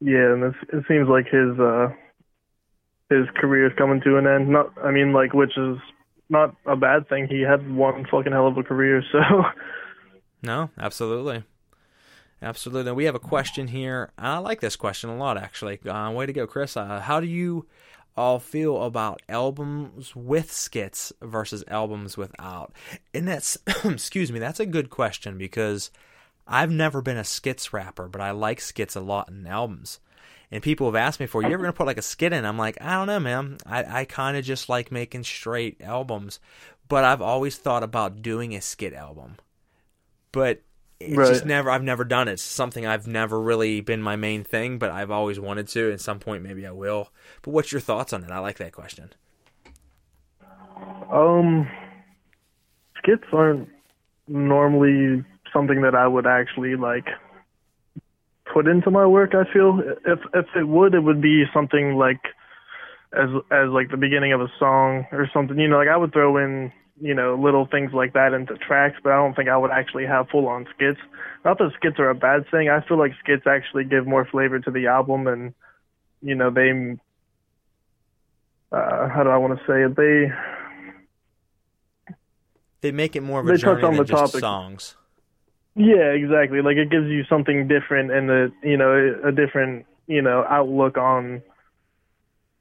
Yeah, 0.00 0.32
and 0.32 0.44
it 0.44 0.84
seems 0.88 1.08
like 1.08 1.26
his 1.26 1.58
uh 1.58 1.88
his 3.08 3.26
career 3.36 3.66
is 3.66 3.72
coming 3.78 4.00
to 4.02 4.18
an 4.18 4.26
end. 4.26 4.48
Not, 4.48 4.72
I 4.82 4.90
mean, 4.90 5.12
like, 5.12 5.32
which 5.32 5.56
is 5.56 5.78
not 6.28 6.54
a 6.66 6.76
bad 6.76 7.08
thing. 7.08 7.28
He 7.28 7.40
had 7.40 7.74
one 7.74 8.04
fucking 8.10 8.32
hell 8.32 8.48
of 8.48 8.58
a 8.58 8.62
career, 8.62 9.02
so 9.12 9.18
No, 10.42 10.70
absolutely. 10.78 11.44
Absolutely. 12.42 12.92
We 12.92 13.04
have 13.04 13.14
a 13.14 13.20
question 13.20 13.68
here. 13.68 14.12
I 14.18 14.38
like 14.38 14.60
this 14.60 14.76
question 14.76 15.10
a 15.10 15.16
lot, 15.16 15.38
actually. 15.38 15.80
Uh, 15.86 16.10
way 16.10 16.26
to 16.26 16.32
go, 16.32 16.46
Chris. 16.46 16.76
Uh, 16.76 17.00
how 17.00 17.20
do 17.20 17.26
you 17.26 17.66
all 18.16 18.38
feel 18.38 18.82
about 18.82 19.22
albums 19.28 20.14
with 20.14 20.52
skits 20.52 21.12
versus 21.22 21.64
albums 21.68 22.16
without? 22.16 22.72
And 23.14 23.26
that's, 23.26 23.56
excuse 23.84 24.30
me, 24.30 24.38
that's 24.38 24.60
a 24.60 24.66
good 24.66 24.90
question 24.90 25.38
because 25.38 25.90
I've 26.46 26.70
never 26.70 27.02
been 27.02 27.16
a 27.16 27.24
skits 27.24 27.72
rapper, 27.72 28.08
but 28.08 28.20
I 28.20 28.30
like 28.32 28.60
skits 28.60 28.96
a 28.96 29.00
lot 29.00 29.28
in 29.28 29.46
albums. 29.46 30.00
And 30.50 30.62
people 30.62 30.86
have 30.86 30.94
asked 30.94 31.20
me 31.20 31.26
for, 31.26 31.42
you 31.42 31.52
ever 31.54 31.62
gonna 31.64 31.72
put 31.72 31.86
like 31.86 31.98
a 31.98 32.02
skit 32.02 32.32
in? 32.32 32.44
I'm 32.44 32.58
like, 32.58 32.80
I 32.80 32.92
don't 32.94 33.08
know, 33.08 33.20
man. 33.20 33.58
I, 33.66 34.00
I 34.00 34.04
kind 34.04 34.36
of 34.36 34.44
just 34.44 34.68
like 34.68 34.92
making 34.92 35.24
straight 35.24 35.80
albums, 35.82 36.38
but 36.88 37.04
I've 37.04 37.22
always 37.22 37.56
thought 37.56 37.82
about 37.82 38.22
doing 38.22 38.54
a 38.54 38.60
skit 38.60 38.92
album. 38.94 39.36
But 40.32 40.62
it's 41.00 41.26
Right. 41.26 41.26
just 41.26 41.44
never 41.44 41.70
I've 41.70 41.82
never 41.82 42.04
done 42.04 42.28
it. 42.28 42.34
It's 42.34 42.42
something 42.42 42.86
I've 42.86 43.06
never 43.08 43.40
really 43.40 43.80
been 43.80 44.02
my 44.02 44.16
main 44.16 44.44
thing, 44.44 44.78
but 44.78 44.90
I've 44.90 45.10
always 45.10 45.40
wanted 45.40 45.68
to. 45.68 45.92
At 45.92 46.00
some 46.00 46.20
point, 46.20 46.42
maybe 46.44 46.66
I 46.66 46.70
will. 46.72 47.10
But 47.42 47.52
what's 47.52 47.72
your 47.72 47.80
thoughts 47.80 48.12
on 48.12 48.24
it? 48.24 48.30
I 48.30 48.38
like 48.38 48.58
that 48.58 48.72
question. 48.72 49.12
um, 51.12 51.68
skits 52.98 53.24
aren't 53.32 53.68
normally 54.28 55.24
something 55.56 55.82
that 55.82 55.94
I 55.94 56.06
would 56.06 56.26
actually 56.26 56.76
like 56.76 57.06
put 58.52 58.66
into 58.66 58.90
my 58.90 59.06
work. 59.06 59.32
I 59.34 59.50
feel 59.52 59.80
if 60.04 60.18
if 60.34 60.46
it 60.54 60.68
would, 60.68 60.94
it 60.94 61.00
would 61.00 61.22
be 61.22 61.44
something 61.54 61.94
like 61.94 62.20
as 63.12 63.30
as 63.50 63.68
like 63.70 63.90
the 63.90 63.96
beginning 63.96 64.32
of 64.32 64.40
a 64.40 64.52
song 64.58 65.06
or 65.12 65.28
something. 65.32 65.58
You 65.58 65.68
know, 65.68 65.78
like 65.78 65.88
I 65.88 65.96
would 65.96 66.12
throw 66.12 66.36
in 66.36 66.72
you 67.00 67.14
know 67.14 67.38
little 67.42 67.66
things 67.66 67.92
like 67.94 68.12
that 68.12 68.34
into 68.34 68.56
tracks, 68.58 68.96
but 69.02 69.12
I 69.12 69.16
don't 69.16 69.34
think 69.34 69.48
I 69.48 69.56
would 69.56 69.70
actually 69.70 70.06
have 70.06 70.28
full 70.28 70.46
on 70.48 70.66
skits. 70.74 71.00
Not 71.44 71.58
that 71.58 71.70
skits 71.76 71.98
are 71.98 72.10
a 72.10 72.14
bad 72.14 72.44
thing. 72.50 72.68
I 72.68 72.86
feel 72.86 72.98
like 72.98 73.12
skits 73.22 73.46
actually 73.46 73.84
give 73.84 74.06
more 74.06 74.26
flavor 74.26 74.58
to 74.60 74.70
the 74.70 74.86
album, 74.88 75.26
and 75.26 75.54
you 76.20 76.34
know 76.34 76.50
they. 76.50 76.96
Uh, 78.72 79.08
how 79.08 79.22
do 79.22 79.30
I 79.30 79.36
want 79.38 79.58
to 79.58 79.64
say 79.64 79.84
it? 79.84 79.96
They 79.96 80.34
They 82.80 82.92
make 82.92 83.16
it 83.16 83.22
more 83.22 83.40
of 83.40 83.46
a 83.46 83.50
They 83.50 83.56
journey 83.56 83.82
on 83.82 83.92
than 83.94 83.98
the 83.98 84.04
just 84.04 84.32
topic. 84.32 84.40
songs. 84.40 84.96
Yeah, 85.76 86.10
exactly. 86.16 86.62
Like 86.62 86.76
it 86.76 86.90
gives 86.90 87.06
you 87.06 87.24
something 87.28 87.68
different 87.68 88.10
and 88.10 88.30
a 88.30 88.48
you 88.62 88.78
know 88.78 89.20
a 89.24 89.30
different 89.30 89.84
you 90.06 90.22
know 90.22 90.44
outlook 90.48 90.96
on 90.96 91.42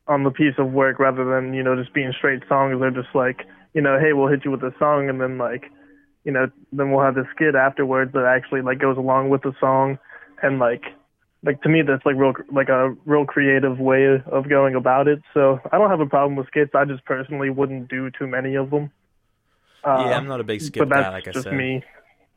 on 0.07 0.23
the 0.23 0.31
piece 0.31 0.53
of 0.57 0.71
work 0.71 0.99
rather 0.99 1.23
than 1.23 1.53
you 1.53 1.63
know 1.63 1.81
just 1.81 1.93
being 1.93 2.13
straight 2.17 2.43
songs. 2.49 2.77
They're 2.79 2.91
just 2.91 3.15
like 3.15 3.47
you 3.73 3.81
know, 3.81 3.97
hey, 3.99 4.13
we'll 4.13 4.27
hit 4.27 4.43
you 4.45 4.51
with 4.51 4.63
a 4.63 4.73
song 4.77 5.09
and 5.09 5.21
then 5.21 5.37
like 5.37 5.71
you 6.25 6.31
know 6.31 6.47
then 6.73 6.91
we'll 6.91 7.03
have 7.03 7.15
the 7.15 7.23
skit 7.33 7.55
afterwards 7.55 8.11
that 8.13 8.25
actually 8.25 8.61
like 8.61 8.79
goes 8.79 8.97
along 8.97 9.29
with 9.29 9.43
the 9.43 9.53
song 9.61 9.97
and 10.43 10.59
like 10.59 10.83
like 11.43 11.61
to 11.61 11.69
me 11.69 11.83
that's 11.87 12.05
like 12.05 12.15
real 12.17 12.33
like 12.51 12.67
a 12.67 12.93
real 13.05 13.25
creative 13.25 13.79
way 13.79 14.21
of 14.29 14.49
going 14.49 14.75
about 14.75 15.07
it. 15.07 15.21
So 15.33 15.61
I 15.71 15.77
don't 15.77 15.89
have 15.89 16.01
a 16.01 16.05
problem 16.05 16.35
with 16.35 16.47
skits. 16.47 16.71
I 16.75 16.83
just 16.83 17.05
personally 17.05 17.49
wouldn't 17.49 17.87
do 17.87 18.11
too 18.11 18.27
many 18.27 18.55
of 18.55 18.71
them. 18.71 18.91
Uh, 19.85 20.07
yeah, 20.09 20.17
I'm 20.17 20.27
not 20.27 20.41
a 20.41 20.43
big 20.43 20.61
skip 20.61 20.79
but 20.79 20.89
that's 20.89 21.05
guy, 21.05 21.11
like 21.11 21.27
I 21.27 21.31
said. 21.31 21.53
me. 21.53 21.81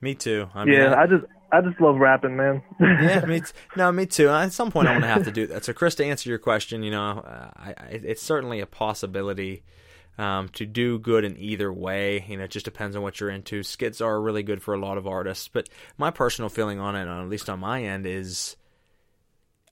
Me 0.01 0.15
too. 0.15 0.49
I 0.55 0.65
mean, 0.65 0.75
yeah, 0.75 0.93
I- 0.95 1.03
I 1.03 1.07
just 1.07 1.25
I 1.51 1.61
just 1.63 1.81
love 1.81 1.97
rapping, 1.97 2.37
man. 2.37 2.63
yeah, 2.79 3.25
me 3.25 3.41
t- 3.43 3.47
no, 3.75 3.91
me 3.91 4.05
too. 4.05 4.29
At 4.29 4.53
some 4.53 4.71
point, 4.71 4.87
I'm 4.87 4.95
going 5.01 5.03
to 5.03 5.09
have 5.09 5.25
to 5.25 5.33
do 5.33 5.47
that. 5.47 5.65
So, 5.65 5.73
Chris, 5.73 5.95
to 5.95 6.05
answer 6.05 6.29
your 6.29 6.39
question, 6.39 6.83
you 6.83 6.91
know, 6.91 7.21
uh, 7.21 7.51
I, 7.57 7.71
I, 7.71 7.87
it's 7.91 8.21
certainly 8.23 8.61
a 8.61 8.67
possibility 8.67 9.63
um, 10.19 10.51
to 10.51 10.67
do 10.67 10.99
good 10.99 11.25
in 11.25 11.39
either 11.39 11.73
way. 11.73 12.23
You 12.29 12.37
know, 12.37 12.45
it 12.45 12.51
just 12.51 12.67
depends 12.67 12.97
on 12.97 13.03
what 13.03 13.19
you're 13.19 13.31
into. 13.31 13.63
Skits 13.63 14.03
are 14.03 14.21
really 14.21 14.43
good 14.43 14.61
for 14.63 14.75
a 14.75 14.79
lot 14.79 14.99
of 14.99 15.07
artists, 15.07 15.49
but 15.49 15.71
my 15.97 16.11
personal 16.11 16.51
feeling 16.51 16.81
on 16.81 16.95
it, 16.95 17.09
at 17.09 17.29
least 17.31 17.49
on 17.49 17.61
my 17.61 17.83
end, 17.83 18.05
is 18.05 18.57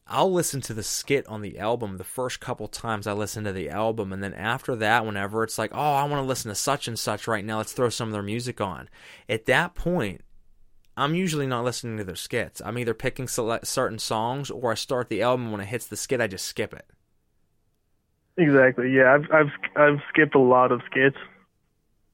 I'll 0.09 0.33
listen 0.33 0.61
to 0.63 0.75
the 0.75 0.85
skit 0.85 1.27
on 1.27 1.43
the 1.43 1.59
album 1.59 1.97
the 1.97 2.05
first 2.05 2.39
couple 2.39 2.69
times 2.69 3.07
I 3.09 3.13
listen 3.13 3.43
to 3.45 3.53
the 3.53 3.69
album, 3.69 4.13
and 4.13 4.23
then 4.23 4.35
after 4.35 4.77
that, 4.77 5.05
whenever 5.05 5.43
it's 5.43 5.59
like, 5.59 5.73
oh, 5.75 5.95
I 5.95 6.05
want 6.05 6.23
to 6.23 6.27
listen 6.29 6.49
to 6.49 6.55
such 6.55 6.87
and 6.87 6.99
such 6.99 7.27
right 7.27 7.45
now, 7.45 7.59
let's 7.59 7.73
throw 7.73 7.89
some 7.89 8.09
of 8.09 8.13
their 8.13 8.23
music 8.23 8.61
on. 8.61 8.89
At 9.29 9.47
that 9.47 9.75
point, 9.75 10.21
I'm 10.97 11.15
usually 11.17 11.47
not 11.47 11.65
listening 11.65 11.97
to 11.99 12.05
their 12.05 12.15
skits. 12.17 12.63
I'm 12.65 12.79
either 12.79 12.95
picking 12.95 13.27
select 13.27 13.67
certain 13.67 13.99
songs, 13.99 14.49
or 14.51 14.71
I 14.71 14.75
start 14.77 15.09
the 15.09 15.23
album 15.23 15.51
when 15.51 15.61
it 15.61 15.67
hits 15.67 15.87
the 15.87 15.97
skit, 15.97 16.21
I 16.21 16.29
just 16.29 16.47
skip 16.47 16.73
it. 16.73 16.87
Exactly. 18.39 18.93
Yeah, 18.93 19.15
I've 19.15 19.31
I've 19.33 19.53
I've 19.77 20.01
skipped 20.11 20.35
a 20.35 20.39
lot 20.41 20.71
of 20.73 20.83
skits. 20.91 21.17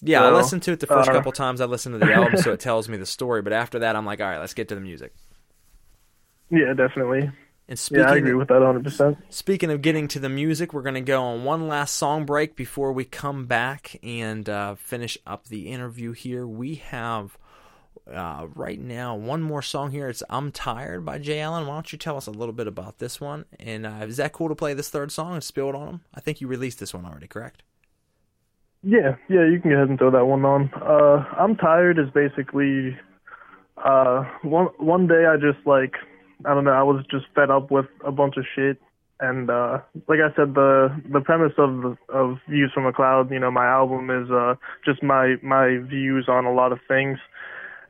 Yeah, 0.02 0.24
I 0.24 0.30
So, 0.30 0.36
listen 0.36 0.60
to 0.60 0.72
it 0.72 0.80
the 0.80 0.86
first 0.86 1.10
uh, 1.10 1.12
couple 1.12 1.32
times 1.32 1.60
I 1.60 1.66
listen 1.66 1.92
to 1.92 1.98
the 1.98 2.12
album, 2.12 2.36
so 2.36 2.52
it 2.52 2.60
tells 2.60 2.88
me 2.88 2.96
the 2.96 3.06
story. 3.06 3.42
But 3.42 3.52
after 3.52 3.78
that, 3.80 3.96
I'm 3.96 4.04
like, 4.06 4.20
all 4.20 4.28
right, 4.28 4.38
let's 4.38 4.54
get 4.54 4.68
to 4.68 4.74
the 4.74 4.80
music. 4.80 5.14
Yeah, 6.50 6.74
definitely. 6.74 7.30
And 7.72 7.78
speaking 7.78 8.04
yeah, 8.04 8.12
I 8.12 8.16
agree 8.16 8.34
with 8.34 8.48
that 8.48 8.60
100. 8.60 8.84
percent 8.84 9.18
Speaking 9.30 9.70
of 9.70 9.80
getting 9.80 10.06
to 10.08 10.18
the 10.18 10.28
music, 10.28 10.74
we're 10.74 10.82
going 10.82 10.92
to 10.92 11.00
go 11.00 11.22
on 11.22 11.44
one 11.44 11.68
last 11.68 11.94
song 11.94 12.26
break 12.26 12.54
before 12.54 12.92
we 12.92 13.06
come 13.06 13.46
back 13.46 13.98
and 14.02 14.46
uh, 14.46 14.74
finish 14.74 15.16
up 15.26 15.46
the 15.46 15.68
interview 15.68 16.12
here. 16.12 16.46
We 16.46 16.74
have 16.74 17.38
uh, 18.12 18.48
right 18.54 18.78
now 18.78 19.16
one 19.16 19.40
more 19.40 19.62
song 19.62 19.90
here. 19.90 20.10
It's 20.10 20.22
I'm 20.28 20.52
Tired 20.52 21.06
by 21.06 21.16
Jay 21.16 21.40
Alan. 21.40 21.66
Why 21.66 21.72
don't 21.76 21.90
you 21.90 21.98
tell 21.98 22.18
us 22.18 22.26
a 22.26 22.30
little 22.30 22.52
bit 22.52 22.66
about 22.66 22.98
this 22.98 23.22
one? 23.22 23.46
And 23.58 23.86
uh, 23.86 24.00
is 24.02 24.18
that 24.18 24.34
cool 24.34 24.50
to 24.50 24.54
play 24.54 24.74
this 24.74 24.90
third 24.90 25.10
song 25.10 25.32
and 25.32 25.42
spill 25.42 25.70
it 25.70 25.74
on 25.74 25.86
them? 25.86 26.00
I 26.14 26.20
think 26.20 26.42
you 26.42 26.48
released 26.48 26.78
this 26.78 26.92
one 26.92 27.06
already, 27.06 27.26
correct? 27.26 27.62
Yeah, 28.82 29.16
yeah, 29.30 29.48
you 29.48 29.58
can 29.62 29.70
go 29.70 29.76
ahead 29.78 29.88
and 29.88 29.98
throw 29.98 30.10
that 30.10 30.26
one 30.26 30.44
on. 30.44 30.70
Uh, 30.74 31.24
I'm 31.38 31.56
tired 31.56 31.98
is 31.98 32.10
basically 32.12 32.98
uh 33.82 34.24
one 34.42 34.66
one 34.76 35.06
day 35.06 35.24
I 35.24 35.36
just 35.38 35.66
like 35.66 35.94
I 36.44 36.54
don't 36.54 36.64
know 36.64 36.72
I 36.72 36.82
was 36.82 37.04
just 37.10 37.26
fed 37.34 37.50
up 37.50 37.70
with 37.70 37.86
a 38.04 38.12
bunch 38.12 38.36
of 38.36 38.44
shit 38.54 38.80
and 39.20 39.48
uh 39.48 39.78
like 40.08 40.18
I 40.18 40.34
said 40.36 40.54
the 40.54 40.94
the 41.10 41.20
premise 41.20 41.52
of 41.56 41.96
of 42.08 42.38
Views 42.48 42.72
from 42.74 42.86
a 42.86 42.92
Cloud 42.92 43.30
you 43.30 43.38
know 43.38 43.50
my 43.50 43.66
album 43.66 44.10
is 44.10 44.30
uh 44.30 44.54
just 44.84 45.02
my 45.02 45.36
my 45.42 45.78
views 45.78 46.26
on 46.28 46.44
a 46.44 46.52
lot 46.52 46.72
of 46.72 46.80
things 46.88 47.18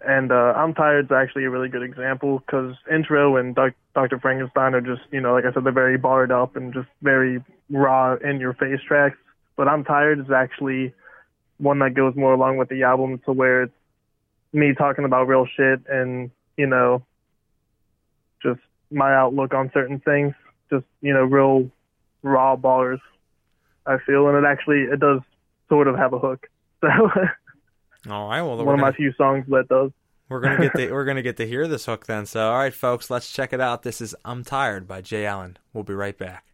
and 0.07 0.31
uh 0.31 0.53
I'm 0.57 0.75
tired 0.75 1.07
is 1.07 1.11
actually 1.13 1.45
a 1.45 1.51
really 1.51 1.69
good 1.69 1.83
example 1.83 2.41
because 2.41 2.75
intro 2.93 3.37
and 3.37 3.55
Dr. 3.55 4.19
Frankenstein 4.21 4.75
are 4.75 4.81
just 4.81 5.03
you 5.11 5.21
know 5.21 5.33
like 5.33 5.45
I 5.45 5.53
said 5.53 5.65
they're 5.65 5.73
very 5.73 5.99
barred 5.99 6.31
up 6.31 6.55
and 6.55 6.73
just 6.73 6.89
very 7.01 7.43
raw 7.71 8.17
in 8.17 8.39
your 8.39 8.53
face 8.55 8.81
tracks 8.87 9.17
but 9.57 9.69
I'm 9.69 9.85
tired 9.85 10.21
is 10.21 10.31
actually 10.31 10.93
one 11.59 11.79
that 11.79 11.95
goes 11.95 12.15
more 12.17 12.35
along 12.35 12.59
with 12.59 12.69
the 12.69 12.83
album 12.83 13.21
to 13.25 13.33
where 13.33 13.63
it's 13.65 13.73
me 14.53 14.75
talking 14.77 15.05
about 15.05 15.29
real 15.29 15.47
shit 15.57 15.81
and 15.89 16.31
you 16.57 16.67
know 16.67 17.03
my 18.93 19.15
outlook 19.15 19.55
on 19.55 19.71
certain 19.73 20.01
things 20.01 20.35
just 20.71 20.85
you 21.01 21.13
know 21.13 21.25
real 21.25 21.71
raw 22.23 22.57
ballers. 22.57 23.01
I 23.87 23.99
feel 24.07 24.29
and 24.29 24.39
it 24.39 24.49
actually 24.49 24.83
it 24.83 25.01
does 25.01 25.21
sort 25.69 25.89
of 25.89 25.97
have 25.97 26.13
a 26.13 26.19
hook 26.19 26.49
so 26.81 26.89
All 28.11 28.29
right. 28.29 28.43
Well, 28.43 28.57
one 28.57 28.67
we're 28.67 28.75
of 28.75 28.81
my 28.81 28.93
few 28.93 29.13
songs 29.15 29.45
that 29.49 29.69
does 29.69 29.91
we're 30.33 30.41
gonna 30.41 30.59
get 30.59 30.75
to, 30.75 30.91
we're 30.93 31.05
gonna 31.05 31.23
get 31.23 31.37
to 31.37 31.47
hear 31.47 31.69
this 31.69 31.87
hook 31.87 32.07
then. 32.07 32.27
So, 32.27 32.51
all 32.51 32.59
right, 32.59 32.75
folks, 32.75 33.11
let's 33.11 33.31
check 33.31 33.53
it 33.53 33.61
out. 33.61 33.83
This 33.83 34.01
is 34.01 34.15
I'm 34.25 34.45
Tired 34.45 34.89
by 34.89 35.03
Jay 35.03 35.27
Alan. 35.27 35.59
We'll 35.73 35.85
be 35.85 35.95
right 35.95 36.17
back. 36.17 36.45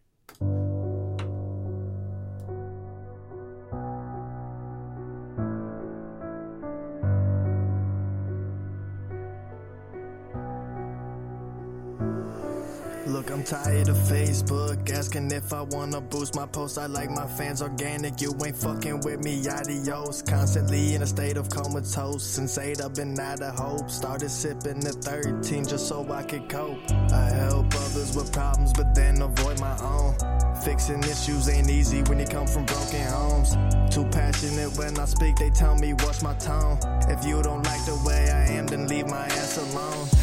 Tired 13.49 13.89
of 13.89 13.97
Facebook 13.97 14.91
asking 14.91 15.31
if 15.31 15.51
I 15.53 15.61
wanna 15.61 15.99
boost 15.99 16.35
my 16.35 16.45
posts. 16.45 16.77
I 16.77 16.85
like 16.85 17.09
my 17.09 17.25
fans 17.25 17.63
organic. 17.63 18.21
You 18.21 18.31
ain't 18.45 18.55
fucking 18.55 18.99
with 19.01 19.23
me, 19.23 19.41
adios. 19.49 20.21
Constantly 20.21 20.93
in 20.93 21.01
a 21.01 21.07
state 21.07 21.35
of 21.35 21.49
comatose. 21.49 22.23
Since 22.23 22.59
8, 22.59 22.79
I've 22.79 22.93
been 22.93 23.19
out 23.19 23.41
of 23.41 23.57
hope. 23.57 23.89
Started 23.89 24.29
sipping 24.29 24.85
at 24.85 24.95
13 25.03 25.65
just 25.65 25.87
so 25.87 26.05
I 26.11 26.21
could 26.21 26.47
cope. 26.47 26.77
I 27.11 27.29
help 27.31 27.73
others 27.73 28.15
with 28.15 28.31
problems, 28.31 28.71
but 28.71 28.93
then 28.93 29.19
avoid 29.23 29.59
my 29.59 29.75
own. 29.79 30.13
Fixing 30.61 31.01
issues 31.05 31.49
ain't 31.49 31.71
easy 31.71 32.03
when 32.03 32.19
you 32.19 32.27
come 32.27 32.45
from 32.45 32.65
broken 32.65 33.01
homes. 33.07 33.55
Too 33.89 34.05
passionate 34.11 34.77
when 34.77 34.99
I 34.99 35.05
speak, 35.05 35.37
they 35.37 35.49
tell 35.49 35.75
me 35.75 35.93
watch 35.93 36.21
my 36.21 36.35
tone. 36.35 36.77
If 37.07 37.25
you 37.25 37.41
don't 37.41 37.63
like 37.63 37.83
the 37.85 37.99
way 38.05 38.29
I 38.29 38.45
am, 38.57 38.67
then 38.67 38.87
leave 38.87 39.07
my 39.07 39.25
ass 39.25 39.57
alone. 39.57 40.18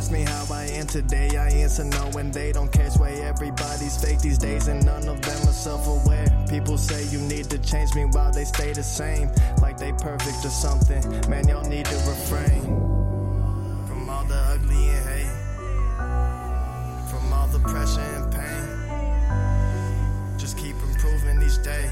Ask 0.00 0.10
me 0.10 0.22
how 0.22 0.46
I 0.50 0.64
am 0.64 0.86
today, 0.86 1.36
I 1.36 1.50
answer 1.50 1.84
no, 1.84 2.10
and 2.18 2.32
they 2.32 2.52
don't 2.52 2.72
catch 2.72 2.96
why 2.98 3.10
Everybody's 3.10 4.02
fake 4.02 4.20
these 4.20 4.38
days, 4.38 4.66
and 4.66 4.82
none 4.82 5.06
of 5.06 5.20
them 5.20 5.46
are 5.46 5.52
self 5.52 5.86
aware. 5.86 6.24
People 6.48 6.78
say 6.78 7.04
you 7.08 7.20
need 7.20 7.50
to 7.50 7.58
change 7.58 7.94
me 7.94 8.06
while 8.06 8.32
they 8.32 8.44
stay 8.46 8.72
the 8.72 8.82
same, 8.82 9.30
like 9.60 9.76
they 9.76 9.92
perfect 9.92 10.42
or 10.42 10.48
something. 10.48 11.02
Man, 11.28 11.46
y'all 11.48 11.68
need 11.68 11.84
to 11.84 11.96
refrain 12.08 12.62
from 13.86 14.08
all 14.08 14.24
the 14.24 14.36
ugly 14.36 14.88
and 14.88 15.06
hate, 15.06 15.34
from 17.10 17.30
all 17.34 17.48
the 17.48 17.58
pressure 17.58 18.00
and 18.00 18.32
pain. 18.32 18.68
Just 20.38 20.56
keep 20.56 20.76
improving 20.76 21.42
each 21.42 21.62
day. 21.62 21.90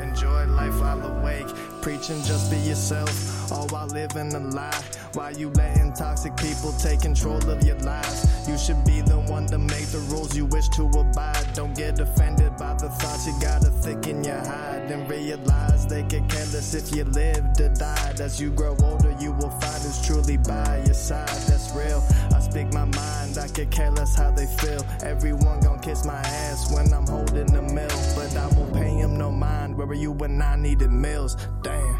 Enjoy 0.00 0.46
life 0.46 0.80
while 0.80 1.04
awake. 1.04 1.48
Preaching 1.82 2.22
just 2.22 2.50
be 2.50 2.56
yourself, 2.56 3.52
all 3.52 3.68
while 3.68 3.88
living 3.88 4.32
a 4.34 4.40
lie. 4.40 4.82
Why 5.14 5.30
you 5.30 5.50
letting 5.50 5.92
toxic 5.92 6.34
people 6.38 6.72
take 6.72 7.02
control 7.02 7.36
of 7.50 7.62
your 7.64 7.78
lives? 7.80 8.48
You 8.48 8.56
should 8.56 8.82
be 8.84 9.02
the 9.02 9.18
one 9.28 9.46
to 9.48 9.58
make 9.58 9.86
the 9.88 9.98
rules 10.10 10.34
you 10.34 10.46
wish 10.46 10.68
to 10.70 10.84
abide. 10.84 11.46
Don't 11.52 11.76
get 11.76 12.00
offended 12.00 12.56
by 12.56 12.72
the 12.74 12.88
thoughts 12.88 13.26
you 13.26 13.34
gotta 13.38 13.70
thicken 13.70 14.24
your 14.24 14.38
hide 14.38 14.90
and 14.90 15.08
realize 15.10 15.86
they 15.86 16.02
get 16.04 16.26
careless 16.30 16.74
if 16.74 16.96
you 16.96 17.04
live 17.04 17.52
to 17.54 17.68
die. 17.68 18.14
As 18.20 18.40
you 18.40 18.50
grow 18.50 18.74
older, 18.82 19.14
you 19.20 19.32
will 19.32 19.50
find 19.50 19.82
who's 19.82 20.00
truly 20.06 20.38
by 20.38 20.82
your 20.86 20.94
side. 20.94 21.28
That's 21.46 21.70
real. 21.74 22.02
I 22.34 22.40
speak 22.40 22.72
my 22.72 22.86
mind, 22.86 23.36
I 23.36 23.48
get 23.48 23.70
careless 23.70 24.16
how 24.16 24.30
they 24.30 24.46
feel. 24.46 24.82
Everyone 25.02 25.60
gon' 25.60 25.80
kiss 25.80 26.06
my 26.06 26.14
ass 26.14 26.72
when 26.72 26.92
I'm 26.92 27.06
holding 27.06 27.52
the 27.52 27.60
mill, 27.60 27.98
but 28.16 28.34
I 28.34 28.46
won't 28.56 28.72
pay 28.72 28.88
him 28.88 29.18
no 29.18 29.30
mind. 29.30 29.76
Where 29.76 29.86
were 29.86 29.92
you 29.92 30.12
when 30.12 30.40
I 30.40 30.56
needed 30.56 30.90
meals? 30.90 31.36
Damn. 31.62 31.96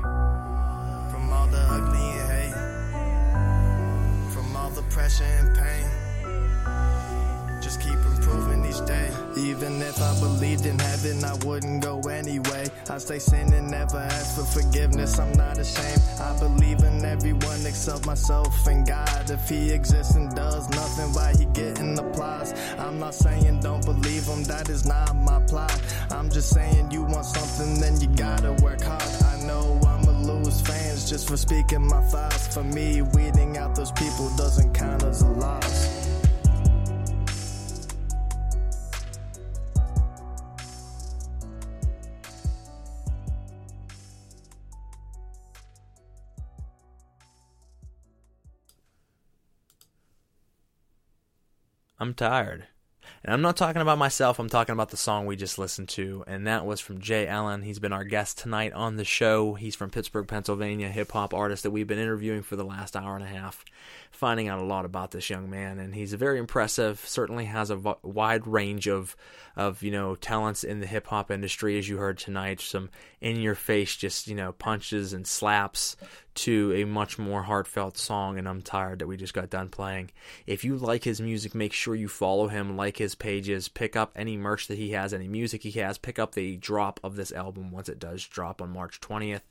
From 1.10 1.30
all 1.30 1.46
the 1.48 1.58
ugly 1.58 2.00
and 2.00 2.30
hate, 2.32 2.41
pressure 4.92 5.24
and 5.24 5.56
pain. 5.56 5.88
Just 7.62 7.80
keep 7.80 7.94
improving 7.94 8.64
each 8.66 8.84
day. 8.86 9.08
Even 9.38 9.80
if 9.80 10.00
I 10.02 10.18
believed 10.20 10.66
in 10.66 10.78
heaven, 10.78 11.24
I 11.24 11.34
wouldn't 11.46 11.82
go 11.82 12.00
anyway. 12.00 12.66
I 12.90 12.98
stay 12.98 13.18
sinning, 13.18 13.70
never 13.70 13.98
ask 13.98 14.36
for 14.36 14.44
forgiveness. 14.44 15.18
I'm 15.18 15.32
not 15.32 15.58
ashamed. 15.58 16.02
I 16.20 16.38
believe 16.38 16.80
in 16.80 17.04
everyone 17.04 17.64
except 17.64 18.04
myself 18.04 18.66
and 18.66 18.86
God. 18.86 19.30
If 19.30 19.48
He 19.48 19.70
exists 19.70 20.16
and 20.16 20.34
does 20.34 20.68
nothing, 20.70 21.12
why 21.14 21.32
He 21.38 21.46
getting 21.46 21.98
applause? 21.98 22.52
I'm 22.78 22.98
not 22.98 23.14
saying 23.14 23.60
don't 23.60 23.84
believe 23.84 24.26
Him. 24.26 24.42
That 24.44 24.68
is 24.68 24.84
not 24.84 25.14
my 25.16 25.40
plot. 25.46 25.80
I'm 26.10 26.28
just 26.30 26.50
saying 26.50 26.90
you 26.90 27.04
want 27.04 27.26
something, 27.26 27.80
then 27.80 28.00
you 28.00 28.08
gotta 28.08 28.52
work 28.62 28.82
hard. 28.82 29.02
I 29.24 29.46
know 29.46 29.61
just 31.12 31.28
for 31.28 31.36
speaking 31.36 31.86
my 31.86 32.00
thoughts. 32.04 32.54
For 32.54 32.64
me, 32.64 33.02
weeding 33.02 33.58
out 33.58 33.74
those 33.74 33.92
people 33.92 34.34
doesn't 34.34 34.72
count 34.72 35.02
as 35.02 35.20
a 35.20 35.28
loss. 35.28 36.08
I'm 52.00 52.14
tired. 52.14 52.68
And 53.24 53.32
I'm 53.32 53.42
not 53.42 53.56
talking 53.56 53.80
about 53.80 53.98
myself, 53.98 54.40
I'm 54.40 54.48
talking 54.48 54.72
about 54.72 54.90
the 54.90 54.96
song 54.96 55.26
we 55.26 55.36
just 55.36 55.56
listened 55.56 55.88
to, 55.90 56.24
and 56.26 56.44
that 56.48 56.66
was 56.66 56.80
from 56.80 57.00
Jay 57.00 57.28
Alan. 57.28 57.62
He's 57.62 57.78
been 57.78 57.92
our 57.92 58.02
guest 58.02 58.38
tonight 58.38 58.72
on 58.72 58.96
the 58.96 59.04
show. 59.04 59.54
He's 59.54 59.76
from 59.76 59.90
Pittsburgh, 59.90 60.26
Pennsylvania, 60.26 60.88
hip 60.88 61.12
hop 61.12 61.32
artist 61.32 61.62
that 61.62 61.70
we've 61.70 61.86
been 61.86 62.00
interviewing 62.00 62.42
for 62.42 62.56
the 62.56 62.64
last 62.64 62.96
hour 62.96 63.14
and 63.14 63.24
a 63.24 63.28
half, 63.28 63.64
finding 64.10 64.48
out 64.48 64.58
a 64.58 64.64
lot 64.64 64.84
about 64.84 65.12
this 65.12 65.30
young 65.30 65.48
man. 65.48 65.78
And 65.78 65.94
he's 65.94 66.12
very 66.14 66.40
impressive, 66.40 66.98
certainly 67.06 67.44
has 67.44 67.70
a 67.70 67.76
v- 67.76 67.94
wide 68.02 68.48
range 68.48 68.88
of, 68.88 69.14
of, 69.54 69.84
you 69.84 69.92
know, 69.92 70.16
talents 70.16 70.64
in 70.64 70.80
the 70.80 70.86
hip 70.88 71.06
hop 71.06 71.30
industry, 71.30 71.78
as 71.78 71.88
you 71.88 71.98
heard 71.98 72.18
tonight. 72.18 72.60
Some 72.60 72.90
in 73.20 73.40
your 73.40 73.54
face, 73.54 73.94
just, 73.96 74.26
you 74.26 74.34
know, 74.34 74.50
punches 74.50 75.12
and 75.12 75.28
slaps 75.28 75.96
to 76.34 76.72
a 76.74 76.84
much 76.84 77.18
more 77.18 77.42
heartfelt 77.42 77.98
song, 77.98 78.38
and 78.38 78.48
I'm 78.48 78.62
tired 78.62 78.98
that 78.98 79.06
we 79.06 79.16
just 79.16 79.34
got 79.34 79.50
done 79.50 79.68
playing. 79.68 80.10
If 80.46 80.64
you 80.64 80.76
like 80.76 81.04
his 81.04 81.20
music, 81.20 81.54
make 81.54 81.72
sure 81.72 81.94
you 81.94 82.08
follow 82.08 82.48
him, 82.48 82.76
like 82.76 82.96
his 82.96 83.14
pages, 83.14 83.68
pick 83.68 83.96
up 83.96 84.12
any 84.16 84.36
merch 84.36 84.66
that 84.68 84.78
he 84.78 84.90
has, 84.90 85.12
any 85.12 85.28
music 85.28 85.62
he 85.62 85.72
has, 85.72 85.98
pick 85.98 86.18
up 86.18 86.34
the 86.34 86.56
drop 86.56 87.00
of 87.04 87.16
this 87.16 87.32
album 87.32 87.70
once 87.70 87.88
it 87.88 87.98
does 87.98 88.26
drop 88.26 88.62
on 88.62 88.72
March 88.72 89.00
20th. 89.00 89.42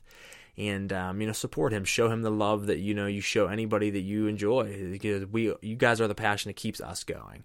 And 0.58 0.92
um, 0.92 1.20
you 1.20 1.26
know, 1.26 1.32
support 1.32 1.72
him. 1.72 1.84
Show 1.84 2.10
him 2.10 2.20
the 2.20 2.30
love 2.30 2.66
that 2.66 2.78
you 2.78 2.92
know 2.92 3.06
you 3.06 3.22
show 3.22 3.46
anybody 3.46 3.88
that 3.88 4.00
you 4.00 4.26
enjoy. 4.26 4.90
Because 4.90 5.24
we, 5.24 5.54
you 5.62 5.76
guys 5.76 5.98
are 5.98 6.08
the 6.08 6.14
passion 6.14 6.50
that 6.50 6.56
keeps 6.56 6.78
us 6.78 7.04
going, 7.04 7.44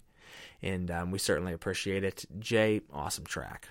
and 0.60 0.90
um, 0.90 1.10
we 1.10 1.18
certainly 1.18 1.54
appreciate 1.54 2.04
it. 2.04 2.26
Jay, 2.38 2.82
awesome 2.92 3.24
track. 3.24 3.68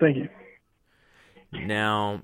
Thank 0.00 0.16
you. 0.16 0.28
Now, 1.52 2.20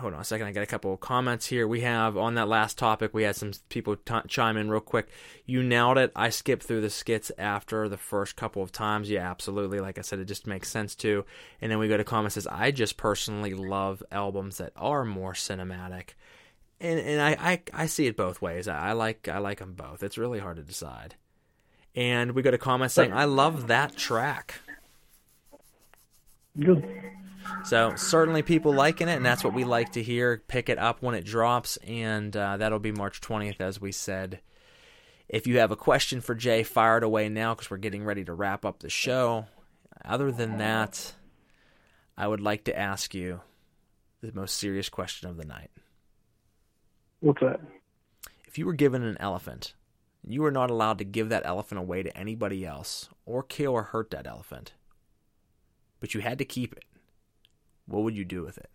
hold 0.00 0.14
on 0.14 0.20
a 0.20 0.24
second. 0.24 0.46
I 0.46 0.52
got 0.52 0.62
a 0.62 0.66
couple 0.66 0.92
of 0.92 1.00
comments 1.00 1.46
here. 1.46 1.68
We 1.68 1.82
have 1.82 2.16
on 2.16 2.34
that 2.34 2.48
last 2.48 2.78
topic. 2.78 3.14
We 3.14 3.22
had 3.22 3.36
some 3.36 3.52
people 3.68 3.96
t- 3.96 4.14
chime 4.26 4.56
in 4.56 4.70
real 4.70 4.80
quick. 4.80 5.08
You 5.44 5.62
nailed 5.62 5.98
it. 5.98 6.10
I 6.16 6.30
skipped 6.30 6.64
through 6.64 6.80
the 6.80 6.90
skits 6.90 7.30
after 7.38 7.88
the 7.88 7.96
first 7.96 8.36
couple 8.36 8.62
of 8.62 8.72
times. 8.72 9.10
Yeah, 9.10 9.30
absolutely. 9.30 9.80
Like 9.80 9.98
I 9.98 10.02
said, 10.02 10.18
it 10.18 10.24
just 10.24 10.46
makes 10.46 10.68
sense 10.68 10.94
too. 10.94 11.24
And 11.60 11.70
then 11.70 11.78
we 11.78 11.88
go 11.88 11.96
to 11.96 12.04
comments 12.04 12.34
says, 12.34 12.46
I 12.46 12.70
just 12.70 12.96
personally 12.96 13.54
love 13.54 14.02
albums 14.10 14.58
that 14.58 14.72
are 14.76 15.04
more 15.04 15.34
cinematic. 15.34 16.10
And 16.80 16.98
and 16.98 17.20
I, 17.20 17.36
I, 17.38 17.62
I 17.74 17.86
see 17.86 18.06
it 18.06 18.16
both 18.16 18.40
ways. 18.40 18.66
I, 18.66 18.88
I 18.88 18.92
like 18.92 19.28
I 19.28 19.38
like 19.38 19.58
them 19.58 19.74
both. 19.74 20.02
It's 20.02 20.18
really 20.18 20.38
hard 20.38 20.56
to 20.56 20.62
decide. 20.62 21.14
And 21.94 22.32
we 22.32 22.42
got 22.42 22.54
a 22.54 22.58
comment 22.58 22.92
saying, 22.92 23.12
I 23.12 23.24
love 23.24 23.66
that 23.66 23.96
track. 23.96 24.60
Good. 26.58 26.84
So 27.64 27.94
certainly 27.96 28.42
people 28.42 28.72
liking 28.72 29.08
it, 29.08 29.16
and 29.16 29.24
that's 29.24 29.44
what 29.44 29.54
we 29.54 29.64
like 29.64 29.92
to 29.92 30.02
hear. 30.02 30.42
Pick 30.48 30.68
it 30.68 30.78
up 30.78 31.02
when 31.02 31.14
it 31.14 31.24
drops, 31.24 31.76
and 31.78 32.36
uh, 32.36 32.56
that'll 32.56 32.78
be 32.78 32.92
March 32.92 33.20
20th, 33.20 33.60
as 33.60 33.80
we 33.80 33.92
said. 33.92 34.40
If 35.28 35.46
you 35.46 35.58
have 35.58 35.70
a 35.70 35.76
question 35.76 36.20
for 36.20 36.34
Jay, 36.34 36.62
fire 36.62 36.98
it 36.98 37.04
away 37.04 37.28
now 37.28 37.54
because 37.54 37.70
we're 37.70 37.76
getting 37.76 38.04
ready 38.04 38.24
to 38.24 38.34
wrap 38.34 38.64
up 38.64 38.80
the 38.80 38.90
show. 38.90 39.46
Other 40.04 40.32
than 40.32 40.58
that, 40.58 41.14
I 42.16 42.26
would 42.26 42.40
like 42.40 42.64
to 42.64 42.78
ask 42.78 43.14
you 43.14 43.40
the 44.22 44.32
most 44.32 44.56
serious 44.56 44.88
question 44.88 45.28
of 45.28 45.36
the 45.36 45.44
night. 45.44 45.70
What's 47.20 47.40
that? 47.40 47.60
If 48.46 48.58
you 48.58 48.66
were 48.66 48.72
given 48.72 49.02
an 49.02 49.16
elephant, 49.20 49.74
you 50.26 50.42
were 50.42 50.50
not 50.50 50.70
allowed 50.70 50.98
to 50.98 51.04
give 51.04 51.28
that 51.28 51.46
elephant 51.46 51.78
away 51.78 52.02
to 52.02 52.16
anybody 52.16 52.66
else 52.66 53.08
or 53.24 53.42
kill 53.42 53.72
or 53.72 53.84
hurt 53.84 54.10
that 54.10 54.26
elephant, 54.26 54.72
but 56.00 56.14
you 56.14 56.20
had 56.20 56.38
to 56.38 56.44
keep 56.44 56.72
it 56.72 56.84
what 57.90 58.04
would 58.04 58.16
you 58.16 58.24
do 58.24 58.42
with 58.42 58.58
it? 58.58 58.70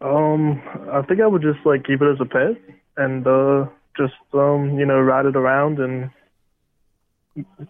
Um, 0.00 0.62
I 0.90 1.02
think 1.02 1.20
I 1.20 1.26
would 1.26 1.42
just 1.42 1.64
like 1.64 1.84
keep 1.84 2.00
it 2.00 2.12
as 2.12 2.20
a 2.20 2.24
pet 2.24 2.56
and 2.96 3.26
uh 3.26 3.66
just 3.96 4.14
um, 4.34 4.78
you 4.78 4.84
know, 4.84 5.00
ride 5.00 5.26
it 5.26 5.36
around 5.36 5.78
and 5.78 6.10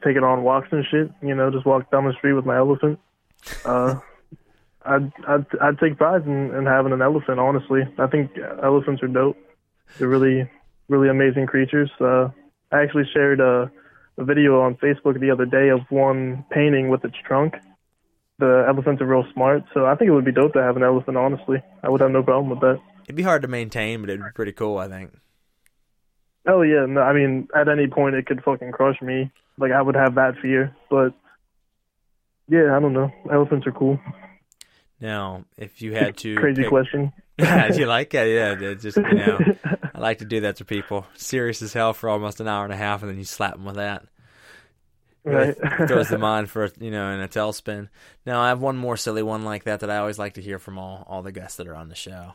take 0.04 0.16
it 0.16 0.24
on 0.24 0.42
walks 0.42 0.68
and 0.70 0.84
shit, 0.90 1.10
you 1.22 1.34
know, 1.34 1.50
just 1.50 1.66
walk 1.66 1.90
down 1.90 2.04
the 2.04 2.12
street 2.14 2.32
with 2.32 2.46
my 2.46 2.56
elephant. 2.56 2.98
Uh 3.64 3.96
I'd 4.84 5.12
I'd 5.26 5.46
I'd 5.60 5.78
take 5.78 5.98
pride 5.98 6.26
in, 6.26 6.54
in 6.54 6.64
having 6.66 6.92
an 6.92 7.02
elephant, 7.02 7.40
honestly. 7.40 7.82
I 7.98 8.06
think 8.06 8.30
elephants 8.62 9.02
are 9.02 9.08
dope. 9.08 9.36
They're 9.98 10.08
really 10.08 10.48
really 10.88 11.08
amazing 11.08 11.46
creatures. 11.46 11.90
Uh 12.00 12.28
I 12.72 12.82
actually 12.82 13.08
shared 13.12 13.40
a, 13.40 13.70
a 14.18 14.24
video 14.24 14.60
on 14.60 14.76
Facebook 14.76 15.20
the 15.20 15.30
other 15.30 15.46
day 15.46 15.68
of 15.68 15.80
one 15.90 16.44
painting 16.50 16.88
with 16.88 17.04
its 17.04 17.16
trunk 17.26 17.54
the 18.38 18.64
elephants 18.68 19.00
are 19.00 19.06
real 19.06 19.24
smart, 19.32 19.64
so 19.72 19.86
I 19.86 19.94
think 19.94 20.08
it 20.08 20.12
would 20.12 20.24
be 20.24 20.32
dope 20.32 20.52
to 20.54 20.62
have 20.62 20.76
an 20.76 20.82
elephant. 20.82 21.16
Honestly, 21.16 21.62
I 21.82 21.88
would 21.88 22.00
have 22.00 22.10
no 22.10 22.22
problem 22.22 22.50
with 22.50 22.60
that. 22.60 22.78
It'd 23.04 23.16
be 23.16 23.22
hard 23.22 23.42
to 23.42 23.48
maintain, 23.48 24.00
but 24.00 24.10
it'd 24.10 24.22
be 24.22 24.30
pretty 24.34 24.52
cool. 24.52 24.78
I 24.78 24.88
think. 24.88 25.12
Oh 26.46 26.62
yeah, 26.62 26.86
no, 26.86 27.00
I 27.00 27.12
mean, 27.12 27.48
at 27.54 27.68
any 27.68 27.86
point 27.86 28.14
it 28.14 28.26
could 28.26 28.42
fucking 28.44 28.72
crush 28.72 29.00
me. 29.00 29.30
Like 29.58 29.72
I 29.72 29.80
would 29.80 29.94
have 29.94 30.16
that 30.16 30.34
fear, 30.42 30.76
but 30.90 31.14
yeah, 32.48 32.76
I 32.76 32.80
don't 32.80 32.92
know. 32.92 33.10
Elephants 33.32 33.66
are 33.66 33.72
cool. 33.72 33.98
Now, 35.00 35.44
if 35.56 35.80
you 35.82 35.94
had 35.94 36.16
to 36.18 36.36
crazy 36.36 36.62
pick... 36.62 36.70
question. 36.70 37.12
yeah, 37.38 37.72
you 37.72 37.86
like 37.86 38.14
it? 38.14 38.28
Yeah, 38.28 38.74
just 38.74 38.96
you 38.96 39.02
know, 39.02 39.38
I 39.94 40.00
like 40.00 40.18
to 40.18 40.24
do 40.24 40.40
that 40.40 40.56
to 40.56 40.64
people. 40.64 41.06
Serious 41.14 41.60
as 41.60 41.74
hell 41.74 41.92
for 41.92 42.08
almost 42.08 42.40
an 42.40 42.48
hour 42.48 42.64
and 42.64 42.72
a 42.72 42.76
half, 42.76 43.02
and 43.02 43.10
then 43.10 43.18
you 43.18 43.24
slap 43.24 43.52
them 43.54 43.66
with 43.66 43.76
that. 43.76 44.04
Right. 45.22 45.56
throws 45.88 46.08
them 46.08 46.22
on 46.22 46.46
for 46.46 46.70
you 46.78 46.90
know 46.90 47.10
in 47.10 47.20
a 47.20 47.28
tailspin. 47.28 47.88
Now 48.24 48.40
I 48.40 48.48
have 48.48 48.60
one 48.60 48.76
more 48.76 48.96
silly 48.96 49.22
one 49.22 49.44
like 49.44 49.64
that 49.64 49.80
that 49.80 49.90
I 49.90 49.98
always 49.98 50.18
like 50.18 50.34
to 50.34 50.42
hear 50.42 50.58
from 50.58 50.78
all 50.78 51.04
all 51.08 51.22
the 51.22 51.32
guests 51.32 51.56
that 51.56 51.66
are 51.66 51.74
on 51.74 51.88
the 51.88 51.94
show. 51.94 52.34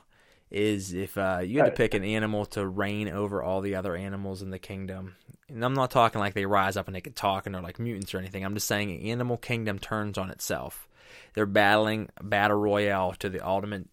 Is 0.51 0.93
if 0.93 1.17
uh, 1.17 1.39
you 1.41 1.59
had 1.59 1.67
to 1.67 1.71
pick 1.71 1.93
an 1.93 2.03
animal 2.03 2.45
to 2.47 2.67
reign 2.67 3.07
over 3.07 3.41
all 3.41 3.61
the 3.61 3.75
other 3.75 3.95
animals 3.95 4.41
in 4.41 4.49
the 4.49 4.59
kingdom, 4.59 5.15
and 5.47 5.63
I'm 5.63 5.73
not 5.73 5.91
talking 5.91 6.19
like 6.19 6.33
they 6.33 6.45
rise 6.45 6.75
up 6.75 6.87
and 6.87 6.95
they 6.95 7.01
can 7.01 7.13
talk 7.13 7.45
and 7.45 7.55
they're 7.55 7.61
like 7.61 7.79
mutants 7.79 8.13
or 8.13 8.19
anything. 8.19 8.43
I'm 8.43 8.53
just 8.53 8.67
saying 8.67 8.91
an 8.91 9.01
animal 9.07 9.37
kingdom 9.37 9.79
turns 9.79 10.17
on 10.17 10.29
itself. 10.29 10.89
They're 11.33 11.45
battling 11.45 12.09
battle 12.21 12.57
royale 12.57 13.13
to 13.19 13.29
the 13.29 13.45
ultimate 13.45 13.87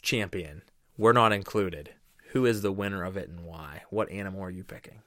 champion. 0.00 0.62
We're 0.96 1.12
not 1.12 1.32
included. 1.32 1.90
Who 2.32 2.46
is 2.46 2.62
the 2.62 2.72
winner 2.72 3.04
of 3.04 3.16
it 3.16 3.28
and 3.28 3.44
why? 3.44 3.82
What 3.90 4.10
animal 4.10 4.42
are 4.42 4.50
you 4.50 4.64
picking? 4.64 5.02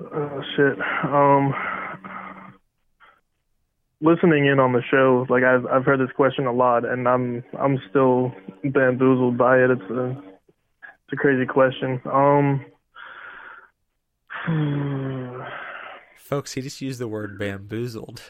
Oh 0.00 0.42
shit. 0.56 0.78
Um, 1.04 1.54
listening 4.00 4.46
in 4.46 4.58
on 4.60 4.72
the 4.72 4.82
show, 4.90 5.26
like 5.28 5.42
I've 5.42 5.66
I've 5.66 5.84
heard 5.84 6.00
this 6.00 6.14
question 6.14 6.46
a 6.46 6.52
lot, 6.52 6.84
and 6.84 7.08
I'm 7.08 7.42
I'm 7.58 7.80
still 7.90 8.32
bamboozled 8.64 9.38
by 9.38 9.58
it. 9.58 9.70
It's 9.70 9.90
a 9.90 10.10
it's 10.10 11.12
a 11.12 11.16
crazy 11.16 11.46
question. 11.46 12.00
Um. 12.06 12.64
Folks, 16.16 16.52
he 16.54 16.60
just 16.60 16.80
used 16.80 16.98
the 16.98 17.08
word 17.08 17.38
bamboozled. 17.38 18.20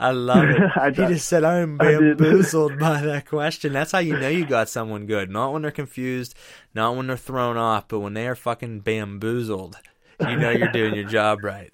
I 0.00 0.12
love 0.12 0.48
it. 0.48 0.56
I, 0.76 0.90
he 0.90 1.12
just 1.12 1.28
said, 1.28 1.42
I'm 1.44 1.76
bamboozled 1.76 2.78
by 2.78 3.02
that 3.02 3.26
question. 3.26 3.72
That's 3.72 3.92
how 3.92 3.98
you 3.98 4.16
know 4.16 4.28
you 4.28 4.46
got 4.46 4.68
someone 4.68 5.06
good. 5.06 5.28
Not 5.28 5.52
when 5.52 5.62
they're 5.62 5.70
confused, 5.72 6.34
not 6.72 6.96
when 6.96 7.08
they're 7.08 7.16
thrown 7.16 7.56
off, 7.56 7.88
but 7.88 7.98
when 7.98 8.14
they 8.14 8.28
are 8.28 8.36
fucking 8.36 8.80
bamboozled 8.80 9.76
you 10.20 10.36
know 10.36 10.50
you're 10.50 10.72
doing 10.72 10.94
your 10.94 11.04
job 11.04 11.44
right. 11.44 11.72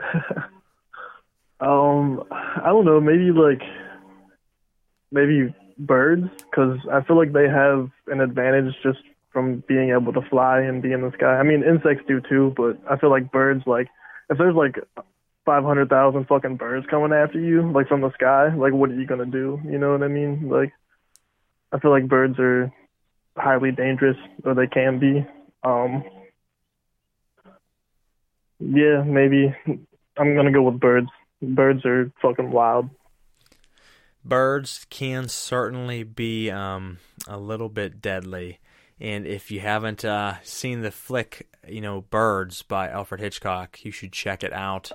um, 1.60 2.24
I 2.30 2.66
don't 2.66 2.84
know. 2.84 3.00
Maybe 3.00 3.30
like 3.32 3.62
maybe 5.10 5.54
birds, 5.78 6.28
because 6.50 6.78
I 6.90 7.02
feel 7.02 7.16
like 7.16 7.32
they 7.32 7.48
have 7.48 7.90
an 8.06 8.20
advantage 8.20 8.74
just 8.82 9.00
from 9.32 9.62
being 9.68 9.90
able 9.90 10.12
to 10.12 10.22
fly 10.28 10.60
and 10.60 10.82
be 10.82 10.92
in 10.92 11.02
the 11.02 11.12
sky. 11.12 11.38
I 11.38 11.42
mean, 11.42 11.62
insects 11.62 12.04
do 12.08 12.20
too, 12.20 12.52
but 12.56 12.78
I 12.90 12.96
feel 12.96 13.10
like 13.10 13.30
birds, 13.30 13.62
like 13.66 13.88
if 14.30 14.38
there's 14.38 14.56
like 14.56 14.76
five 15.44 15.64
hundred 15.64 15.88
thousand 15.88 16.26
fucking 16.26 16.56
birds 16.56 16.86
coming 16.90 17.12
after 17.12 17.38
you, 17.38 17.70
like 17.72 17.88
from 17.88 18.00
the 18.00 18.12
sky, 18.12 18.54
like 18.54 18.72
what 18.72 18.90
are 18.90 18.94
you 18.94 19.06
gonna 19.06 19.26
do? 19.26 19.60
You 19.64 19.78
know 19.78 19.92
what 19.92 20.02
I 20.02 20.08
mean? 20.08 20.48
Like, 20.48 20.72
I 21.72 21.78
feel 21.78 21.90
like 21.90 22.08
birds 22.08 22.38
are 22.38 22.72
highly 23.36 23.72
dangerous, 23.72 24.16
or 24.44 24.54
they 24.54 24.66
can 24.66 24.98
be. 24.98 25.26
Um, 25.62 26.04
yeah, 28.58 29.02
maybe 29.04 29.54
I'm 30.16 30.34
gonna 30.34 30.52
go 30.52 30.62
with 30.62 30.80
birds. 30.80 31.08
Birds 31.42 31.84
are 31.86 32.12
fucking 32.20 32.50
wild. 32.50 32.90
Birds 34.22 34.86
can 34.90 35.28
certainly 35.28 36.02
be 36.02 36.50
um, 36.50 36.98
a 37.26 37.38
little 37.38 37.70
bit 37.70 38.02
deadly. 38.02 38.58
And 39.00 39.26
if 39.26 39.50
you 39.50 39.60
haven't 39.60 40.04
uh, 40.04 40.34
seen 40.42 40.82
the 40.82 40.90
flick, 40.90 41.48
you 41.66 41.80
know, 41.80 42.02
Birds 42.02 42.60
by 42.60 42.88
Alfred 42.90 43.22
Hitchcock, 43.22 43.82
you 43.82 43.90
should 43.90 44.12
check 44.12 44.44
it 44.44 44.52
out. 44.52 44.92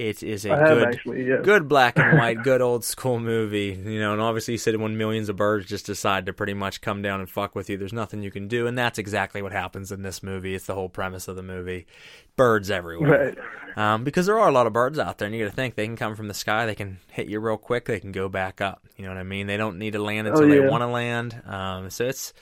It 0.00 0.22
is 0.22 0.46
a 0.46 0.48
good, 0.48 0.82
actually, 0.82 1.28
yeah. 1.28 1.42
good 1.42 1.68
black 1.68 1.98
and 1.98 2.18
white, 2.18 2.42
good 2.42 2.62
old 2.62 2.86
school 2.86 3.20
movie. 3.20 3.78
You 3.84 4.00
know, 4.00 4.14
and 4.14 4.22
obviously, 4.22 4.54
he 4.54 4.58
said 4.58 4.74
when 4.76 4.96
millions 4.96 5.28
of 5.28 5.36
birds 5.36 5.66
just 5.66 5.84
decide 5.84 6.24
to 6.24 6.32
pretty 6.32 6.54
much 6.54 6.80
come 6.80 7.02
down 7.02 7.20
and 7.20 7.28
fuck 7.28 7.54
with 7.54 7.68
you, 7.68 7.76
there's 7.76 7.92
nothing 7.92 8.22
you 8.22 8.30
can 8.30 8.48
do, 8.48 8.66
and 8.66 8.78
that's 8.78 8.98
exactly 8.98 9.42
what 9.42 9.52
happens 9.52 9.92
in 9.92 10.00
this 10.00 10.22
movie. 10.22 10.54
It's 10.54 10.64
the 10.64 10.74
whole 10.74 10.88
premise 10.88 11.28
of 11.28 11.36
the 11.36 11.42
movie: 11.42 11.86
birds 12.34 12.70
everywhere. 12.70 13.36
Right. 13.36 13.38
Um, 13.76 14.02
because 14.02 14.24
there 14.24 14.38
are 14.38 14.48
a 14.48 14.52
lot 14.52 14.66
of 14.66 14.72
birds 14.72 14.98
out 14.98 15.18
there, 15.18 15.26
and 15.26 15.36
you 15.36 15.44
got 15.44 15.50
to 15.50 15.56
think 15.56 15.74
they 15.74 15.86
can 15.86 15.96
come 15.96 16.16
from 16.16 16.28
the 16.28 16.34
sky, 16.34 16.64
they 16.64 16.74
can 16.74 16.98
hit 17.08 17.28
you 17.28 17.38
real 17.38 17.58
quick, 17.58 17.84
they 17.84 18.00
can 18.00 18.10
go 18.10 18.30
back 18.30 18.62
up. 18.62 18.86
You 18.96 19.04
know 19.04 19.10
what 19.10 19.18
I 19.18 19.24
mean? 19.24 19.48
They 19.48 19.58
don't 19.58 19.78
need 19.78 19.92
to 19.92 20.02
land 20.02 20.26
Oh, 20.26 20.30
until 20.30 20.48
they 20.48 20.60
want 20.60 20.80
to 20.80 20.86
land. 20.86 21.42
Um, 21.44 21.90
so 21.90 22.06
it's 22.06 22.32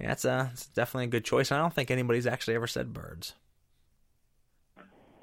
yeah, 0.00 0.12
it's, 0.12 0.24
a, 0.24 0.48
it's 0.54 0.66
definitely 0.68 1.04
a 1.04 1.08
good 1.08 1.26
choice. 1.26 1.52
I 1.52 1.58
don't 1.58 1.74
think 1.74 1.90
anybody's 1.90 2.26
actually 2.26 2.54
ever 2.54 2.66
said 2.66 2.94
birds. 2.94 3.34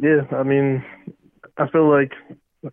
Yeah, 0.02 0.22
I 0.32 0.44
mean, 0.44 0.86
I 1.60 1.70
feel 1.70 1.90
like 1.90 2.14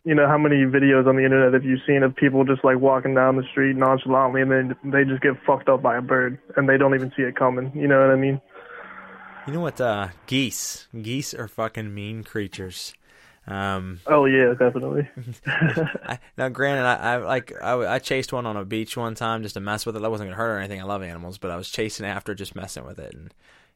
you 0.04 0.14
know 0.14 0.26
how 0.26 0.38
many 0.38 0.56
videos 0.64 1.06
on 1.06 1.16
the 1.16 1.24
internet 1.24 1.52
have 1.52 1.64
you 1.64 1.76
seen 1.86 2.02
of 2.02 2.14
people 2.14 2.44
just 2.44 2.64
like 2.64 2.78
walking 2.78 3.14
down 3.14 3.36
the 3.36 3.44
street 3.50 3.76
nonchalantly 3.76 4.42
and 4.42 4.50
then 4.50 4.76
they 4.84 5.04
just 5.04 5.22
get 5.22 5.34
fucked 5.46 5.68
up 5.68 5.82
by 5.82 5.96
a 5.96 6.02
bird 6.02 6.38
and 6.56 6.68
they 6.68 6.76
don't 6.76 6.94
even 6.94 7.12
see 7.16 7.22
it 7.22 7.36
coming. 7.36 7.70
You 7.74 7.88
know 7.88 8.00
what 8.00 8.10
I 8.10 8.16
mean? 8.16 8.40
You 9.46 9.52
know 9.52 9.60
what? 9.60 9.80
Uh, 9.80 10.08
geese. 10.26 10.88
Geese 11.00 11.34
are 11.34 11.46
fucking 11.46 11.94
mean 11.94 12.24
creatures. 12.24 12.94
Um, 13.48 14.00
Oh 14.06 14.24
yeah, 14.24 14.54
definitely. 14.58 15.08
I, 15.46 16.18
now, 16.36 16.48
granted, 16.48 16.84
I, 16.84 17.14
I 17.14 17.16
like 17.18 17.52
I, 17.62 17.94
I 17.94 17.98
chased 18.00 18.32
one 18.32 18.44
on 18.44 18.56
a 18.56 18.64
beach 18.64 18.96
one 18.96 19.14
time 19.14 19.42
just 19.42 19.54
to 19.54 19.60
mess 19.60 19.86
with 19.86 19.96
it. 19.96 20.02
I 20.02 20.08
wasn't 20.08 20.30
gonna 20.30 20.36
hurt 20.36 20.56
or 20.56 20.58
anything. 20.58 20.80
I 20.80 20.84
love 20.84 21.02
animals, 21.02 21.38
but 21.38 21.52
I 21.52 21.56
was 21.56 21.70
chasing 21.70 22.06
after, 22.06 22.34
just 22.34 22.56
messing 22.56 22.84
with 22.84 22.98
it, 22.98 23.14
and 23.14 23.32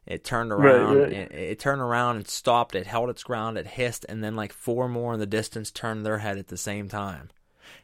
it 0.07 0.25
turned 0.25 0.53
Right, 0.57 0.85
around. 0.85 1.07
right. 1.07 1.13
It, 1.13 1.33
it 1.33 1.59
turned 1.61 1.81
around 1.83 2.17
and 2.17 2.29
stopped. 2.29 2.75
It 2.75 2.87
held 2.87 3.11
its 3.11 3.23
ground. 3.23 3.59
It 3.59 3.67
hissed, 3.67 4.07
and 4.09 4.23
then 4.25 4.37
like 4.37 4.53
four 4.53 4.89
more 4.89 5.15
in 5.15 5.21
the 5.21 5.27
distance 5.27 5.71
turned 5.71 6.05
their 6.07 6.19
head 6.19 6.39
at 6.39 6.49
the 6.49 6.57
same 6.57 6.89
time, 6.89 7.31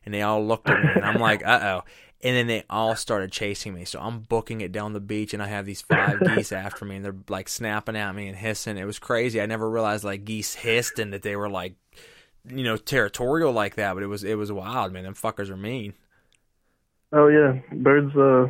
and 0.05 0.15
they 0.15 0.23
all 0.23 0.45
looked 0.47 0.71
at 0.71 0.83
me, 0.83 0.95
and 0.95 1.05
I'm 1.05 1.19
like, 1.19 1.45
uh 1.47 1.61
oh. 1.63 1.85
And 2.23 2.35
then 2.37 2.47
they 2.47 2.65
all 2.71 2.97
started 2.97 3.31
chasing 3.31 3.75
me. 3.75 3.85
So 3.85 4.01
I'm 4.01 4.21
booking 4.21 4.63
it 4.63 4.73
down 4.73 4.95
the 4.95 5.01
beach, 5.01 5.35
and 5.35 5.43
I 5.43 5.49
have 5.49 5.67
these 5.67 5.83
five 5.83 6.25
geese 6.25 6.53
after 6.53 6.85
me, 6.85 6.97
and 6.97 7.05
they're 7.05 7.17
like 7.29 7.49
snapping 7.49 7.97
at 7.97 8.15
me 8.15 8.29
and 8.29 8.37
hissing. 8.37 8.79
It 8.79 8.87
was 8.87 8.99
crazy. 8.99 9.41
I 9.41 9.47
never 9.47 9.69
realized 9.71 10.05
like 10.05 10.25
geese 10.25 10.55
hissed 10.55 10.99
and 10.99 11.13
that 11.13 11.23
they 11.23 11.37
were 11.37 11.51
like, 11.51 11.75
you 12.49 12.65
know, 12.65 12.77
territorial 12.77 13.53
like 13.53 13.77
that. 13.77 13.95
But 13.95 14.03
it 14.05 14.09
was 14.09 14.25
it 14.25 14.37
was 14.37 14.53
wild, 14.53 14.93
man. 14.93 15.05
Them 15.05 15.15
fuckers 15.15 15.51
are 15.51 15.57
mean. 15.57 15.95
Oh 17.13 17.29
yeah, 17.29 17.61
birds. 17.73 18.15
Uh, 18.17 18.47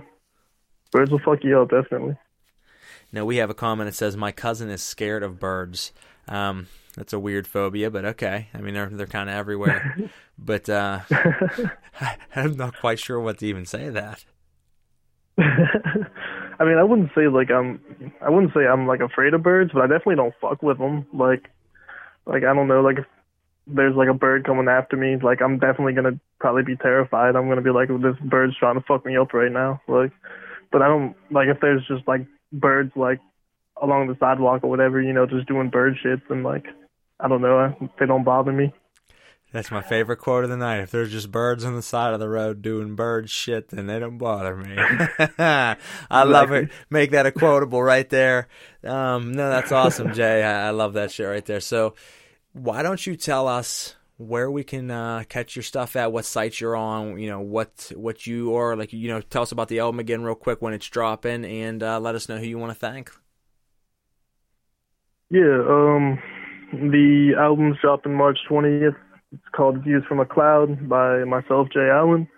birds 0.93 1.11
will 1.13 1.21
fuck 1.25 1.45
you 1.45 1.61
up 1.61 1.71
definitely. 1.71 2.17
Now 3.17 3.25
we 3.25 3.39
have 3.39 3.49
a 3.49 3.55
comment 3.55 3.89
that 3.89 3.95
says 3.95 4.15
my 4.15 4.31
cousin 4.31 4.69
is 4.69 4.83
scared 4.83 5.23
of 5.23 5.41
birds. 5.41 5.91
Um, 6.29 6.67
that's 6.99 7.15
a 7.15 7.19
weird 7.19 7.47
phobia, 7.47 7.91
but 7.91 8.05
okay. 8.05 8.49
I 8.53 8.59
mean, 8.59 8.75
they're 8.75 8.91
they're 8.91 9.07
kind 9.07 9.31
of 9.31 9.37
everywhere. 9.37 9.97
but 10.39 10.69
uh, 10.69 11.01
I'm 12.37 12.59
not 12.59 12.79
quite 12.79 12.99
sure 12.99 13.19
what 13.19 13.39
to 13.39 13.47
even 13.47 13.65
say 13.65 13.89
that. 13.89 14.27
I 15.39 16.65
mean, 16.65 16.77
I 16.77 16.83
wouldn't 16.83 17.09
say 17.15 17.29
like 17.29 17.51
I'm. 17.51 17.81
I 18.21 18.29
wouldn't 18.29 18.53
say 18.53 18.67
I'm 18.67 18.87
like 18.87 19.01
afraid 19.01 19.33
of 19.33 19.43
birds, 19.43 19.71
but 19.73 19.81
I 19.81 19.87
definitely 19.87 20.17
don't 20.17 20.35
fuck 20.39 20.63
with 20.63 20.77
them. 20.77 21.07
Like, 21.15 21.49
like 22.27 22.45
I 22.45 22.53
don't 22.53 22.69
know. 22.69 22.83
Like 22.83 22.99
if 22.99 23.07
there's 23.67 23.97
like 23.97 24.11
a 24.11 24.15
bird 24.15 24.45
coming 24.45 24.69
after 24.69 24.99
me, 24.99 25.17
like 25.17 25.41
I'm 25.41 25.59
definitely 25.59 25.95
gonna 25.95 26.21
probably 26.39 26.65
be 26.65 26.77
terrified. 26.77 27.35
I'm 27.35 27.49
gonna 27.49 27.63
be 27.63 27.71
like, 27.71 27.89
this 27.89 28.17
bird's 28.23 28.59
trying 28.59 28.75
to 28.75 28.85
fuck 28.87 29.07
me 29.07 29.17
up 29.17 29.33
right 29.33 29.51
now. 29.51 29.81
Like, 29.89 30.13
but 30.71 30.83
I 30.83 30.89
don't 30.89 31.17
like 31.31 31.49
if 31.49 31.61
there's 31.61 31.87
just 31.89 32.07
like 32.07 32.27
birds 32.53 32.93
like 32.97 33.21
along 33.81 34.09
the 34.09 34.17
sidewalk 34.19 34.65
or 34.65 34.71
whatever, 34.71 35.01
you 35.01 35.13
know, 35.13 35.27
just 35.27 35.47
doing 35.47 35.71
bird 35.71 35.97
shit, 36.03 36.21
and 36.31 36.43
like 36.45 36.67
I 37.21 37.29
don't 37.29 37.43
know, 37.43 37.75
they 37.99 38.07
don't 38.07 38.25
bother 38.25 38.53
me. 38.53 38.73
That's 39.53 39.71
my 39.71 39.81
favorite 39.81 40.19
quote 40.19 40.45
of 40.45 40.51
the 40.51 40.57
night. 40.57 40.81
If 40.81 40.91
there's 40.91 41.13
just 41.13 41.31
birds 41.31 41.65
on 41.65 41.77
the 41.77 41.83
side 41.83 42.13
of 42.13 42.21
the 42.21 42.29
road 42.29 42.63
doing 42.63 42.95
bird 42.97 43.31
shit, 43.31 43.69
then 43.69 43.87
they 43.87 43.99
don't 43.99 44.19
bother 44.19 44.57
me. 44.57 44.75
I 45.39 46.25
love 46.25 46.53
it. 46.53 46.71
Make 46.91 47.13
that 47.13 47.27
a 47.27 47.33
quotable 47.33 47.83
right 47.83 48.09
there. 48.11 48.49
Um, 48.85 49.33
no, 49.33 49.49
that's 49.49 49.73
awesome, 49.73 50.13
Jay. 50.13 50.43
I, 50.43 50.69
I 50.69 50.71
love 50.71 50.95
that 50.95 51.13
shit 51.13 51.29
right 51.29 51.47
there. 51.47 51.61
So, 51.61 51.95
why 52.53 52.83
don't 52.83 53.07
you 53.07 53.17
tell 53.17 53.47
us 53.47 53.95
where 54.19 54.51
we 54.51 54.65
can 54.65 54.91
uh, 54.91 55.25
catch 55.29 55.57
your 55.57 55.63
stuff 55.63 55.97
at? 55.97 56.13
What 56.13 56.25
sites 56.25 56.61
you're 56.61 56.77
on? 56.77 57.19
You 57.19 57.29
know 57.29 57.41
what 57.41 57.93
what 57.95 58.27
you 58.27 58.55
are 58.57 58.77
like. 58.77 58.93
You 58.93 59.09
know, 59.09 59.21
tell 59.21 59.43
us 59.43 59.53
about 59.53 59.69
the 59.69 59.81
album 59.81 60.01
again, 60.01 60.23
real 60.23 60.35
quick, 60.35 60.63
when 60.63 60.73
it's 60.73 60.89
dropping, 60.89 61.45
and 61.45 61.83
uh, 61.83 62.01
let 62.01 62.15
us 62.15 62.29
know 62.29 62.39
who 62.39 62.47
you 62.47 62.59
want 62.59 62.73
to 62.73 62.79
thank. 62.79 63.11
Yeah, 65.29 65.61
um, 65.69 66.19
the 66.73 67.35
album's 67.39 67.79
dropping 67.83 68.15
March 68.15 68.39
20th. 68.49 68.95
It's 69.33 69.43
called 69.55 69.83
Views 69.83 70.05
from 70.09 70.21
a 70.21 70.25
Cloud 70.25 70.89
by 70.89 71.25
myself, 71.25 71.69
Jay 71.73 71.89
Alan. 71.91 72.29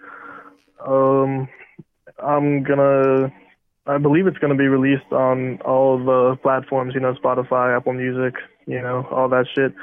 Um, 0.87 1.49
I'm 2.23 2.63
gonna, 2.63 3.31
I 3.87 3.99
believe 3.99 4.27
it's 4.27 4.39
gonna 4.39 4.55
be 4.55 4.69
released 4.69 5.13
on 5.13 5.61
all 5.63 5.99
the 5.99 6.37
platforms, 6.43 6.95
you 6.95 7.01
know, 7.01 7.15
Spotify, 7.15 7.77
Apple 7.77 7.93
Music, 7.93 8.35
you 8.67 8.81
know, 8.81 9.07
all 9.11 9.29
that 9.29 9.47
shit. 9.55 9.75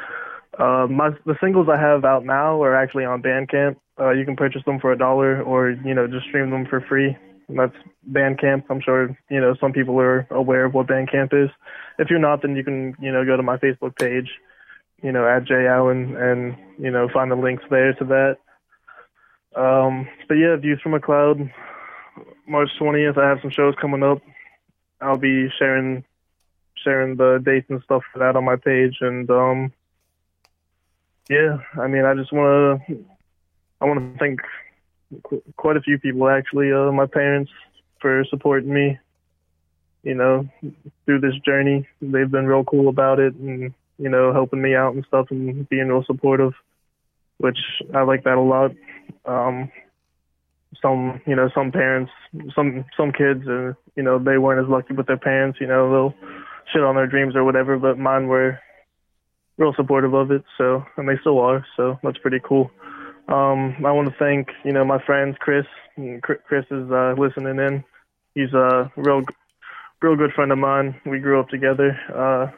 Uh, 0.58 0.88
my 0.90 1.10
the 1.26 1.36
singles 1.42 1.68
I 1.72 1.78
have 1.78 2.06
out 2.06 2.26
now 2.26 2.62
are 2.64 2.76
actually 2.76 3.06
on 3.06 3.22
Bandcamp. 3.22 3.76
Uh, 4.00 4.12
you 4.12 4.26
can 4.26 4.36
purchase 4.36 4.64
them 4.66 4.80
for 4.80 4.92
a 4.92 4.98
dollar, 4.98 5.42
or 5.42 5.72
you 5.72 5.94
know, 5.94 6.08
just 6.08 6.28
stream 6.28 6.50
them 6.50 6.66
for 6.66 6.82
free. 6.82 7.18
And 7.48 7.60
that's 7.60 7.76
Bandcamp. 8.10 8.64
I'm 8.70 8.82
sure 8.82 9.18
you 9.30 9.42
know 9.42 9.56
some 9.60 9.74
people 9.74 10.00
are 10.00 10.28
aware 10.32 10.66
of 10.66 10.74
what 10.74 10.88
Bandcamp 10.88 11.34
is. 11.34 11.50
If 12.00 12.10
you're 12.10 12.20
not, 12.20 12.42
then 12.42 12.56
you 12.56 12.64
can 12.64 12.96
you 13.02 13.12
know 13.12 13.26
go 13.26 13.36
to 13.36 13.44
my 13.44 13.58
Facebook 13.58 13.98
page, 13.98 14.30
you 15.02 15.12
know, 15.12 15.28
at 15.28 15.46
Jay 15.46 15.68
Alan, 15.68 16.16
and 16.16 16.56
you 16.80 16.92
know 16.92 17.10
find 17.14 17.32
the 17.32 17.36
links 17.36 17.64
there 17.70 17.94
to 17.94 18.06
that. 18.06 18.38
Um, 19.56 20.08
but 20.28 20.36
yeah, 20.36 20.56
Views 20.56 20.82
from 20.82 20.94
a 20.94 21.00
Cloud, 21.00 21.50
March 22.48 22.70
20th. 22.80 23.18
I 23.18 23.30
have 23.30 23.40
some 23.42 23.52
shows 23.52 23.74
coming 23.80 24.04
up. 24.04 24.22
I'll 25.02 25.18
be 25.18 25.50
sharing 25.60 26.04
sharing 26.84 27.16
the 27.16 27.42
dates 27.44 27.68
and 27.70 27.82
stuff 27.84 28.04
for 28.12 28.20
that 28.20 28.36
on 28.36 28.46
my 28.46 28.56
page, 28.56 28.98
and 29.02 29.30
um, 29.30 29.74
yeah, 31.30 31.58
I 31.80 31.88
mean, 31.88 32.06
I 32.06 32.14
just 32.14 32.32
want 32.32 32.82
to 32.88 33.06
I 33.82 33.86
want 33.86 34.00
to 34.00 34.20
thank 34.20 34.40
qu- 35.24 35.44
quite 35.58 35.78
a 35.78 35.82
few 35.82 36.00
people 36.00 36.30
actually. 36.30 36.72
Uh, 36.72 36.92
my 36.92 37.06
parents 37.06 37.52
for 38.00 38.24
supporting 38.30 38.74
me, 38.74 39.00
you 40.04 40.14
know, 40.14 40.48
through 41.06 41.20
this 41.20 41.36
journey. 41.46 41.88
They've 42.02 42.30
been 42.30 42.46
real 42.46 42.64
cool 42.64 42.88
about 42.88 43.20
it, 43.20 43.34
and 43.36 43.74
you 43.98 44.10
know, 44.10 44.34
helping 44.34 44.62
me 44.62 44.76
out 44.76 44.94
and 44.94 45.06
stuff, 45.08 45.28
and 45.32 45.68
being 45.70 45.88
real 45.88 46.04
supportive, 46.06 46.54
which 47.38 47.58
I 47.94 48.04
like 48.04 48.24
that 48.24 48.38
a 48.38 48.42
lot. 48.42 48.72
Um, 49.26 49.72
some, 50.82 51.22
you 51.26 51.36
know, 51.36 51.50
some 51.56 51.72
parents, 51.72 52.12
some 52.54 52.86
some 52.98 53.12
kids, 53.12 53.48
uh, 53.48 53.74
you 53.96 54.04
know, 54.04 54.20
they 54.20 54.38
weren't 54.38 54.64
as 54.64 54.70
lucky 54.70 54.94
with 54.94 55.08
their 55.08 55.18
parents. 55.18 55.60
You 55.60 55.68
know, 55.68 55.92
they'll 55.92 56.32
shit 56.72 56.84
on 56.84 56.96
their 56.96 57.08
dreams 57.08 57.36
or 57.36 57.44
whatever, 57.44 57.78
but 57.78 57.98
mine 57.98 58.28
were 58.28 58.60
real 59.58 59.74
supportive 59.74 60.14
of 60.14 60.32
it. 60.32 60.44
So, 60.58 60.86
and 60.98 61.08
they 61.08 61.18
still 61.22 61.40
are. 61.40 61.66
So 61.78 62.00
that's 62.04 62.18
pretty 62.18 62.40
cool. 62.44 62.72
Um, 63.28 63.76
I 63.86 63.92
want 63.92 64.08
to 64.10 64.16
thank, 64.20 64.50
you 64.64 64.72
know, 64.72 64.86
my 64.86 65.04
friends, 65.04 65.36
Chris. 65.40 65.66
Chris 66.22 66.66
is 66.72 66.92
uh, 66.92 67.16
listening 67.18 67.58
in. 67.58 67.84
He's 68.36 68.54
a 68.54 68.92
real, 68.98 69.24
real 70.02 70.16
good 70.16 70.34
friend 70.34 70.52
of 70.52 70.58
mine. 70.58 71.00
We 71.06 71.20
grew 71.20 71.40
up 71.40 71.50
together. 71.50 71.98
Uh, 72.14 72.52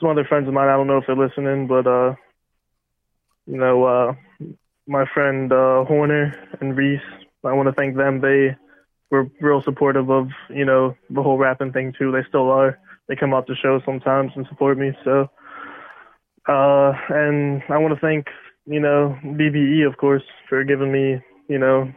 some 0.00 0.10
other 0.10 0.24
friends 0.24 0.48
of 0.48 0.54
mine, 0.54 0.68
I 0.68 0.76
don't 0.76 0.86
know 0.86 0.98
if 0.98 1.06
they're 1.06 1.16
listening, 1.16 1.66
but 1.66 1.86
uh, 1.86 2.14
you 3.46 3.56
know, 3.56 3.84
uh, 3.84 4.14
my 4.86 5.04
friend 5.14 5.52
uh, 5.52 5.84
Horner 5.84 6.34
and 6.60 6.76
Reese. 6.76 7.00
I 7.44 7.52
want 7.52 7.68
to 7.68 7.74
thank 7.74 7.96
them. 7.96 8.20
They 8.20 8.56
were 9.10 9.30
real 9.40 9.62
supportive 9.62 10.10
of, 10.10 10.28
you 10.48 10.64
know, 10.64 10.96
the 11.08 11.22
whole 11.22 11.38
rapping 11.38 11.72
thing 11.72 11.94
too. 11.98 12.12
They 12.12 12.22
still 12.28 12.50
are. 12.50 12.78
They 13.08 13.16
come 13.16 13.34
out 13.34 13.46
to 13.46 13.54
shows 13.54 13.82
sometimes 13.84 14.32
and 14.36 14.46
support 14.48 14.78
me. 14.78 14.92
So, 15.04 15.30
uh, 16.48 16.92
and 17.08 17.62
I 17.68 17.78
want 17.78 17.94
to 17.94 18.00
thank, 18.00 18.26
you 18.66 18.80
know, 18.80 19.16
BBE, 19.24 19.86
of 19.86 19.96
course, 19.96 20.22
for 20.48 20.64
giving 20.64 20.92
me, 20.92 21.20
you 21.48 21.58
know, 21.58 21.92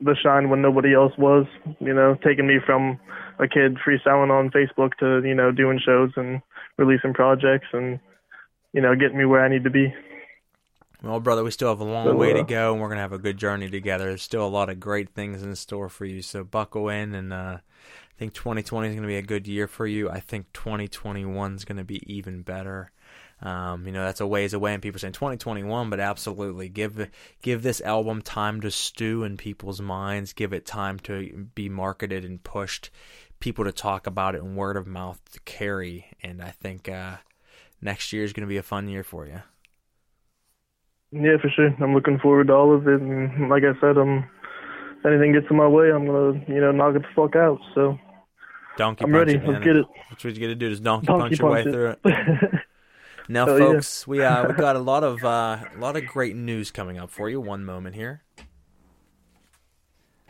the 0.00 0.16
shine 0.22 0.50
when 0.50 0.62
nobody 0.62 0.94
else 0.94 1.12
was, 1.18 1.46
you 1.80 1.94
know, 1.94 2.16
taking 2.24 2.46
me 2.46 2.56
from 2.64 2.98
a 3.38 3.46
kid 3.48 3.76
freestyling 3.76 4.30
on 4.30 4.50
Facebook 4.50 4.90
to, 4.98 5.26
you 5.26 5.34
know, 5.34 5.52
doing 5.52 5.80
shows 5.84 6.10
and 6.16 6.42
releasing 6.76 7.14
projects 7.14 7.68
and, 7.72 8.00
you 8.72 8.80
know, 8.80 8.94
getting 8.94 9.18
me 9.18 9.24
where 9.24 9.44
I 9.44 9.48
need 9.48 9.64
to 9.64 9.70
be. 9.70 9.92
Well, 11.02 11.20
brother, 11.20 11.44
we 11.44 11.52
still 11.52 11.68
have 11.68 11.80
a 11.80 11.84
long 11.84 12.06
So, 12.06 12.16
way 12.16 12.32
to 12.32 12.40
uh, 12.40 12.44
go, 12.44 12.72
and 12.72 12.82
we're 12.82 12.88
gonna 12.88 13.00
have 13.00 13.12
a 13.12 13.18
good 13.18 13.36
journey 13.36 13.70
together. 13.70 14.06
There's 14.06 14.22
still 14.22 14.44
a 14.44 14.48
lot 14.48 14.68
of 14.68 14.80
great 14.80 15.10
things 15.10 15.44
in 15.44 15.54
store 15.54 15.88
for 15.88 16.04
you, 16.04 16.22
so 16.22 16.42
buckle 16.42 16.88
in. 16.88 17.14
And 17.14 17.32
uh, 17.32 17.58
I 17.58 18.18
think 18.18 18.34
2020 18.34 18.88
is 18.88 18.94
gonna 18.96 19.06
be 19.06 19.16
a 19.16 19.22
good 19.22 19.46
year 19.46 19.68
for 19.68 19.86
you. 19.86 20.10
I 20.10 20.18
think 20.18 20.52
2021 20.54 21.54
is 21.54 21.64
gonna 21.64 21.84
be 21.84 22.02
even 22.12 22.42
better. 22.42 22.90
Um, 23.40 23.86
you 23.86 23.92
know 23.92 24.04
that's 24.04 24.20
a 24.20 24.26
ways 24.26 24.52
away, 24.52 24.74
and 24.74 24.82
people 24.82 24.96
are 24.96 24.98
saying 24.98 25.12
2021, 25.12 25.90
but 25.90 26.00
absolutely 26.00 26.68
give 26.68 27.08
give 27.40 27.62
this 27.62 27.80
album 27.80 28.20
time 28.20 28.60
to 28.62 28.70
stew 28.70 29.22
in 29.22 29.36
people's 29.36 29.80
minds. 29.80 30.32
Give 30.32 30.52
it 30.52 30.66
time 30.66 30.98
to 31.00 31.48
be 31.54 31.68
marketed 31.68 32.24
and 32.24 32.42
pushed, 32.42 32.90
people 33.38 33.64
to 33.64 33.72
talk 33.72 34.08
about 34.08 34.34
it, 34.34 34.42
and 34.42 34.56
word 34.56 34.76
of 34.76 34.88
mouth 34.88 35.20
to 35.32 35.40
carry. 35.40 36.06
And 36.20 36.42
I 36.42 36.50
think 36.50 36.88
uh, 36.88 37.18
next 37.80 38.12
year 38.12 38.24
is 38.24 38.32
going 38.32 38.46
to 38.46 38.48
be 38.48 38.56
a 38.56 38.62
fun 38.62 38.88
year 38.88 39.04
for 39.04 39.26
you. 39.26 39.42
Yeah, 41.12 41.36
for 41.40 41.48
sure. 41.48 41.74
I'm 41.80 41.94
looking 41.94 42.18
forward 42.18 42.48
to 42.48 42.54
all 42.54 42.74
of 42.74 42.88
it, 42.88 43.00
and 43.00 43.48
like 43.48 43.62
I 43.62 43.78
said, 43.80 43.96
um, 43.96 44.28
if 44.98 45.06
anything 45.06 45.32
gets 45.32 45.46
in 45.48 45.56
my 45.56 45.68
way, 45.68 45.90
I'm 45.90 46.06
gonna 46.06 46.44
you 46.48 46.60
know 46.60 46.72
knock 46.72 46.96
it 46.96 47.02
the 47.02 47.08
fuck 47.14 47.36
out. 47.36 47.60
So 47.74 47.96
Donkey 48.76 49.04
I'm 49.04 49.12
punch 49.12 49.28
ready. 49.28 49.34
it. 49.34 49.48
Let's 49.48 49.64
get 49.64 49.76
it. 49.76 49.86
That's 50.10 50.24
what 50.24 50.34
you 50.34 50.40
got 50.40 50.48
to 50.48 50.54
do. 50.56 50.70
Is 50.70 50.80
donkey, 50.80 51.06
Donkey 51.06 51.20
punch 51.20 51.38
your 51.38 51.50
way 51.50 51.62
punch 51.62 51.72
through 51.72 51.94
it. 52.02 52.60
Now, 53.28 53.46
yeah. 53.46 53.58
folks, 53.58 54.06
we 54.06 54.22
uh, 54.22 54.48
we 54.48 54.54
got 54.56 54.76
a 54.76 54.80
lot 54.80 55.04
of 55.04 55.24
uh, 55.24 55.58
a 55.74 55.78
lot 55.78 55.96
of 55.96 56.06
great 56.06 56.34
news 56.34 56.70
coming 56.70 56.98
up 56.98 57.10
for 57.10 57.28
you. 57.28 57.40
One 57.40 57.64
moment 57.64 57.94
here. 57.94 58.22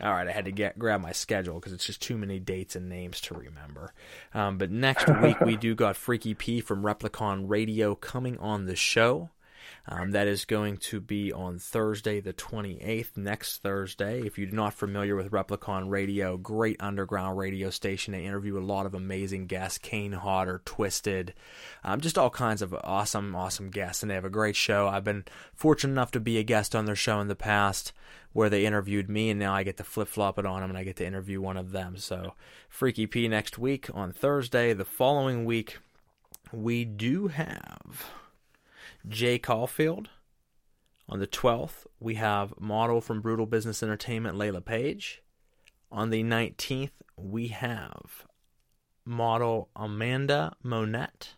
All 0.01 0.11
right, 0.11 0.27
I 0.27 0.31
had 0.31 0.45
to 0.45 0.51
get 0.51 0.79
grab 0.79 1.01
my 1.01 1.11
schedule 1.11 1.55
because 1.55 1.73
it's 1.73 1.85
just 1.85 2.01
too 2.01 2.17
many 2.17 2.39
dates 2.39 2.75
and 2.75 2.87
names 2.87 3.19
to 3.21 3.33
remember. 3.33 3.93
Um, 4.33 4.57
but 4.57 4.71
next 4.71 5.09
week 5.21 5.39
we 5.41 5.55
do 5.57 5.75
got 5.75 5.97
Freaky 5.97 6.33
P 6.33 6.61
from 6.61 6.83
Replicon 6.83 7.49
Radio 7.49 7.95
coming 7.95 8.37
on 8.37 8.65
the 8.65 8.75
show. 8.75 9.29
Um, 9.87 10.11
that 10.11 10.27
is 10.27 10.45
going 10.45 10.77
to 10.77 10.99
be 10.99 11.33
on 11.33 11.57
Thursday, 11.57 12.19
the 12.19 12.33
28th, 12.33 13.17
next 13.17 13.61
Thursday. 13.63 14.21
If 14.21 14.37
you're 14.37 14.51
not 14.51 14.73
familiar 14.73 15.15
with 15.15 15.31
Replicon 15.31 15.89
Radio, 15.89 16.37
great 16.37 16.77
underground 16.79 17.37
radio 17.37 17.69
station. 17.69 18.11
They 18.11 18.25
interview 18.25 18.57
a 18.57 18.61
lot 18.61 18.85
of 18.85 18.93
amazing 18.93 19.47
guests 19.47 19.77
Kane 19.79 20.11
Hodder, 20.11 20.61
Twisted, 20.63 21.33
um, 21.83 22.01
just 22.01 22.17
all 22.17 22.29
kinds 22.29 22.61
of 22.61 22.73
awesome, 22.83 23.35
awesome 23.35 23.71
guests. 23.71 24.03
And 24.03 24.09
they 24.09 24.15
have 24.15 24.25
a 24.25 24.29
great 24.29 24.55
show. 24.55 24.87
I've 24.87 25.03
been 25.03 25.25
fortunate 25.55 25.93
enough 25.93 26.11
to 26.11 26.19
be 26.19 26.37
a 26.37 26.43
guest 26.43 26.75
on 26.75 26.85
their 26.85 26.95
show 26.95 27.19
in 27.19 27.27
the 27.27 27.35
past 27.35 27.91
where 28.31 28.49
they 28.49 28.65
interviewed 28.65 29.09
me, 29.09 29.29
and 29.29 29.39
now 29.39 29.53
I 29.53 29.63
get 29.63 29.77
to 29.77 29.83
flip 29.83 30.07
flop 30.07 30.37
it 30.37 30.45
on 30.45 30.61
them 30.61 30.69
and 30.69 30.77
I 30.77 30.83
get 30.83 30.97
to 30.97 31.05
interview 31.05 31.41
one 31.41 31.57
of 31.57 31.71
them. 31.71 31.97
So, 31.97 32.35
Freaky 32.67 33.07
P 33.07 33.27
next 33.27 33.57
week 33.57 33.89
on 33.93 34.11
Thursday. 34.11 34.73
The 34.73 34.85
following 34.85 35.45
week, 35.45 35.79
we 36.51 36.85
do 36.85 37.29
have. 37.29 38.05
Jay 39.09 39.39
Caulfield. 39.39 40.09
On 41.09 41.19
the 41.19 41.27
12th, 41.27 41.87
we 41.99 42.15
have 42.15 42.53
model 42.59 43.01
from 43.01 43.21
Brutal 43.21 43.47
Business 43.47 43.81
Entertainment, 43.81 44.37
Layla 44.37 44.63
Page. 44.63 45.23
On 45.91 46.11
the 46.11 46.23
19th, 46.23 46.91
we 47.17 47.47
have 47.47 48.27
model 49.03 49.69
Amanda 49.75 50.55
Monette, 50.61 51.33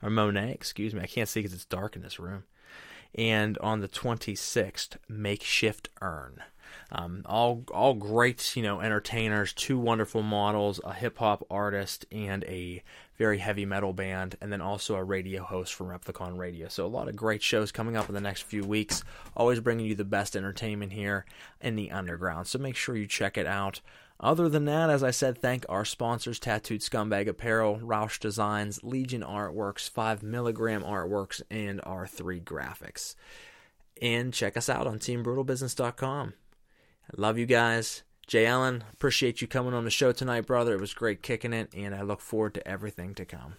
or 0.00 0.08
Monet, 0.08 0.52
excuse 0.52 0.94
me. 0.94 1.00
I 1.00 1.06
can't 1.06 1.28
see 1.28 1.40
because 1.40 1.52
it's 1.52 1.64
dark 1.64 1.96
in 1.96 2.02
this 2.02 2.20
room. 2.20 2.44
And 3.14 3.58
on 3.58 3.80
the 3.80 3.88
26th, 3.88 4.96
Makeshift 5.08 5.88
Earn. 6.00 6.42
Um, 6.92 7.22
all 7.24 7.64
all 7.72 7.94
great, 7.94 8.54
you 8.54 8.62
know, 8.62 8.80
entertainers, 8.80 9.52
two 9.54 9.78
wonderful 9.78 10.22
models, 10.22 10.80
a 10.84 10.92
hip 10.92 11.18
hop 11.18 11.44
artist, 11.50 12.04
and 12.12 12.44
a 12.44 12.82
very 13.18 13.38
heavy 13.38 13.66
metal 13.66 13.92
band, 13.92 14.36
and 14.40 14.52
then 14.52 14.60
also 14.60 14.94
a 14.94 15.02
radio 15.02 15.42
host 15.42 15.74
from 15.74 15.88
Replicon 15.88 16.38
Radio. 16.38 16.68
So 16.68 16.86
a 16.86 16.88
lot 16.88 17.08
of 17.08 17.16
great 17.16 17.42
shows 17.42 17.72
coming 17.72 17.96
up 17.96 18.08
in 18.08 18.14
the 18.14 18.20
next 18.20 18.42
few 18.42 18.62
weeks. 18.62 19.02
Always 19.36 19.60
bringing 19.60 19.86
you 19.86 19.96
the 19.96 20.04
best 20.04 20.36
entertainment 20.36 20.92
here 20.92 21.26
in 21.60 21.74
the 21.74 21.90
underground. 21.90 22.46
So 22.46 22.58
make 22.58 22.76
sure 22.76 22.96
you 22.96 23.08
check 23.08 23.36
it 23.36 23.46
out. 23.46 23.80
Other 24.20 24.48
than 24.48 24.64
that, 24.64 24.88
as 24.88 25.02
I 25.02 25.10
said, 25.10 25.38
thank 25.38 25.64
our 25.68 25.84
sponsors 25.84 26.40
Tattooed 26.40 26.80
Scumbag 26.80 27.28
Apparel, 27.28 27.78
Roush 27.78 28.18
Designs, 28.18 28.82
Legion 28.82 29.22
Artworks, 29.22 29.88
5 29.88 30.22
Milligram 30.22 30.82
Artworks, 30.82 31.42
and 31.50 31.80
R3 31.82 32.42
Graphics. 32.42 33.14
And 34.00 34.32
check 34.32 34.56
us 34.56 34.68
out 34.68 34.86
on 34.86 34.98
TeamBrutalBusiness.com. 34.98 36.34
I 37.10 37.20
love 37.20 37.38
you 37.38 37.46
guys. 37.46 38.02
Jay 38.28 38.44
Alan, 38.44 38.84
appreciate 38.92 39.40
you 39.40 39.48
coming 39.48 39.72
on 39.72 39.84
the 39.84 39.90
show 39.90 40.12
tonight, 40.12 40.42
brother. 40.42 40.74
It 40.74 40.80
was 40.80 40.92
great 40.92 41.22
kicking 41.22 41.54
it, 41.54 41.72
and 41.74 41.94
I 41.94 42.02
look 42.02 42.20
forward 42.20 42.52
to 42.54 42.68
everything 42.68 43.14
to 43.14 43.24
come. 43.24 43.54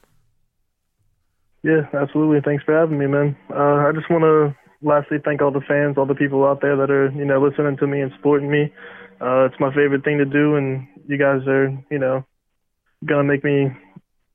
Yeah, 1.63 1.89
absolutely. 1.91 2.39
Thanks 2.45 2.63
for 2.63 2.79
having 2.79 2.99
me, 2.99 3.07
man. 3.07 3.35
Uh, 3.49 3.87
I 3.87 3.91
just 3.93 4.09
want 4.11 4.21
to 4.21 4.55
lastly 4.87 5.17
thank 5.25 5.41
all 5.41 5.51
the 5.51 5.65
fans, 5.67 5.97
all 5.97 6.05
the 6.05 6.13
people 6.13 6.45
out 6.45 6.61
there 6.61 6.77
that 6.77 6.91
are, 6.91 7.09
you 7.11 7.25
know, 7.25 7.41
listening 7.41 7.77
to 7.77 7.87
me 7.87 7.99
and 8.01 8.11
supporting 8.15 8.49
me. 8.51 8.71
Uh, 9.19 9.45
it's 9.45 9.59
my 9.59 9.73
favorite 9.73 10.03
thing 10.03 10.19
to 10.19 10.25
do, 10.25 10.55
and 10.55 10.87
you 11.07 11.17
guys 11.17 11.45
are, 11.47 11.69
you 11.89 11.97
know, 11.97 12.23
gonna 13.03 13.23
make 13.23 13.43
me 13.43 13.71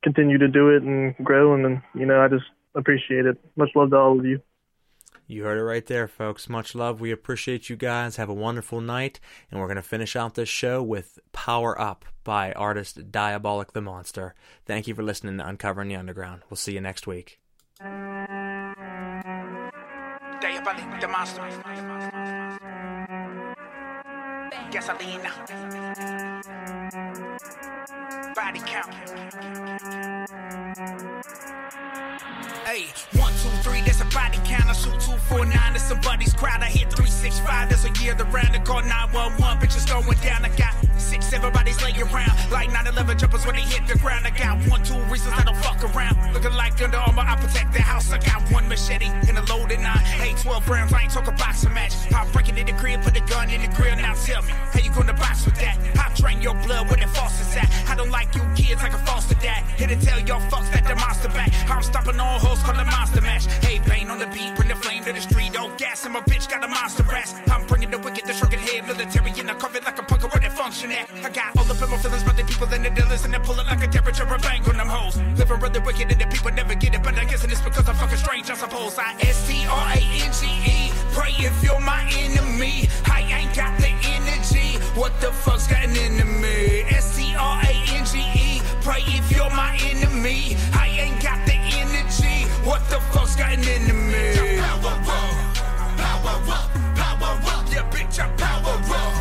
continue 0.03 0.37
to 0.39 0.49
do 0.49 0.71
it 0.71 0.83
and 0.83 1.15
grow. 1.25 1.55
And 1.55 1.65
then, 1.65 1.83
you 1.95 2.07
know, 2.07 2.21
I 2.21 2.27
just 2.27 2.45
appreciate 2.75 3.25
it. 3.25 3.39
Much 3.57 3.71
love 3.77 3.91
to 3.91 3.97
all 3.97 4.19
of 4.19 4.27
you. 4.27 4.41
You 5.35 5.43
heard 5.43 5.59
it 5.59 5.65
right 5.65 5.85
there, 5.85 6.07
folks. 6.07 6.49
Much 6.49 6.77
love. 6.77 7.01
We 7.01 7.11
appreciate 7.11 7.69
you 7.69 7.75
guys. 7.75 8.15
Have 8.15 8.29
a 8.29 8.35
wonderful 8.35 8.81
night. 8.81 9.19
And 9.51 9.59
we're 9.59 9.67
going 9.67 9.75
to 9.75 9.83
finish 9.83 10.15
out 10.15 10.37
this 10.37 10.49
show 10.49 10.81
with 10.81 11.19
Power 11.33 11.77
Up 11.81 12.05
by 12.23 12.53
artist 12.53 13.11
Diabolic 13.11 13.73
the 13.73 13.81
Monster. 13.81 14.37
Thank 14.65 14.87
you 14.87 14.95
for 14.95 15.03
listening 15.03 15.39
to 15.39 15.49
Uncovering 15.49 15.89
the 15.89 15.97
Underground. 15.97 16.43
We'll 16.49 16.57
see 16.57 16.75
you 16.75 16.81
next 16.81 17.09
week. 17.09 17.41
Diabolic 20.41 21.01
the 21.01 21.09
monster. 21.09 21.43
Gasolina. 24.71 25.33
Body 28.37 28.61
count. 28.65 29.64
I 34.75 34.77
shoot 34.77 34.99
two, 34.99 35.17
four, 35.31 35.47
nine, 35.47 35.73
that's 35.73 35.85
somebody's 35.85 36.35
crowd. 36.35 36.61
I 36.61 36.67
hit 36.67 36.93
three, 36.93 37.07
six, 37.07 37.39
five, 37.39 37.71
that's 37.71 37.85
a 37.85 37.93
year 38.03 38.13
the 38.15 38.25
round. 38.25 38.57
I 38.57 38.59
call 38.59 38.83
911, 38.83 39.63
bitches 39.63 39.87
going 39.87 40.19
down. 40.19 40.45
I 40.45 40.49
got 40.57 40.75
six, 40.99 41.33
everybody's 41.33 41.81
laying 41.81 42.03
around. 42.03 42.35
Like 42.51 42.73
9 42.73 42.89
11 42.89 43.19
jumpers 43.19 43.47
when 43.47 43.55
they 43.55 43.63
hit 43.63 43.87
the 43.87 43.97
ground. 43.99 44.27
I 44.27 44.31
got 44.31 44.59
one, 44.69 44.83
two 44.83 44.99
reasons 45.07 45.33
I 45.39 45.45
don't 45.45 45.57
fuck 45.59 45.79
around. 45.95 46.19
Looking 46.35 46.55
like 46.55 46.83
Under 46.83 46.97
Armour, 46.97 47.23
I 47.23 47.37
protect 47.37 47.73
the 47.73 47.83
house. 47.83 48.11
I 48.11 48.19
got 48.19 48.43
one 48.51 48.69
machete 48.69 49.07
and 49.29 49.39
a 49.39 49.45
loaded 49.47 49.79
nine. 49.79 50.05
Hey, 50.19 50.35
12 50.43 50.69
rounds, 50.69 50.93
I 50.93 51.03
ain't 51.03 51.13
talking 51.13 51.37
boxing 51.37 51.73
match. 51.73 51.95
Pop 52.11 52.33
breaking 52.33 52.59
in 52.59 52.67
the 52.67 52.73
crib, 52.73 53.01
put 53.03 53.15
the 53.15 53.21
gun 53.21 53.51
in 53.51 53.63
the 53.63 53.69
grill. 53.77 53.95
Now 53.95 54.15
tell 54.15 54.43
me, 54.43 54.51
how 54.51 54.81
you 54.81 54.91
gonna 54.91 55.15
box 55.15 55.45
with 55.47 55.55
that? 55.61 55.79
Drain 56.15 56.41
your 56.43 56.55
blood 56.67 56.89
where 56.89 56.97
the 56.97 57.09
faucet's 57.09 57.57
at. 57.57 57.69
I 57.89 57.95
don't 57.95 58.11
like 58.11 58.35
you 58.35 58.43
kids 58.55 58.83
like 58.83 58.95
a 58.95 58.99
foster 58.99 59.35
dad. 59.37 59.65
Here 59.77 59.89
to 59.89 59.97
tell 59.97 60.21
y'all 60.21 60.41
fucks 60.51 60.71
that 60.73 60.87
the 60.87 60.95
monster 60.97 61.29
back. 61.29 61.51
I'm 61.69 61.83
stopping 61.83 62.19
all 62.21 62.39
hoes, 62.39 62.63
call 62.63 62.75
the 62.75 62.85
monster 62.85 63.21
mash. 63.21 63.47
Hey, 63.65 63.79
pain 63.81 64.11
on 64.11 64.19
the 64.19 64.27
beat, 64.27 64.55
bring 64.57 64.69
the 64.69 64.77
flame 64.77 65.05
to 65.05 65.13
the 65.13 65.21
street. 65.21 65.53
Don't 65.53 65.77
gas, 65.79 66.05
and 66.05 66.15
my 66.15 66.21
bitch 66.21 66.49
got 66.49 66.65
a 66.65 66.69
monster 66.69 67.05
ass. 67.15 67.35
I'm 67.51 67.67
bringing 67.67 67.91
the 67.91 67.99
wicked, 67.99 68.25
the 68.27 68.33
shrunken 68.33 68.61
head, 68.61 68.87
military 68.87 69.33
in 69.39 69.47
the 69.47 69.55
cover 69.55 69.81
like 69.85 69.99
a 69.99 70.03
punker 70.03 70.31
where 70.33 70.41
they 70.41 70.55
function 70.55 70.91
at. 70.93 71.09
I 71.25 71.31
got 71.31 71.57
all 71.57 71.65
the 71.65 71.75
my 71.87 71.99
feelings 71.99 72.23
about 72.23 72.37
the 72.37 72.45
people 72.45 72.69
and 72.73 72.85
the 72.85 72.91
dealers, 72.91 73.25
and 73.25 73.35
they 73.35 73.39
pull 73.39 73.59
it 73.59 73.67
like 73.67 73.83
a 73.83 73.89
temperature, 73.89 74.25
a 74.25 74.39
bang 74.39 74.63
on 74.69 74.77
them 74.77 74.89
hoes. 74.89 75.17
Living 75.37 75.61
really 75.61 75.81
wicked, 75.81 76.11
and 76.11 76.21
the 76.21 76.27
people 76.27 76.51
never 76.53 76.75
get 76.75 76.95
it, 76.95 77.03
but 77.03 77.15
I 77.19 77.25
guess 77.25 77.45
it's 77.45 77.61
because 77.61 77.89
I'm 77.89 77.97
fucking 77.97 78.19
strange, 78.19 78.51
I 78.51 78.55
suppose. 78.55 78.99
I 78.99 79.15
S 79.21 79.47
T 79.49 79.67
R 79.67 79.89
A 79.93 80.01
N 80.25 80.33
G 80.33 80.47
E. 80.47 80.93
Pray 81.13 81.35
if 81.39 81.63
you're 81.63 81.81
my 81.81 82.03
enemy. 82.17 82.89
I 83.07 83.21
ain't 83.23 83.55
got. 83.55 83.84
What 84.95 85.21
the 85.21 85.33
fuck's 85.33 85.67
gotten 85.67 85.97
into 85.97 86.25
me? 86.25 86.83
S 86.83 87.17
T 87.17 87.35
R 87.37 87.61
A 87.63 87.73
N 87.89 88.05
G 88.07 88.19
E. 88.19 88.63
Pray 88.81 89.03
if 89.07 89.29
you're 89.33 89.51
my 89.51 89.77
enemy. 89.83 90.57
I 90.73 90.87
ain't 90.87 91.21
got 91.21 91.45
the 91.47 91.55
energy. 91.55 92.49
What 92.63 92.81
the 92.89 93.01
fuck's 93.13 93.35
gotten 93.35 93.59
into 93.59 93.93
me? 93.93 94.37
Power 94.61 94.87
up, 94.87 95.05
power 95.97 96.53
up, 96.53 96.71
power 96.95 97.41
up. 97.45 97.73
Yeah, 97.73 97.91
bitch, 97.91 98.21
I 98.21 98.29
power 98.37 98.95
up. 98.95 99.14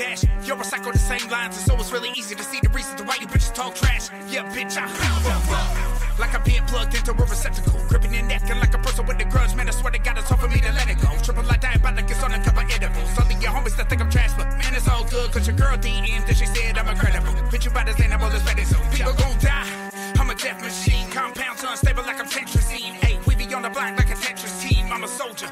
You're 0.00 0.60
a 0.60 0.64
psycho 0.64 0.92
the 0.92 0.98
same 0.98 1.28
lines, 1.30 1.56
and 1.58 1.66
so 1.66 1.74
it's 1.76 1.92
really 1.92 2.10
easy 2.16 2.34
to 2.34 2.42
see 2.42 2.58
the 2.62 2.70
reasons 2.70 3.02
why 3.02 3.16
you 3.20 3.26
bitches 3.26 3.52
talk 3.52 3.74
trash. 3.74 4.08
Yeah, 4.32 4.48
bitch, 4.48 4.76
I 4.80 4.88
power 4.88 5.32
up. 5.52 6.18
Like 6.18 6.34
I'm 6.34 6.42
being 6.42 6.64
plugged 6.64 6.94
into 6.94 7.12
a 7.12 7.14
receptacle. 7.14 7.78
Gripping 7.88 8.14
your 8.14 8.24
neck 8.24 8.42
and 8.48 8.60
like 8.60 8.72
a 8.72 8.78
person 8.78 9.04
with 9.06 9.20
a 9.20 9.24
grudge. 9.24 9.54
Man, 9.54 9.68
I 9.68 9.72
swear 9.72 9.92
to 9.92 9.98
God, 9.98 10.16
it's 10.16 10.28
hard 10.28 10.40
for 10.40 10.48
me 10.48 10.60
to 10.60 10.72
let 10.72 10.88
it 10.88 11.00
go. 11.00 11.08
Triple 11.22 11.44
like 11.44 11.60
diabetic, 11.60 12.10
it's 12.10 12.22
on 12.22 12.32
a 12.32 12.40
couple 12.42 12.64
edibles. 12.72 13.10
Some 13.10 13.28
of 13.28 13.42
your 13.42 13.52
homies 13.52 13.76
that 13.76 13.90
think 13.90 14.00
I'm 14.00 14.10
trash, 14.10 14.32
but 14.38 14.48
man, 14.56 14.74
it's 14.74 14.88
all 14.88 15.04
good. 15.04 15.32
Cause 15.32 15.46
your 15.46 15.56
girl 15.56 15.76
DM'd 15.76 16.28
and 16.28 16.36
she 16.36 16.46
said 16.46 16.78
I'm 16.78 16.88
incredible. 16.88 17.32
Bitch, 17.52 17.64
you 17.66 17.70
about 17.70 17.88
up 17.88 18.22
on 18.22 18.32
this 18.32 18.42
bed, 18.42 18.58
so 18.66 18.76
people 18.92 19.12
gon' 19.12 19.38
die. 19.38 19.90
I'm 20.18 20.28
a 20.30 20.34
death 20.34 20.62
machine. 20.62 21.10
Compounds 21.10 21.64
unstable 21.64 22.04
like 22.04 22.20
I'm 22.20 22.26
tetrazine. 22.26 22.96
Hey, 23.04 23.18
we 23.26 23.34
be 23.34 23.52
on 23.54 23.62
the 23.62 23.70
block 23.70 23.96
like 23.96 24.10
a 24.10 24.14
Tetris 24.14 24.60
team. 24.62 24.86
I'm 24.92 25.04
a 25.04 25.08
soldier 25.08 25.46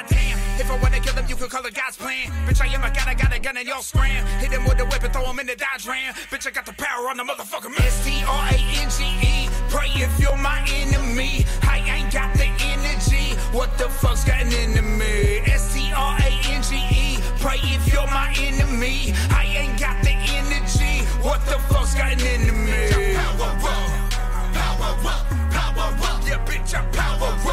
goddamn. 0.00 0.38
If 0.58 0.70
I 0.70 0.76
wanna 0.82 1.00
kill 1.00 1.14
them, 1.14 1.26
you 1.28 1.36
could 1.36 1.50
call 1.50 1.64
it 1.64 1.74
God's 1.74 1.96
plan. 1.96 2.30
Bitch, 2.46 2.60
I 2.60 2.66
am 2.74 2.84
a 2.84 2.90
god, 2.90 3.08
I 3.08 3.14
got 3.14 3.34
a 3.34 3.38
gun 3.38 3.56
and 3.56 3.66
y'all 3.66 3.82
scram. 3.82 4.26
Hit 4.40 4.52
him 4.52 4.64
with 4.64 4.80
a 4.80 4.84
whip 4.84 5.02
and 5.02 5.12
throw 5.12 5.24
him 5.24 5.38
in 5.38 5.46
the 5.46 5.56
Dodge 5.56 5.86
Ram. 5.86 6.14
Bitch, 6.30 6.46
I 6.46 6.50
got 6.50 6.66
the 6.66 6.72
power 6.74 7.08
on 7.08 7.16
the 7.16 7.24
motherfucker 7.24 7.70
man. 7.70 7.80
S-T-R-A-N-G-E. 7.80 9.48
Pray 9.68 9.90
if 9.96 10.20
you're 10.20 10.36
my 10.36 10.60
enemy. 10.74 11.44
I 11.62 11.78
ain't 11.96 12.12
got 12.12 12.34
the 12.34 12.48
energy. 12.74 13.36
What 13.56 13.76
the 13.78 13.88
fuck's 13.88 14.24
gotten 14.24 14.52
into 14.52 14.82
me? 14.82 15.40
S-T-R-A-N-G-E. 15.46 17.18
Pray 17.40 17.60
if 17.62 17.92
you're 17.92 18.06
my 18.08 18.34
enemy. 18.38 19.12
I 19.30 19.44
ain't 19.56 19.78
got 19.78 20.02
the 20.02 20.14
energy. 20.38 21.04
What 21.22 21.44
the 21.46 21.58
fuck's 21.68 21.94
gotten 21.94 22.20
into 22.20 22.52
me? 22.52 23.14
Power 23.14 23.48
up, 23.48 23.60
power 24.54 24.86
up, 24.90 25.26
power 25.52 25.94
up. 26.08 26.26
Yeah, 26.26 26.44
bitch, 26.46 26.74
I 26.74 26.84
power 26.92 27.28
up. 27.28 27.49